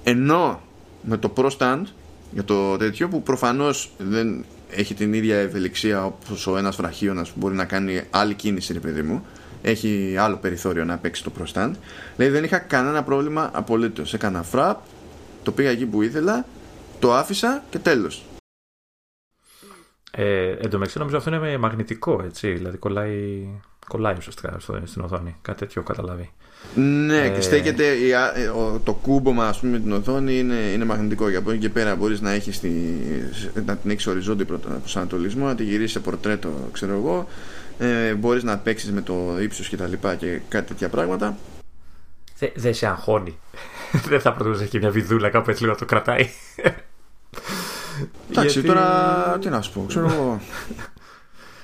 ενώ 0.04 0.62
με 1.02 1.18
το 1.18 1.34
Pro 1.36 1.50
Stand 1.58 1.84
για 2.32 2.44
το 2.44 2.78
τέτοιο 2.78 3.08
που 3.08 3.24
προφανώς 3.24 3.92
δεν 3.98 4.46
έχει 4.76 4.94
την 4.94 5.14
ίδια 5.14 5.38
ευελιξία 5.38 6.06
όπως 6.06 6.48
ο 6.48 6.58
ένας 6.58 6.76
βραχίωνας 6.76 7.30
που 7.30 7.40
μπορεί 7.40 7.56
να 7.56 7.66
κάνει 7.66 8.02
άλλη 8.10 8.34
κίνηση 8.34 8.74
ρε 8.74 8.80
παιδί 8.80 9.02
μου 9.02 9.26
έχει 9.62 10.16
άλλο 10.20 10.38
περιθώριο 10.38 10.86
να 10.86 10.98
παίξει 10.98 11.24
το 11.24 11.32
Pro 11.40 11.54
Stand 11.54 11.72
λέει 12.18 12.30
δεν 12.30 12.44
είχα 12.44 12.60
κανένα 12.60 13.04
πρόβλημα 13.04 13.50
απολύτως 13.54 14.14
έκανα 14.14 14.44
φραπ 14.44 14.80
το 15.44 15.52
πήγα 15.52 15.70
εκεί 15.70 15.86
που 15.86 16.02
ήθελα 16.02 16.46
το 17.00 17.14
άφησα 17.14 17.64
και 17.70 17.80
τέλος 17.80 18.26
ε, 20.16 20.50
εν 20.50 20.70
τω 20.70 20.78
μεταξύ 20.78 20.98
νομίζω 20.98 21.18
αυτό 21.18 21.36
είναι 21.36 21.58
μαγνητικό, 21.58 22.22
έτσι. 22.24 22.52
Δηλαδή 22.52 22.78
κολλάει, 22.78 23.48
κολλάει 23.88 24.16
ουσιαστικά 24.18 24.60
στην 24.84 25.02
οθόνη. 25.02 25.36
Κάτι 25.42 25.60
τέτοιο 25.60 25.84
καταλάβει. 25.84 26.32
Ναι, 26.76 27.30
και 27.30 27.38
ε, 27.38 27.42
στέκεται 27.42 27.88
ε, 27.88 28.50
το 28.84 28.94
κούμπομα 28.94 29.48
ας 29.48 29.60
πούμε 29.60 29.72
με 29.72 29.80
την 29.80 29.92
οθόνη 29.92 30.38
είναι, 30.38 30.56
είναι 30.56 30.86
μαγνητικό. 30.86 31.30
Για 31.30 31.40
από 31.40 31.52
εκεί 31.52 31.60
και 31.60 31.70
πέρα 31.70 31.96
μπορείς 31.96 32.22
να, 32.22 32.32
έχεις 32.32 32.60
τη, 32.60 32.72
να 33.66 33.76
την 33.76 33.92
έχεις 33.92 34.08
οριζόντιο 34.08 34.46
προσανατολισμό, 34.80 35.46
να 35.46 35.56
τη 35.56 35.64
γυρίσεις 35.64 35.92
σε 35.92 36.00
πορτρέτο, 36.00 36.50
ξέρω 36.72 36.94
εγώ. 36.94 37.28
Ε, 37.80 38.14
μπορείς 38.14 38.44
να 38.44 38.58
παίξεις 38.58 38.92
με 38.92 39.02
το 39.02 39.38
ύψος 39.42 39.68
και 39.68 39.78
τα 39.78 39.88
λοιπά 39.88 40.16
και 40.16 40.40
κάτι 40.50 40.68
τέτοια 40.68 40.90
πράγματα. 40.90 41.38
Δεν 42.40 42.52
δε 42.56 42.72
σε 42.72 42.88
αγχώνει. 42.88 43.38
Δεν 44.10 44.22
θα 44.22 44.34
προτιμούσε 44.34 44.66
και 44.66 44.78
μια 44.78 44.90
βιδούλα 44.90 45.30
κάπου 45.30 45.50
έτσι 45.50 45.64
λίγο 45.64 45.76
το 45.76 45.86
κρατάει. 45.86 46.30
Εντάξει, 48.32 48.60
Γιατί... 48.60 48.68
τώρα 48.68 49.38
τι 49.42 49.50
να 49.50 49.62
σου 49.62 49.72
πω, 49.72 49.86
ξέρω 49.88 50.06
εγώ. 50.12 50.42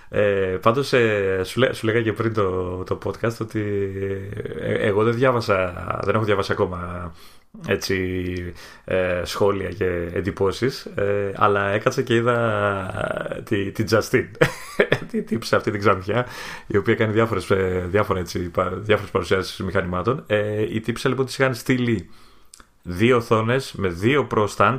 Ε, 0.09 0.57
Πάντως, 0.61 0.93
ε, 0.93 1.41
σου, 1.43 1.59
λέ, 1.59 1.73
σου 1.73 1.85
λέγα 1.85 2.01
και 2.01 2.13
πριν 2.13 2.33
το, 2.33 2.75
το 2.83 2.97
podcast 3.05 3.37
ότι 3.41 3.61
ε, 4.59 4.73
εγώ 4.73 5.03
δεν 5.03 5.13
διάβασα, 5.13 5.73
δεν 6.03 6.15
έχω 6.15 6.23
διαβάσει 6.23 6.51
ακόμα 6.51 7.11
έτσι, 7.67 8.53
ε, 8.85 9.21
σχόλια 9.23 9.69
και 9.69 10.09
εντυπώσεις 10.13 10.85
ε, 10.85 11.31
αλλά 11.35 11.69
έκατσα 11.69 12.01
και 12.01 12.15
είδα 12.15 12.91
τη, 13.49 13.71
τη 13.71 13.83
Justin. 13.89 14.25
Τη 15.11 15.23
τύψη 15.23 15.55
αυτή 15.55 15.71
την 15.71 15.79
ξανθιά 15.79 16.25
η 16.67 16.77
οποία 16.77 16.95
κάνει 16.95 17.13
διάφορες, 17.13 17.51
ε, 17.51 17.85
διάφορες, 17.89 18.21
έτσι, 18.21 18.51
διάφορες 18.75 19.11
παρουσιάσεις 19.11 19.59
μηχανημάτων. 19.59 20.23
Ε, 20.27 20.61
η 20.73 20.79
τύψη 20.79 21.07
λοιπόν 21.07 21.25
της 21.25 21.37
είχαν 21.37 21.53
στείλει 21.53 22.09
δύο 22.83 23.17
οθόνες 23.17 23.73
με 23.73 23.87
δύο 23.87 24.27
Pro 24.31 24.47
Stand 24.55 24.77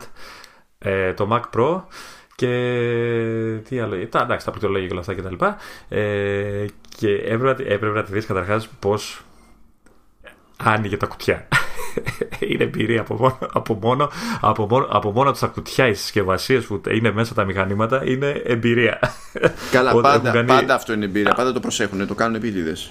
ε, 0.78 1.12
το 1.12 1.28
Mac 1.33 1.59
Pro 1.59 1.83
και 2.41 3.68
τι 3.68 3.80
άλλο. 3.80 4.07
Τα, 4.07 4.20
εντάξει, 4.20 4.45
τα 4.45 4.51
πληκτρολόγια 4.51 4.86
και 4.86 4.93
όλα 4.93 5.01
αυτά 5.01 5.14
κτλ. 5.14 5.45
Ε, 5.88 6.66
και 6.97 7.14
έπρεπε, 7.14 7.62
έπρεπε 7.62 7.99
να 7.99 8.03
τη 8.03 8.12
δεις 8.12 8.26
καταρχάς 8.26 8.68
πώς 8.78 9.22
άνοιγε 10.57 10.97
τα 10.97 11.07
κουτιά. 11.07 11.49
είναι 12.51 12.64
εμπειρία 12.64 13.01
από 13.01 13.14
μόνο, 13.14 13.38
από 13.53 13.74
μόνο, 13.74 14.11
από 14.41 14.66
μόνο, 14.66 14.86
από 14.91 15.11
μόνο 15.11 15.32
τα 15.32 15.47
κουτιά, 15.47 15.86
οι 15.86 15.95
συσκευασίες 15.95 16.64
που 16.64 16.80
είναι 16.91 17.12
μέσα 17.12 17.34
τα 17.34 17.45
μηχανήματα 17.45 18.05
είναι 18.05 18.43
εμπειρία. 18.45 18.99
Καλά, 19.70 20.01
πάντα, 20.01 20.30
κάνει... 20.30 20.47
πάντα 20.47 20.74
αυτό 20.74 20.93
είναι 20.93 21.05
εμπειρία. 21.05 21.32
Πάντα 21.34 21.53
το 21.53 21.61
προσέχουν, 21.61 22.07
το 22.07 22.14
κάνουν 22.14 22.34
επίτηδες 22.34 22.91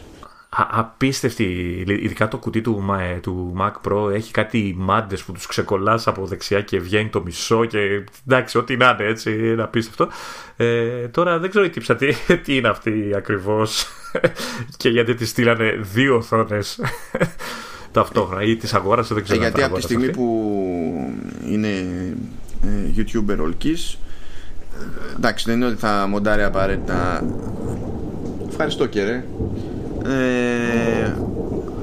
απίστευτη. 0.49 1.43
Ειδικά 1.87 2.27
το 2.27 2.37
κουτί 2.37 2.61
του, 2.61 2.83
του 3.21 3.53
Mac 3.59 3.89
Pro 3.89 4.11
έχει 4.13 4.31
κάτι 4.31 4.75
μάντες 4.77 5.23
που 5.23 5.31
τους 5.31 5.45
ξεκολλάς 5.45 6.07
από 6.07 6.25
δεξιά 6.25 6.61
και 6.61 6.79
βγαίνει 6.79 7.09
το 7.09 7.21
μισό 7.21 7.65
και 7.65 8.03
εντάξει, 8.27 8.57
ό,τι 8.57 8.77
να 8.77 8.97
είναι 8.99 9.09
έτσι, 9.09 9.51
είναι 9.51 9.63
απίστευτο. 9.63 10.07
Ε, 10.57 11.07
τώρα 11.07 11.39
δεν 11.39 11.49
ξέρω 11.49 11.65
η 11.65 11.69
τύψα 11.69 11.95
τι, 11.95 12.13
τι 12.43 12.55
είναι 12.55 12.67
αυτή 12.67 13.11
ακριβώς 13.15 13.87
και 14.77 14.89
γιατί 14.89 15.13
τη 15.13 15.25
στείλανε 15.25 15.79
δύο 15.81 16.15
οθόνες 16.15 16.79
ταυτόχρονα 17.91 18.43
ή 18.43 18.55
τη 18.55 18.69
αγόρασε, 18.73 19.13
δεν 19.13 19.23
ξέρω. 19.23 19.39
Ε, 19.39 19.41
γιατί 19.43 19.63
από 19.63 19.75
τη 19.75 19.81
στιγμή 19.81 20.09
που 20.09 20.53
είναι 21.49 21.69
ε, 22.63 22.93
YouTuber 22.97 23.37
ολκής 23.41 23.97
ε, 24.73 25.15
εντάξει, 25.15 25.45
δεν 25.47 25.55
είναι 25.55 25.65
ότι 25.65 25.79
θα 25.79 26.07
μοντάρει 26.09 26.43
απαραίτητα. 26.43 27.23
Ευχαριστώ 28.49 28.85
κύριε 28.85 29.23
ε, 30.05 31.15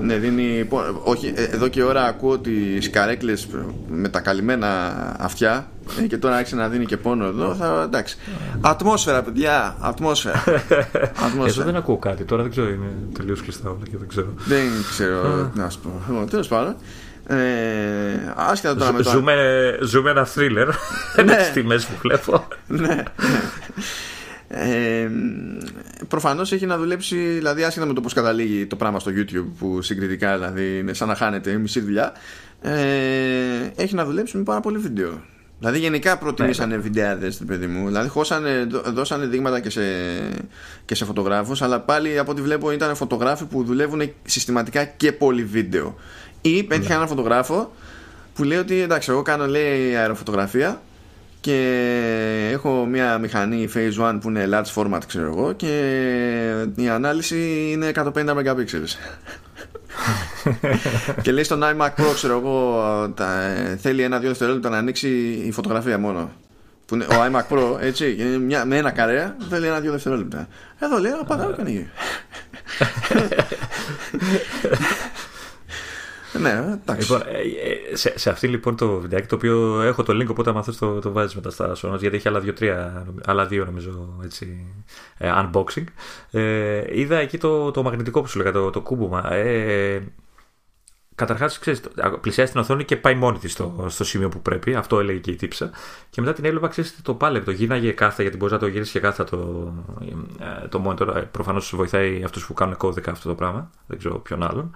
ναι, 0.01 0.17
δίνει. 0.17 0.69
Όχι, 1.05 1.33
ε, 1.37 1.43
εδώ 1.43 1.69
και 1.69 1.83
ώρα 1.83 2.05
ακούω 2.05 2.39
τις 2.39 2.91
καρέκλες 2.91 3.49
με 3.89 4.09
τα 4.09 4.21
καλυμμένα 4.21 4.93
αυτιά 5.19 5.69
ε, 6.03 6.07
και 6.07 6.17
τώρα 6.17 6.37
άρχισε 6.37 6.57
να 6.57 6.69
δίνει 6.69 6.87
και 6.87 6.97
πόνο 6.97 7.25
εδώ. 7.27 7.55
Θα, 7.55 7.83
εντάξει. 7.85 8.17
Ατμόσφαιρα, 8.61 9.23
παιδιά. 9.23 9.77
Ατμόσφαιρα. 9.81 10.45
ατμόσφαιρα. 11.27 11.47
Εδώ 11.47 11.65
δεν 11.65 11.77
ακούω 11.77 11.97
κάτι. 11.97 12.25
Τώρα 12.25 12.43
δεν 12.43 12.51
ξέρω. 12.51 12.69
Είναι 12.69 12.93
τελείως 13.19 13.43
κλειστά 13.43 13.69
όλα 13.69 13.85
και 13.91 13.97
δεν 13.97 14.09
ξέρω. 14.09 14.35
Δεν 14.47 14.69
ξέρω. 14.91 15.51
να 15.55 15.71
σου 15.71 15.81
πω. 15.81 15.91
Λοιπόν, 16.09 16.29
Τέλος 16.29 16.49
πάντων. 16.49 16.77
Ε, 17.29 17.37
άσχετα 18.37 18.77
τώρα 18.77 18.93
με 18.93 19.03
το... 19.03 19.11
ζούμε, 19.11 19.35
ζούμε 19.83 20.11
ένα 20.11 20.25
θρίλερ 20.25 20.69
ναι. 21.25 21.43
στη 21.51 21.63
μέση 21.63 21.87
που 21.87 21.93
βλέπω 22.01 22.49
ναι, 22.67 22.87
ναι. 22.87 23.03
Ε, 24.59 25.11
Προφανώς 26.09 26.53
έχει 26.53 26.67
να 26.67 26.79
δουλέψει, 26.79 27.17
δηλαδή 27.17 27.65
άσχετα 27.65 27.87
με 27.87 27.93
το 27.93 28.01
πώς 28.01 28.13
καταλήγει 28.13 28.67
το 28.67 28.77
πράγμα 28.77 28.99
στο 28.99 29.11
YouTube, 29.15 29.47
που 29.59 29.83
συγκριτικά 29.83 30.35
δηλαδή 30.35 30.79
είναι 30.79 30.93
σαν 30.93 31.09
να 31.09 31.15
χάνεται 31.15 31.51
η 31.51 31.57
μισή 31.57 31.81
δουλειά, 31.81 32.13
ε, 32.61 32.73
έχει 33.77 33.95
να 33.95 34.05
δουλέψει 34.05 34.37
με 34.37 34.43
πάρα 34.43 34.61
πολύ 34.61 34.79
βίντεο. 34.79 35.23
Δηλαδή 35.59 35.79
γενικά 35.79 36.19
προτιμήσανε 36.19 36.71
ναι, 36.71 36.77
ναι. 36.77 36.83
βιντεάδες 36.83 37.43
παιδί 37.47 37.67
μου 37.67 37.87
Δηλαδή 37.87 38.09
χώσανε, 38.09 38.67
δώσανε 38.93 39.27
δείγματα 39.27 39.61
και 39.61 39.71
σε, 39.71 39.83
και 40.85 40.95
σε 40.95 41.05
φωτογράφους 41.05 41.63
Αλλά 41.63 41.81
πάλι 41.81 42.19
από 42.19 42.31
ό,τι 42.31 42.43
βλέπω 42.43 42.71
ήταν 42.71 42.97
φωτογράφοι 42.97 43.45
που 43.45 43.65
δουλεύουν 43.65 44.11
συστηματικά 44.25 44.85
και 44.85 45.13
πολύ 45.13 45.45
βίντεο 45.45 45.95
Ή 46.41 46.63
πέτυχα 46.63 46.89
ναι. 46.89 46.95
ένα 46.95 47.07
φωτογράφο 47.07 47.73
που 48.35 48.45
λέει 48.45 48.59
ότι 48.59 48.81
εντάξει 48.81 49.11
εγώ 49.11 49.23
κάνω 49.23 49.47
λέει 49.47 49.97
αεροφωτογραφία 49.97 50.81
και 51.47 52.49
έχω 52.53 52.87
μια 52.87 53.19
μηχανή 53.19 53.69
Phase 53.75 54.11
1 54.11 54.19
που 54.21 54.29
είναι 54.29 54.49
large 54.53 54.75
format 54.75 55.01
ξέρω 55.07 55.27
εγώ 55.27 55.53
και 55.53 55.75
η 56.75 56.89
ανάλυση 56.89 57.69
είναι 57.71 57.91
150 57.95 58.11
megapixels 58.15 58.95
και 61.23 61.33
λέει 61.33 61.45
στον 61.45 61.63
iMac 61.63 61.89
Pro 61.89 62.15
ξέρω 62.15 62.39
εγώ 62.39 62.81
τα, 63.15 63.55
θέλει 63.79 64.03
ένα-δύο 64.03 64.29
δευτερόλεπτα 64.29 64.69
να 64.69 64.79
ανοίξει 64.79 65.09
η 65.47 65.53
φωτογραφία 65.53 65.99
μόνο 65.99 66.31
που 66.87 66.95
είναι, 66.95 67.05
ο 67.05 67.17
iMac 67.31 67.57
Pro 67.57 67.81
έτσι 67.81 68.17
μια, 68.41 68.65
με 68.65 68.77
ένα 68.77 68.91
καρέα 68.91 69.37
θέλει 69.51 69.67
ένα-δύο 69.67 69.91
δευτερόλεπτα 69.91 70.49
εδώ 70.79 70.99
λέει 70.99 71.13
απαντάω 71.21 71.53
και 71.53 71.61
ανοίγει 71.61 71.89
Ναι, 76.41 76.79
εντάξει. 76.83 77.13
Λοιπόν, 77.13 77.29
ε, 77.29 77.41
ε, 77.93 77.97
σε, 77.97 78.19
σε 78.19 78.31
αυτή 78.31 78.47
λοιπόν 78.49 78.77
το 78.77 78.99
βιντεάκι 78.99 79.27
το 79.27 79.35
οποίο 79.35 79.83
έχω 79.83 80.03
το 80.03 80.13
link 80.13 80.27
οπότε 80.31 80.51
αν 80.51 80.63
θες 80.63 80.77
το, 80.77 80.99
το 80.99 81.13
βάζεις 81.13 81.35
μετά 81.35 81.51
στα 81.51 81.75
σώνα 81.75 81.97
γιατί 81.97 82.17
έχει 82.17 82.29
άλλα 82.29 82.41
δύο-τρία 82.41 83.07
άλλα 83.25 83.47
δύο 83.47 83.65
νομίζω 83.65 84.19
έτσι 84.25 84.75
ε, 85.19 85.33
unboxing 85.35 85.85
ε, 86.31 86.83
είδα 87.01 87.17
εκεί 87.17 87.39
το, 87.39 87.71
το 87.71 87.83
μαγνητικό 87.83 88.21
που 88.21 88.29
σου 88.29 88.39
λέγα 88.39 88.53
το, 88.53 88.71
το 88.71 88.81
κούμπομα 88.81 89.33
ε, 89.33 90.03
Καταρχάς, 91.17 91.59
πλησιάζει 92.21 92.53
την 92.53 92.61
οθόνη 92.61 92.85
και 92.85 92.97
πάει 92.97 93.15
μόνη 93.15 93.39
της 93.39 93.53
στο, 93.53 93.87
στο 93.89 94.05
σημείο 94.05 94.29
που 94.29 94.43
πρέπει. 94.43 94.75
Αυτό 94.75 95.01
έλεγε 95.01 95.19
και 95.19 95.31
η 95.31 95.37
τύψα. 95.37 95.71
Και 96.11 96.21
μετά 96.21 96.33
την 96.33 96.45
έβλεπα, 96.45 96.69
ξέρεις, 96.69 96.99
το 97.03 97.15
πάλευ. 97.15 97.45
Το 97.45 97.51
γίναγε 97.51 97.93
κάθετα, 97.93 98.23
γιατί 98.23 98.37
μπορείς 98.37 98.53
να 98.53 98.61
το 98.61 98.67
γυρίσεις 98.67 98.93
και 98.93 99.01
κάθετα 99.01 99.37
το, 99.37 99.73
το 100.69 100.85
monitor. 100.87 101.25
Προφανώς 101.31 101.73
βοηθάει 101.77 102.23
αυτούς 102.25 102.47
που 102.47 102.55
κάνουν 102.55 102.77
κώδικα 102.77 103.11
αυτό 103.11 103.29
το 103.29 103.35
πράγμα. 103.35 103.71
Δεν 103.87 103.99
ξέρω 103.99 104.19
ποιον 104.19 104.43
άλλον. 104.43 104.75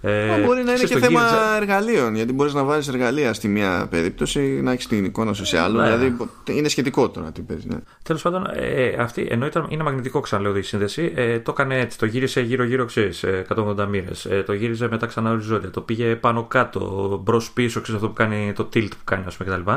Ε, 0.00 0.40
μπορεί 0.44 0.62
να 0.62 0.72
είναι 0.72 0.82
και 0.82 0.98
θέμα 0.98 1.20
γύριζα... 1.20 1.56
εργαλείων, 1.56 2.14
γιατί 2.14 2.32
μπορείς 2.32 2.54
να 2.54 2.62
βάλει 2.62 2.84
εργαλεία 2.88 3.32
στη 3.32 3.48
μία 3.48 3.86
περίπτωση, 3.90 4.40
να 4.40 4.72
έχεις 4.72 4.86
την 4.86 5.04
εικόνα 5.04 5.32
σου 5.32 5.44
σε 5.44 5.58
άλλο. 5.58 5.80
Ναι. 5.80 5.96
Δηλαδή 5.96 6.16
είναι 6.48 6.68
σχετικό 6.68 7.08
τώρα 7.08 7.32
τι 7.32 7.40
παίζει. 7.40 7.66
Ναι. 7.68 7.78
Τέλος 8.02 8.22
πάντων, 8.22 8.46
ε, 8.54 8.94
αυτή 8.98 9.26
ενώ 9.30 9.46
ήταν, 9.46 9.66
είναι 9.68 9.82
μαγνητικό, 9.82 10.20
ξαναλέω 10.20 10.56
η 10.56 10.62
σύνδεση, 10.62 11.12
ε, 11.14 11.38
το 11.38 11.50
έκανε 11.50 11.78
έτσι. 11.78 11.98
Το 11.98 12.06
γύρισε 12.06 12.40
γύρω-γύρω, 12.40 12.84
ξέρεις, 12.84 13.24
180 13.56 13.86
μοίρες. 13.86 14.24
Ε, 14.24 14.42
το 14.46 14.52
γύριζε 14.52 14.88
μετά 14.88 15.06
ξανά 15.06 15.30
οριζόντια. 15.30 15.70
Το 15.70 15.80
πήγε 15.80 16.16
πάνω 16.16 16.44
κάτω, 16.44 17.20
μπρο-πίσω, 17.24 17.80
ξέρεις 17.80 18.00
αυτό 18.00 18.08
που 18.08 18.12
κάνει 18.12 18.52
το 18.52 18.68
tilt 18.74 18.90
που 18.90 19.04
κάνει, 19.04 19.24
ας 19.26 19.36
πούμε 19.36 19.50
κτλ 19.50 19.70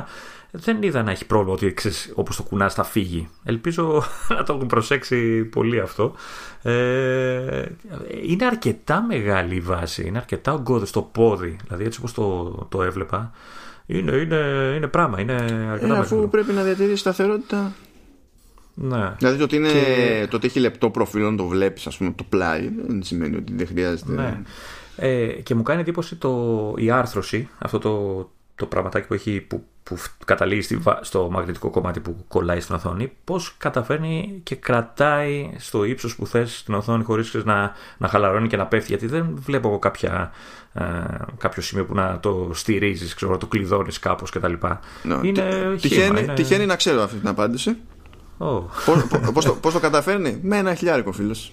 δεν 0.52 0.82
είδα 0.82 1.04
να 1.04 1.12
έχει 1.12 1.26
πρόβλημα 1.26 1.54
ότι 1.54 1.76
όπως 2.14 2.36
το 2.36 2.44
κουνάς 2.44 2.74
θα 2.74 2.84
φύγει. 2.84 3.30
Ελπίζω 3.44 4.04
να 4.38 4.44
το 4.44 4.54
έχουν 4.54 4.68
προσέξει 4.68 5.44
πολύ 5.44 5.80
αυτό. 5.80 6.16
Ε, 6.64 7.66
είναι 8.24 8.46
αρκετά 8.46 9.02
μεγάλη 9.02 9.56
η 9.56 9.60
βάση, 9.60 10.04
είναι 10.08 10.18
αρκετά 10.18 10.54
ογκώδες 10.54 10.90
στο 10.90 11.02
πόδι, 11.02 11.58
δηλαδή 11.64 11.84
έτσι 11.84 12.00
όπως 12.00 12.14
το, 12.14 12.50
το 12.70 12.84
έβλεπα. 12.84 13.32
Είναι, 13.86 14.12
είναι, 14.12 14.74
είναι 14.76 14.88
πράγμα, 14.88 15.20
είναι 15.20 15.34
αρκετά 15.72 15.96
ε, 15.96 16.00
Αφού 16.00 16.30
πρέπει 16.30 16.52
να 16.52 16.64
διατηρήσει 16.64 16.98
σταθερότητα. 16.98 17.72
Ναι. 18.74 19.14
Δηλαδή 19.18 19.38
το 19.38 19.44
ότι, 19.44 19.56
είναι, 19.56 19.70
το 20.30 20.36
ότι 20.36 20.48
έχει 20.48 20.60
λεπτό 20.60 20.90
προφίλ 20.90 21.22
να 21.22 21.36
το 21.36 21.46
βλέπεις 21.46 21.88
ας 21.88 21.98
πούμε 21.98 22.14
το 22.16 22.24
πλάι 22.30 22.70
δεν 22.88 23.04
σημαίνει 23.04 23.36
ότι 23.36 23.54
δεν 23.56 23.68
χρειάζεται. 23.68 24.12
Ναι. 24.12 24.42
Ε, 24.96 25.28
και 25.28 25.56
μου 25.56 25.64
κάνει 25.64 25.82
εντύπωση 25.82 26.16
το, 26.16 26.74
η 26.78 26.92
άρθρωση, 26.92 27.50
αυτό 27.58 27.80
το, 27.80 28.30
το 28.56 28.66
πραγματάκι 28.66 29.08
που, 29.08 29.14
έχει, 29.14 29.42
που, 29.42 29.64
που 29.84 29.98
καταλήγει 30.26 30.80
στο 31.02 31.30
μαγνητικό 31.32 31.70
κομμάτι 31.70 32.00
που 32.00 32.26
κολλάει 32.28 32.60
στην 32.60 32.76
οθόνη, 32.76 33.12
πώς 33.24 33.56
καταφέρνει 33.58 34.40
και 34.44 34.56
κρατάει 34.56 35.54
στο 35.58 35.84
ύψος 35.84 36.16
που 36.16 36.28
θες 36.28 36.64
την 36.66 36.74
οθόνη 36.74 37.04
χωρίς 37.04 37.34
να, 37.34 37.72
να 37.98 38.08
χαλαρώνει 38.08 38.48
και 38.48 38.58
να 38.58 38.66
πέφτει. 38.66 38.88
Γιατί 38.88 39.08
δεν 39.08 39.28
βλέπω 39.36 39.68
εγώ 39.68 39.80
κάποια, 39.80 40.32
ε, 40.74 40.84
κάποιο 41.38 41.62
σημείο 41.62 41.86
που 41.86 41.94
να 41.94 42.20
το 42.20 42.52
στηρίζεις, 42.54 43.14
ξέρω, 43.14 43.32
να 43.32 43.38
το 43.38 43.48
κλειδώνεις 43.48 44.00
κάπως 44.00 44.30
κτλ. 44.30 44.54
No, 44.64 45.20
είναι 45.22 45.76
τυχαίνει, 45.82 46.22
είναι... 46.22 46.34
τυχαίνει 46.34 46.66
να 46.66 46.76
ξέρω 46.76 47.02
αυτή 47.02 47.18
την 47.18 47.28
απάντηση. 47.28 47.78
Oh. 48.38 48.64
Πώς, 48.86 49.06
πώς, 49.34 49.46
το, 49.46 49.54
πώς 49.54 49.74
το 49.74 49.80
καταφέρνει; 49.80 50.40
Με 50.42 50.58
ένα 50.58 50.74
χιλιάρικο 50.76 51.12
φίλος. 51.12 51.52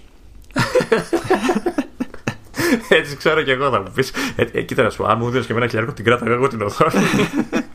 Έτσι 2.89 3.17
ξέρω 3.17 3.43
και 3.43 3.53
εγώ 3.53 3.71
θα 3.71 3.81
μου 3.81 3.91
πεις. 3.95 4.13
Ε, 4.37 4.43
ε, 4.53 4.63
κοίτα 4.63 4.83
να 4.83 4.91
σου 4.91 4.97
πω, 4.97 5.07
αν 5.07 5.19
μου 5.21 5.31
δίνεις 5.31 5.47
και 5.47 5.53
με 5.53 5.59
ένα 5.59 5.69
χιλιάρικο 5.69 5.95
την 5.95 6.05
κράταγα 6.05 6.33
εγώ 6.33 6.49
την 6.49 6.63
οθόνη. 6.63 6.93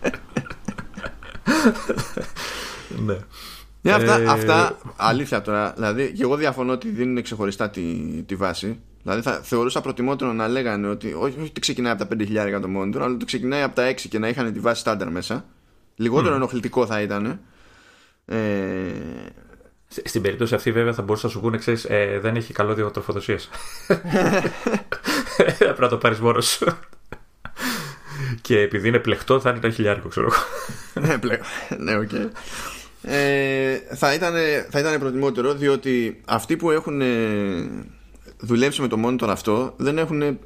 ναι. 3.05 3.17
Ναι, 3.81 3.91
αυτά, 3.91 4.19
ε... 4.19 4.25
αυτά 4.25 4.77
αλήθεια 4.95 5.41
τώρα. 5.41 5.73
Δηλαδή, 5.75 6.11
και 6.11 6.23
εγώ 6.23 6.35
διαφωνώ 6.35 6.71
ότι 6.71 6.89
δίνουν 6.89 7.23
ξεχωριστά 7.23 7.69
τη, 7.69 7.81
τη 8.25 8.35
βάση. 8.35 8.79
Δηλαδή, 9.03 9.21
θα 9.21 9.31
θεωρούσα 9.31 9.81
προτιμότερο 9.81 10.33
να 10.33 10.47
λέγανε 10.47 10.87
ότι 10.87 11.07
όχι, 11.07 11.37
όχι 11.37 11.47
ότι 11.49 11.59
ξεκινάει 11.59 11.91
από 11.91 12.05
τα 12.05 12.15
5.000 12.17 12.59
το 12.61 12.67
monitor, 12.77 13.01
αλλά 13.01 13.13
ότι 13.13 13.25
ξεκινάει 13.25 13.61
από 13.61 13.75
τα 13.75 13.91
6 13.91 13.95
και 13.95 14.19
να 14.19 14.27
είχαν 14.27 14.53
τη 14.53 14.59
βάση 14.59 14.79
στάνταρ 14.79 15.11
μέσα. 15.11 15.45
Λιγότερο 15.95 16.33
mm. 16.33 16.35
ενοχλητικό 16.35 16.85
θα 16.85 17.01
ήταν. 17.01 17.39
Ε, 18.25 18.37
στην 19.87 20.21
περίπτωση 20.21 20.55
αυτή, 20.55 20.71
βέβαια, 20.71 20.93
θα 20.93 21.01
μπορούσαν 21.01 21.27
να 21.27 21.33
σου 21.33 21.39
πούνε, 21.39 21.57
ξέρεις, 21.57 21.85
ε, 21.85 22.19
δεν 22.21 22.35
έχει 22.35 22.53
καλώδιο 22.53 22.91
τροφοδοσίας. 22.91 23.39
Πρέπει 25.57 25.81
να 25.81 25.87
το 25.87 25.97
πάρεις 25.97 26.19
μόνος 26.19 26.47
σου. 26.47 26.65
Και 28.41 28.59
επειδή 28.59 28.87
είναι 28.87 28.99
πλεχτό, 28.99 29.39
θα 29.39 29.49
είναι 29.49 29.59
ένα 29.63 29.73
χιλιάρικο, 29.73 30.07
ξέρω 30.07 30.27
εγώ. 30.31 31.07
ναι, 31.07 31.17
πλέον. 31.17 31.39
Ναι, 31.77 31.97
οκ. 31.97 32.11
Ε, 33.05 33.77
θα, 33.95 34.13
ήταν, 34.13 34.33
θα 34.69 34.79
ήταν 34.79 34.99
προτιμότερο 34.99 35.53
διότι 35.53 36.21
αυτοί 36.25 36.57
που 36.57 36.71
έχουν 36.71 37.01
ε, 37.01 37.07
δουλέψει 38.39 38.81
με 38.81 38.87
το 38.87 38.97
monitor 39.05 39.27
αυτό 39.27 39.73
δεν 39.77 39.97
έχουν 39.97 40.39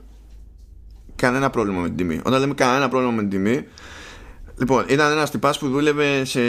κανένα 1.16 1.50
πρόβλημα 1.50 1.82
με 1.82 1.88
την 1.88 1.98
τιμή. 1.98 2.22
Όταν 2.24 2.40
λέμε 2.40 2.54
κανένα 2.54 2.90
πρόβλημα 2.90 3.14
με 3.14 3.22
την 3.22 3.30
τιμή, 3.30 3.66
Λοιπόν, 4.60 4.86
ήταν 4.88 5.12
ένας 5.12 5.32
τυπάς 5.32 5.60
που 5.60 5.70
δούλευε 5.70 6.26
σε, 6.26 6.40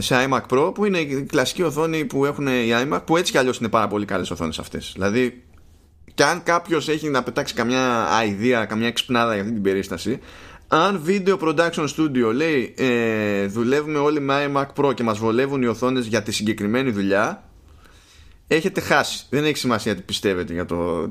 σε 0.00 0.26
iMac 0.28 0.40
Pro 0.48 0.74
που 0.74 0.84
είναι 0.84 0.98
η 0.98 1.22
κλασική 1.22 1.62
οθόνη 1.62 2.04
που 2.04 2.24
έχουν 2.24 2.46
οι 2.46 2.70
iMac 2.84 3.00
που 3.04 3.16
έτσι 3.16 3.32
κι 3.32 3.38
αλλιώς 3.38 3.58
είναι 3.58 3.68
πάρα 3.68 3.88
πολύ 3.88 4.04
καλές 4.04 4.30
οθόνες 4.30 4.58
αυτές. 4.58 4.90
Δηλαδή, 4.94 5.42
και 6.20 6.26
αν 6.26 6.42
κάποιος 6.42 6.88
έχει 6.88 7.08
να 7.08 7.22
πετάξει 7.22 7.54
καμιά 7.54 8.08
ιδέα, 8.26 8.64
καμιά 8.64 8.86
εξυπνάδα 8.86 9.32
για 9.32 9.42
αυτή 9.42 9.54
την 9.54 9.62
περίσταση, 9.62 10.20
αν 10.68 11.02
Video 11.06 11.38
Production 11.38 11.86
Studio 11.96 12.32
λέει 12.34 12.74
ε, 12.76 13.46
δουλεύουμε 13.46 13.98
όλοι 13.98 14.20
με 14.20 14.50
iMac 14.52 14.66
Pro 14.74 14.94
και 14.94 15.02
μας 15.02 15.18
βολεύουν 15.18 15.62
οι 15.62 15.66
οθόνες 15.66 16.06
για 16.06 16.22
τη 16.22 16.32
συγκεκριμένη 16.32 16.90
δουλειά 16.90 17.50
έχετε 18.46 18.80
χάσει. 18.80 19.26
Δεν 19.30 19.44
έχει 19.44 19.56
σημασία 19.56 19.94
τι 19.94 20.02
πιστεύετε 20.02 20.52
για, 20.52 20.64
το, 20.64 21.10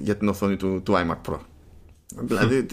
για 0.00 0.16
την 0.16 0.28
οθόνη 0.28 0.56
του, 0.56 0.82
του 0.82 0.92
iMac 0.92 1.30
Pro. 1.30 1.38
δηλαδή 2.20 2.66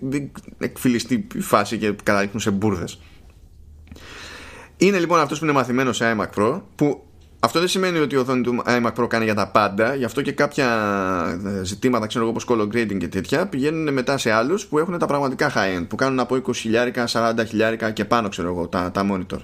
μην 0.00 0.30
εκφυλιστεί 0.58 1.26
η 1.34 1.40
φάση 1.40 1.78
και 1.78 1.94
καταλήξουν 2.02 2.40
σε 2.40 2.50
μπουρδες. 2.50 3.00
Είναι 4.76 4.98
λοιπόν 4.98 5.20
αυτός 5.20 5.38
που 5.38 5.44
είναι 5.44 5.54
μαθημένος 5.54 5.96
σε 5.96 6.16
iMac 6.16 6.38
Pro 6.38 6.60
που 6.74 7.07
αυτό 7.40 7.58
δεν 7.58 7.68
σημαίνει 7.68 7.98
ότι 7.98 8.14
η 8.14 8.18
οθόνη 8.18 8.42
του 8.42 8.62
iMac 8.66 8.92
Pro 8.92 9.08
κάνει 9.08 9.24
για 9.24 9.34
τα 9.34 9.48
πάντα, 9.48 9.94
γι' 9.94 10.04
αυτό 10.04 10.22
και 10.22 10.32
κάποια 10.32 10.68
ε, 11.46 11.64
ζητήματα, 11.64 12.06
ξέρω 12.06 12.24
εγώ, 12.24 12.32
όπως 12.32 12.46
color 12.48 12.76
grading 12.76 12.98
και 12.98 13.08
τέτοια, 13.08 13.46
πηγαίνουν 13.46 13.92
μετά 13.92 14.18
σε 14.18 14.30
άλλους 14.30 14.66
που 14.66 14.78
έχουν 14.78 14.98
τα 14.98 15.06
πραγματικά 15.06 15.52
high-end, 15.54 15.86
που 15.88 15.96
κάνουν 15.96 16.20
από 16.20 16.42
20 16.46 16.50
40 17.12 17.32
χιλιάρικα 17.46 17.90
και 17.90 18.04
πάνω, 18.04 18.28
ξέρω 18.28 18.48
εγώ, 18.48 18.66
τα, 18.66 18.90
τα 18.90 19.06
monitor. 19.12 19.38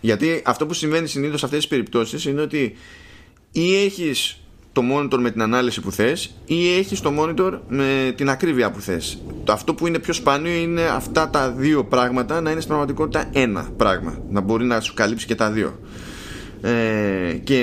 Γιατί 0.00 0.42
αυτό 0.44 0.66
που 0.66 0.74
συμβαίνει 0.74 1.06
συνήθως 1.06 1.38
σε 1.38 1.44
αυτές 1.44 1.60
τις 1.60 1.68
περιπτώσεις 1.68 2.24
είναι 2.24 2.40
ότι 2.40 2.76
ή 3.52 3.76
έχεις 3.84 4.36
το 4.72 4.82
monitor 4.92 5.18
με 5.18 5.30
την 5.30 5.42
ανάλυση 5.42 5.80
που 5.80 5.92
θες 5.92 6.34
ή 6.46 6.76
έχεις 6.76 7.00
το 7.00 7.12
monitor 7.18 7.58
με 7.68 8.12
την 8.16 8.30
ακρίβεια 8.30 8.70
που 8.70 8.80
θες. 8.80 9.22
Το 9.44 9.52
αυτό 9.52 9.74
που 9.74 9.86
είναι 9.86 9.98
πιο 9.98 10.12
σπάνιο 10.12 10.52
είναι 10.52 10.82
αυτά 10.82 11.30
τα 11.30 11.50
δύο 11.50 11.84
πράγματα 11.84 12.40
να 12.40 12.50
είναι 12.50 12.60
στην 12.60 12.72
πραγματικότητα 12.72 13.28
ένα 13.32 13.70
πράγμα. 13.76 14.18
Να 14.30 14.40
μπορεί 14.40 14.64
να 14.64 14.80
σου 14.80 14.94
καλύψει 14.94 15.26
και 15.26 15.34
τα 15.34 15.50
δύο 15.50 15.78
ε, 16.64 17.32
και 17.44 17.60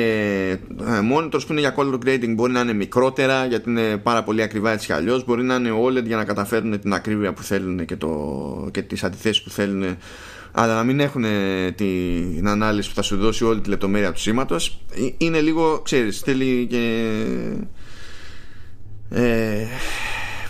ε, 0.82 1.00
monitors 1.14 1.46
που 1.46 1.52
είναι 1.52 1.60
για 1.60 1.76
color 1.78 2.00
grading 2.06 2.34
μπορεί 2.36 2.52
να 2.52 2.60
είναι 2.60 2.74
μικρότερα 2.74 3.46
γιατί 3.46 3.70
είναι 3.70 3.98
πάρα 3.98 4.24
πολύ 4.24 4.42
ακριβά 4.42 4.72
έτσι 4.72 4.86
κι 4.86 4.94
αλλιώς. 4.94 5.26
Μπορεί 5.26 5.44
να 5.44 5.56
είναι 5.56 5.70
OLED 5.86 6.04
για 6.06 6.16
να 6.16 6.24
καταφέρουν 6.24 6.80
την 6.80 6.94
ακρίβεια 6.94 7.34
που 7.34 7.44
θέλουν 7.44 7.86
και, 7.86 7.96
το, 7.96 8.70
και 8.72 8.82
τις 8.82 9.04
αντιθέσεις 9.04 9.44
που 9.44 9.50
θέλουν. 9.50 9.98
Αλλά 10.52 10.76
να 10.76 10.84
μην 10.84 11.00
έχουν 11.00 11.24
την 11.76 12.48
ανάλυση 12.48 12.90
που 12.90 12.96
θα 12.96 13.02
σου 13.02 13.18
δώσει 13.18 13.44
όλη 13.44 13.62
τη 13.62 13.70
λεπτομέρεια 13.70 14.12
του 14.12 14.20
σήματος. 14.20 14.82
Ε, 14.96 15.08
είναι 15.18 15.42
λίγο, 15.42 15.82
ξέρεις, 15.84 16.20
θέλει 16.20 16.68
και 16.70 17.14
ε, 19.10 19.66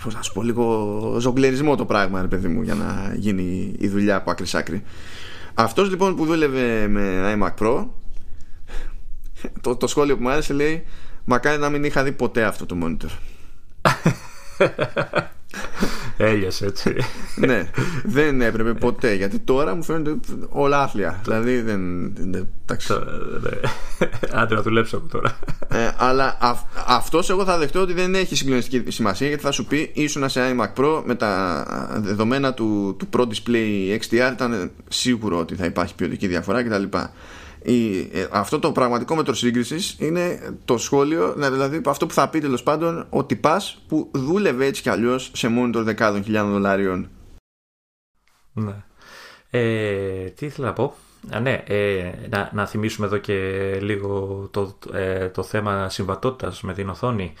πώς 0.04 0.14
να 0.14 0.22
σου 0.22 0.32
πω, 0.32 0.42
λίγο 0.42 1.16
ζογκλερισμό 1.20 1.76
το 1.76 1.84
πράγμα, 1.84 2.20
ρε 2.20 2.28
παιδί 2.28 2.48
μου, 2.48 2.62
για 2.62 2.74
να 2.74 3.14
γίνει 3.16 3.74
η 3.78 3.88
δουλειά 3.88 4.16
από 4.16 4.30
άκρη 4.30 4.46
άκρη. 4.52 4.82
Αυτός 5.54 5.90
λοιπόν 5.90 6.16
που 6.16 6.24
δούλευε 6.24 6.88
με 6.88 7.34
iMac 7.38 7.64
Pro 7.64 7.86
το, 9.62 9.76
το 9.76 9.86
σχόλιο 9.86 10.16
που 10.16 10.22
μου 10.22 10.30
άρεσε 10.30 10.52
λέει 10.52 10.84
Μακάρι 11.24 11.58
να 11.58 11.68
μην 11.68 11.84
είχα 11.84 12.02
δει 12.02 12.12
ποτέ 12.12 12.44
αυτό 12.44 12.66
το 12.66 12.76
monitor 12.82 13.10
Έλειωσε 16.16 16.66
έτσι. 16.66 16.94
Ναι 17.46 17.70
δεν 18.04 18.40
έπρεπε 18.40 18.74
ποτέ 18.74 19.14
Γιατί 19.14 19.38
τώρα 19.38 19.74
μου 19.74 19.82
φαίνεται 19.82 20.18
όλα 20.48 20.82
άθλια. 20.82 21.20
Δηλαδή 21.22 21.60
δεν 21.60 22.12
Εντάξει. 22.62 22.92
ναι. 23.40 23.70
Άντε 24.32 24.54
να 24.54 24.62
δουλέψω 24.62 24.96
από 24.96 25.08
τώρα. 25.08 25.38
Ε, 25.68 25.90
Αλλά 25.96 26.36
αυ, 26.40 26.60
αυτός 26.86 27.30
εγώ 27.30 27.44
θα 27.44 27.58
δεχτώ 27.58 27.80
ότι 27.80 27.92
δεν 27.92 28.14
έχει 28.14 28.36
συγκλονιστική 28.36 28.90
σημασία 28.90 29.26
Γιατί 29.28 29.42
θα 29.42 29.50
σου 29.50 29.64
πει 29.64 29.90
ήσουν 29.94 30.28
σε 30.28 30.40
iMac 30.54 30.82
Pro 30.82 31.02
Με 31.04 31.14
τα 31.14 31.64
δεδομένα 31.96 32.54
του, 32.54 32.96
του 32.98 33.08
Pro 33.16 33.20
Display 33.20 33.98
XDR 33.98 34.32
Ήταν 34.32 34.70
σίγουρο 34.88 35.38
ότι 35.38 35.54
θα 35.54 35.64
υπάρχει 35.64 35.94
ποιοτική 35.94 36.26
διαφορά 36.26 36.62
κτλ 36.62 36.96
ε, 37.62 38.26
αυτό 38.30 38.58
το 38.58 38.72
πραγματικό 38.72 39.14
μέτρο 39.14 39.34
σύγκρισης 39.34 39.96
είναι 39.98 40.54
το 40.64 40.78
σχόλιο, 40.78 41.34
δηλαδή 41.36 41.80
αυτό 41.86 42.06
που 42.06 42.14
θα 42.14 42.28
πει 42.28 42.40
τέλος 42.40 42.62
πάντων 42.62 43.06
ο 43.10 43.24
τυπάς 43.24 43.82
που 43.88 44.10
δούλευε 44.12 44.66
έτσι 44.66 44.82
κι 44.82 44.88
αλλιώς 44.88 45.30
σε 45.34 45.48
monitor 45.58 45.82
δεκάδων 45.82 46.24
χιλιάδων 46.24 46.52
δολάριων. 46.52 47.08
Ναι. 48.52 48.74
Ε, 49.50 50.30
τι 50.30 50.46
ήθελα 50.46 50.66
να 50.66 50.72
πω; 50.72 50.94
Α, 51.28 51.40
ναι, 51.40 51.62
ε, 51.66 52.12
να, 52.28 52.50
να 52.52 52.66
θυμίσουμε 52.66 53.06
εδώ 53.06 53.16
και 53.18 53.34
λίγο 53.80 54.48
το, 54.50 54.78
ε, 54.92 55.28
το 55.28 55.42
θέμα 55.42 55.88
συμβατότητας 55.88 56.62
με 56.62 56.74
την 56.74 56.88
οθόνη. 56.88 57.32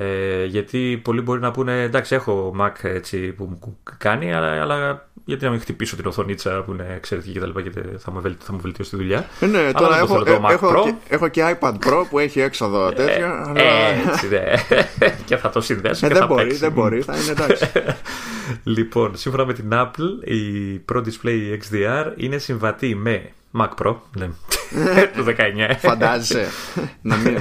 Ε, 0.00 0.44
γιατί 0.44 1.00
πολλοί 1.04 1.20
μπορεί 1.20 1.40
να 1.40 1.50
πούνε 1.50 1.82
εντάξει 1.82 2.14
έχω 2.14 2.54
Mac 2.60 2.72
έτσι 2.82 3.32
που 3.32 3.44
μου 3.44 3.78
κάνει 3.98 4.34
αλλά, 4.34 4.62
αλλά 4.62 5.08
γιατί 5.24 5.44
να 5.44 5.50
μην 5.50 5.60
χτυπήσω 5.60 5.96
την 5.96 6.06
οθονίτσα 6.06 6.62
που 6.62 6.72
είναι 6.72 6.86
εξαιρετική 6.96 7.32
και 7.32 7.40
τα 7.40 7.46
λοιπά 7.46 7.62
και 7.62 7.70
θα 7.98 8.10
μου, 8.10 8.36
θα 8.38 8.52
μου 8.52 8.58
βελτιώσει 8.60 8.90
τη 8.90 8.96
δουλειά. 8.96 9.26
Ε, 9.40 9.46
ναι, 9.46 9.72
τώρα 9.72 9.98
έχω, 9.98 10.22
ε, 10.26 10.52
έχω, 10.52 10.82
και, 10.84 10.94
έχω 11.08 11.28
και 11.28 11.56
iPad 11.60 11.72
Pro 11.72 12.04
που 12.10 12.18
έχει 12.18 12.40
έξοδο 12.40 12.86
ε, 12.88 12.92
τέτοια. 12.92 13.52
Ε, 13.56 14.08
έτσι, 14.08 14.28
ναι. 14.28 14.42
και 15.26 15.36
θα 15.36 15.50
το 15.50 15.60
συνδέσω 15.60 16.06
ε, 16.06 16.08
και 16.08 16.14
δεν 16.14 16.22
θα 16.22 16.28
μπορεί, 16.28 16.42
παίξει. 16.42 16.58
δεν 16.58 16.72
μπορεί, 16.72 17.02
θα 17.02 17.16
είναι 17.16 17.30
εντάξει. 17.30 17.70
λοιπόν, 18.76 19.16
σύμφωνα 19.16 19.46
με 19.46 19.52
την 19.52 19.70
Apple 19.72 20.28
η 20.28 20.80
Pro 20.92 20.96
Display 20.96 21.58
XDR 21.58 22.12
είναι 22.16 22.38
συμβατή 22.38 22.94
με 22.94 23.30
Mac 23.60 23.68
Pro, 23.82 23.96
ναι, 24.16 24.26
του 25.16 25.24
19. 25.24 25.74
Φαντάζεσαι 25.78 26.46
να 27.02 27.16
μην... 27.16 27.38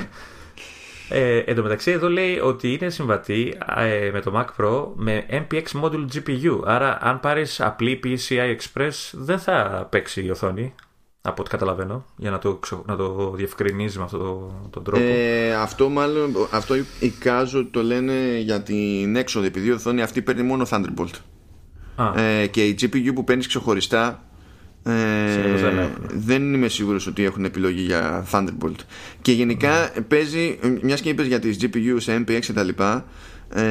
Ε, 1.10 1.38
εν 1.38 1.56
τω 1.56 1.62
μεταξύ 1.62 1.92
εδώ 1.92 2.10
λέει 2.10 2.40
ότι 2.40 2.74
είναι 2.74 2.90
συμβατή 2.90 3.58
ε, 3.78 4.10
με 4.12 4.22
το 4.22 4.32
Mac 4.36 4.64
Pro 4.64 4.88
με 4.96 5.26
MPX 5.30 5.64
Module 5.84 6.06
GPU. 6.14 6.62
Άρα 6.66 6.98
αν 7.02 7.20
πάρεις 7.20 7.62
απλή 7.62 8.00
PCI 8.04 8.56
Express 8.56 8.92
δεν 9.12 9.40
θα 9.40 9.88
παίξει 9.92 10.26
η 10.26 10.30
οθόνη. 10.30 10.74
Από 11.22 11.42
ό,τι 11.42 11.50
καταλαβαίνω, 11.50 12.06
για 12.18 12.32
να 12.32 12.40
το, 12.40 12.60
να 12.86 12.96
το 12.96 13.32
διευκρινίζει 13.36 13.98
με 13.98 14.04
αυτόν 14.04 14.20
το, 14.20 14.70
τον 14.70 14.84
τρόπο. 14.84 15.04
Ε, 15.04 15.56
αυτό 15.56 15.90
μάλλον, 15.90 16.34
αυτό 16.52 16.76
εικάζω 17.00 17.66
το 17.66 17.84
λένε 17.84 18.38
για 18.38 18.62
την 18.62 19.16
έξοδο, 19.16 19.46
επειδή 19.46 19.68
η 19.68 19.72
οθόνη 19.72 20.02
αυτή 20.02 20.22
παίρνει 20.22 20.42
μόνο 20.44 20.66
Thunderbolt. 20.70 21.14
Ε, 22.16 22.48
και 22.48 22.66
η 22.66 22.78
GPU 22.82 23.14
που 23.14 23.24
παίρνεις 23.24 23.48
ξεχωριστά 23.48 24.27
ε, 24.88 25.90
δεν 26.14 26.54
είμαι 26.54 26.68
σίγουρος 26.68 27.08
ότι 27.08 27.24
έχουν 27.24 27.46
επιλογή 27.46 27.82
για 27.82 28.26
Thunderbolt. 28.32 28.80
Και 29.22 29.32
γενικά 29.32 29.92
mm. 29.92 30.02
παίζει 30.08 30.60
μιας 30.82 31.02
και 31.02 31.10
είπες 31.10 31.28
για 31.28 31.40
τις 31.40 31.58
GPU 31.62 31.96
σε 31.98 32.16
MPX 32.16 32.40
και 32.40 32.54
τα 32.54 32.64
λοιπά 32.64 33.06
ε, 33.54 33.64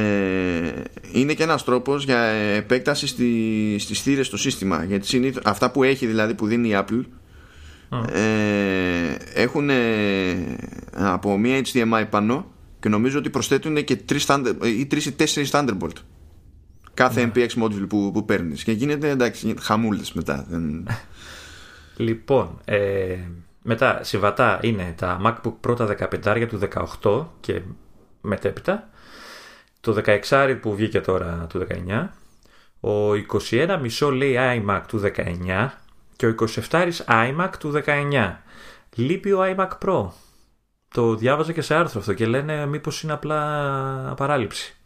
είναι 1.11 1.33
και 1.33 1.43
ένας 1.43 1.63
τρόπος 1.63 2.03
για 2.03 2.19
επέκταση 2.55 3.07
στη, 3.07 3.75
στις 3.79 4.01
θύρες 4.01 4.27
στο 4.27 4.37
σύστημα. 4.37 4.83
Γιατί 4.83 5.07
συνήθως, 5.07 5.43
αυτά 5.45 5.71
που 5.71 5.83
έχει 5.83 6.05
δηλαδή 6.05 6.33
που 6.33 6.47
δίνει 6.47 6.69
η 6.69 6.75
Apple 6.75 7.03
ε, 8.13 9.15
έχουν 9.33 9.69
από 10.91 11.37
μία 11.37 11.61
HDMI 11.73 12.03
πάνω 12.09 12.51
και 12.79 12.89
νομίζω 12.89 13.17
ότι 13.17 13.29
προσθέτουν 13.29 13.83
και 13.83 13.95
τρεις, 13.95 14.27
ή 14.77 14.85
τρεις 14.85 15.05
ή 15.05 15.11
τέσσερις 15.11 15.49
Thunderbolt 15.53 15.95
κάθε 16.97 17.31
MPX 17.33 17.53
ναι. 17.53 17.65
module 17.65 17.85
που, 17.89 18.11
που 18.13 18.25
παίρνεις. 18.25 18.63
Και 18.63 18.71
γίνεται 18.71 19.09
εντάξει 19.09 19.55
χαμούλες 19.59 20.13
μετά. 20.13 20.45
Λοιπόν 21.97 22.59
ε, 22.65 23.17
μετά 23.61 23.99
συμβατά 24.03 24.59
είναι 24.61 24.93
τα 24.97 25.21
MacBook 25.25 25.53
Pro 25.67 25.75
τα 25.75 25.95
15 26.23 26.47
του 26.49 26.59
18 27.01 27.25
και 27.39 27.61
μετέπειτα. 28.21 28.89
Το 29.79 30.03
16 30.29 30.57
που 30.61 30.75
βγήκε 30.75 31.01
τώρα 31.01 31.47
του 31.49 31.67
19 31.89 32.07
ο 32.79 33.11
21 33.49 33.77
μισό 33.81 34.11
λέει 34.11 34.35
iMac 34.37 34.81
του 34.87 35.01
19 35.15 35.67
και 36.15 36.27
ο 36.27 36.35
27 36.69 36.89
iMac 37.07 37.49
του 37.59 37.81
19 37.85 38.33
λείπει 38.95 39.31
ο 39.31 39.39
iMac 39.43 39.69
Pro. 39.85 40.07
Το 40.87 41.15
διάβαζα 41.15 41.51
και 41.51 41.61
σε 41.61 41.75
άρθρο 41.75 41.99
αυτό 41.99 42.13
και 42.13 42.25
λένε 42.25 42.65
μήπως 42.65 43.03
είναι 43.03 43.13
απλά 43.13 44.13
παράληψη 44.17 44.76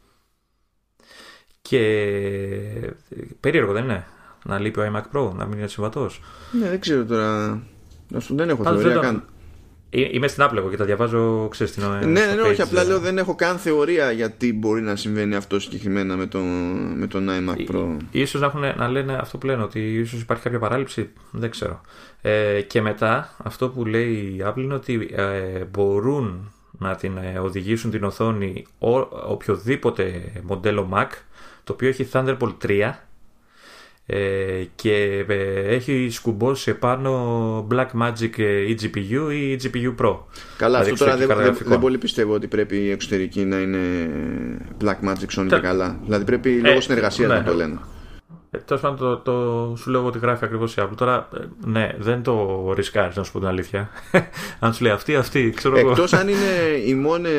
και 1.61 2.93
περίεργο 3.39 3.73
δεν 3.73 3.83
είναι 3.83 4.05
να 4.45 4.59
λείπει 4.59 4.79
ο 4.79 4.91
iMac 4.93 5.17
Pro, 5.17 5.31
να 5.35 5.45
μην 5.45 5.57
είναι 5.57 5.67
συμβατός. 5.67 6.21
Ναι, 6.51 6.69
δεν 6.69 6.79
ξέρω 6.79 7.05
τώρα. 7.05 7.61
Δεν 8.29 8.49
έχω 8.49 8.63
θεωρία 8.63 8.99
καν. 8.99 9.23
Ε, 9.93 10.07
είμαι 10.11 10.27
στην 10.27 10.43
Apple 10.43 10.69
και 10.69 10.77
τα 10.77 10.85
διαβάζω, 10.85 11.47
ξέρεις 11.51 11.73
την 11.73 11.83
Ναι, 11.83 12.05
ναι, 12.05 12.33
ναι, 12.33 12.41
όχι, 12.41 12.61
απλά 12.61 12.83
λέω 12.83 12.99
δεν 12.99 13.17
έχω 13.17 13.35
καν 13.35 13.57
θεωρία 13.57 14.11
γιατί 14.11 14.53
μπορεί 14.53 14.81
να 14.81 14.95
συμβαίνει 14.95 15.35
αυτό 15.35 15.59
συγκεκριμένα 15.59 16.15
με, 16.15 16.25
το, 16.25 16.39
με 16.95 17.07
τον 17.07 17.27
iMac 17.29 17.71
Pro. 17.71 17.97
Ίσως 18.11 18.41
να, 18.41 18.47
έχουν, 18.47 18.61
να 18.77 18.87
λένε 18.87 19.13
αυτό 19.13 19.37
που 19.37 19.45
λένε, 19.45 19.63
ότι 19.63 19.93
ίσως 19.93 20.21
υπάρχει 20.21 20.43
κάποια 20.43 20.59
παράληψη, 20.59 21.09
δεν 21.31 21.49
ξέρω. 21.49 21.81
Ε, 22.21 22.61
και 22.61 22.81
μετά 22.81 23.35
αυτό 23.43 23.69
που 23.69 23.85
λέει 23.85 24.11
η 24.13 24.43
Apple 24.45 24.57
είναι 24.57 24.73
ότι 24.73 25.09
ε, 25.15 25.63
μπορούν 25.71 26.51
να 26.71 26.95
την 26.95 27.17
ε, 27.17 27.39
οδηγήσουν 27.39 27.91
την 27.91 28.03
οθόνη 28.03 28.65
ο, 28.79 28.97
οποιοδήποτε 29.27 30.31
μοντέλο 30.43 30.89
Mac 30.93 31.07
το 31.71 31.77
οποίο 31.77 31.89
έχει 31.89 32.07
Thunderbolt 32.13 32.55
3 32.67 32.93
ε, 34.05 34.63
και 34.75 35.25
ε, 35.27 35.75
έχει 35.75 36.09
σκουμπώσει 36.11 36.69
επάνω 36.69 37.67
Blackmagic 37.71 38.39
eGPU 38.69 39.31
ή 39.31 39.59
GPU 39.63 39.95
Pro. 40.01 40.17
Καλά, 40.57 40.83
δηλαδή, 40.83 40.91
αυτό 40.91 41.05
τώρα 41.05 41.17
δεν, 41.17 41.57
δεν, 41.65 41.79
πολύ 41.79 41.97
πιστεύω 41.97 42.33
ότι 42.33 42.47
πρέπει 42.47 42.77
η 42.77 42.91
εξωτερική 42.91 43.45
να 43.45 43.57
είναι 43.57 43.79
Blackmagic 44.83 45.39
Sony 45.39 45.47
και 45.47 45.59
καλά. 45.59 45.99
Δηλαδή 46.03 46.23
πρέπει 46.23 46.49
λόγω 46.49 46.81
συνεργασίας 46.81 47.29
ναι. 47.29 47.35
να 47.35 47.43
το 47.43 47.53
λένε. 47.53 47.79
Ε, 48.53 48.57
Τέλος 48.57 48.81
πάντων, 48.81 48.97
το, 48.97 49.17
το, 49.17 49.75
σου 49.75 49.89
λέω 49.89 50.05
ότι 50.05 50.19
γράφει 50.19 50.45
ακριβώς 50.45 50.75
η 50.75 50.81
Apple. 50.81 50.95
Τώρα, 50.95 51.27
ε, 51.37 51.69
ναι, 51.69 51.95
δεν 51.99 52.23
το 52.23 52.73
ρισκάρεις 52.73 53.15
να 53.15 53.23
σου 53.23 53.31
πω 53.31 53.39
την 53.39 53.47
αλήθεια. 53.47 53.89
αν 54.59 54.73
σου 54.73 54.83
λέει 54.83 54.91
αυτή, 54.91 55.15
αυτή, 55.15 55.49
ξέρω 55.55 55.77
εγώ. 55.77 55.89
Εκτός 55.89 56.13
αν 56.13 56.27
είναι 56.33 56.77
οι 56.85 56.95
μόνε 56.95 57.29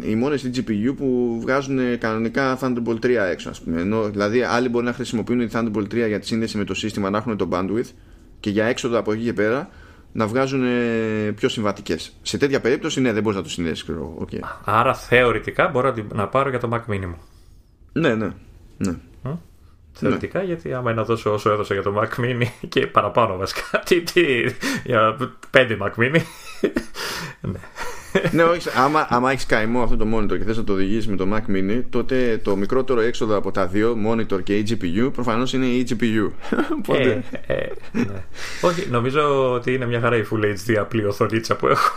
οι 0.00 0.14
μόνες 0.14 0.50
GPU 0.54 0.94
που 0.96 1.38
βγάζουν 1.40 1.98
κανονικά 1.98 2.58
Thunderbolt 2.60 3.04
3 3.04 3.08
έξω, 3.30 3.48
ας 3.48 3.60
πούμε. 3.60 3.80
Ενώ, 3.80 4.02
δηλαδή, 4.10 4.42
άλλοι 4.42 4.68
μπορεί 4.68 4.84
να 4.84 4.92
χρησιμοποιούν 4.92 5.38
τη 5.38 5.52
Thunderbolt 5.52 5.94
3 5.94 6.06
για 6.06 6.20
τη 6.20 6.26
σύνδεση 6.26 6.58
με 6.58 6.64
το 6.64 6.74
σύστημα, 6.74 7.10
να 7.10 7.18
έχουν 7.18 7.36
το 7.36 7.48
bandwidth 7.52 7.90
και 8.40 8.50
για 8.50 8.64
έξοδο 8.64 8.98
από 8.98 9.12
εκεί 9.12 9.24
και 9.24 9.32
πέρα 9.32 9.68
να 10.12 10.26
βγάζουν 10.26 10.64
πιο 11.34 11.48
συμβατικές. 11.48 12.12
Σε 12.22 12.38
τέτοια 12.38 12.60
περίπτωση, 12.60 13.00
ναι, 13.00 13.12
δεν 13.12 13.22
μπορείς 13.22 13.38
να 13.38 13.44
το 13.44 13.50
συνδέσεις. 13.50 13.86
Okay. 14.18 14.40
Άρα, 14.64 14.94
θεωρητικά 14.94 15.68
μπορώ 15.68 15.94
να 16.12 16.28
πάρω 16.28 16.50
για 16.50 16.58
το 16.58 16.68
Mac 16.72 16.92
Mini 16.92 17.06
μου. 17.06 17.16
Ναι, 17.92 18.14
ναι. 18.14 18.30
ναι. 18.76 18.94
Θεωρητικά, 19.92 20.38
ναι. 20.38 20.44
γιατί 20.44 20.72
άμα 20.72 20.90
είναι 20.90 21.00
να 21.00 21.06
δώσω 21.06 21.32
όσο 21.32 21.50
έδωσα 21.50 21.74
για 21.74 21.82
το 21.82 21.94
Mac 22.00 22.20
Mini 22.20 22.46
και 22.68 22.86
παραπάνω 22.86 23.36
βασικά. 23.36 23.78
Τι, 23.86 24.00
τι, 24.00 24.22
για 24.84 25.16
πέντε 25.50 25.76
Mac 25.80 26.02
Mini. 26.02 26.20
ναι. 27.40 27.58
ναι, 28.32 28.42
όχι. 28.42 28.68
Άμα, 28.76 29.06
άμα 29.10 29.30
έχεις 29.30 29.46
καημό 29.46 29.82
αυτό 29.82 29.96
το 29.96 30.06
monitor 30.14 30.38
και 30.38 30.44
θες 30.44 30.56
να 30.56 30.64
το 30.64 30.72
οδηγήσεις 30.72 31.08
με 31.08 31.16
το 31.16 31.28
Mac 31.32 31.50
Mini, 31.50 31.82
τότε 31.90 32.40
το 32.44 32.56
μικρότερο 32.56 33.00
έξοδο 33.00 33.36
από 33.36 33.50
τα 33.50 33.66
δύο, 33.66 33.96
monitor 34.06 34.42
και 34.42 34.64
GPU, 34.68 35.10
προφανώς 35.12 35.52
είναι 35.52 35.66
η 35.66 35.86
GPU. 35.88 36.30
ε, 36.94 37.20
ε, 37.46 37.66
ναι. 37.92 38.24
όχι, 38.60 38.86
νομίζω 38.90 39.52
ότι 39.52 39.74
είναι 39.74 39.86
μια 39.86 40.00
χαρά 40.00 40.16
η 40.16 40.24
Full 40.30 40.44
HD 40.44 40.74
απλή 40.74 41.04
οθονίτσα 41.04 41.56
που 41.56 41.66
έχω. 41.66 41.92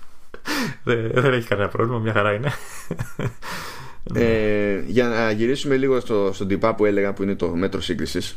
δεν, 0.84 1.10
δεν 1.14 1.32
έχει 1.32 1.48
κανένα 1.48 1.68
πρόβλημα, 1.68 1.98
μια 1.98 2.12
χαρά 2.12 2.32
είναι. 2.32 2.52
Ε, 4.14 4.82
για 4.86 5.08
να 5.08 5.30
γυρίσουμε 5.30 5.76
λίγο 5.76 6.00
στο, 6.00 6.30
στον 6.32 6.48
τυπά 6.48 6.74
που 6.74 6.84
έλεγα 6.84 7.12
που 7.12 7.22
είναι 7.22 7.34
το 7.34 7.48
μέτρο 7.48 7.80
σύγκρισης. 7.80 8.36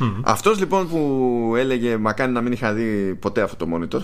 Mm. 0.00 0.20
Αυτός 0.22 0.58
λοιπόν 0.58 0.88
που 0.88 1.54
έλεγε 1.56 1.96
Μα 1.96 2.12
κάνει 2.12 2.32
να 2.32 2.40
μην 2.40 2.52
είχα 2.52 2.72
δει 2.72 3.14
ποτέ 3.14 3.42
αυτό 3.42 3.66
το 3.66 3.70
monitor 3.74 4.02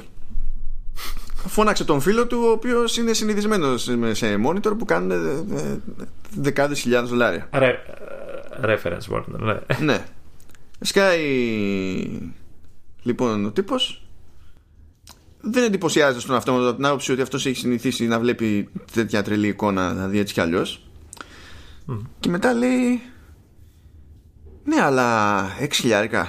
Φώναξε 1.34 1.84
τον 1.84 2.00
φίλο 2.00 2.26
του 2.26 2.38
Ο 2.44 2.50
οποίος 2.50 2.96
είναι 2.96 3.12
συνηθισμένος 3.12 3.90
Σε 4.12 4.40
monitor 4.46 4.78
που 4.78 4.84
κάνουν 4.84 5.10
ε, 5.10 5.14
ε, 5.14 5.78
Δεκάδες 6.36 6.80
χιλιάδες 6.80 7.10
δολάρια 7.10 7.48
Ρε, 7.52 7.78
Reference 8.62 9.14
monitor 9.14 9.38
ναι. 9.38 9.58
ναι 9.80 10.04
Σκάει 10.80 11.20
Λοιπόν 13.02 13.44
ο 13.44 13.50
τύπος 13.50 14.02
δεν 15.42 15.64
εντυπωσιάζεται 15.64 16.20
στον 16.20 16.34
αυτόματο 16.34 16.66
από 16.66 16.76
την 16.76 16.86
άποψη 16.86 17.12
ότι 17.12 17.22
αυτός 17.22 17.46
έχει 17.46 17.56
συνηθίσει 17.56 18.06
να 18.06 18.18
βλέπει 18.18 18.68
τέτοια 18.92 19.22
τρελή 19.22 19.46
εικόνα, 19.46 19.92
δηλαδή 19.92 20.18
έτσι 20.18 20.34
κι 20.34 20.40
αλλιώς. 20.40 20.86
Και 22.20 22.28
μετά 22.28 22.52
λέει, 22.52 23.02
Ναι, 24.64 24.82
αλλά 24.82 25.46
6 25.60 25.68
χιλιάρικα. 25.72 26.28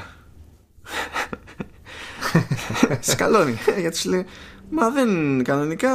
Σκαλώνει. 2.99 3.57
Γιατί 3.79 3.97
σου 3.97 4.09
λέει, 4.09 4.25
Μα 4.75 4.89
δεν 4.89 5.43
κανονικά 5.43 5.89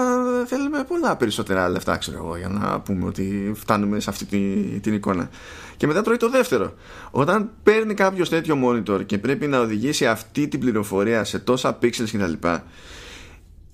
θέλουμε 0.47 0.85
πολλά 0.85 1.17
περισσότερα 1.17 1.69
λεφτά, 1.69 1.97
ξέρω 1.97 2.17
εγώ, 2.17 2.37
για 2.37 2.49
να 2.49 2.81
πούμε 2.81 3.07
ότι 3.07 3.53
φτάνουμε 3.55 4.01
σε 4.01 4.11
αυτή 4.11 4.25
την, 4.25 4.81
την 4.81 4.95
εικόνα. 4.95 5.31
Και 5.77 5.87
μετά 5.87 6.03
τρώει 6.03 6.17
το 6.17 6.31
δεύτερο. 6.31 6.75
Όταν 7.11 7.51
παίρνει 7.63 7.95
κάποιος 7.95 8.29
τέτοιο 8.29 8.59
monitor 8.65 9.07
και 9.07 9.19
πρέπει 9.19 9.47
να 9.47 9.61
οδηγήσει 9.61 10.07
αυτή 10.07 10.49
την 10.49 10.61
πληροφορία 10.61 11.25
σε 11.25 11.39
τόσα 11.39 11.79
pixels 11.83 12.09
κτλ 12.13 12.33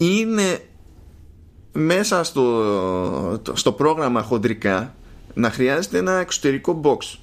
είναι 0.05 0.59
μέσα 1.72 2.24
στο, 2.24 3.43
στο 3.52 3.72
πρόγραμμα 3.72 4.22
χοντρικά 4.22 4.94
να 5.35 5.51
χρειάζεται 5.51 5.98
ένα 5.98 6.12
εξωτερικό 6.12 6.81
box 6.85 7.18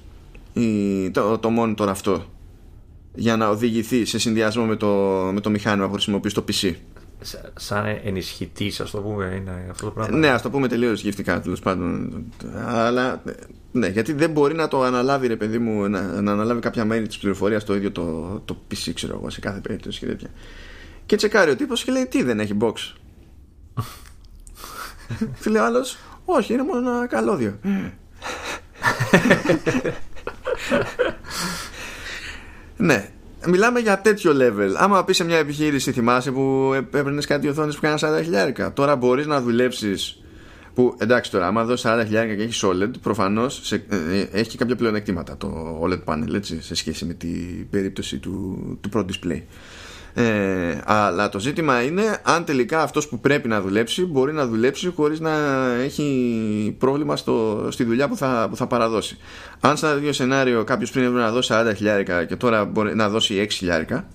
η, 0.52 1.10
το, 1.10 1.38
το 1.38 1.48
monitor 1.58 1.86
αυτό 1.88 2.24
για 3.14 3.36
να 3.36 3.48
οδηγηθεί 3.48 4.04
σε 4.04 4.18
συνδυασμό 4.18 4.64
με 4.64 4.76
το, 4.76 4.88
με 5.32 5.40
το 5.40 5.50
μηχάνημα 5.50 5.86
που 5.86 5.92
χρησιμοποιείς 5.92 6.32
στο 6.32 6.44
PC. 6.48 6.74
Σαν 7.54 7.84
ενισχυτή, 8.04 8.72
ας 8.80 8.90
το 8.90 9.00
πούμε, 9.00 9.34
είναι 9.40 9.66
αυτό 9.70 9.84
το 9.84 9.90
πράγμα. 9.90 10.18
Ναι, 10.18 10.28
ας 10.28 10.42
το 10.42 10.50
πούμε 10.50 10.68
τελείως 10.68 11.02
γευτικά 11.02 11.40
τέλος 11.40 11.60
πάντων. 11.60 12.24
Αλλά 12.66 13.22
ναι, 13.72 13.86
γιατί 13.86 14.12
δεν 14.12 14.30
μπορεί 14.30 14.54
να 14.54 14.68
το 14.68 14.82
αναλάβει, 14.82 15.26
ρε 15.26 15.36
παιδί 15.36 15.58
μου, 15.58 15.88
να, 15.88 16.20
να 16.20 16.32
αναλάβει 16.32 16.60
κάποια 16.60 16.84
μέρη 16.84 17.06
της 17.06 17.18
πληροφορίας 17.18 17.64
το 17.64 17.74
ίδιο 17.74 17.92
το, 17.92 18.40
το 18.44 18.56
PC, 18.70 18.90
ξέρω 18.94 19.16
εγώ, 19.16 19.30
σε 19.30 19.40
κάθε 19.40 19.60
περίπτωση 19.60 19.98
και 19.98 20.06
τέτοια. 20.06 20.28
Και 21.06 21.16
τσεκάρει 21.16 21.50
ο 21.50 21.56
τύπος 21.56 21.84
και 21.84 21.92
λέει 21.92 22.06
τι 22.06 22.22
δεν 22.22 22.40
έχει 22.40 22.56
box; 22.60 22.74
Και 25.40 25.50
λέει 25.50 25.62
ο 25.62 25.64
άλλος 25.64 25.98
όχι 26.24 26.52
είναι 26.52 26.62
μόνο 26.62 26.90
ένα 26.90 27.06
καλώδιο 27.06 27.58
Ναι 32.76 33.12
Μιλάμε 33.46 33.80
για 33.80 34.00
τέτοιο 34.00 34.32
level. 34.34 34.72
Άμα 34.76 35.04
πεις 35.04 35.16
σε 35.16 35.24
μια 35.24 35.38
επιχείρηση, 35.38 35.92
θυμάσαι 35.92 36.30
που 36.30 36.72
έπαιρνες 36.74 37.26
κάτι 37.26 37.48
οθόνη 37.48 37.74
που 37.74 37.80
κάνει 37.80 37.98
40 38.02 38.20
χιλιάρικα. 38.22 38.72
Τώρα 38.72 38.96
μπορείς 38.96 39.26
να 39.26 39.40
δουλέψεις. 39.40 40.16
Που 40.74 40.94
εντάξει 40.98 41.30
τώρα, 41.30 41.46
άμα 41.46 41.64
δώσεις 41.64 41.90
40 41.90 42.02
χιλιάρικα 42.04 42.34
και 42.34 42.42
έχεις 42.42 42.64
OLED, 42.64 42.90
προφανώς 43.02 43.72
ε, 43.72 43.80
έχει 44.32 44.58
κάποια 44.58 44.76
πλεονεκτήματα 44.76 45.36
το 45.36 45.80
OLED 45.82 46.04
panel 46.04 46.34
έτσι, 46.34 46.62
σε 46.62 46.74
σχέση 46.74 47.04
με 47.04 47.14
την 47.14 47.68
περίπτωση 47.70 48.18
του, 48.18 48.58
του 48.80 48.88
Pro 48.92 49.00
Display. 49.00 49.42
Ε, 50.14 50.78
αλλά 50.84 51.28
το 51.28 51.38
ζήτημα 51.38 51.82
είναι 51.82 52.02
αν 52.22 52.44
τελικά 52.44 52.82
αυτός 52.82 53.08
που 53.08 53.20
πρέπει 53.20 53.48
να 53.48 53.60
δουλέψει 53.60 54.04
μπορεί 54.04 54.32
να 54.32 54.46
δουλέψει 54.46 54.92
χωρίς 54.96 55.20
να 55.20 55.32
έχει 55.82 56.76
πρόβλημα 56.78 57.16
στο, 57.16 57.66
στη 57.70 57.84
δουλειά 57.84 58.08
που 58.08 58.16
θα, 58.16 58.46
που 58.50 58.56
θα 58.56 58.66
παραδώσει. 58.66 59.16
Αν 59.60 59.76
στα 59.76 59.94
δύο 59.94 60.12
σενάριο 60.12 60.64
κάποιος 60.64 60.90
πριν 60.90 61.04
έπρεπε 61.04 61.22
να 61.22 61.30
δώσει 61.30 61.52
40 61.54 61.72
χιλιάρικα 61.76 62.24
και 62.24 62.36
τώρα 62.36 62.64
μπορεί 62.64 62.94
να 62.94 63.08
δώσει 63.08 63.46
6 63.48 63.50
χιλιάρικα 63.50 64.06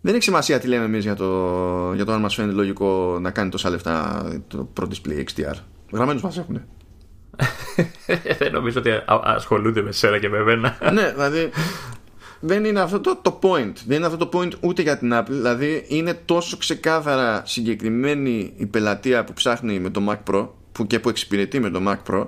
δεν 0.00 0.14
έχει 0.14 0.22
σημασία 0.22 0.58
τι 0.58 0.66
λέμε 0.66 0.84
εμείς 0.84 1.04
για 1.04 1.14
το, 1.14 1.92
για 1.94 2.04
το 2.04 2.12
αν 2.12 2.20
μας 2.20 2.34
φαίνεται 2.34 2.54
λογικό 2.54 3.18
να 3.20 3.30
κάνει 3.30 3.50
τόσα 3.50 3.70
λεφτά 3.70 4.24
το 4.48 4.72
Pro 4.80 4.84
Display 4.84 5.24
XDR. 5.24 5.54
Γραμμένους 5.92 6.22
μας 6.22 6.38
έχουν. 6.38 6.60
δεν 8.38 8.52
νομίζω 8.52 8.78
ότι 8.78 8.90
ασχολούνται 9.06 9.82
με 9.82 9.92
σένα 9.92 10.18
και 10.18 10.28
με 10.28 10.38
εμένα. 10.38 10.78
ναι, 10.92 11.12
δηλαδή 11.12 11.50
δεν 12.46 12.64
είναι 12.64 12.80
αυτό 12.80 13.00
το, 13.00 13.18
το 13.22 13.38
point. 13.42 13.72
Δεν 13.86 13.96
είναι 13.96 14.06
αυτό 14.06 14.26
το 14.26 14.38
point 14.38 14.52
ούτε 14.60 14.82
για 14.82 14.98
την 14.98 15.10
Apple. 15.14 15.28
Δηλαδή 15.28 15.84
είναι 15.88 16.14
τόσο 16.24 16.56
ξεκάθαρα 16.56 17.42
συγκεκριμένη 17.46 18.52
η 18.56 18.66
πελατεία 18.66 19.24
που 19.24 19.32
ψάχνει 19.32 19.78
με 19.78 19.90
το 19.90 20.00
Mac 20.08 20.32
Pro 20.32 20.48
που 20.72 20.86
και 20.86 21.00
που 21.00 21.08
εξυπηρετεί 21.08 21.60
με 21.60 21.70
το 21.70 21.80
Mac 21.86 22.12
Pro 22.12 22.26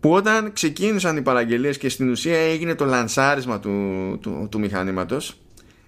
που 0.00 0.12
όταν 0.12 0.52
ξεκίνησαν 0.52 1.16
οι 1.16 1.22
παραγγελίες 1.22 1.78
και 1.78 1.88
στην 1.88 2.10
ουσία 2.10 2.38
έγινε 2.38 2.74
το 2.74 2.84
λανσάρισμα 2.84 3.60
του, 3.60 3.70
του, 4.20 4.48
του 4.50 4.58
μηχανήματος 4.58 5.40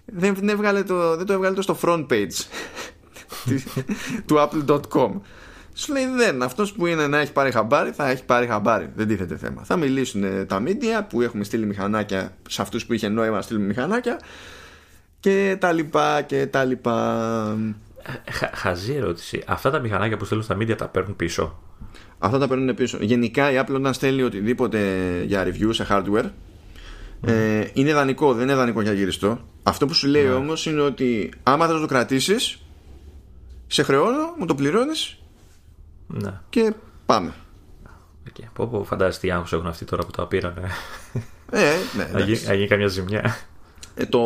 δεν, 0.05 0.35
δεν, 0.35 0.49
έβγαλε 0.49 0.83
το, 0.83 1.17
δεν 1.17 1.27
το 1.27 1.33
έβγαλε 1.33 1.55
το 1.55 1.63
στο 1.63 1.79
front 1.83 2.07
page 2.11 2.45
του 4.27 4.37
apple.com 4.37 5.11
σου 5.75 5.93
λέει 5.93 6.07
δεν, 6.07 6.43
αυτός 6.43 6.73
που 6.73 6.87
είναι 6.87 7.07
να 7.07 7.19
έχει 7.19 7.33
πάρει 7.33 7.51
χαμπάρι 7.51 7.91
θα 7.91 8.09
έχει 8.09 8.25
πάρει 8.25 8.47
χαμπάρι. 8.47 8.91
Δεν 8.95 9.07
τίθεται 9.07 9.37
θέμα. 9.37 9.63
Θα 9.65 9.77
μιλήσουν 9.77 10.47
τα 10.47 10.63
media 10.67 11.05
που 11.09 11.21
έχουμε 11.21 11.45
στείλει 11.45 11.67
μηχανάκια 11.67 12.37
σε 12.49 12.63
αυτούς 12.63 12.87
που 12.87 12.93
είχε 12.93 13.09
νόημα 13.09 13.37
να 13.37 13.43
στείλουμε 13.43 13.67
μηχανάκια 13.67 14.21
και 15.21 15.57
τα 15.61 15.73
λοιπά 15.73 16.23
και 16.23 16.47
τα 16.47 16.65
λοιπά. 16.65 17.57
Ε, 18.25 18.47
χαζή 18.53 18.95
ερώτηση. 18.95 19.43
Αυτά 19.47 19.71
τα 19.71 19.79
μηχανάκια 19.79 20.17
που 20.17 20.25
στέλνουν 20.25 20.47
στα 20.47 20.57
media 20.57 20.77
τα 20.77 20.89
παίρνουν 20.89 21.17
πίσω; 21.17 21.61
Αυτά 22.19 22.39
τα 22.39 22.49
παίρνουν 22.49 22.75
πίσω. 22.75 22.99
Γενικά 23.01 23.53
η 23.53 23.57
Apple 23.59 23.75
όταν 23.75 23.95
στέλνει 23.95 24.23
οτιδήποτε 24.23 24.79
για 25.27 25.47
review 25.47 25.69
σε 25.71 25.87
hardware 25.91 26.31
ε, 27.25 27.65
είναι 27.73 27.93
δανεικό, 27.93 28.35
δεν 28.35 28.43
είναι 28.43 28.55
δανεικό 28.55 28.81
για 28.81 28.93
γυριστό. 28.93 29.39
Αυτό 29.63 29.87
που 29.87 29.95
σου 29.95 30.07
λέει 30.07 30.29
mm. 30.33 30.37
όμως 30.37 30.67
είναι 30.67 30.81
ότι 30.81 31.33
άμα 31.43 31.67
θα 31.67 31.81
το 31.81 31.87
κρατήσεις 31.87 32.59
σε 33.67 33.83
χρεώνω, 33.83 34.35
μου 34.39 34.47
το 34.47 34.55
πληρώνεις 34.55 35.22
ναι. 36.13 36.41
Και 36.49 36.73
πάμε. 37.07 37.33
Okay. 38.29 38.45
Πω, 38.53 38.67
πω, 38.67 38.85
φαντάζεσαι 38.85 39.21
τι 39.21 39.31
άγχος 39.31 39.53
έχουν 39.53 39.67
αυτοί 39.67 39.85
τώρα 39.85 40.05
που 40.05 40.11
το 40.11 40.27
πήραν. 40.27 40.55
Ε, 41.55 41.73
ναι, 41.97 42.09
να 42.47 42.55
γίνει 42.55 42.67
καμιά 42.67 42.87
ζημιά. 42.87 43.37
Ε, 43.95 44.07
το, 44.07 44.21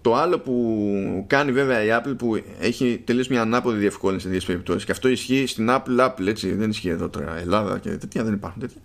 το 0.00 0.14
άλλο 0.14 0.38
που 0.38 1.24
κάνει 1.26 1.52
βέβαια 1.52 1.84
η 1.84 1.88
Apple 1.90 2.14
που 2.18 2.42
έχει 2.60 3.02
τελείως 3.04 3.28
μια 3.28 3.40
ανάποδη 3.40 3.78
διευκόλυνση 3.78 4.22
σε 4.22 4.28
τέτοιες 4.28 4.46
περιπτώσεις 4.46 4.84
και 4.84 4.92
αυτό 4.92 5.08
ισχύει 5.08 5.46
στην 5.46 5.68
Apple 5.70 6.06
Apple 6.06 6.26
έτσι 6.26 6.54
δεν 6.54 6.70
ισχύει 6.70 6.88
εδώ 6.88 7.08
τώρα 7.08 7.38
Ελλάδα 7.38 7.78
και 7.78 7.90
τέτοια 7.90 8.24
δεν 8.24 8.32
υπάρχουν 8.32 8.60
τέτοια 8.60 8.80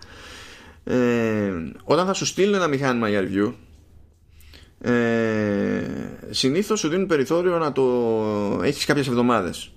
ε, 0.84 1.52
όταν 1.84 2.06
θα 2.06 2.14
σου 2.14 2.26
στείλουν 2.26 2.54
ένα 2.54 2.68
μηχάνημα 2.68 3.10
για 3.10 3.24
review 3.24 3.54
ε, 4.82 5.82
συνήθως 6.30 6.80
σου 6.80 6.88
δίνουν 6.88 7.08
περιθώριο 7.08 7.58
να 7.58 7.72
το 7.72 7.84
έχεις 8.64 8.86
κάποιες 8.86 9.08
εβδομάδες 9.08 9.72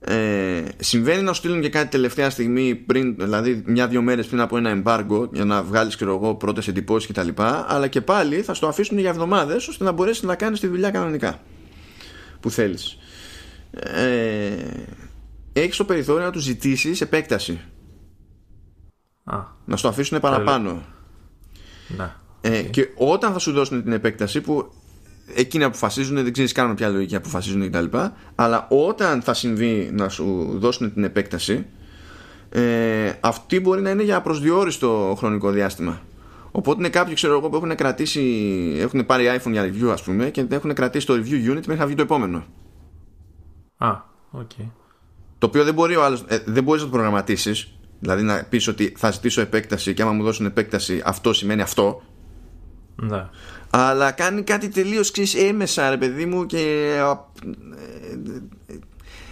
ε, 0.00 0.62
συμβαίνει 0.78 1.22
να 1.22 1.32
σου 1.32 1.38
στείλουν 1.38 1.60
και 1.60 1.68
κάτι 1.68 1.88
τελευταία 1.88 2.30
στιγμή 2.30 2.74
πριν, 2.74 3.16
δηλαδή 3.16 3.62
μια-δυο 3.66 4.02
μέρες 4.02 4.26
πριν 4.26 4.40
από 4.40 4.56
ένα 4.56 4.82
embargo 4.82 5.28
για 5.32 5.44
να 5.44 5.62
βγάλεις 5.62 5.96
και 5.96 6.04
εγώ 6.04 6.34
πρώτες 6.34 6.68
εντυπώσεις 6.68 7.08
κτλ. 7.08 7.42
Αλλά 7.66 7.88
και 7.88 8.00
πάλι 8.00 8.42
θα 8.42 8.54
στο 8.54 8.66
αφήσουν 8.66 8.98
για 8.98 9.10
εβδομάδες 9.10 9.68
ώστε 9.68 9.84
να 9.84 9.92
μπορέσεις 9.92 10.22
να 10.22 10.34
κάνεις 10.34 10.60
τη 10.60 10.66
δουλειά 10.66 10.90
κανονικά 10.90 11.40
που 12.40 12.50
θέλεις. 12.50 12.98
Ε, 13.70 14.52
έχεις 15.52 15.76
το 15.76 15.84
περιθώριο 15.84 16.24
να 16.24 16.30
τους 16.30 16.42
ζητήσεις 16.42 17.00
επέκταση. 17.00 17.60
Α, 19.24 19.38
να 19.64 19.76
στο 19.76 19.88
αφήσουν 19.88 20.20
παραπάνω. 20.20 20.82
Να. 21.96 22.20
Ε, 22.40 22.62
Και 22.62 22.88
όταν 22.94 23.32
θα 23.32 23.38
σου 23.38 23.52
δώσουν 23.52 23.82
την 23.82 23.92
επέκταση 23.92 24.40
που 24.40 24.72
εκείνοι 25.34 25.64
αποφασίζουν, 25.64 26.14
δεν 26.14 26.32
ξέρεις 26.32 26.52
καν 26.52 26.68
με 26.68 26.74
ποια 26.74 26.88
λογική 26.88 27.16
αποφασίζουν 27.16 27.70
κτλ. 27.70 27.96
Αλλά 28.34 28.66
όταν 28.68 29.22
θα 29.22 29.34
συμβεί 29.34 29.90
να 29.92 30.08
σου 30.08 30.54
δώσουν 30.58 30.92
την 30.92 31.04
επέκταση, 31.04 31.66
ε, 32.50 33.12
αυτή 33.20 33.60
μπορεί 33.60 33.82
να 33.82 33.90
είναι 33.90 34.02
για 34.02 34.20
προσδιορίστο 34.20 35.14
χρονικό 35.18 35.50
διάστημα. 35.50 36.00
Οπότε 36.50 36.78
είναι 36.78 36.88
κάποιοι 36.88 37.14
ξέρω 37.14 37.38
εγώ, 37.38 37.48
που 37.48 37.56
έχουν 37.56 37.74
κρατήσει, 37.74 38.22
έχουν 38.78 39.06
πάρει 39.06 39.40
iPhone 39.40 39.50
για 39.50 39.64
review, 39.64 39.88
ας 39.92 40.02
πούμε, 40.02 40.30
και 40.30 40.46
έχουν 40.48 40.74
κρατήσει 40.74 41.06
το 41.06 41.14
review 41.14 41.50
unit 41.50 41.66
μέχρι 41.66 41.76
να 41.76 41.86
βγει 41.86 41.94
το 41.94 42.02
επόμενο. 42.02 42.44
Α, 43.76 43.96
ok. 44.30 44.50
Okay. 44.58 44.66
Το 45.38 45.46
οποίο 45.46 45.64
δεν 45.64 45.74
μπορεί 45.74 45.96
ο 45.96 46.04
άλλος, 46.04 46.24
ε, 46.28 46.38
δεν 46.46 46.62
μπορείς 46.62 46.82
να 46.82 46.88
το 46.88 46.94
προγραμματίσεις. 46.94 47.72
Δηλαδή 48.00 48.22
να 48.22 48.44
πεις 48.48 48.68
ότι 48.68 48.94
θα 48.96 49.10
ζητήσω 49.10 49.40
επέκταση 49.40 49.94
και 49.94 50.02
άμα 50.02 50.12
μου 50.12 50.22
δώσουν 50.22 50.46
επέκταση, 50.46 51.02
αυτό 51.04 51.32
σημαίνει 51.32 51.62
αυτό. 51.62 52.02
Ναι. 52.96 53.28
Αλλά 53.70 54.10
κάνει 54.10 54.42
κάτι 54.42 54.68
τελείως 54.68 55.12
έμμεσα, 55.34 55.90
ρε 55.90 55.96
παιδί 55.96 56.26
μου, 56.26 56.46
και 56.46 56.58
ε, 56.96 58.72
ε, 58.72 58.78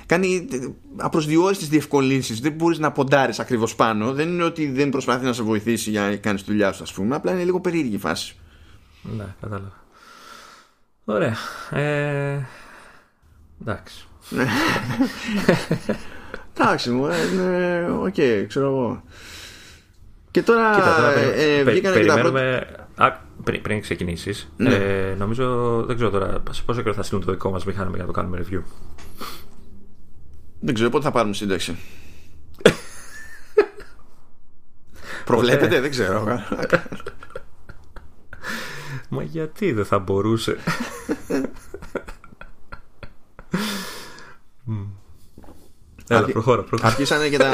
κάνει 0.06 0.48
απροσδιόριστες 0.96 1.68
διευκολύνσεις. 1.68 2.40
Δεν 2.40 2.52
μπορείς 2.52 2.78
να 2.78 2.92
ποντάρεις 2.92 3.38
ακριβώς 3.38 3.74
πάνω. 3.74 4.12
Δεν 4.12 4.28
είναι 4.28 4.44
ότι 4.44 4.70
δεν 4.70 4.88
προσπαθεί 4.88 5.24
να 5.24 5.32
σε 5.32 5.42
βοηθήσει 5.42 5.90
για 5.90 6.00
να 6.00 6.16
κάνεις 6.16 6.44
τη 6.44 6.50
δουλειά 6.50 6.72
σου, 6.72 6.82
ας 6.82 6.92
πούμε. 6.92 7.14
Απλά 7.14 7.32
είναι 7.32 7.44
λίγο 7.44 7.60
περίεργη 7.60 7.94
η 7.94 7.98
φάση. 7.98 8.36
Ναι, 9.02 9.34
κατάλαβα. 9.40 9.84
Ωραία. 11.04 11.36
Ε... 11.70 12.40
Εντάξει. 13.60 14.06
Εντάξει 16.58 16.90
μου, 16.90 17.08
είναι 17.32 17.88
οκ, 18.00 18.46
ξέρω 18.48 18.66
εγώ. 18.66 19.02
Και 20.30 20.42
τώρα, 20.42 20.74
Κοίτα, 20.74 21.12
ε, 21.18 21.62
βγήκανε 21.62 22.00
και 22.00 22.06
τα 22.06 23.25
πριν, 23.44 23.62
πριν 23.62 23.80
ξεκινήσεις, 23.80 24.52
ναι. 24.56 24.74
ε, 24.74 25.14
νομίζω 25.14 25.82
δεν 25.86 25.96
ξέρω 25.96 26.10
τώρα 26.10 26.42
σε 26.50 26.62
πόσο 26.62 26.82
καιρό 26.82 26.94
θα 26.94 27.02
στείλουν 27.02 27.24
το 27.24 27.32
δικό 27.32 27.50
μας 27.50 27.64
μηχάνημα 27.64 27.96
για 27.96 28.04
να 28.04 28.12
το 28.12 28.20
κάνουμε 28.20 28.44
review. 28.44 28.62
Δεν 30.60 30.74
ξέρω 30.74 30.90
πότε 30.90 31.04
θα 31.04 31.10
πάρουμε 31.10 31.34
σύνταξη. 31.34 31.76
Προβλέπετε, 35.24 35.80
δεν 35.80 35.90
ξέρω. 35.90 36.24
Μα 39.08 39.22
γιατί 39.22 39.72
δεν 39.72 39.84
θα 39.84 39.98
μπορούσε. 39.98 40.56
Έλα, 46.08 46.26
προχώρα, 46.26 46.62
προχώρα. 46.62 46.88
Αρχίσανε 46.88 47.28
και 47.28 47.36
τα 47.36 47.50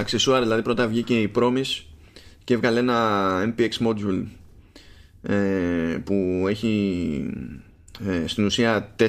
αξισουάρ, 0.00 0.42
δηλαδή 0.42 0.62
πρώτα 0.62 0.88
βγήκε 0.88 1.20
η 1.20 1.32
Promise 1.34 1.82
και 2.44 2.54
έβγαλε 2.54 2.78
ένα 2.78 3.38
MPX 3.44 3.86
module 3.86 4.24
ε, 4.24 4.26
που 6.04 6.44
έχει 6.48 7.24
ε, 8.06 8.26
στην 8.26 8.44
ουσία 8.44 8.94
4 8.98 9.06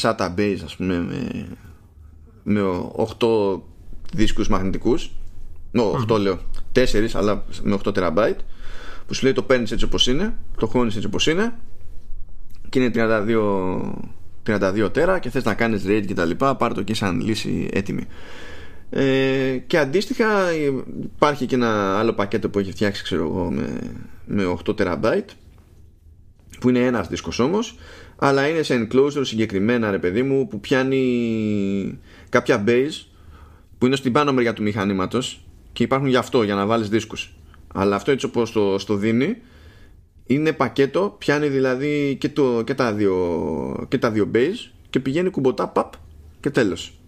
SATA 0.00 0.34
base 0.36 0.58
ας 0.64 0.76
πούμε 0.76 0.98
με, 1.00 1.46
με 2.42 2.60
8 3.18 3.60
δίσκους 4.14 4.48
μαγνητικούς. 4.48 5.10
No, 5.72 6.12
8 6.12 6.18
λέω. 6.20 6.38
4 6.74 7.08
αλλά 7.12 7.44
με 7.62 7.78
8 7.84 7.92
TB 7.92 8.34
που 9.06 9.14
σου 9.14 9.24
λέει 9.24 9.32
το 9.32 9.42
παίρνεις 9.42 9.72
έτσι 9.72 9.84
όπως 9.84 10.06
είναι 10.06 10.34
το 10.58 10.66
χώνεις 10.66 10.94
έτσι 10.94 11.06
όπως 11.06 11.26
είναι 11.26 11.54
και 12.68 12.78
είναι 12.78 12.90
32 12.94 14.84
32 14.86 14.92
τέρα 14.92 15.18
και 15.18 15.30
θες 15.30 15.44
να 15.44 15.54
κάνεις 15.54 15.84
RAID 15.86 16.04
και 16.06 16.14
τα 16.14 16.24
λοιπά 16.24 16.56
πάρ' 16.56 16.74
το 16.74 16.80
εκεί 16.80 16.94
σαν 16.94 17.20
λύση 17.20 17.68
έτοιμη. 17.72 18.06
Ε, 18.90 19.56
και 19.66 19.78
αντίστοιχα 19.78 20.52
υπάρχει 21.02 21.46
και 21.46 21.54
ένα 21.54 21.98
άλλο 21.98 22.12
πακέτο 22.12 22.48
που 22.48 22.58
έχει 22.58 22.70
φτιάξει 22.70 23.02
ξέρω 23.02 23.22
εγώ 23.22 23.50
με, 23.50 23.78
με 24.26 24.56
8 24.64 24.74
TB 24.78 25.20
που 26.62 26.68
είναι 26.68 26.78
ένας 26.78 27.08
δίσκος 27.08 27.38
όμως 27.38 27.74
αλλά 28.16 28.48
είναι 28.48 28.62
σε 28.62 28.88
enclosure 28.88 29.20
συγκεκριμένα 29.26 29.90
ρε 29.90 29.98
παιδί 29.98 30.22
μου 30.22 30.48
που 30.48 30.60
πιάνει 30.60 31.98
κάποια 32.28 32.64
base 32.66 33.06
που 33.78 33.86
είναι 33.86 33.96
στην 33.96 34.12
πάνω 34.12 34.32
μεριά 34.32 34.52
του 34.52 34.62
μηχανήματος 34.62 35.44
και 35.72 35.82
υπάρχουν 35.82 36.08
γι' 36.08 36.16
αυτό 36.16 36.42
για 36.42 36.54
να 36.54 36.66
βάλεις 36.66 36.88
δίσκους. 36.88 37.34
Αλλά 37.74 37.96
αυτό 37.96 38.10
έτσι 38.10 38.26
όπως 38.26 38.52
το, 38.52 38.78
στο 38.78 38.94
δίνει 38.94 39.36
είναι 40.26 40.52
πακέτο 40.52 41.16
πιάνει 41.18 41.48
δηλαδή 41.48 42.16
και, 42.20 42.28
το, 42.28 42.62
και, 42.62 42.74
τα, 42.74 42.92
δύο, 42.92 43.86
και 43.88 43.98
τα 43.98 44.10
δύο 44.10 44.30
base 44.34 44.70
και 44.90 45.00
πηγαίνει 45.00 45.30
κουμποτά 45.30 45.68
παπ 45.68 45.92
και 46.40 46.50
τέλος. 46.50 46.98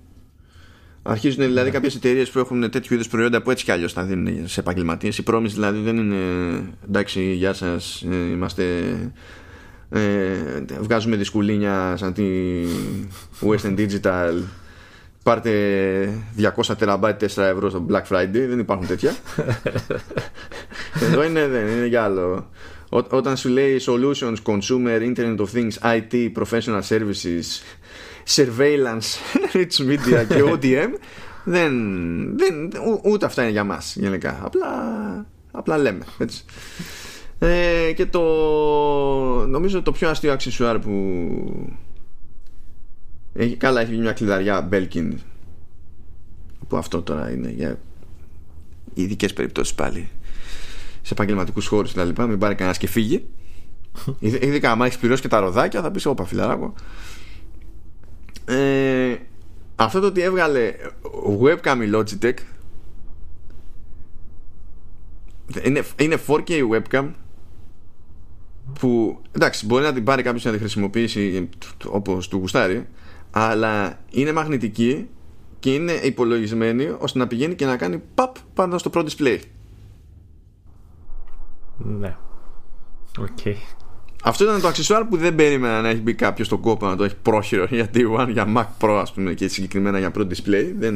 Αρχίζουν 1.02 1.44
δηλαδή 1.44 1.70
κάποιες 1.70 1.94
εταιρείες 1.94 2.30
που 2.30 2.38
έχουν 2.38 2.70
τέτοιου 2.70 2.94
είδους 2.94 3.08
προϊόντα 3.08 3.42
που 3.42 3.50
έτσι 3.50 3.64
κι 3.64 3.70
αλλιώς 3.70 3.92
τα 3.92 4.02
δίνουν 4.04 4.48
σε 4.48 4.60
επαγγελματίες. 4.60 5.18
Η 5.18 5.22
πρόμηση 5.22 5.54
δηλαδή 5.54 5.78
δεν 5.78 5.96
είναι 5.96 6.16
εντάξει, 6.86 7.32
γεια 7.32 7.52
σας, 7.52 8.02
ε, 8.10 8.14
είμαστε 8.14 8.84
ε, 9.88 10.00
βγάζουμε 10.80 11.16
δυσκολίνια 11.16 11.96
σαν 11.96 12.12
τη 12.12 12.24
Western 13.40 13.78
Digital. 13.78 14.42
Πάρτε 15.22 15.52
200 16.66 16.76
τεραμπάιτ 16.78 17.24
4 17.24 17.42
ευρώ 17.42 17.70
στο 17.70 17.86
Black 17.90 18.02
Friday. 18.08 18.46
Δεν 18.48 18.58
υπάρχουν 18.58 18.86
τέτοια. 18.86 19.16
Εδώ 21.10 21.24
είναι, 21.24 21.46
δεν, 21.46 21.66
είναι 21.66 21.86
για 21.86 22.02
άλλο. 22.02 22.50
Ό, 22.88 22.98
όταν 23.10 23.36
σου 23.36 23.48
λέει 23.48 23.80
solutions, 23.86 24.36
consumer, 24.44 25.14
internet 25.14 25.36
of 25.36 25.46
things, 25.54 25.96
IT, 25.96 26.32
professional 26.32 26.80
services 26.88 27.42
surveillance, 28.26 29.18
rich 29.54 29.78
media 29.88 30.24
και 30.28 30.42
ODM 30.52 30.90
δεν, 31.44 31.72
δεν, 32.38 32.70
ούτε 33.02 33.26
αυτά 33.26 33.42
είναι 33.42 33.50
για 33.50 33.64
μας 33.64 33.96
γενικά. 33.96 34.40
Απλά, 34.42 34.66
απλά 35.50 35.78
λέμε 35.78 36.04
έτσι 36.18 36.44
ε, 37.46 37.92
και 37.92 38.06
το 38.06 38.20
νομίζω 39.46 39.82
το 39.82 39.92
πιο 39.92 40.08
αστείο 40.08 40.32
αξισουάρ 40.32 40.78
που 40.78 40.92
έχει, 43.32 43.56
καλά 43.56 43.80
έχει 43.80 43.96
μια 43.96 44.12
κλειδαριά 44.12 44.68
Belkin 44.72 45.12
που 46.68 46.76
αυτό 46.76 47.02
τώρα 47.02 47.30
είναι 47.30 47.50
για 47.50 47.78
ειδικές 48.94 49.32
περιπτώσεις 49.32 49.74
πάλι 49.74 50.08
σε 51.02 51.12
επαγγελματικούς 51.12 51.66
χώρους 51.66 51.92
και 51.92 51.98
τα 51.98 52.04
λοιπά 52.04 52.26
μην 52.26 52.38
πάρει 52.38 52.54
κανένας 52.54 52.78
και 52.78 52.86
φύγει. 52.86 53.26
Ειδικά 54.18 54.70
άμα 54.70 54.86
έχεις 54.86 54.98
πληρώσει 54.98 55.22
και 55.22 55.28
τα 55.28 55.40
ροδάκια 55.40 55.82
θα 55.82 55.90
πεις 55.90 56.06
όπα 56.06 56.24
φιλαράκο 56.24 56.74
ε, 58.44 59.16
αυτό 59.76 60.00
το 60.00 60.06
ότι 60.06 60.20
έβγαλε 60.20 60.74
webcam 61.42 61.76
η 61.82 61.90
Logitech 61.94 62.36
είναι, 65.62 65.82
είναι 65.96 66.18
4K 66.26 66.68
webcam 66.70 67.10
που 68.80 69.20
εντάξει 69.32 69.66
μπορεί 69.66 69.84
να 69.84 69.92
την 69.92 70.04
πάρει 70.04 70.22
κάποιος 70.22 70.44
να 70.44 70.52
τη 70.52 70.58
χρησιμοποιήσει 70.58 71.48
όπως 71.86 72.28
του 72.28 72.36
γουστάρει 72.36 72.88
αλλά 73.30 74.00
είναι 74.10 74.32
μαγνητική 74.32 75.08
και 75.58 75.74
είναι 75.74 75.92
υπολογισμένη 75.92 76.96
ώστε 76.98 77.18
να 77.18 77.26
πηγαίνει 77.26 77.54
και 77.54 77.66
να 77.66 77.76
κάνει 77.76 78.02
παπ 78.14 78.36
πάνω 78.54 78.78
στο 78.78 78.90
πρώτο 78.90 79.12
display 79.12 79.38
ναι 81.76 82.16
ok 83.18 83.26
okay. 83.44 83.54
Αυτό 84.26 84.44
ήταν 84.44 84.60
το 84.60 84.68
αξεσουάρ 84.68 85.04
που 85.04 85.16
δεν 85.16 85.34
περίμενα 85.34 85.80
να 85.80 85.88
έχει 85.88 86.00
μπει 86.00 86.14
κάποιος 86.14 86.46
στον 86.46 86.60
κόπο 86.60 86.86
να 86.86 86.96
το 86.96 87.04
έχει 87.04 87.16
πρόχειρο 87.22 87.66
για 87.70 87.90
T1, 87.94 88.28
για 88.30 88.52
Mac 88.56 88.84
Pro, 88.84 88.98
ας 89.00 89.12
πούμε, 89.12 89.34
και 89.34 89.48
συγκεκριμένα 89.48 89.98
για 89.98 90.12
Pro 90.16 90.20
Display. 90.20 90.72
Δεν... 90.78 90.94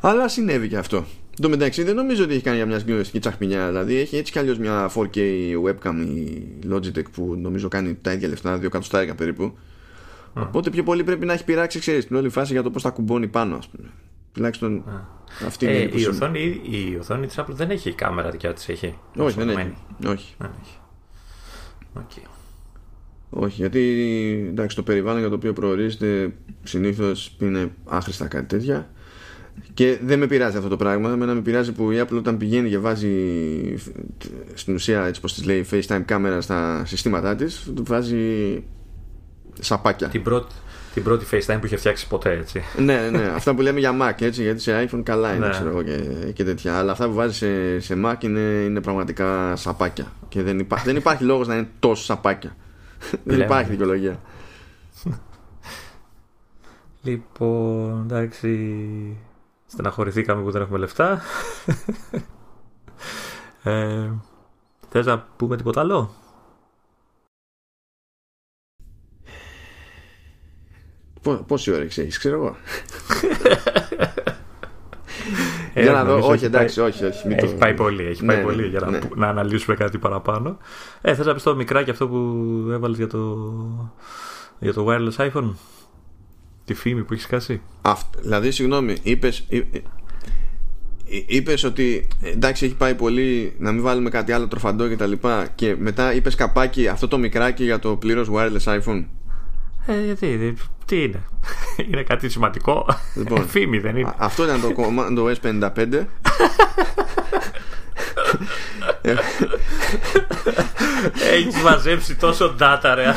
Αλλά 0.00 0.28
συνέβη 0.28 0.68
και 0.68 0.76
αυτό. 0.76 1.04
Εν 1.38 1.42
τω 1.42 1.48
μεταξύ 1.48 1.82
δεν 1.82 1.94
νομίζω 1.94 2.24
ότι 2.24 2.32
έχει 2.32 2.42
κάνει 2.42 2.56
για 2.56 2.66
μια 2.66 2.78
συγκλονιστική 2.78 3.18
τσαχμινιά. 3.18 3.66
Δηλαδή 3.66 3.96
έχει 3.96 4.16
έτσι 4.16 4.32
κι 4.32 4.38
αλλιώς 4.38 4.58
μια 4.58 4.90
4K 4.94 5.18
webcam 5.64 5.94
η 6.06 6.48
Logitech 6.70 7.10
που 7.12 7.36
νομίζω 7.40 7.68
κάνει 7.68 7.94
τα 7.94 8.12
ίδια 8.12 8.28
λεφτά, 8.28 8.56
δύο 8.56 8.66
εκατοστάρικα 8.66 9.14
περίπου. 9.14 9.52
Mm. 10.34 10.42
Οπότε 10.42 10.70
πιο 10.70 10.82
πολύ 10.82 11.04
πρέπει 11.04 11.26
να 11.26 11.32
έχει 11.32 11.44
πειράξει, 11.44 11.78
ξέρεις, 11.78 12.06
την 12.06 12.16
όλη 12.16 12.28
φάση 12.28 12.52
για 12.52 12.62
το 12.62 12.70
πώς 12.70 12.82
θα 12.82 12.90
κουμπώνει 12.90 13.28
πάνω, 13.28 13.56
ας 13.56 13.68
πούμε. 13.68 13.88
Τουλάχιστον 14.32 14.84
mm. 14.86 15.46
αυτή 15.46 15.64
είναι 15.64 15.74
ε, 15.74 15.90
η, 15.92 16.06
οθόνη, 16.06 16.60
η 16.70 16.96
οθόνη 16.98 17.26
της 17.26 17.38
Apple 17.38 17.52
δεν 17.52 17.70
έχει 17.70 17.92
κάμερα 17.92 18.30
δικιά 18.30 18.52
της, 18.52 18.68
έχει. 18.68 18.98
Όχι, 19.16 19.38
δεν 19.38 19.48
έχει. 19.48 19.74
Όχι. 20.06 20.34
Δεν 20.38 20.50
έχει. 20.62 20.78
Okay. 21.98 22.28
Όχι, 23.30 23.54
γιατί 23.60 23.80
εντάξει, 24.48 24.76
το 24.76 24.82
περιβάλλον 24.82 25.20
για 25.20 25.28
το 25.28 25.34
οποίο 25.34 25.52
προορίζεται 25.52 26.34
συνήθως 26.62 27.36
είναι 27.38 27.72
άχρηστα 27.84 28.26
κάτι 28.26 28.46
τέτοια. 28.46 28.90
Και 29.74 29.98
δεν 30.02 30.18
με 30.18 30.26
πειράζει 30.26 30.56
αυτό 30.56 30.68
το 30.68 30.76
πράγμα. 30.76 31.10
Εμένα 31.10 31.34
με 31.34 31.40
πειράζει 31.40 31.72
που 31.72 31.90
η 31.90 32.02
Apple 32.02 32.16
όταν 32.16 32.36
πηγαίνει 32.36 32.68
και 32.68 32.78
βάζει 32.78 33.10
στην 34.54 34.74
ουσία 34.74 35.04
έτσι 35.04 35.20
πως 35.20 35.34
της 35.34 35.44
λέει 35.44 35.66
FaceTime 35.70 36.02
κάμερα 36.04 36.40
στα 36.40 36.82
συστήματά 36.86 37.34
της 37.36 37.70
του 37.74 37.82
βάζει 37.86 38.62
σαπάκια. 39.60 40.08
Την 40.08 40.22
πρώτη, 40.22 40.54
την 40.94 41.02
πρώτη 41.02 41.26
FaceTime 41.30 41.56
που 41.60 41.66
είχε 41.66 41.76
φτιάξει 41.76 42.08
ποτέ 42.08 42.32
έτσι. 42.32 42.62
ναι, 42.78 43.08
ναι, 43.10 43.24
αυτά 43.34 43.54
που 43.54 43.60
λέμε 43.60 43.78
για 43.78 43.96
Mac 44.00 44.22
έτσι, 44.22 44.42
γιατί 44.42 44.60
σε 44.60 44.88
iPhone 44.90 45.02
καλά 45.02 45.34
είναι 45.34 45.46
ναι. 45.46 45.52
ξέρω 45.52 45.68
εγώ 45.68 45.82
και, 45.82 45.98
και 46.34 46.44
τέτοια. 46.44 46.78
Αλλά 46.78 46.92
αυτά 46.92 47.06
που 47.06 47.14
βάζει 47.14 47.34
σε, 47.34 47.80
σε 47.80 48.00
Mac 48.04 48.24
είναι, 48.24 48.40
είναι 48.40 48.80
πραγματικά 48.80 49.56
σαπάκια. 49.56 50.12
Και 50.28 50.42
δεν, 50.42 50.58
υπά, 50.58 50.82
δεν 50.84 50.96
υπάρχει 50.96 51.24
λόγος 51.24 51.46
να 51.46 51.54
είναι 51.54 51.68
τόσο 51.78 52.04
σαπάκια. 52.04 52.56
δεν 53.24 53.40
υπάρχει 53.40 53.70
δικαιολογία. 53.70 54.20
Λοιπόν, 57.02 58.02
εντάξει. 58.02 58.48
Στεναχωρηθήκαμε 59.76 60.42
που 60.42 60.50
δεν 60.50 60.62
έχουμε 60.62 60.78
λεφτά. 60.78 61.20
ε, 63.62 64.10
Θες 64.88 65.06
να 65.06 65.26
πούμε 65.36 65.56
τίποτα 65.56 65.80
άλλο; 65.80 66.10
Πόση 71.46 71.72
όρεξη 71.72 72.02
έχεις, 72.02 72.18
ξέρω 72.18 72.36
εγώ. 72.36 72.56
για 75.74 75.92
να 75.92 76.04
δω, 76.04 76.28
όχι 76.28 76.44
εντάξει, 76.44 76.80
όχι, 76.80 77.04
όχι. 77.04 77.28
Έχει 77.28 77.54
πάει 77.54 77.74
πολύ, 77.74 78.04
έχει 78.04 78.24
πάει 78.24 78.36
ναι, 78.36 78.42
πολύ 78.42 78.62
ναι, 78.62 78.68
για 78.68 78.80
να, 78.80 78.90
ναι. 78.90 78.98
να 79.14 79.28
αναλύσουμε 79.28 79.76
κάτι 79.76 79.98
παραπάνω. 79.98 80.56
Ε, 81.00 81.14
θες 81.14 81.26
να 81.26 81.34
πεις 81.34 81.42
το 81.42 81.54
μικράκι 81.56 81.90
αυτό 81.90 82.08
που 82.08 82.16
έβαλες 82.70 82.96
για 82.96 83.06
το, 83.06 83.48
για 84.58 84.72
το 84.72 84.86
wireless 84.88 85.30
iPhone, 85.30 85.50
τη 86.66 86.74
φήμη 86.74 87.02
που 87.04 87.12
έχεις 87.12 87.26
κάσει. 87.26 87.60
δηλαδή, 88.20 88.50
συγγνώμη, 88.50 88.96
είπες, 89.02 89.46
Είπες 91.26 91.64
ότι 91.64 92.08
εντάξει 92.20 92.64
έχει 92.64 92.74
πάει 92.74 92.94
πολύ 92.94 93.54
να 93.58 93.72
μην 93.72 93.82
βάλουμε 93.82 94.10
κάτι 94.10 94.32
άλλο 94.32 94.48
τροφαντό 94.48 94.88
και 94.88 94.96
τα 94.96 95.06
λοιπά 95.06 95.48
και 95.54 95.76
μετά 95.78 96.14
είπες 96.14 96.34
καπάκι 96.34 96.88
αυτό 96.88 97.08
το 97.08 97.18
μικράκι 97.18 97.64
για 97.64 97.78
το 97.78 97.96
πλήρως 97.96 98.28
wireless 98.32 98.78
iPhone. 98.80 99.04
Ε, 99.86 100.04
γιατί, 100.04 100.54
τι 100.84 101.02
είναι; 101.02 101.24
Είναι 101.90 102.02
κάτι 102.02 102.28
σημαντικό. 102.28 102.86
Λοιπόν, 103.14 103.48
φήμη 103.48 103.78
δεν 103.78 103.96
είναι. 103.96 104.14
αυτό 104.16 104.44
ήταν 104.44 104.60
το, 104.60 104.72
το 105.14 105.34
S55 105.42 105.86
Έχεις 111.32 111.56
μαζέψει 111.62 112.14
τόσο 112.14 112.54
data 112.60 112.92
ρε 112.94 113.14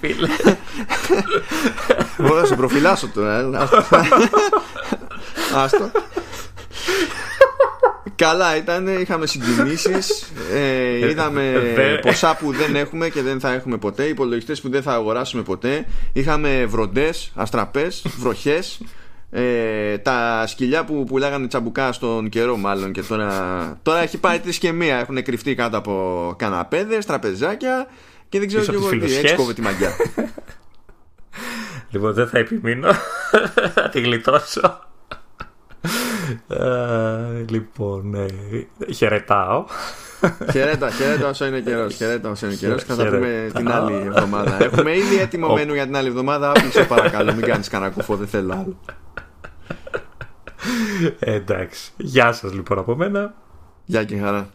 φίλε 0.00 0.28
Μπορώ 2.18 2.40
να 2.40 2.46
σε 2.46 2.54
προφυλάσω 2.54 3.08
τώρα 3.14 3.38
ε. 3.38 3.48
Άστο 5.62 5.90
Καλά 8.18 8.56
ήταν, 8.56 8.86
είχαμε 9.00 9.26
συγκινήσεις. 9.26 10.32
Ε, 10.52 11.08
είδαμε 11.08 11.52
ποσά 12.02 12.36
που 12.36 12.52
δεν 12.52 12.76
έχουμε 12.76 13.08
και 13.08 13.22
δεν 13.22 13.40
θα 13.40 13.52
έχουμε 13.52 13.76
ποτέ, 13.76 14.04
υπολογιστές 14.04 14.60
που 14.60 14.68
δεν 14.68 14.82
θα 14.82 14.92
αγοράσουμε 14.92 15.42
ποτέ. 15.42 15.86
Είχαμε 16.12 16.64
βροντές, 16.68 17.32
αστραπές, 17.34 18.04
βροχές. 18.18 18.80
Ε, 19.30 19.98
τα 19.98 20.44
σκυλιά 20.46 20.84
που 20.84 21.04
πουλάγανε 21.04 21.46
τσαμπουκά 21.46 21.92
στον 21.92 22.28
καιρό 22.28 22.56
μάλλον 22.56 22.92
και 22.92 23.02
τώρα, 23.02 23.78
τώρα 23.82 23.98
έχει 23.98 24.18
πάει 24.18 24.38
τρεις 24.38 24.58
και 24.58 24.72
μία 24.72 24.96
έχουν 24.96 25.22
κρυφτεί 25.22 25.54
κάτω 25.54 25.76
από 25.76 26.34
καναπέδες, 26.38 27.06
τραπεζάκια 27.06 27.86
και 28.28 28.38
δεν 28.38 28.48
ξέρω 28.48 28.64
και 28.64 28.74
εγώ 28.74 28.88
τις 28.88 29.16
έτσι 29.16 29.34
κόβει 29.34 29.54
τη 29.54 29.60
μαγιά 29.60 29.90
λοιπόν 31.92 32.12
δεν 32.12 32.28
θα 32.28 32.38
επιμείνω 32.38 32.88
θα 33.74 33.88
τη 33.88 34.00
γλιτώσω 34.00 34.80
λοιπόν, 37.48 38.14
ε, 38.14 38.92
χαιρετάω. 38.92 39.64
Χαιρέτα, 40.50 40.90
χαιρέτα 40.90 41.28
όσο 41.28 41.46
είναι 41.46 41.60
καιρός. 41.60 41.94
Χαιρέτα 41.94 42.30
όσο 42.30 42.46
είναι 42.46 42.54
καιρός 42.54 42.84
και 42.84 42.92
θα 42.92 43.04
τα 43.04 43.10
πούμε 43.10 43.50
την 43.54 43.70
άλλη 43.70 43.94
εβδομάδα. 43.94 44.62
Έχουμε 44.62 44.96
ήδη 44.96 45.18
έτοιμο 45.20 45.54
μένου 45.54 45.74
για 45.74 45.84
την 45.84 45.96
άλλη 45.96 46.08
εβδομάδα. 46.08 46.50
Άφησε 46.50 46.84
παρακαλώ, 46.84 47.34
μην 47.34 47.44
κάνεις 47.44 47.68
κανένα 47.68 47.92
κουφό, 47.92 48.16
δεν 48.16 48.26
θέλω 48.26 48.52
άλλο. 48.52 48.76
Εντάξει. 51.18 51.92
Γεια 51.96 52.32
σας 52.32 52.52
λοιπόν 52.52 52.78
από 52.78 52.96
μένα. 52.96 53.34
Γεια 53.84 54.04
και 54.04 54.16
χαρά. 54.16 54.48